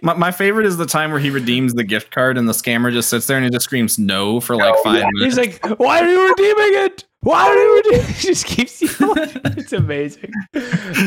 My, 0.00 0.14
my 0.14 0.30
favorite 0.30 0.64
is 0.64 0.78
the 0.78 0.86
time 0.86 1.10
where 1.10 1.20
he 1.20 1.28
redeems 1.28 1.74
the 1.74 1.84
gift 1.84 2.12
card 2.12 2.38
and 2.38 2.48
the 2.48 2.54
scammer 2.54 2.90
just 2.90 3.10
sits 3.10 3.26
there 3.26 3.36
and 3.36 3.44
he 3.44 3.50
just 3.50 3.64
screams 3.64 3.98
no 3.98 4.40
for 4.40 4.56
like 4.56 4.72
Oh, 4.74 4.82
five 4.82 5.00
yeah. 5.00 5.08
minutes. 5.12 5.36
He's 5.36 5.60
like, 5.60 5.78
"Why 5.78 6.00
are 6.00 6.08
you 6.08 6.28
redeeming 6.30 6.84
it? 6.86 7.04
Why 7.22 7.52
do 7.52 7.60
you 7.60 7.76
redeeming?" 7.76 8.06
He 8.14 8.28
just 8.28 8.46
keeps 8.46 8.82
you 8.82 8.88
It's 8.98 9.72
amazing. 9.72 10.32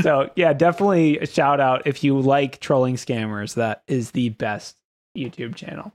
So 0.01 0.29
yeah, 0.35 0.53
definitely 0.53 1.19
a 1.19 1.27
shout 1.27 1.59
out 1.59 1.83
if 1.85 2.03
you 2.03 2.19
like 2.19 2.59
trolling 2.59 2.95
scammers. 2.95 3.55
That 3.55 3.83
is 3.87 4.11
the 4.11 4.29
best 4.29 4.77
YouTube 5.17 5.55
channel. 5.55 5.93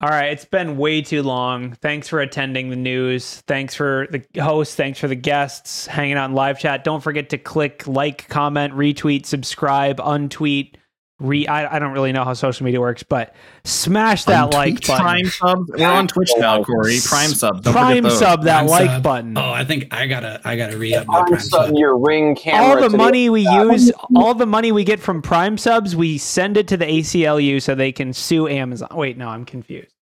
All 0.00 0.10
right, 0.10 0.30
it's 0.30 0.44
been 0.44 0.76
way 0.76 1.02
too 1.02 1.24
long. 1.24 1.72
Thanks 1.72 2.06
for 2.06 2.20
attending 2.20 2.70
the 2.70 2.76
news. 2.76 3.40
Thanks 3.48 3.74
for 3.74 4.06
the 4.12 4.22
host. 4.40 4.76
Thanks 4.76 5.00
for 5.00 5.08
the 5.08 5.16
guests 5.16 5.88
hanging 5.88 6.16
out 6.16 6.30
in 6.30 6.36
live 6.36 6.60
chat. 6.60 6.84
Don't 6.84 7.02
forget 7.02 7.30
to 7.30 7.38
click 7.38 7.84
like, 7.88 8.28
comment, 8.28 8.72
retweet, 8.74 9.26
subscribe, 9.26 9.96
untweet. 9.96 10.74
Re, 11.20 11.48
I, 11.48 11.74
I 11.76 11.78
don't 11.80 11.92
really 11.92 12.12
know 12.12 12.22
how 12.24 12.32
social 12.32 12.64
media 12.64 12.80
works, 12.80 13.02
but 13.02 13.34
smash 13.64 14.24
that 14.26 14.50
Untweet. 14.50 14.54
like 14.54 14.86
button. 14.86 14.96
Prime 15.02 15.26
subs. 15.26 15.70
We're 15.76 15.88
on 15.90 16.06
Twitch 16.06 16.30
now, 16.38 16.62
Corey. 16.62 16.98
Prime 17.04 17.30
subs. 17.30 17.62
Don't 17.62 17.72
Prime 17.72 18.04
those. 18.04 18.18
sub 18.20 18.44
that 18.44 18.58
Prime 18.60 18.66
like 18.68 18.86
sub. 18.90 19.02
button. 19.02 19.36
Oh, 19.36 19.50
I 19.50 19.64
think 19.64 19.92
I 19.92 20.06
gotta 20.06 20.40
I 20.44 20.56
gotta 20.56 20.76
re 20.78 20.94
up 20.94 21.08
my 21.08 21.22
prime 21.22 21.40
sub. 21.40 21.74
your 21.74 21.98
ring 21.98 22.36
camera. 22.36 22.68
all 22.76 22.80
the 22.80 22.88
to 22.88 22.96
money 22.96 23.28
we 23.30 23.48
use, 23.48 23.90
all 24.14 24.32
the 24.34 24.46
money 24.46 24.70
we 24.70 24.84
get 24.84 25.00
from 25.00 25.20
Prime 25.20 25.58
subs, 25.58 25.96
we 25.96 26.18
send 26.18 26.56
it 26.56 26.68
to 26.68 26.76
the 26.76 26.84
ACLU 26.86 27.60
so 27.60 27.74
they 27.74 27.90
can 27.90 28.12
sue 28.12 28.46
Amazon. 28.46 28.88
Wait, 28.94 29.16
no, 29.18 29.28
I'm 29.28 29.44
confused. 29.44 29.92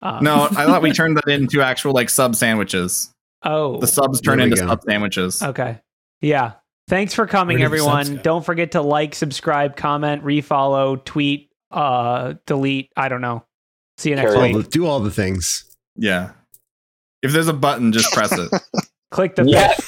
Um, 0.00 0.24
No, 0.24 0.44
I 0.56 0.64
thought 0.64 0.80
we 0.80 0.92
turned 0.94 1.18
that 1.18 1.28
into 1.28 1.60
actual 1.60 1.92
like 1.92 2.08
sub 2.08 2.34
sandwiches. 2.34 3.12
Oh, 3.42 3.78
The 3.78 3.86
subs 3.86 4.22
turn 4.22 4.40
into 4.40 4.56
go. 4.56 4.66
sub 4.68 4.82
sandwiches. 4.88 5.42
okay. 5.42 5.80
Yeah. 6.22 6.52
Thanks 6.88 7.14
for 7.14 7.26
coming, 7.26 7.58
Where 7.58 7.68
do 7.68 7.74
the 7.76 7.78
subs 7.82 8.08
everyone. 8.08 8.22
Don't 8.22 8.44
forget 8.44 8.72
to 8.72 8.80
like, 8.82 9.14
subscribe, 9.14 9.76
comment, 9.76 10.22
refollow, 10.22 11.04
tweet, 11.04 11.50
uh, 11.72 12.34
delete. 12.46 12.92
I 12.96 13.08
don't 13.08 13.20
know. 13.20 13.44
See 13.98 14.10
you 14.10 14.16
next 14.16 14.32
Carry 14.34 14.52
All 14.52 14.56
week. 14.58 14.64
the, 14.66 14.70
do 14.70 14.86
all 14.86 15.00
the 15.00 15.10
things. 15.10 15.64
Yeah. 15.96 16.30
If 17.22 17.32
there's 17.32 17.48
a 17.48 17.52
button, 17.52 17.92
just 17.92 18.12
press 18.12 18.30
it. 18.32 18.50
Click 19.10 19.34
the 19.36 19.44
Yeah. 19.44 19.74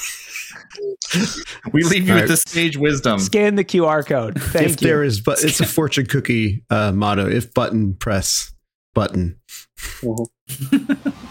We 1.72 1.84
leave 1.84 2.06
you 2.06 2.14
All 2.14 2.20
with 2.20 2.28
the 2.28 2.36
stage 2.36 2.76
wisdom. 2.76 3.18
scan 3.18 3.54
the 3.54 3.64
QR 3.64 4.04
code. 4.06 4.40
Thank 4.40 4.66
if 4.72 4.82
you. 4.82 4.88
there 4.88 5.02
is, 5.02 5.20
but 5.20 5.42
it's 5.42 5.58
a 5.60 5.66
fortune 5.66 6.04
cookie 6.06 6.64
uh, 6.68 6.92
motto. 6.92 7.26
If 7.28 7.54
button, 7.54 7.94
press 7.94 8.52
button. 8.94 9.38
Mhm. 10.02 11.28